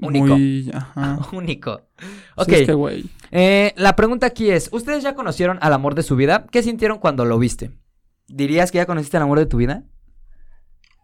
Único. 0.00 0.26
Muy... 0.26 0.70
Ajá. 0.74 1.18
Único. 1.32 1.82
Sí, 1.98 2.06
Ok. 2.36 2.48
es 2.48 2.66
que, 2.66 2.72
güey. 2.72 3.04
Eh, 3.30 3.72
la 3.76 3.94
pregunta 3.94 4.26
aquí 4.26 4.50
es: 4.50 4.68
¿Ustedes 4.72 5.02
ya 5.04 5.14
conocieron 5.14 5.58
al 5.60 5.72
amor 5.72 5.94
de 5.94 6.02
su 6.02 6.16
vida? 6.16 6.46
¿Qué 6.50 6.62
sintieron 6.62 6.98
cuando 6.98 7.24
lo 7.24 7.38
viste? 7.38 7.70
¿Dirías 8.28 8.72
que 8.72 8.78
ya 8.78 8.86
conociste 8.86 9.16
al 9.16 9.22
amor 9.24 9.38
de 9.38 9.46
tu 9.46 9.58
vida? 9.58 9.84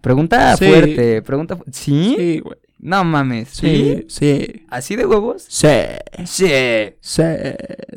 Pregunta 0.02 0.56
Sí. 0.56 0.66
fuerte. 0.66 1.22
Pregunta. 1.22 1.58
¿Sí? 1.72 2.14
Sí, 2.16 2.40
güey. 2.40 2.56
No 2.80 3.02
mames. 3.04 3.48
¿Sí? 3.48 4.04
Sí, 4.08 4.46
sí. 4.46 4.66
¿Así 4.68 4.94
de 4.96 5.04
huevos? 5.06 5.44
Sí. 5.48 5.68
Sí. 6.26 6.46
Sí. 7.00 7.22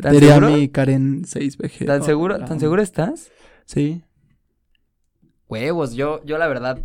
¿Tan 0.02 0.12
Diría 0.14 0.36
seguro? 0.36 0.50
mi 0.52 0.70
Karen 0.70 1.24
6BG. 1.24 1.86
¿Tan 1.86 2.04
seguro, 2.04 2.34
la 2.38 2.46
¿Tan 2.46 2.54
amo. 2.54 2.60
seguro 2.60 2.82
estás? 2.82 3.32
Sí. 3.66 4.04
Huevos, 5.48 5.94
yo, 5.94 6.24
yo 6.24 6.38
la 6.38 6.48
verdad, 6.48 6.80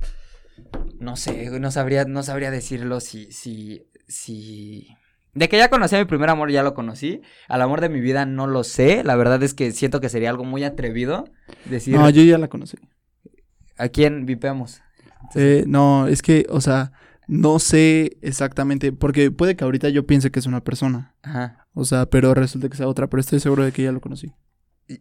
no 0.99 1.17
sé, 1.17 1.59
no 1.61 1.71
sabría, 1.71 2.05
no 2.05 2.23
sabría 2.23 2.51
decirlo 2.51 3.01
si, 3.01 3.31
si, 3.31 3.87
si... 4.09 4.89
De 5.35 5.49
que 5.49 5.59
ya 5.59 5.69
conocí 5.71 5.95
a 5.95 5.99
mi 5.99 6.05
primer 6.07 6.31
amor, 6.31 6.51
ya 6.51 6.63
lo 6.63 6.75
conocí. 6.75 7.21
Al 7.49 7.61
amor 7.63 7.81
de 7.83 7.91
mi 7.91 8.01
vida 8.01 8.25
no 8.25 8.47
lo 8.47 8.65
sé. 8.65 9.05
La 9.05 9.17
verdad 9.17 9.43
es 9.43 9.53
que 9.55 9.71
siento 9.73 10.01
que 10.01 10.09
sería 10.09 10.31
algo 10.31 10.45
muy 10.45 10.65
atrevido 10.65 11.25
decir 11.67 11.95
No, 11.95 12.09
yo 12.09 12.23
ya 12.23 12.39
la 12.39 12.49
conocí. 12.49 12.79
a 13.77 13.89
quién 13.89 14.25
vipeamos. 14.27 14.81
Eh, 15.35 15.65
no, 15.67 16.07
es 16.09 16.23
que, 16.23 16.47
o 16.49 16.61
sea, 16.63 16.93
no 17.27 17.59
sé 17.59 18.19
exactamente, 18.23 18.93
porque 18.93 19.31
puede 19.31 19.57
que 19.57 19.65
ahorita 19.65 19.89
yo 19.89 20.07
piense 20.07 20.31
que 20.31 20.39
es 20.39 20.47
una 20.47 20.63
persona, 20.63 21.15
Ajá. 21.23 21.67
o 21.75 21.85
sea, 21.85 22.07
pero 22.07 22.35
resulta 22.35 22.69
que 22.69 22.77
sea 22.77 22.89
otra, 22.89 23.09
pero 23.09 23.21
estoy 23.21 23.41
seguro 23.41 23.65
de 23.65 23.73
que 23.73 23.83
ya 23.83 23.93
lo 23.93 24.01
conocí. 24.01 24.33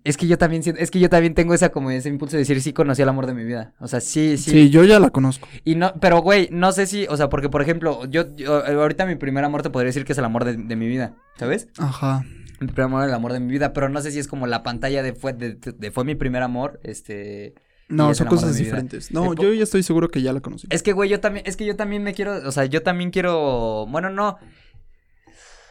Es 0.04 0.18
que 0.18 0.26
yo 0.26 0.40
también 0.40 0.64
siento, 0.64 0.82
es 0.82 0.90
que 0.90 1.00
yo 1.00 1.12
también 1.12 1.36
tengo 1.36 1.54
esa 1.54 1.70
como 1.70 1.92
ese 1.92 2.10
impulso 2.10 2.36
de 2.36 2.40
decir 2.40 2.60
sí 2.60 2.74
conocí 2.74 3.04
al 3.04 3.10
amor 3.10 3.28
de 3.28 3.36
mi 3.36 3.44
vida. 3.44 3.76
O 3.80 3.88
sea, 3.88 4.02
sí, 4.02 4.36
sí. 4.38 4.50
Sí, 4.50 4.70
yo 4.72 4.84
ya 4.84 5.00
la 5.00 5.12
conozco. 5.12 5.48
Y 5.64 5.76
no, 5.76 5.94
pero 6.02 6.24
güey, 6.24 6.50
no 6.52 6.72
sé 6.72 6.88
si, 6.88 7.06
o 7.08 7.16
sea, 7.16 7.30
porque 7.30 7.50
por 7.50 7.62
ejemplo, 7.62 8.04
yo, 8.06 8.36
yo- 8.36 8.66
ahorita 8.66 9.06
mi 9.06 9.14
primer 9.16 9.44
amor 9.44 9.62
te 9.62 9.70
podría 9.70 9.90
decir 9.90 10.04
que 10.04 10.14
es 10.14 10.18
el 10.18 10.26
amor 10.26 10.44
de, 10.44 10.58
de 10.58 10.76
mi 10.76 10.88
vida, 10.88 11.14
¿sabes? 11.38 11.68
Ajá. 11.78 12.24
Mi 12.60 12.66
primer 12.66 12.86
amor, 12.86 13.04
el 13.08 13.14
amor 13.14 13.32
de 13.34 13.40
mi 13.40 13.52
vida, 13.52 13.74
pero 13.74 13.88
no 13.90 14.02
sé 14.02 14.10
si 14.12 14.18
es 14.18 14.28
como 14.28 14.48
la 14.48 14.64
pantalla 14.64 15.04
de 15.04 15.14
fue, 15.14 15.34
de, 15.34 15.54
de 15.54 15.92
fue 15.92 16.04
mi 16.04 16.16
primer 16.16 16.42
amor, 16.42 16.80
este... 16.84 17.54
No, 17.88 18.14
son 18.16 18.28
cosas 18.28 18.58
diferentes. 18.58 19.12
No, 19.12 19.34
Eh, 19.34 19.36
yo 19.40 19.54
ya 19.54 19.64
estoy 19.64 19.84
seguro 19.84 20.10
que 20.10 20.22
ya 20.22 20.34
la 20.34 20.42
conocí. 20.42 20.68
Es 20.72 20.82
que, 20.84 20.92
güey, 20.94 21.10
yo 21.10 21.20
también, 21.20 21.46
es 21.48 21.56
que 21.56 21.66
yo 21.66 21.76
también 21.76 22.02
me 22.04 22.14
quiero, 22.14 22.36
o 22.48 22.52
sea, 22.52 22.66
yo 22.66 22.82
también 22.84 23.12
quiero, 23.12 23.86
bueno, 23.88 24.10
no. 24.10 24.38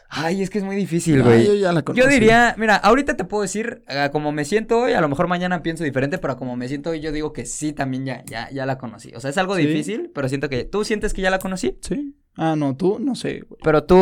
Ay, 0.07 0.41
es 0.43 0.49
que 0.49 0.59
es 0.59 0.63
muy 0.63 0.75
difícil, 0.77 1.21
güey. 1.23 1.45
yo 1.45 1.55
ya 1.55 1.73
la 1.73 1.81
conocí. 1.81 2.01
Yo 2.01 2.07
diría, 2.07 2.55
mira, 2.57 2.75
ahorita 2.77 3.17
te 3.17 3.25
puedo 3.25 3.41
decir, 3.41 3.83
ah, 3.87 4.09
como 4.11 4.31
me 4.31 4.45
siento 4.45 4.79
hoy, 4.79 4.93
a 4.93 5.01
lo 5.01 5.09
mejor 5.09 5.27
mañana 5.27 5.61
pienso 5.61 5.83
diferente, 5.83 6.17
pero 6.19 6.37
como 6.37 6.55
me 6.55 6.67
siento 6.69 6.91
hoy, 6.91 7.01
yo 7.01 7.11
digo 7.11 7.33
que 7.33 7.45
sí, 7.45 7.73
también 7.73 8.05
ya, 8.05 8.23
ya, 8.25 8.49
ya 8.51 8.65
la 8.65 8.77
conocí. 8.77 9.11
O 9.15 9.19
sea, 9.19 9.31
es 9.31 9.37
algo 9.37 9.55
¿Sí? 9.57 9.65
difícil, 9.65 10.11
pero 10.13 10.29
siento 10.29 10.47
que, 10.47 10.63
¿tú 10.63 10.85
sientes 10.85 11.13
que 11.13 11.21
ya 11.21 11.31
la 11.31 11.39
conocí? 11.39 11.77
Sí. 11.81 12.15
Ah, 12.37 12.55
no, 12.55 12.77
tú, 12.77 12.97
no 12.99 13.15
sé, 13.15 13.41
güey. 13.47 13.59
Pero 13.63 13.83
tú, 13.83 13.95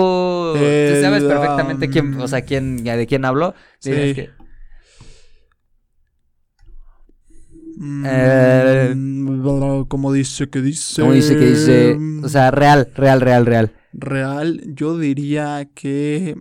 tú 0.53 1.01
sabes 1.01 1.24
perfectamente 1.24 1.89
quién, 1.89 2.14
um, 2.16 2.22
o 2.22 2.28
sea, 2.28 2.41
quién, 2.41 2.84
de 2.84 3.07
quién 3.07 3.26
hablo. 3.26 3.55
Sí. 3.80 3.91
que- 3.91 4.30
Mm, 7.51 7.62
Eh. 8.05 8.95
como 9.88 10.11
dice 10.13 10.49
que 10.49 10.61
dice. 10.61 11.01
¿Cómo 11.01 11.13
dice 11.13 11.36
que 11.38 11.45
dice? 11.45 11.97
O 12.24 12.30
sea, 12.30 12.51
real, 12.51 12.89
real, 12.95 13.21
real, 13.21 13.45
real. 13.45 13.74
Real, 13.93 14.61
yo 14.65 14.97
diría 14.97 15.67
que 15.74 16.36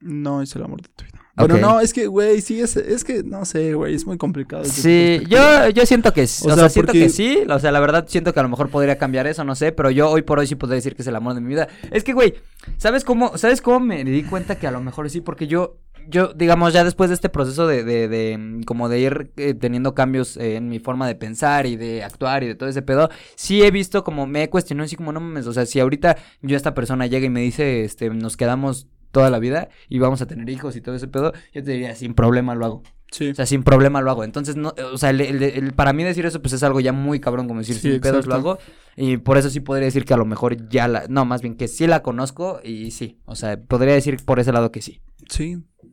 no 0.00 0.42
es 0.42 0.54
el 0.56 0.62
amor 0.64 0.82
de 0.82 0.88
tu 0.94 1.04
vida. 1.04 1.18
Bueno, 1.34 1.54
Ok. 1.54 1.60
no, 1.62 1.80
es 1.80 1.94
que, 1.94 2.06
güey, 2.08 2.42
sí, 2.42 2.60
es, 2.60 2.76
es 2.76 3.04
que, 3.04 3.22
no 3.22 3.46
sé, 3.46 3.72
güey, 3.72 3.94
es 3.94 4.04
muy 4.06 4.18
complicado. 4.18 4.64
Sí, 4.66 5.22
yo, 5.30 5.70
yo 5.70 5.86
siento 5.86 6.12
que 6.12 6.26
sí. 6.26 6.44
O 6.46 6.48
O, 6.52 6.54
sea, 6.54 6.64
sea, 6.64 6.68
siento 6.68 6.88
porque- 6.92 7.04
que 7.04 7.08
sí. 7.08 7.38
O 7.48 7.58
sea, 7.58 7.72
la 7.72 7.80
verdad 7.80 8.04
siento 8.06 8.34
que 8.34 8.40
a 8.40 8.42
lo 8.42 8.50
mejor 8.50 8.68
podría 8.68 8.98
cambiar 8.98 9.26
eso, 9.26 9.42
no 9.42 9.54
sé. 9.54 9.72
Pero 9.72 9.90
yo 9.90 10.10
hoy 10.10 10.20
por 10.22 10.38
hoy 10.38 10.46
sí 10.46 10.56
podría 10.56 10.76
decir 10.76 10.94
que 10.94 11.00
es 11.00 11.08
el 11.08 11.16
amor 11.16 11.34
de 11.34 11.40
mi 11.40 11.48
vida. 11.48 11.68
Es 11.90 12.04
que, 12.04 12.12
güey, 12.12 12.34
¿sabes 12.76 13.02
cómo, 13.02 13.38
¿sabes 13.38 13.62
cómo 13.62 13.80
me 13.80 14.04
di 14.04 14.22
cuenta 14.24 14.56
que 14.58 14.66
a 14.66 14.70
lo 14.70 14.82
mejor 14.82 15.08
sí? 15.08 15.22
Porque 15.22 15.46
yo, 15.46 15.78
yo, 16.08 16.32
digamos, 16.34 16.72
ya 16.72 16.84
después 16.84 17.10
de 17.10 17.14
este 17.14 17.28
proceso 17.28 17.66
de, 17.66 17.84
de, 17.84 18.08
de 18.08 18.38
mm, 18.38 18.62
como 18.62 18.88
de 18.88 19.00
ir 19.00 19.32
eh, 19.36 19.54
teniendo 19.54 19.94
cambios 19.94 20.36
eh, 20.36 20.56
en 20.56 20.68
mi 20.68 20.78
forma 20.78 21.06
de 21.06 21.14
pensar 21.14 21.66
y 21.66 21.76
de 21.76 22.02
actuar 22.04 22.42
y 22.44 22.48
de 22.48 22.54
todo 22.54 22.68
ese 22.68 22.82
pedo, 22.82 23.08
sí 23.36 23.62
he 23.62 23.70
visto 23.70 24.04
como 24.04 24.26
me 24.26 24.42
he 24.44 24.50
cuestionado 24.50 24.84
así 24.86 24.96
como 24.96 25.12
no 25.12 25.20
mames. 25.20 25.46
O 25.46 25.52
sea, 25.52 25.66
si 25.66 25.80
ahorita 25.80 26.16
yo 26.42 26.56
esta 26.56 26.74
persona 26.74 27.06
llega 27.06 27.26
y 27.26 27.30
me 27.30 27.40
dice, 27.40 27.84
este, 27.84 28.10
nos 28.10 28.36
quedamos 28.36 28.88
toda 29.10 29.28
la 29.30 29.38
vida 29.38 29.68
y 29.88 29.98
vamos 29.98 30.22
a 30.22 30.26
tener 30.26 30.48
hijos 30.48 30.74
y 30.76 30.80
todo 30.80 30.94
ese 30.94 31.08
pedo, 31.08 31.32
yo 31.52 31.62
te 31.62 31.70
diría, 31.72 31.94
sin 31.94 32.14
problema 32.14 32.54
lo 32.54 32.64
hago. 32.64 32.82
Sí. 33.10 33.28
O 33.28 33.34
sea, 33.34 33.44
sin 33.44 33.62
problema 33.62 34.00
lo 34.00 34.10
hago. 34.10 34.24
Entonces, 34.24 34.56
no, 34.56 34.72
o 34.90 34.96
sea, 34.96 35.10
el- 35.10 35.20
el- 35.20 35.42
el- 35.42 35.72
para 35.74 35.92
mí 35.92 36.02
decir 36.02 36.24
eso, 36.24 36.40
pues 36.40 36.54
es 36.54 36.62
algo 36.62 36.80
ya 36.80 36.94
muy 36.94 37.20
cabrón, 37.20 37.46
como 37.46 37.60
decir, 37.60 37.74
Sí, 37.76 37.90
sin 37.92 38.00
pedos 38.00 38.24
lo 38.26 38.34
hago. 38.34 38.58
Y 38.96 39.18
por 39.18 39.36
eso 39.36 39.50
sí 39.50 39.60
podría 39.60 39.84
decir 39.84 40.06
que 40.06 40.14
a 40.14 40.16
lo 40.16 40.24
mejor 40.24 40.66
ya 40.70 40.88
la. 40.88 41.04
No, 41.10 41.26
más 41.26 41.42
bien 41.42 41.54
que 41.56 41.68
sí 41.68 41.86
la 41.86 42.02
conozco 42.02 42.60
y 42.64 42.90
sí. 42.90 43.18
O 43.26 43.34
sea, 43.34 43.60
podría 43.60 43.92
decir 43.92 44.16
por 44.24 44.40
ese 44.40 44.50
lado 44.50 44.72
que 44.72 44.80
sí. 44.80 45.02
Sí, 45.28 45.58
¿Que 45.78 45.88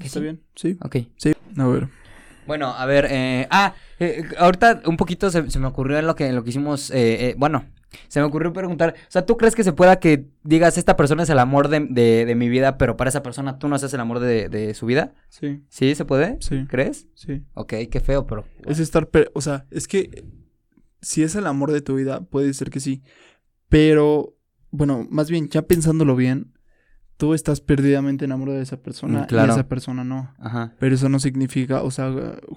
está 0.00 0.18
sí? 0.18 0.20
bien, 0.20 0.42
sí. 0.54 0.76
Ok. 0.82 0.96
Sí, 1.16 1.32
a 1.56 1.66
ver. 1.66 1.88
Bueno, 2.46 2.68
a 2.68 2.86
ver, 2.86 3.06
eh, 3.10 3.46
ah, 3.50 3.74
eh, 4.00 4.24
ahorita 4.38 4.82
un 4.86 4.96
poquito 4.96 5.30
se, 5.30 5.50
se 5.50 5.58
me 5.58 5.66
ocurrió 5.66 5.98
en 5.98 6.06
lo 6.06 6.14
que, 6.14 6.26
en 6.28 6.34
lo 6.34 6.42
que 6.44 6.50
hicimos, 6.50 6.90
eh, 6.90 7.28
eh, 7.30 7.34
bueno, 7.36 7.66
se 8.08 8.20
me 8.20 8.26
ocurrió 8.26 8.54
preguntar, 8.54 8.94
o 8.98 9.10
sea, 9.10 9.26
¿tú 9.26 9.36
crees 9.36 9.54
que 9.54 9.64
se 9.64 9.74
pueda 9.74 9.98
que 10.00 10.28
digas, 10.44 10.78
esta 10.78 10.96
persona 10.96 11.24
es 11.24 11.28
el 11.30 11.38
amor 11.40 11.68
de, 11.68 11.86
de, 11.90 12.24
de 12.24 12.34
mi 12.34 12.48
vida, 12.48 12.78
pero 12.78 12.96
para 12.96 13.10
esa 13.10 13.22
persona 13.22 13.58
tú 13.58 13.68
no 13.68 13.78
seas 13.78 13.92
el 13.92 14.00
amor 14.00 14.20
de, 14.20 14.48
de 14.48 14.72
su 14.72 14.86
vida? 14.86 15.12
Sí, 15.28 15.62
¿Sí 15.68 15.94
se 15.94 16.06
puede? 16.06 16.38
sí, 16.40 16.64
¿Crees? 16.68 17.06
sí. 17.14 17.44
Ok, 17.52 17.74
qué 17.90 18.00
feo, 18.00 18.26
pero... 18.26 18.46
Es 18.64 18.78
estar, 18.78 19.08
per- 19.08 19.30
o 19.34 19.42
sea, 19.42 19.66
es 19.70 19.86
que 19.86 20.24
si 21.02 21.22
es 21.22 21.34
el 21.34 21.46
amor 21.46 21.70
de 21.72 21.82
tu 21.82 21.96
vida, 21.96 22.22
puede 22.22 22.54
ser 22.54 22.70
que 22.70 22.80
sí. 22.80 23.02
Pero, 23.68 24.36
bueno, 24.70 25.06
más 25.10 25.30
bien, 25.30 25.48
ya 25.48 25.62
pensándolo 25.62 26.16
bien, 26.16 26.54
tú 27.18 27.34
estás 27.34 27.60
perdidamente 27.60 28.24
enamorado 28.24 28.56
de 28.56 28.62
esa 28.62 28.78
persona 28.78 29.22
Mm, 29.22 29.26
claro. 29.26 29.48
y 29.52 29.54
esa 29.56 29.68
persona 29.68 30.04
no. 30.04 30.32
Ajá. 30.38 30.72
Pero 30.78 30.94
eso 30.94 31.08
no 31.10 31.18
significa, 31.20 31.82
o 31.82 31.90
sea, 31.90 32.08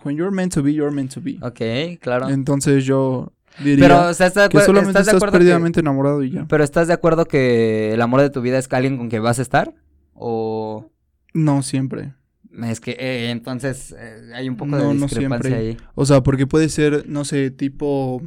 when 0.05 0.15
you're 0.15 0.33
meant 0.33 0.53
to 0.53 0.63
be, 0.63 0.73
you're 0.73 0.95
meant 0.95 1.13
to 1.13 1.19
be. 1.21 1.37
Ok, 1.41 1.99
claro. 1.99 2.29
Entonces 2.29 2.85
yo 2.85 3.33
diría 3.61 3.85
Pero, 3.87 4.07
o 4.09 4.13
sea, 4.13 4.27
¿estás 4.27 4.47
que 4.47 4.59
solamente 4.61 4.91
¿estás 4.91 5.07
de 5.07 5.11
estás 5.13 5.29
que- 5.29 5.37
perdidamente 5.37 5.79
enamorado 5.81 6.23
y 6.23 6.31
ya. 6.31 6.45
Pero 6.47 6.63
¿estás 6.63 6.87
de 6.87 6.93
acuerdo 6.93 7.25
que 7.25 7.93
el 7.93 8.01
amor 8.01 8.21
de 8.21 8.29
tu 8.29 8.41
vida 8.41 8.57
es 8.57 8.71
alguien 8.71 8.97
con 8.97 9.09
quien 9.09 9.21
vas 9.23 9.39
a 9.39 9.41
estar? 9.41 9.73
¿O 10.13 10.89
No 11.33 11.63
siempre. 11.63 12.13
es 12.63 12.79
que 12.79 12.91
eh, 12.99 13.31
entonces 13.31 13.95
eh, 13.97 14.31
hay 14.35 14.47
un 14.47 14.57
poco 14.57 14.71
No, 14.71 14.77
de 14.77 14.83
no 14.93 15.05
discrepancia 15.05 15.49
siempre. 15.49 15.69
ahí? 15.71 15.77
O 15.95 16.05
sea, 16.05 16.21
porque 16.21 16.45
puede 16.47 16.69
ser, 16.69 17.05
no 17.09 17.25
sé, 17.25 17.49
tipo 17.51 18.21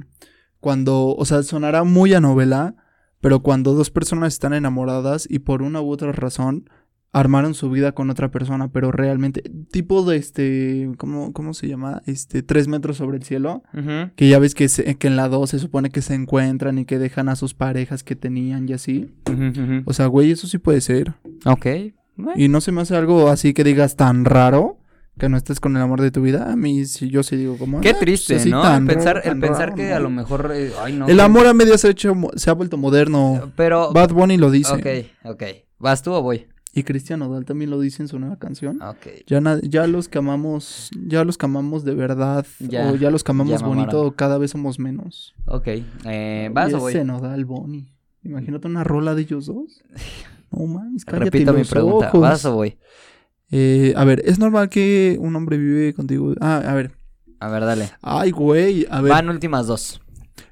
cuando, 0.60 1.14
o 1.14 1.24
sea, 1.26 1.42
sonará 1.42 1.84
muy 1.84 2.14
a 2.14 2.20
novela, 2.20 2.74
pero 3.24 3.40
cuando 3.40 3.72
dos 3.74 3.90
personas 3.90 4.34
están 4.34 4.52
enamoradas 4.52 5.26
y 5.28 5.38
por 5.40 5.62
una 5.62 5.80
u 5.80 5.90
otra 5.90 6.12
razón 6.12 6.68
armaron 7.12 7.54
su 7.54 7.70
vida 7.70 7.92
con 7.92 8.10
otra 8.10 8.30
persona, 8.32 8.68
pero 8.72 8.90
realmente, 8.90 9.42
tipo 9.70 10.04
de 10.04 10.16
este, 10.16 10.90
¿cómo, 10.98 11.32
cómo 11.32 11.54
se 11.54 11.68
llama? 11.68 12.02
Este, 12.06 12.42
tres 12.42 12.66
metros 12.68 12.96
sobre 12.96 13.16
el 13.18 13.22
cielo, 13.22 13.62
que 14.16 14.28
ya 14.28 14.38
ves 14.40 14.54
que, 14.54 14.68
se- 14.68 14.96
que 14.96 15.06
en 15.06 15.14
la 15.16 15.28
dos 15.28 15.50
se 15.50 15.60
supone 15.60 15.90
que 15.90 16.02
se 16.02 16.14
encuentran 16.14 16.76
y 16.78 16.84
que 16.84 16.98
dejan 16.98 17.28
a 17.28 17.36
sus 17.36 17.54
parejas 17.54 18.02
que 18.02 18.16
tenían 18.16 18.68
y 18.68 18.72
así. 18.72 19.10
O 19.86 19.92
sea, 19.92 20.06
güey, 20.06 20.32
eso 20.32 20.46
sí 20.48 20.58
puede 20.58 20.80
ser. 20.80 21.14
Ok. 21.46 21.66
Y 22.36 22.48
no 22.48 22.60
se 22.60 22.72
me 22.72 22.80
hace 22.82 22.96
algo 22.96 23.28
así 23.28 23.54
que 23.54 23.62
digas 23.64 23.94
tan 23.96 24.24
raro 24.24 24.78
que 25.18 25.28
no 25.28 25.36
estés 25.36 25.60
con 25.60 25.76
el 25.76 25.82
amor 25.82 26.00
de 26.00 26.10
tu 26.10 26.22
vida. 26.22 26.50
A 26.50 26.56
mí 26.56 26.84
sí, 26.86 27.08
yo 27.08 27.22
sí 27.22 27.36
digo 27.36 27.56
como... 27.56 27.80
Qué 27.80 27.90
"Ah, 27.90 27.92
pues, 27.92 28.00
triste, 28.00 28.36
así 28.36 28.50
¿no? 28.50 28.62
el 28.76 28.84
pensar, 28.86 29.16
raro, 29.16 29.30
el 29.32 29.40
pensar 29.40 29.60
raro, 29.70 29.74
que 29.76 29.88
¿no?". 29.90 29.96
a 29.96 30.00
lo 30.00 30.10
mejor... 30.10 30.50
eh, 30.54 30.72
ay, 30.82 30.92
no. 30.94 31.06
El 31.08 31.20
amor 31.20 31.46
a 31.46 31.54
media 31.54 31.78
se 31.78 31.88
ha, 31.88 31.90
hecho, 31.90 32.14
se 32.36 32.50
ha 32.50 32.52
vuelto 32.52 32.76
moderno. 32.76 33.52
Pero... 33.56 33.92
Bad 33.92 34.10
Bunny 34.10 34.36
lo 34.36 34.50
dice. 34.50 34.72
Ok, 35.24 35.30
ok. 35.34 35.42
¿Vas 35.78 36.02
tú 36.02 36.12
o 36.12 36.22
voy? 36.22 36.46
Y 36.76 36.82
Cristian 36.82 37.20
Nodal 37.20 37.44
también 37.44 37.70
lo 37.70 37.78
dice 37.78 38.02
en 38.02 38.08
su 38.08 38.18
nueva 38.18 38.36
canción. 38.36 38.82
Ok. 38.82 39.06
Ya, 39.28 39.40
ya 39.62 39.86
los 39.86 40.08
que 40.08 40.18
amamos, 40.18 40.90
ya 41.06 41.22
los 41.24 41.38
que 41.38 41.46
amamos 41.46 41.84
de 41.84 41.94
verdad, 41.94 42.44
Ya, 42.58 42.90
o 42.90 42.96
ya 42.96 43.12
los 43.12 43.22
que 43.22 43.30
amamos 43.30 43.60
ya 43.60 43.64
bonito, 43.64 44.12
cada 44.16 44.38
vez 44.38 44.50
somos 44.50 44.80
menos. 44.80 45.34
Ok. 45.46 45.68
Eh, 46.06 46.50
¿Vas 46.52 46.72
y 46.72 46.74
o 46.74 46.78
voy? 46.80 46.92
ese 46.92 47.04
Nodal 47.04 47.44
Bonnie. 47.44 47.94
Imagínate 48.24 48.66
una 48.66 48.82
rola 48.82 49.14
de 49.14 49.22
ellos 49.22 49.46
dos. 49.46 49.82
No 50.50 50.66
mames, 50.66 51.04
cállate 51.04 51.24
Repito 51.24 51.52
mi 51.52 51.64
pregunta. 51.64 52.08
ojos. 52.10 52.20
¿Vas 52.20 52.44
o 52.44 52.54
voy? 52.54 52.78
Eh, 53.50 53.92
a 53.96 54.04
ver, 54.04 54.22
¿es 54.24 54.38
normal 54.38 54.68
que 54.68 55.16
un 55.20 55.36
hombre 55.36 55.56
vive 55.58 55.94
contigo? 55.94 56.34
Ah, 56.40 56.62
a 56.66 56.74
ver. 56.74 56.92
A 57.40 57.48
ver, 57.48 57.64
dale. 57.64 57.90
Ay, 58.02 58.30
güey, 58.30 58.86
a 58.90 59.00
ver. 59.00 59.12
Van 59.12 59.28
últimas 59.28 59.66
dos. 59.66 60.00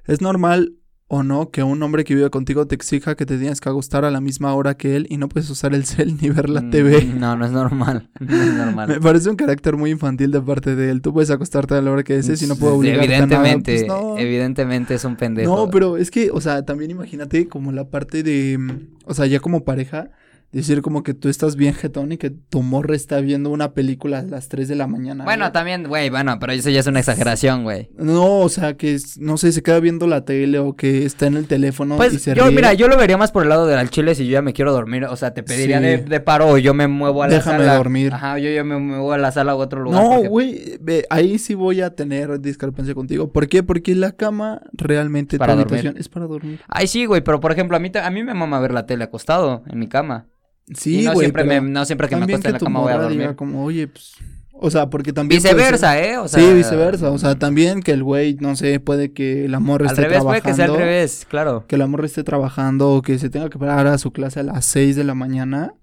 ¿Es 0.07 0.21
normal 0.21 0.75
o 1.09 1.23
no 1.23 1.51
que 1.51 1.63
un 1.63 1.83
hombre 1.83 2.05
que 2.05 2.15
vive 2.15 2.31
contigo 2.31 2.67
te 2.67 2.75
exija 2.75 3.17
que 3.17 3.27
te 3.27 3.37
tienes 3.37 3.61
que 3.61 3.69
acostar 3.69 4.05
a 4.07 4.11
la 4.11 4.21
misma 4.23 4.55
hora 4.55 4.77
que 4.79 4.97
él 4.97 5.07
y 5.11 5.19
no 5.19 5.29
puedes 5.29 5.49
usar 5.51 5.75
el 5.75 5.85
cel 5.85 6.17
ni 6.23 6.31
ver 6.31 6.49
la 6.49 6.61
Mm, 6.63 6.71
TV? 6.71 7.05
No, 7.05 7.37
no 7.37 7.45
es 7.45 7.53
normal. 7.53 8.11
No 8.21 8.35
es 8.37 8.51
Me 8.53 8.57
normal. 8.65 8.99
parece 9.03 9.29
un 9.31 9.37
carácter 9.37 9.77
muy 9.77 9.91
infantil 9.91 10.31
de 10.31 10.41
parte 10.41 10.75
de 10.77 10.91
él. 10.91 11.03
Tú 11.03 11.13
puedes 11.13 11.31
acostarte 11.31 11.75
a 11.75 11.83
la 11.83 11.91
hora 11.91 12.03
que 12.03 12.15
desees 12.15 12.43
y 12.43 12.47
no 12.47 12.57
puedo 12.57 12.77
obligarte 12.77 13.15
a 13.15 13.27
nada. 13.27 13.41
Evidentemente, 13.51 13.75
Pues 13.75 13.87
no. 13.89 14.19
evidentemente 14.19 14.95
es 14.95 15.05
un 15.05 15.17
pendejo. 15.17 15.55
No, 15.55 15.71
pero 15.71 15.97
es 15.97 16.11
que, 16.11 16.31
o 16.31 16.41
sea, 16.41 16.65
también 16.65 16.91
imagínate 16.91 17.47
como 17.49 17.73
la 17.73 17.89
parte 17.91 18.23
de, 18.23 18.57
mm, 18.59 18.71
o 19.07 19.15
sea, 19.15 19.27
ya 19.27 19.41
como 19.41 19.65
pareja, 19.65 20.11
decir 20.53 20.83
como 20.83 21.03
que 21.03 21.15
tú 21.15 21.29
estás 21.29 21.57
bien 21.57 21.73
jetón 21.75 22.13
y 22.13 22.19
que 22.19 22.29
tu 22.31 22.63
morra 22.63 22.95
está 22.95 23.21
viendo 23.21 23.49
una 23.51 23.73
película 23.73 24.19
a 24.19 24.23
las 24.23 24.49
3 24.49 24.69
de 24.69 24.75
la 24.77 24.87
mañana. 24.87 25.25
Bueno, 25.25 25.45
güey. 25.47 25.53
también, 25.53 25.85
güey, 25.89 26.11
bueno, 26.11 26.39
pero 26.39 26.53
eso 26.53 26.69
ya 26.71 26.81
es 26.81 26.87
una 26.87 26.99
exageración, 27.01 27.63
güey. 27.65 27.89
No, 27.97 28.41
o 28.41 28.49
sea, 28.51 28.77
que, 28.77 28.99
no 29.19 29.39
sé, 29.39 29.51
se 29.53 29.63
queda 29.63 29.81
viendo 29.81 30.07
la 30.07 30.25
tele 30.27 30.59
o 30.59 30.77
que 30.77 31.07
está 31.07 31.27
en 31.27 31.37
el 31.37 31.47
teléfono 31.47 31.95
y 31.95 31.97
Pues 31.97 32.21
se 32.23 32.35
yo, 32.35 32.45
ríe. 32.47 32.55
mira, 32.55 32.75
yo 32.75 32.87
lo 32.89 32.97
vería 32.99 33.17
más 33.17 33.33
por 33.33 33.45
el 33.45 33.49
lado 33.49 33.67
del 33.67 33.89
chile 33.91 34.15
si 34.15 34.27
yo 34.27 34.33
ya 34.33 34.43
me 34.43 34.53
quiero 34.53 34.73
dormir. 34.73 35.05
O 35.07 35.17
sea, 35.17 35.33
te 35.33 35.43
pediría 35.43 35.79
Sí. 35.79 35.85
de, 35.85 35.99
de 35.99 36.21
paro 36.21 36.49
o 36.49 36.59
yo 36.59 36.75
me 36.75 36.87
muevo 36.87 37.23
a 37.23 37.29
la 37.29 37.35
Déjame 37.37 37.59
sala. 37.61 37.77
dormir. 37.77 38.13
Ajá, 38.13 38.39
yo, 38.39 38.51
yo 38.51 38.65
me 38.65 38.77
muevo 38.79 39.13
a 39.13 39.19
la 39.19 39.33
sala 39.33 39.57
u 39.57 39.59
otro 39.59 39.81
lugar. 39.83 40.03
No, 40.03 40.11
porque- 40.17 40.29
güey, 40.29 40.79
ve, 40.81 41.07
ahí 41.09 41.39
sí 41.39 41.55
voy 41.55 41.81
a 41.81 41.95
tener 41.95 42.41
discrepancia 42.41 42.95
contigo. 42.95 43.33
¿Por 43.33 43.49
qué? 43.49 43.63
Porque 43.63 43.95
la 43.95 44.13
cama 44.13 44.61
realmente, 44.73 45.37
Es 45.37 45.39
para 45.41 45.55
tu 45.55 45.61
dormir. 45.61 45.95
es 45.99 46.09
para 46.11 46.27
dormir. 46.27 46.61
Ay, 46.69 46.87
sí, 46.89 47.07
güey, 47.07 47.23
pero 47.23 47.41
por 47.41 47.53
ejemplo, 47.53 47.77
a 47.77 47.81
mí, 47.81 47.91
a 47.95 48.11
mí 48.11 48.23
me 48.23 48.35
mama 48.35 48.61
ver 48.61 48.73
la 48.73 48.85
tele 48.85 49.05
acostado 49.05 49.63
en 49.67 49.79
mi 49.79 49.89
cama. 49.89 50.27
Sí, 50.75 51.01
y 51.01 51.05
no 51.05 51.13
güey, 51.15 51.27
siempre, 51.27 51.45
me, 51.45 51.61
no 51.61 51.85
siempre 51.85 52.09
que 52.09 52.17
me 52.17 52.25
acueste 52.25 52.49
en 52.49 52.53
la 52.55 52.59
cama 52.61 52.81
voy 52.81 52.93
a 52.93 52.95
diga 52.95 53.09
dormir. 53.09 53.37
como, 53.37 53.65
oye, 53.65 53.89
pues, 53.89 54.15
o 54.53 54.71
sea, 54.71 54.89
porque 54.89 55.13
también 55.13 55.43
puede 55.43 55.55
Viceversa, 55.55 55.93
ser- 55.95 56.05
¿eh? 56.05 56.19
O 56.19 56.29
sea, 56.29 56.41
sí, 56.43 56.55
viceversa, 56.55 57.11
o 57.11 57.19
sea, 57.19 57.35
también 57.37 57.83
que 57.83 57.91
el 57.93 58.03
güey, 58.05 58.35
no 58.41 58.55
sé, 58.55 58.79
puede 58.81 59.13
que 59.13 59.45
el 59.47 59.55
amor 59.55 59.83
Al 59.83 59.89
esté 59.89 60.03
revés, 60.03 60.23
puede 60.23 60.41
trabajando. 60.41 60.49
que 60.51 60.55
sea 60.55 60.65
al 60.67 60.77
revés, 60.77 61.27
claro. 61.29 61.65
Que 61.67 61.75
el 61.75 61.83
amor 61.83 62.05
esté 62.05 62.23
trabajando 62.23 62.91
o 62.91 63.03
que 63.03 63.19
se 63.19 63.29
tenga 63.29 63.51
que 63.51 63.59
parar 63.59 63.87
a 63.89 63.99
su 63.99 64.13
clase 64.13 64.41
a 64.41 64.45
las 64.45 64.65
6 64.67 64.95
de 64.95 65.03
la 65.05 65.15
mañana 65.15 65.75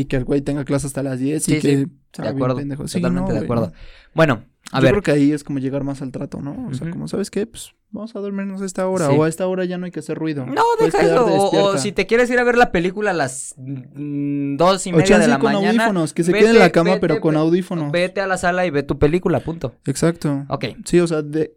y 0.00 0.04
que 0.06 0.16
el 0.16 0.24
güey 0.24 0.40
tenga 0.42 0.64
clase 0.64 0.86
hasta 0.86 1.02
las 1.02 1.18
10 1.18 1.42
Sí, 1.42 1.52
y 1.52 1.54
sí, 1.56 1.60
que 1.60 1.76
De 1.76 1.86
sea 2.12 2.24
bien 2.24 2.36
acuerdo, 2.36 2.56
pendejo. 2.56 2.88
Sí, 2.88 2.98
totalmente 2.98 3.32
no, 3.32 3.38
de 3.38 3.44
acuerdo. 3.44 3.66
no. 3.68 3.72
Bueno, 4.14 4.44
a 4.72 4.78
Yo 4.78 4.82
ver. 4.82 4.90
creo 4.92 5.02
que 5.02 5.10
ahí 5.12 5.32
es 5.32 5.44
como 5.44 5.58
llegar 5.58 5.84
más 5.84 6.02
al 6.02 6.10
trato, 6.12 6.40
¿no? 6.40 6.68
O 6.68 6.74
sea, 6.74 6.84
Ujú. 6.86 6.92
como, 6.94 7.08
¿sabes 7.08 7.30
qué? 7.30 7.46
Pues 7.46 7.72
vamos 7.90 8.14
a 8.14 8.20
dormirnos 8.20 8.62
a 8.62 8.64
esta 8.66 8.86
hora. 8.88 9.08
Sí. 9.08 9.14
O 9.16 9.24
a 9.24 9.28
esta 9.28 9.46
hora 9.46 9.64
ya 9.64 9.78
no 9.78 9.84
hay 9.86 9.90
que 9.90 10.00
hacer 10.00 10.16
ruido. 10.18 10.46
No, 10.46 10.62
deja 10.78 11.00
eso. 11.02 11.26
O, 11.26 11.64
o 11.74 11.78
si 11.78 11.92
te 11.92 12.06
quieres 12.06 12.30
ir 12.30 12.38
a 12.38 12.44
ver 12.44 12.56
la 12.56 12.70
película 12.72 13.10
a 13.10 13.14
las 13.14 13.54
mm, 13.58 14.56
dos 14.56 14.86
y 14.86 14.92
O 14.92 14.96
media 14.96 15.18
de 15.18 15.28
la 15.28 15.38
con 15.38 15.52
mañana. 15.52 15.84
audífonos, 15.84 16.12
que 16.12 16.22
se 16.24 16.32
vete, 16.32 16.44
quede 16.44 16.54
en 16.54 16.58
la 16.60 16.70
cama, 16.70 16.90
vete, 16.90 17.00
pero 17.00 17.20
con 17.20 17.36
audífonos. 17.36 17.90
Vete 17.92 18.20
a 18.20 18.26
la 18.26 18.36
sala 18.38 18.66
y 18.66 18.70
ve 18.70 18.82
tu 18.82 18.98
película, 18.98 19.40
punto. 19.40 19.74
Exacto. 19.86 20.44
Ok. 20.48 20.66
Sí, 20.84 21.00
o 21.00 21.06
sea, 21.06 21.22
de... 21.22 21.56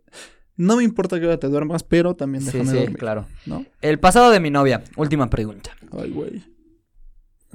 no 0.57 0.77
me 0.77 0.83
importa 0.83 1.19
que 1.19 1.25
ahora 1.25 1.37
te 1.39 1.47
duermas, 1.47 1.83
pero 1.83 2.15
también 2.15 2.43
Sí, 2.43 2.51
déjame 2.51 2.71
sí, 2.71 2.77
dormir. 2.77 2.97
claro. 2.97 3.25
¿No? 3.45 3.65
El 3.81 3.99
pasado 3.99 4.31
de 4.31 4.39
mi 4.39 4.49
novia. 4.49 4.83
Última 4.95 5.29
pregunta. 5.29 5.71
Ay, 5.91 6.09
güey. 6.11 6.43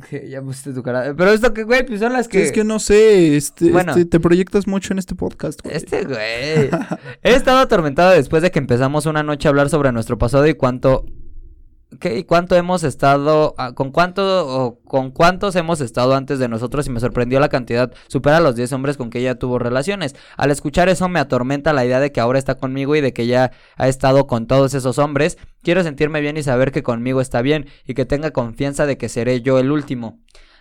Ya 0.29 0.43
pusiste 0.43 0.73
tu 0.73 0.83
cara. 0.83 1.15
Pero 1.17 1.31
esto 1.33 1.53
que, 1.53 1.65
güey, 1.65 1.85
pues 1.85 2.01
son 2.01 2.13
las 2.13 2.29
que. 2.29 2.43
Es 2.43 2.53
que 2.53 2.65
no 2.65 2.79
sé, 2.79 3.37
este, 3.37 3.71
Bueno. 3.71 3.93
este, 3.93 4.05
te 4.05 4.21
proyectas 4.21 4.67
mucho 4.67 4.93
en 4.93 4.99
este 4.99 5.15
podcast, 5.15 5.63
güey. 5.63 5.77
Este 5.77 6.05
güey. 6.05 6.71
He 7.23 7.35
estado 7.35 7.59
atormentado 7.59 8.11
después 8.13 8.43
de 8.43 8.51
que 8.51 8.59
empezamos 8.59 9.07
una 9.07 9.23
noche 9.23 9.49
a 9.49 9.51
hablar 9.51 9.69
sobre 9.69 9.93
nuestro 9.93 10.19
pasado 10.19 10.47
y 10.47 10.55
cuánto. 10.55 11.05
¿Qué? 12.01 12.19
¿Y 12.19 12.25
cuánto 12.25 12.55
hemos 12.55 12.85
estado? 12.85 13.55
ah, 13.57 13.73
¿Con 13.73 13.93
cuánto 13.93 14.47
o 14.47 14.79
con 14.85 15.11
cuántos 15.11 15.57
hemos 15.57 15.81
estado 15.81 16.15
antes 16.15 16.39
de 16.39 16.47
nosotros? 16.47 16.87
Y 16.87 16.91
me 16.91 17.01
sorprendió 17.01 17.41
la 17.41 17.49
cantidad. 17.49 17.93
Supera 18.09 18.41
los 18.41 18.57
10 18.57 18.73
hombres 18.75 18.99
con 18.99 19.09
que 19.09 19.21
ella 19.21 19.39
tuvo 19.39 19.59
relaciones. 19.59 20.15
Al 20.37 20.51
escuchar 20.51 20.91
eso 20.91 21.09
me 21.09 21.19
atormenta 21.19 21.73
la 21.73 21.87
idea 21.87 21.99
de 21.99 22.13
que 22.13 22.21
ahora 22.21 22.39
está 22.39 22.57
conmigo 22.57 22.95
y 22.95 23.01
de 23.01 23.15
que 23.15 23.27
ya 23.27 23.53
ha 23.77 23.89
estado 23.89 24.27
con 24.27 24.47
todos 24.47 24.75
esos 24.75 24.99
hombres. 24.99 25.39
Quiero 25.63 25.83
sentirme 25.83 26.21
bien 26.21 26.37
y 26.37 26.43
saber 26.43 26.73
que 26.73 26.83
conmigo 26.83 27.23
está 27.23 27.41
bien 27.41 27.67
y 27.87 27.95
que 27.95 28.05
tenga 28.05 28.33
confianza 28.33 28.85
de 28.85 28.99
que 28.99 29.09
seré 29.09 29.41
yo 29.41 29.59
el 29.59 29.71
último. 29.73 30.19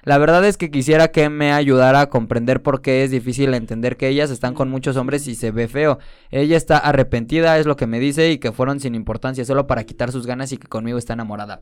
La 0.07 0.17
verdad 0.17 0.45
es 0.45 0.55
que 0.55 0.71
quisiera 0.71 1.09
que 1.09 1.27
me 1.27 1.51
ayudara 1.51 1.99
a 1.99 2.09
comprender 2.09 2.61
por 2.61 2.81
qué 2.81 3.03
es 3.03 3.11
difícil 3.11 3.53
entender 3.53 3.97
que 3.97 4.07
ellas 4.07 4.31
están 4.31 4.53
con 4.53 4.69
muchos 4.69 4.95
hombres 4.95 5.27
y 5.27 5.35
se 5.35 5.51
ve 5.51 5.67
feo. 5.67 5.99
Ella 6.31 6.55
está 6.55 6.77
arrepentida, 6.77 7.57
es 7.57 7.65
lo 7.65 7.75
que 7.75 7.87
me 7.87 7.99
dice, 7.99 8.31
y 8.31 8.37
que 8.37 8.53
fueron 8.53 8.79
sin 8.79 8.95
importancia, 8.95 9.43
solo 9.43 9.67
para 9.67 9.83
quitar 9.83 10.13
sus 10.13 10.25
ganas 10.25 10.53
y 10.53 10.57
que 10.59 10.69
conmigo 10.69 10.97
está 10.97 11.11
enamorada. 11.11 11.59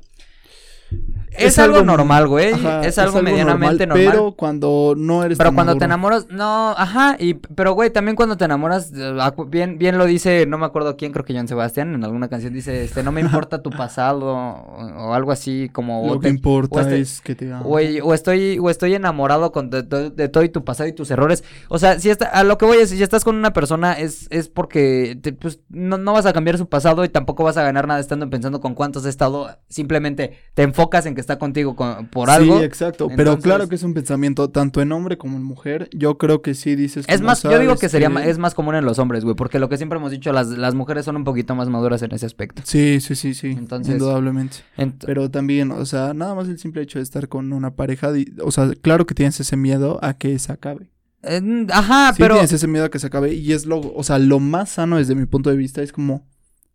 Es, 1.37 1.59
algo, 1.59 1.83
normal, 1.83 2.27
güey. 2.29 2.53
Ajá, 2.53 2.85
es 2.85 2.97
algo 2.97 3.21
medianamente 3.21 3.85
normal. 3.85 4.07
Pero 4.09 4.31
cuando 4.37 4.93
no 4.95 5.23
eres 5.23 5.37
Pero 5.37 5.49
tan 5.49 5.55
cuando 5.55 5.75
te 5.75 5.83
enamoras, 5.83 6.27
no, 6.29 6.69
ajá, 6.77 7.17
y 7.19 7.33
pero 7.33 7.73
güey, 7.73 7.89
también 7.89 8.15
cuando 8.15 8.37
te 8.37 8.45
enamoras, 8.45 8.93
eh, 8.95 9.13
bien, 9.49 9.77
bien 9.77 9.97
lo 9.97 10.05
dice, 10.05 10.45
no 10.45 10.57
me 10.57 10.65
acuerdo 10.65 10.95
quién, 10.95 11.11
creo 11.11 11.25
que 11.25 11.33
Joan 11.33 11.49
Sebastián, 11.49 11.93
en 11.93 12.03
alguna 12.05 12.29
canción 12.29 12.53
dice, 12.53 12.85
este, 12.85 13.03
no 13.03 13.11
me 13.11 13.19
importa 13.19 13.61
tu 13.61 13.69
pasado, 13.69 14.27
o, 14.33 15.07
o 15.09 15.13
algo 15.13 15.33
así, 15.33 15.69
como, 15.73 16.07
Lo 16.07 16.13
o 16.13 16.19
que 16.19 16.29
te- 16.29 16.33
importa 16.33 16.77
o 16.77 16.81
este- 16.81 17.01
es 17.01 17.19
que 17.19 17.35
te 17.35 17.51
amo. 17.51 17.65
Güey, 17.65 17.99
o 17.99 18.13
estoy, 18.13 18.57
o 18.59 18.69
estoy 18.69 18.93
enamorado 18.95 19.51
con 19.51 19.69
de, 19.69 19.83
de- 19.83 20.11
de 20.11 20.29
todo 20.29 20.43
y 20.43 20.49
tu 20.49 20.63
pasado 20.63 20.87
y 20.87 20.93
tus 20.93 21.11
errores. 21.11 21.43
O 21.67 21.79
sea, 21.79 21.99
si 21.99 22.09
está, 22.11 22.27
a 22.27 22.45
lo 22.45 22.57
que 22.57 22.65
voy 22.65 22.77
es, 22.77 22.91
si 22.91 23.03
estás 23.03 23.25
con 23.25 23.35
una 23.35 23.51
persona 23.51 23.91
es, 23.93 24.27
es 24.29 24.47
porque 24.47 25.17
te- 25.21 25.33
pues, 25.33 25.59
no, 25.67 25.97
no 25.97 26.13
vas 26.13 26.25
a 26.25 26.31
cambiar 26.31 26.57
su 26.57 26.69
pasado 26.69 27.03
y 27.03 27.09
tampoco 27.09 27.43
vas 27.43 27.57
a 27.57 27.63
ganar 27.63 27.87
nada 27.87 27.99
estando 27.99 28.29
pensando 28.29 28.61
con 28.61 28.73
cuántos 28.73 29.05
ha 29.05 29.09
estado. 29.09 29.49
Simplemente 29.67 30.37
te 30.53 30.63
enfocas 30.75 31.05
en 31.05 31.15
que 31.15 31.21
está 31.21 31.39
contigo 31.39 31.75
con- 31.75 32.07
por 32.07 32.29
algo. 32.29 32.59
Sí, 32.59 32.63
exacto. 32.65 33.07
Pero 33.15 33.39
claro 33.39 33.67
que 33.69 33.75
es 33.75 33.83
un 33.83 33.93
pensamiento 33.93 34.49
tanto 34.49 34.81
en 34.81 34.91
hombre 34.91 35.17
como 35.17 35.37
en 35.37 35.43
mujer. 35.43 35.89
Yo 35.93 36.17
creo 36.17 36.41
que 36.41 36.53
sí 36.53 36.75
dices. 36.75 37.05
Es 37.07 37.21
más, 37.21 37.41
yo 37.43 37.51
digo 37.51 37.63
¿sabes 37.71 37.79
que 37.81 37.89
sería 37.89 38.09
ma- 38.09 38.25
es 38.25 38.37
más 38.37 38.53
común 38.53 38.75
en 38.75 38.83
los 38.85 38.99
hombres, 38.99 39.23
güey, 39.23 39.35
porque 39.35 39.59
lo 39.59 39.69
que 39.69 39.77
siempre 39.77 39.97
hemos 39.97 40.11
dicho, 40.11 40.33
las, 40.33 40.47
las 40.49 40.75
mujeres 40.75 41.05
son 41.05 41.15
un 41.15 41.23
poquito 41.23 41.55
más 41.55 41.69
maduras 41.69 42.01
en 42.01 42.13
ese 42.13 42.25
aspecto. 42.25 42.61
Sí, 42.65 42.99
sí, 42.99 43.15
sí, 43.15 43.33
sí. 43.33 43.47
Entonces- 43.51 43.93
Indudablemente. 43.93 44.57
Ent- 44.77 45.03
Pero 45.05 45.31
también, 45.31 45.71
o 45.71 45.85
sea, 45.85 46.13
nada 46.13 46.35
más 46.35 46.47
el 46.49 46.59
simple 46.59 46.81
hecho 46.81 46.99
de 46.99 47.03
estar 47.03 47.27
con 47.29 47.53
una 47.53 47.71
pareja. 47.75 48.11
O 48.43 48.51
sea, 48.51 48.69
claro 48.81 49.05
que 49.05 49.15
tienes 49.15 49.39
ese 49.39 49.55
miedo 49.57 49.99
a 50.01 50.13
que 50.15 50.37
se 50.39 50.51
acabe. 50.51 50.89
eh, 51.23 51.65
ajá, 51.71 52.13
Sí 52.13 52.21
pero 52.21 52.35
tienes 52.35 52.51
ese 52.51 52.67
miedo 52.67 52.85
a 52.85 52.89
que 52.89 52.99
se 52.99 53.07
acabe. 53.07 53.33
Y 53.33 53.53
es 53.53 53.65
lo, 53.65 53.79
o 53.79 54.03
sea, 54.03 54.19
lo 54.19 54.39
más 54.39 54.69
sano 54.69 54.97
desde 54.97 55.15
mi 55.15 55.25
punto 55.25 55.49
de 55.49 55.55
vista 55.55 55.81
es 55.81 55.91
como 55.91 56.27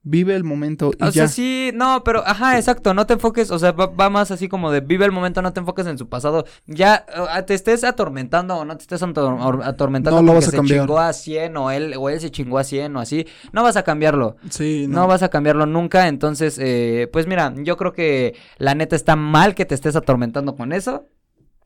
vive 0.02 0.34
el 0.34 0.44
momento 0.44 0.92
y 0.98 1.02
O 1.04 1.06
ya. 1.08 1.12
sea, 1.12 1.28
sí, 1.28 1.72
no, 1.74 2.02
pero, 2.04 2.26
ajá, 2.26 2.56
exacto, 2.56 2.94
no 2.94 3.06
te 3.06 3.12
enfoques, 3.12 3.50
o 3.50 3.58
sea, 3.58 3.72
va, 3.72 3.86
va 3.86 4.08
más 4.08 4.30
así 4.30 4.48
como 4.48 4.70
de 4.70 4.80
vive 4.80 5.04
el 5.04 5.12
momento, 5.12 5.42
no 5.42 5.52
te 5.52 5.60
enfoques 5.60 5.86
en 5.86 5.98
su 5.98 6.08
pasado. 6.08 6.46
Ya, 6.66 7.04
eh, 7.36 7.42
te 7.42 7.52
estés 7.52 7.84
atormentando 7.84 8.56
o 8.56 8.64
no 8.64 8.76
te 8.78 8.82
estés 8.82 9.02
ator- 9.02 9.38
or- 9.44 9.62
atormentando 9.62 10.16
No 10.22 10.26
lo 10.26 10.32
porque 10.32 10.36
vas 10.46 10.48
a 10.48 10.50
se 10.52 10.56
cambiar. 10.56 10.80
chingó 10.80 10.98
a 10.98 11.12
100 11.12 11.56
o 11.58 11.70
él, 11.70 11.94
o 11.98 12.08
él 12.08 12.18
se 12.18 12.30
chingó 12.30 12.58
a 12.58 12.64
100 12.64 12.96
o 12.96 13.00
así, 13.00 13.26
no 13.52 13.62
vas 13.62 13.76
a 13.76 13.82
cambiarlo. 13.82 14.36
Sí, 14.48 14.86
No. 14.88 15.06
vas 15.06 15.22
a 15.22 15.28
cambiarlo 15.28 15.66
nunca, 15.66 16.08
entonces, 16.08 16.58
eh, 16.58 17.08
pues 17.12 17.26
mira, 17.26 17.52
yo 17.58 17.76
creo 17.76 17.92
que 17.92 18.36
la 18.56 18.74
neta 18.74 18.96
está 18.96 19.16
mal 19.16 19.54
que 19.54 19.66
te 19.66 19.74
estés 19.74 19.96
atormentando 19.96 20.56
con 20.56 20.72
eso. 20.72 21.04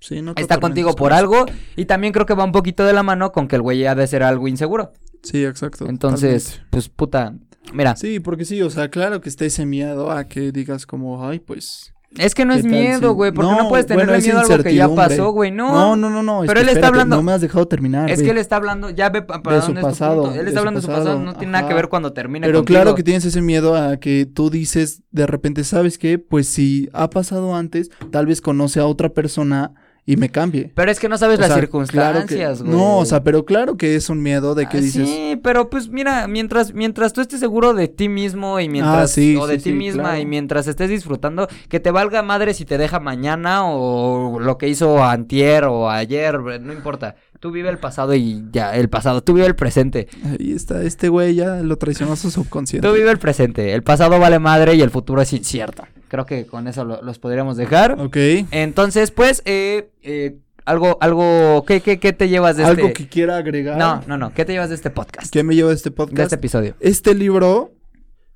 Sí, 0.00 0.20
no 0.22 0.34
te 0.34 0.42
Está 0.42 0.58
contigo 0.58 0.88
con 0.90 0.96
por 0.96 1.12
algo 1.12 1.46
y 1.76 1.84
también 1.86 2.12
creo 2.12 2.26
que 2.26 2.34
va 2.34 2.44
un 2.44 2.52
poquito 2.52 2.84
de 2.84 2.92
la 2.92 3.02
mano 3.04 3.30
con 3.32 3.46
que 3.48 3.56
el 3.56 3.62
güey 3.62 3.86
ha 3.86 3.94
de 3.94 4.06
ser 4.08 4.22
algo 4.22 4.48
inseguro. 4.48 4.92
Sí, 5.22 5.44
exacto. 5.44 5.86
Entonces, 5.88 6.44
totalmente. 6.44 6.68
pues 6.70 6.88
puta, 6.90 7.32
mira, 7.72 7.96
Sí, 7.96 8.20
porque 8.20 8.44
sí, 8.44 8.60
o 8.62 8.70
sea, 8.70 8.88
claro 8.88 9.20
que 9.20 9.28
está 9.28 9.44
ese 9.44 9.66
miedo 9.66 10.10
a 10.10 10.24
que 10.28 10.52
digas 10.52 10.86
como, 10.86 11.26
ay, 11.26 11.40
pues... 11.40 11.92
es 12.16 12.34
que 12.34 12.44
no 12.44 12.52
¿qué 12.54 12.60
es 12.60 12.64
miedo, 12.66 13.14
güey, 13.14 13.32
porque 13.32 13.50
no, 13.50 13.62
No, 13.64 13.68
puedes 13.68 13.86
tenerle 13.86 14.12
bueno, 14.12 14.24
miedo 14.24 14.38
a 14.38 14.42
algo 14.42 14.62
que 14.62 14.74
ya 14.74 14.88
pasó, 14.94 15.30
güey, 15.32 15.50
no. 15.50 15.72
No, 15.72 15.96
no, 15.96 16.10
no, 16.10 16.22
no. 16.22 16.44
es 16.44 16.48
Pero 16.48 16.60
que 16.60 16.70
él 16.70 16.76
está 16.76 16.86
hablando- 16.88 17.16
No 17.16 17.22
me 17.22 17.32
has 17.32 17.40
dejado 17.40 17.66
terminar. 17.66 18.08
Es 18.10 18.18
ve. 18.20 18.24
que 18.26 18.30
él 18.30 18.38
está 18.38 18.56
hablando, 18.56 18.90
ya 18.90 19.08
ve 19.08 19.22
pa- 19.22 19.42
para 19.42 19.56
De 19.56 19.62
su 19.62 19.66
dónde 19.68 19.80
es 19.80 19.86
tu 19.86 19.90
pasado, 19.90 20.22
punto. 20.24 20.38
Él 20.40 20.46
está 20.46 20.52
su 20.52 20.58
hablando 20.60 20.80
de 20.80 20.86
su 20.86 20.92
pasado, 20.92 21.18
no 21.18 21.34
tiene 21.34 21.52
nada 21.52 21.66
que 21.68 21.74
ver 21.74 21.88
cuando 21.88 22.12
termine 22.12 22.46
Pero 22.46 22.58
contigo. 22.60 22.76
claro 22.80 22.94
que 22.94 23.02
tienes 23.02 23.24
ese 23.24 23.40
miedo 23.42 23.74
a 23.76 23.96
que 23.96 24.26
tú 24.26 24.50
dices, 24.50 25.02
de 25.10 25.26
repente, 25.26 25.64
¿sabes 25.64 25.98
qué? 25.98 26.18
Pues 26.18 26.46
si 26.48 26.88
ha 26.92 27.10
pasado 27.10 27.56
antes, 27.56 27.90
tal 28.12 28.26
vez 28.26 28.40
conoce 28.40 28.78
a 28.78 28.86
otra 28.86 29.08
persona 29.08 29.72
y 30.06 30.16
me 30.16 30.28
cambie. 30.28 30.70
Pero 30.74 30.90
es 30.90 31.00
que 31.00 31.08
no 31.08 31.16
sabes 31.16 31.38
O 31.38 31.40
las 31.40 31.48
sea, 31.50 31.58
circunstancias, 31.60 32.26
claro 32.26 32.56
que- 32.58 32.62
güey. 32.62 32.76
No, 32.76 32.98
o 32.98 33.04
sea, 33.06 33.22
pero 33.24 33.44
claro 33.46 33.76
que 33.76 33.96
es 33.96 34.10
un 34.10 34.22
miedo 34.22 34.54
de 34.54 34.68
que 34.68 34.76
Ah, 34.76 34.80
dices... 34.80 35.08
Sí, 35.08 35.40
pero 35.42 35.70
pues 35.70 35.88
mira, 35.88 36.28
mientras, 36.28 36.74
mientras 36.74 37.12
tú 37.14 37.20
estés 37.22 37.40
seguro 37.40 37.72
de 37.72 37.88
ti 37.88 38.08
mismo 38.10 38.60
y 38.60 38.68
mientras, 38.68 38.96
Ah, 39.04 39.08
sí, 39.08 39.36
o 39.36 39.46
de 39.46 39.58
sí, 39.58 39.64
ti 39.64 39.70
sí, 39.70 39.76
misma 39.76 40.02
claro. 40.02 40.18
y 40.20 40.26
mientras 40.26 40.66
estés 40.66 40.90
disfrutando, 40.90 41.48
que 41.68 41.80
te 41.80 41.90
valga 41.90 42.22
madre 42.22 42.52
si 42.52 42.64
te 42.66 42.76
deja 42.76 43.00
mañana 43.00 43.64
o 43.66 44.38
lo 44.40 44.58
que 44.58 44.68
hizo 44.68 45.02
antier 45.02 45.64
o 45.64 45.88
ayer, 45.90 46.38
no 46.60 46.72
importa. 46.72 47.16
Tú 47.44 47.50
vive 47.50 47.68
el 47.68 47.76
pasado 47.76 48.14
y 48.14 48.42
ya, 48.52 48.74
el 48.74 48.88
pasado. 48.88 49.22
Tú 49.22 49.34
vive 49.34 49.46
el 49.46 49.54
presente. 49.54 50.08
Ahí 50.24 50.52
está, 50.52 50.82
este 50.82 51.10
güey 51.10 51.34
ya 51.34 51.56
lo 51.56 51.76
traicionó 51.76 52.14
a 52.14 52.16
su 52.16 52.30
subconsciente. 52.30 52.88
Tú 52.88 52.94
vive 52.94 53.10
el 53.10 53.18
presente. 53.18 53.74
El 53.74 53.82
pasado 53.82 54.18
vale 54.18 54.38
madre 54.38 54.76
y 54.76 54.80
el 54.80 54.88
futuro 54.88 55.20
es 55.20 55.30
incierto. 55.34 55.84
Creo 56.08 56.24
que 56.24 56.46
con 56.46 56.68
eso 56.68 56.86
lo- 56.86 57.02
los 57.02 57.18
podríamos 57.18 57.58
dejar. 57.58 58.00
Ok. 58.00 58.16
Entonces, 58.50 59.10
pues, 59.10 59.42
eh, 59.44 59.90
eh, 60.00 60.38
algo, 60.64 60.96
algo, 61.02 61.66
¿qué, 61.66 61.82
qué, 61.82 61.98
qué 62.00 62.14
te 62.14 62.30
llevas 62.30 62.56
de 62.56 62.64
Algo 62.64 62.86
este? 62.86 62.94
que 62.94 63.08
quiera 63.10 63.36
agregar. 63.36 63.76
No, 63.76 64.00
no, 64.06 64.16
no, 64.16 64.32
¿qué 64.32 64.46
te 64.46 64.52
llevas 64.54 64.70
de 64.70 64.76
este 64.76 64.88
podcast? 64.88 65.30
¿Qué 65.30 65.42
me 65.42 65.54
lleva 65.54 65.68
de 65.68 65.74
este 65.74 65.90
De 65.90 65.96
podcast? 65.96 66.20
este 66.22 66.36
episodio. 66.36 66.76
Este 66.80 67.14
libro, 67.14 67.72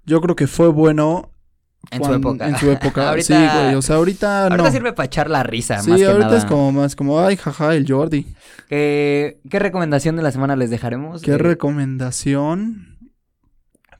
yo 0.05 0.21
creo 0.21 0.37
que 0.37 0.47
fue 0.47 0.69
bueno. 0.69 1.31
En 1.91 2.05
su 2.05 2.13
época. 2.13 2.49
En 2.49 2.57
su 2.59 2.71
época. 2.71 3.09
Ahorita- 3.11 3.27
Sí, 3.27 3.35
güey. 3.59 3.75
O 3.75 3.83
sea, 3.83 3.97
ahorita, 3.97 4.43
Ahorita 4.45 4.63
no. 4.63 4.71
sirve 4.71 4.93
para 4.93 5.07
echar 5.07 5.31
la 5.31 5.43
risa, 5.43 5.81
Sí, 5.83 5.91
más 5.91 5.99
que 5.99 6.07
ahorita 6.07 6.27
nada. 6.27 6.39
es 6.39 6.45
como 6.45 6.73
más 6.73 6.95
como, 6.97 7.21
ay, 7.21 7.37
jaja, 7.37 7.75
el 7.75 7.87
Jordi. 7.91 8.27
Eh, 8.71 9.39
¿Qué 9.51 9.59
recomendación 9.59 10.17
de 10.17 10.23
la 10.23 10.31
semana 10.31 10.55
les 10.57 10.71
dejaremos? 10.71 11.23
¿Qué 11.23 11.33
Eh, 11.33 11.39
recomendación? 11.39 12.97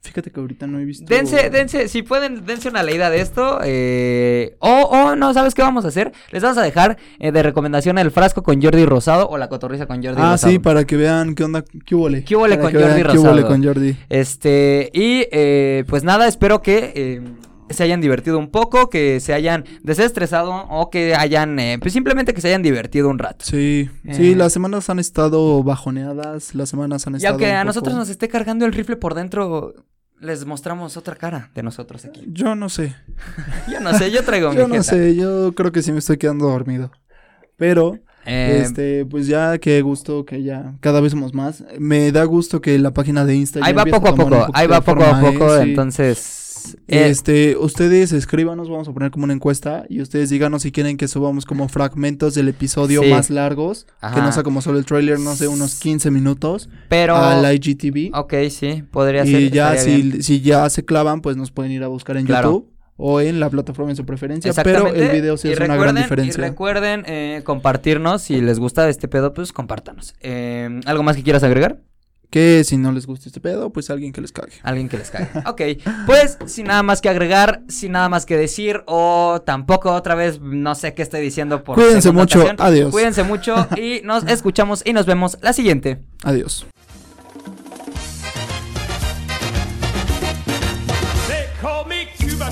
Fíjate 0.01 0.31
que 0.31 0.39
ahorita 0.39 0.65
no 0.65 0.79
he 0.79 0.85
visto. 0.85 1.05
Dense, 1.13 1.49
dense, 1.49 1.89
si 1.89 2.03
pueden, 2.03 2.45
dense 2.45 2.69
una 2.69 2.83
leída 2.83 3.09
de 3.09 3.19
esto. 3.19 3.59
Eh, 3.65 4.55
o, 4.59 5.13
no, 5.17 5.33
¿sabes 5.33 5.53
qué 5.53 5.61
vamos 5.61 5.83
a 5.83 5.89
hacer? 5.89 6.13
Les 6.31 6.41
vamos 6.41 6.57
a 6.57 6.61
dejar 6.61 6.97
eh, 7.19 7.33
de 7.33 7.43
recomendación 7.43 7.97
el 7.97 8.09
frasco 8.09 8.41
con 8.41 8.61
Jordi 8.61 8.85
Rosado 8.85 9.27
o 9.29 9.37
la 9.37 9.49
cotorriza 9.49 9.87
con 9.87 9.97
Jordi 10.01 10.21
Ah, 10.21 10.31
Rosado. 10.31 10.53
sí, 10.53 10.57
para 10.59 10.85
que 10.85 10.95
vean 10.95 11.35
qué 11.35 11.43
onda, 11.43 11.63
qué 11.85 11.95
hubo 11.95 12.07
¿Qué 12.25 12.35
hubole 12.35 12.57
con 12.59 12.71
Jordi 12.71 13.03
¿Qué 13.03 13.17
hubo 13.17 13.27
Rosado? 13.27 13.47
con 13.47 13.63
Jordi? 13.63 13.97
Este, 14.07 14.89
y 14.93 15.25
eh, 15.31 15.83
pues 15.89 16.03
nada, 16.05 16.27
espero 16.29 16.61
que 16.61 17.21
se 17.69 17.83
hayan 17.83 18.01
divertido 18.01 18.37
un 18.39 18.49
poco, 18.49 18.89
que 18.89 19.19
se 19.19 19.33
hayan 19.33 19.65
desestresado 19.83 20.65
o 20.69 20.89
que 20.89 21.15
hayan, 21.15 21.59
eh, 21.59 21.77
pues 21.79 21.93
simplemente 21.93 22.33
que 22.33 22.41
se 22.41 22.47
hayan 22.49 22.63
divertido 22.63 23.09
un 23.09 23.19
rato. 23.19 23.45
Sí, 23.45 23.89
Eh. 24.05 24.13
sí, 24.13 24.35
las 24.35 24.53
semanas 24.53 24.89
han 24.89 24.99
estado 24.99 25.61
bajoneadas, 25.63 26.55
las 26.55 26.69
semanas 26.69 27.05
han 27.07 27.13
Y 27.13 27.17
estado. 27.17 27.33
aunque 27.33 27.45
un 27.45 27.51
a 27.51 27.59
poco- 27.59 27.65
nosotros 27.65 27.95
nos 27.95 28.09
esté 28.09 28.27
cargando 28.27 28.65
el 28.65 28.73
rifle 28.73 28.95
por 28.95 29.13
dentro, 29.15 29.73
les 30.19 30.45
mostramos 30.45 30.97
otra 30.97 31.15
cara 31.15 31.49
de 31.55 31.63
nosotros 31.63 32.03
aquí. 32.05 32.25
Yo 32.27 32.55
no 32.55 32.67
sé. 32.69 32.95
Yo 33.71 33.79
no 33.79 33.93
sé, 33.93 34.11
yo 34.11 34.23
traigo 34.23 34.49
mi 34.51 34.57
Yo 34.57 34.67
no 34.67 34.73
jeta. 34.75 34.83
sé, 34.83 35.15
yo 35.15 35.53
creo 35.53 35.71
que 35.71 35.81
sí 35.81 35.91
me 35.91 35.99
estoy 35.99 36.17
quedando 36.17 36.47
dormido. 36.49 36.91
Pero, 37.57 37.99
Eh, 38.25 38.61
este, 38.63 39.05
pues 39.05 39.27
ya 39.27 39.57
qué 39.59 39.81
gusto 39.81 40.25
que 40.25 40.43
ya 40.43 40.75
cada 40.81 40.99
vez 40.99 41.11
somos 41.13 41.33
más. 41.33 41.63
Me 41.79 42.11
da 42.11 42.25
gusto 42.25 42.59
que 42.61 42.77
la 42.77 42.91
página 42.93 43.23
de 43.25 43.33
Insta. 43.35 43.61
ya 43.61 43.65
ahí 43.65 43.73
va 43.73 43.85
poco 43.85 44.09
a 44.09 44.15
poco, 44.15 44.47
ahí 44.53 44.67
va 44.67 44.81
poco 44.81 45.03
a 45.03 45.19
¿eh? 45.19 45.31
poco, 45.33 45.55
Sí. 45.57 45.69
entonces... 45.69 46.38
eh, 46.87 47.07
Este, 47.09 47.57
ustedes 47.57 48.11
escríbanos, 48.11 48.69
vamos 48.69 48.87
a 48.87 48.93
poner 48.93 49.11
como 49.11 49.25
una 49.25 49.33
encuesta 49.33 49.85
y 49.89 50.01
ustedes 50.01 50.29
díganos 50.29 50.63
si 50.63 50.71
quieren 50.71 50.97
que 50.97 51.07
subamos 51.07 51.45
como 51.45 51.67
fragmentos 51.69 52.33
del 52.35 52.47
episodio 52.49 53.01
Sí. 53.03 53.09
más 53.09 53.29
largos, 53.29 53.85
que 54.13 54.21
no 54.21 54.31
sea 54.31 54.43
como 54.43 54.61
solo 54.61 54.77
el 54.79 54.85
trailer, 54.85 55.19
no 55.19 55.35
sé, 55.35 55.47
unos 55.47 55.75
15 55.79 56.11
minutos 56.11 56.69
pero... 56.87 57.15
al 57.15 57.45
IGTV. 57.53 58.11
Ok, 58.17 58.33
sí, 58.49 58.83
podría 58.91 59.25
ser. 59.25 59.41
y 59.41 59.49
ya 59.49 59.71
bien. 59.73 60.21
si, 60.23 60.41
ya 60.41 60.69
se 60.69 60.85
clavan, 60.85 61.21
pues 61.21 61.37
nos 61.37 61.51
pueden 61.51 61.71
ir 61.71 61.83
a 61.83 61.87
buscar 61.87 62.17
en 62.17 62.25
Claro. 62.25 62.49
YouTube 62.51 62.69
o 63.01 63.21
en 63.21 63.39
la 63.39 63.49
plataforma 63.49 63.91
de 63.91 63.95
su 63.95 64.05
preferencia, 64.05 64.51
pero 64.61 64.87
el 64.93 65.09
video 65.09 65.37
sí 65.37 65.47
Y 65.47 65.51
es 65.53 65.59
una 65.61 65.77
gran 65.77 65.95
diferencia. 65.95 66.41
Y 66.45 66.49
recuerden 66.49 67.03
eh, 67.07 67.41
compartirnos. 67.45 68.23
Si 68.23 68.41
les 68.41 68.59
gusta 68.59 68.89
este 68.89 69.07
pedo, 69.07 69.33
pues 69.33 69.53
compártanos. 69.53 70.15
Eh, 70.19 70.81
¿Algo 70.85 71.01
más 71.03 71.15
que 71.15 71.23
quieras 71.23 71.43
agregar? 71.43 71.79
Que 72.29 72.63
si 72.63 72.77
no 72.77 72.91
les 72.91 73.07
gusta 73.07 73.27
este 73.27 73.39
pedo, 73.41 73.71
pues 73.71 73.89
alguien 73.89 74.13
que 74.13 74.21
les 74.21 74.31
cague. 74.31 74.53
Alguien 74.61 74.87
que 74.87 74.97
les 74.97 75.09
caiga. 75.09 75.43
Ok, 75.49 75.61
pues 76.05 76.37
sin 76.45 76.67
nada 76.67 76.83
más 76.83 77.01
que 77.01 77.09
agregar, 77.09 77.63
sin 77.67 77.93
nada 77.93 78.07
más 78.07 78.25
que 78.27 78.37
decir, 78.37 78.83
o 78.85 79.41
tampoco 79.43 79.91
otra 79.91 80.13
vez 80.13 80.39
no 80.39 80.75
sé 80.75 80.93
qué 80.93 81.01
estoy 81.01 81.21
diciendo 81.21 81.63
por 81.63 81.75
Cuídense 81.75 82.11
mucho, 82.11 82.39
ocasión. 82.39 82.57
adiós. 82.59 82.91
Cuídense 82.91 83.23
mucho 83.23 83.67
y 83.75 84.01
nos 84.03 84.23
escuchamos 84.27 84.83
y 84.85 84.93
nos 84.93 85.07
vemos 85.07 85.37
la 85.41 85.53
siguiente. 85.53 86.03
Adiós. 86.23 86.67
They 91.27 91.47
call 91.61 91.85
me 91.87 92.07
Cuba 92.19 92.51